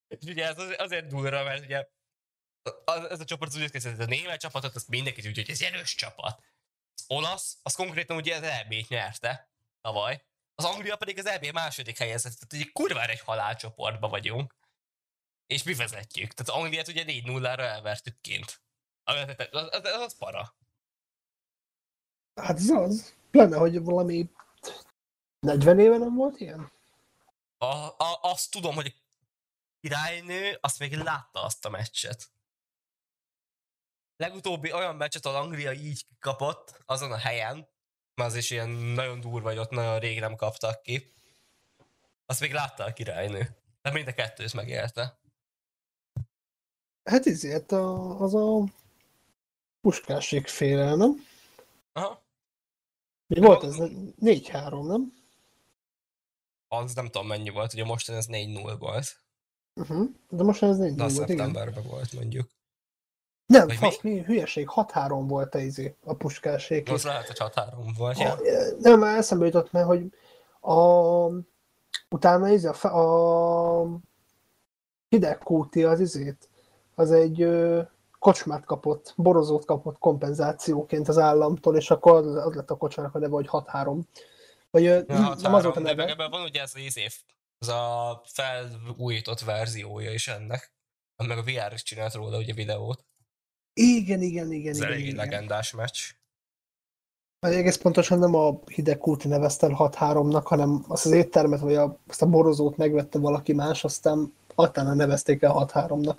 És 0.08 0.18
ugye 0.30 0.46
ez 0.46 0.58
az- 0.58 0.74
azért 0.78 1.06
durva, 1.06 1.42
mert 1.44 1.64
ugye 1.64 1.88
ez 2.86 3.20
a 3.20 3.24
csoport 3.24 3.56
úgy 3.56 3.70
ki, 3.70 3.88
hogy 3.88 4.00
a 4.00 4.04
német 4.04 4.40
csapatot, 4.40 4.74
azt 4.74 4.88
mindenki 4.88 5.22
tudja, 5.22 5.42
hogy 5.42 5.50
ez 5.54 5.62
erős 5.62 5.94
csapat. 5.94 6.42
Az 6.94 7.04
olasz, 7.08 7.58
az 7.62 7.74
konkrétan 7.74 8.16
ugye 8.16 8.36
az 8.36 8.42
EB-t 8.42 8.88
nyerte 8.88 9.50
tavaly. 9.80 10.24
Az 10.54 10.64
Anglia 10.64 10.96
pedig 10.96 11.18
az 11.18 11.26
EB 11.26 11.44
második 11.44 11.98
helyezett, 11.98 12.32
tehát 12.38 12.66
egy 12.66 12.72
kurvára 12.72 13.12
egy 13.12 13.20
halálcsoportba 13.20 14.08
vagyunk. 14.08 14.56
És 15.46 15.62
mi 15.62 15.74
vezetjük. 15.74 16.32
Tehát 16.32 16.62
Angliát 16.62 16.88
ugye 16.88 17.04
4-0-ra 17.06 17.58
elvertük 17.58 18.20
kint. 18.20 18.62
Az, 19.04 19.34
az, 19.50 19.84
az 19.84 20.18
para. 20.18 20.56
Hát 22.34 22.56
ez 22.56 22.70
az. 22.70 23.16
Pláne, 23.30 23.56
hogy 23.56 23.82
valami 23.82 24.30
40 25.40 25.78
éve 25.78 25.96
nem 25.96 26.14
volt 26.14 26.40
ilyen? 26.40 26.70
A, 27.58 27.74
a, 27.86 28.18
azt 28.20 28.50
tudom, 28.50 28.74
hogy 28.74 28.86
a 28.86 29.76
királynő 29.80 30.58
azt 30.60 30.78
még 30.78 30.94
látta 30.96 31.42
azt 31.42 31.64
a 31.64 31.68
meccset. 31.70 32.30
Legutóbbi 34.16 34.72
olyan 34.72 34.96
meccset, 34.96 35.26
ahol 35.26 35.40
Anglia 35.40 35.72
így 35.72 36.06
kapott, 36.18 36.82
azon 36.86 37.12
a 37.12 37.16
helyen, 37.16 37.68
mert 38.14 38.30
az 38.30 38.36
is 38.36 38.50
ilyen 38.50 38.68
nagyon 38.68 39.20
durva, 39.20 39.48
hogy 39.48 39.58
ott 39.58 39.70
nagyon 39.70 39.98
rég 39.98 40.20
nem 40.20 40.36
kaptak 40.36 40.82
ki. 40.82 41.12
Azt 42.26 42.40
még 42.40 42.52
látta 42.52 42.84
a 42.84 42.92
királynő. 42.92 43.56
De 43.82 43.90
mind 43.90 44.08
a 44.08 44.12
kettő 44.12 44.44
is 44.44 44.52
megélte. 44.52 45.18
Hát 47.04 47.26
ezért 47.26 47.72
a, 47.72 48.20
az 48.20 48.34
a 48.34 48.64
puskásség 49.80 50.46
féle, 50.46 50.94
nem? 50.94 51.26
Aha. 51.92 52.22
Mi 53.26 53.40
volt 53.40 53.62
ez? 53.62 53.76
4-3, 53.78 54.86
nem? 54.86 55.17
Az 56.68 56.94
nem 56.94 57.06
tudom 57.06 57.26
mennyi 57.26 57.50
volt, 57.50 57.72
ugye 57.72 57.84
most 57.84 58.10
ez 58.10 58.26
4-0 58.28 58.76
volt. 58.78 59.06
Uh-huh. 59.74 60.08
De 60.28 60.42
most 60.42 60.62
ez 60.62 60.76
4 60.76 60.94
De 60.94 61.04
az 61.04 61.16
volt, 61.16 61.28
igen. 61.28 61.52
volt 61.88 62.12
mondjuk. 62.12 62.48
Nem, 63.46 63.66
Vagy 63.66 63.76
fasz, 63.76 64.00
mi? 64.02 64.22
hülyeség, 64.22 64.68
6-3 64.74 65.24
volt 65.28 65.54
a 65.54 65.58
izé, 65.58 65.96
a 66.04 66.14
puskásség. 66.14 66.90
Az 66.90 67.04
lehet, 67.04 67.26
hogy 67.26 67.50
6-3 67.54 67.94
volt. 67.96 68.18
Ja. 68.18 68.32
A, 68.32 68.38
nem, 68.78 68.98
már 68.98 69.16
eszembe 69.16 69.44
jutott 69.44 69.72
meg, 69.72 69.84
hogy 69.84 70.12
a, 70.60 70.82
utána 72.08 72.48
izé, 72.48 72.68
a, 72.68 72.86
a 72.86 74.00
hidegkúti 75.08 75.84
az 75.84 76.00
izét, 76.00 76.48
az 76.94 77.10
egy 77.10 77.42
ö, 77.42 77.82
kocsmát 78.18 78.64
kapott, 78.64 79.12
borozót 79.16 79.64
kapott 79.64 79.98
kompenzációként 79.98 81.08
az 81.08 81.18
államtól, 81.18 81.76
és 81.76 81.90
akkor 81.90 82.12
az, 82.14 82.54
lett 82.54 82.70
a 82.70 82.76
kocsmának 82.76 83.14
a 83.14 83.18
neve, 83.18 83.34
hogy 83.34 83.48
6-3. 83.52 84.00
Vagy 84.70 84.82
ja, 84.82 85.02
nem 85.06 85.54
az 85.54 85.62
volt 85.62 85.76
a 85.76 85.80
neve. 85.80 86.06
Ebben 86.06 86.30
van 86.30 86.42
ugye 86.42 86.60
ez 86.60 86.72
az 86.74 86.96
év, 86.96 87.14
az 87.58 87.68
a 87.68 88.22
felújított 88.24 89.40
verziója 89.40 90.12
is 90.12 90.28
ennek, 90.28 90.72
meg 91.26 91.38
a 91.38 91.42
VR 91.42 91.72
is 91.72 91.82
csinált 91.82 92.14
róla 92.14 92.38
ugye 92.38 92.54
videót. 92.54 93.06
Igen, 93.80 94.22
igen, 94.22 94.52
igen. 94.52 94.70
Ez 94.70 94.76
igen, 94.76 94.90
elég 94.90 95.04
igen. 95.04 95.16
legendás 95.16 95.72
meccs. 95.72 96.12
Az 97.40 97.52
egész 97.52 97.76
pontosan 97.76 98.18
nem 98.18 98.34
a 98.34 98.60
hideg 98.66 98.98
kulti 98.98 99.28
nevezte 99.28 99.66
el 99.66 99.74
6-3-nak, 99.78 100.42
hanem 100.44 100.84
azt 100.88 101.04
az 101.04 101.12
éttermet, 101.12 101.60
vagy 101.60 101.74
a, 101.74 101.98
azt 102.06 102.22
a 102.22 102.26
borozót 102.26 102.76
megvette 102.76 103.18
valaki 103.18 103.52
más, 103.52 103.84
aztán 103.84 104.34
utána 104.56 104.94
nevezték 104.94 105.42
el 105.42 105.52
6-3-nak. 105.54 106.18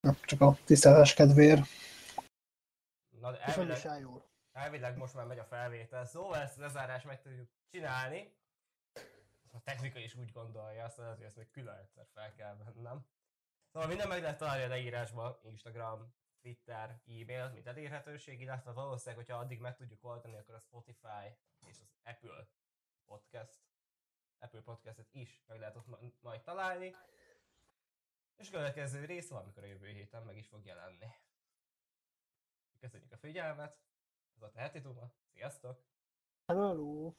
Na, 0.00 0.16
csak 0.22 0.40
a 0.40 0.56
tisztelés 0.64 1.14
kedvéért. 1.14 1.62
Na, 3.20 3.30
de 3.30 3.38
elvileg. 3.38 4.26
Elvileg 4.58 4.96
most 4.96 5.14
már 5.14 5.26
megy 5.26 5.38
a 5.38 5.44
felvétel, 5.44 6.04
szóval 6.04 6.36
ezt 6.36 6.58
a 6.58 6.60
lezárást 6.60 7.04
meg 7.04 7.20
tudjuk 7.20 7.50
csinálni. 7.70 8.36
A 9.52 9.60
technika 9.62 9.98
is 9.98 10.14
úgy 10.14 10.32
gondolja, 10.32 10.84
azt 10.84 10.96
lehet, 10.96 11.16
hogy 11.16 11.24
ezt 11.24 11.36
még 11.36 11.50
külön 11.50 11.76
egyszer 11.76 12.06
fel 12.12 12.32
kell 12.32 12.56
vennem. 12.56 13.06
Szóval 13.72 13.88
minden 13.88 14.08
meg 14.08 14.20
lehet 14.20 14.38
találni 14.38 14.64
a 14.64 14.68
leírásban, 14.68 15.38
Instagram, 15.42 16.14
Twitter, 16.40 17.02
e-mail, 17.06 17.50
mint 17.50 17.66
elérhetőség, 17.66 18.40
illetve 18.40 18.72
valószínűleg, 18.72 19.24
hogyha 19.24 19.40
addig 19.40 19.60
meg 19.60 19.76
tudjuk 19.76 20.04
oldani, 20.04 20.36
akkor 20.36 20.54
a 20.54 20.60
Spotify 20.60 21.38
és 21.66 21.80
az 21.80 21.92
Apple 22.02 22.48
podcast, 23.06 23.60
Apple 24.38 24.60
podcastet 24.60 25.08
is 25.10 25.42
meg 25.46 25.58
lehet 25.58 25.76
ott 25.76 25.86
ma- 25.86 25.98
majd 26.20 26.42
találni. 26.42 26.96
És 28.36 28.48
a 28.48 28.52
következő 28.52 29.04
rész 29.04 29.28
valamikor 29.28 29.62
a 29.62 29.66
jövő 29.66 29.86
héten 29.86 30.22
meg 30.22 30.36
is 30.36 30.48
fog 30.48 30.64
jelenni. 30.64 31.06
Köszönjük 32.80 33.12
a 33.12 33.16
figyelmet, 33.16 33.87
ez 34.38 34.44
a 34.44 34.50
Teheti 34.50 34.80
sziasztok! 35.32 35.82
Hello! 36.46 37.12